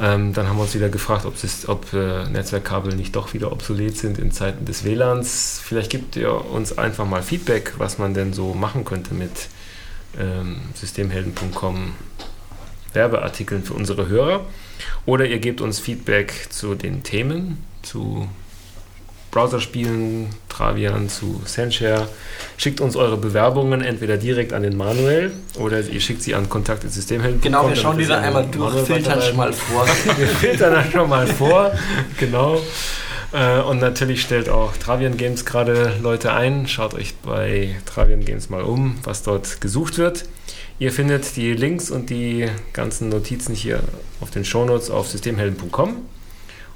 Ähm, 0.00 0.32
dann 0.32 0.48
haben 0.48 0.56
wir 0.56 0.62
uns 0.62 0.74
wieder 0.74 0.88
gefragt, 0.88 1.24
ob, 1.26 1.34
ob 1.66 1.92
äh, 1.92 2.28
Netzwerkkabel 2.28 2.94
nicht 2.94 3.16
doch 3.16 3.34
wieder 3.34 3.52
obsolet 3.52 3.96
sind 3.96 4.18
in 4.18 4.30
Zeiten 4.30 4.64
des 4.64 4.84
WLANs. 4.84 5.60
Vielleicht 5.64 5.90
gibt 5.90 6.16
ihr 6.16 6.32
uns 6.32 6.76
einfach 6.78 7.06
mal 7.06 7.22
Feedback, 7.22 7.74
was 7.78 7.98
man 7.98 8.14
denn 8.14 8.32
so 8.32 8.54
machen 8.54 8.84
könnte 8.84 9.14
mit 9.14 9.48
ähm, 10.18 10.60
systemhelden.com 10.74 11.94
Werbeartikeln 12.92 13.62
für 13.62 13.74
unsere 13.74 14.08
Hörer. 14.08 14.46
Oder 15.06 15.26
ihr 15.26 15.38
gebt 15.38 15.60
uns 15.60 15.78
Feedback 15.78 16.48
zu 16.50 16.74
den 16.74 17.02
Themen, 17.02 17.64
zu 17.82 18.28
Browserspielen, 19.30 20.26
Travian, 20.48 21.08
zu 21.08 21.40
Sandshare. 21.44 22.08
Schickt 22.56 22.80
uns 22.80 22.96
eure 22.96 23.16
Bewerbungen 23.16 23.80
entweder 23.80 24.16
direkt 24.16 24.52
an 24.52 24.62
den 24.62 24.76
Manuel 24.76 25.32
oder 25.58 25.80
ihr 25.80 26.00
schickt 26.00 26.22
sie 26.22 26.34
an 26.34 26.48
kontakt.systemhelden.com. 26.48 27.40
Genau, 27.40 27.68
wir 27.68 27.76
schauen 27.76 27.98
die 27.98 28.06
dann 28.06 28.22
einmal 28.24 28.46
durch, 28.50 28.86
filtern 28.86 29.22
schon 29.22 29.36
mal 29.36 29.52
vor. 29.52 29.86
wir 30.16 30.26
filtern 30.26 30.74
dann 30.74 30.90
schon 30.90 31.08
mal 31.08 31.26
vor, 31.26 31.72
genau. 32.18 32.60
Äh, 33.32 33.60
und 33.60 33.80
natürlich 33.80 34.22
stellt 34.22 34.48
auch 34.48 34.76
Travian 34.76 35.16
Games 35.16 35.44
gerade 35.44 35.94
Leute 36.02 36.32
ein. 36.32 36.66
Schaut 36.66 36.94
euch 36.94 37.14
bei 37.16 37.76
Travian 37.86 38.24
Games 38.24 38.50
mal 38.50 38.62
um, 38.62 38.98
was 39.04 39.22
dort 39.22 39.60
gesucht 39.60 39.98
wird. 39.98 40.24
Ihr 40.78 40.92
findet 40.92 41.36
die 41.36 41.52
Links 41.52 41.90
und 41.90 42.10
die 42.10 42.48
ganzen 42.72 43.10
Notizen 43.10 43.54
hier 43.54 43.80
auf 44.20 44.30
den 44.30 44.44
Shownotes 44.44 44.90
auf 44.90 45.08
systemhelden.com. 45.08 45.96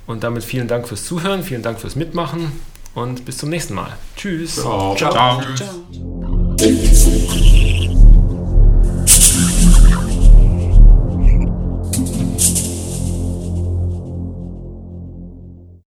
Und 0.07 0.23
damit 0.23 0.45
vielen 0.45 0.69
Dank 0.69 0.87
fürs 0.87 1.05
Zuhören, 1.05 1.43
vielen 1.43 1.63
Dank 1.63 1.81
fürs 1.81 1.97
Mitmachen 1.97 2.53
und 2.95 3.25
bis 3.25 3.39
zum 3.39 3.49
nächsten 3.49 3.75
Mal. 3.75 3.97
Tschüss. 4.17 4.57
Ciao. 4.57 4.95
Ciao. 4.97 5.13
Ciao. 5.13 6.57
Tschüss. 6.57 7.64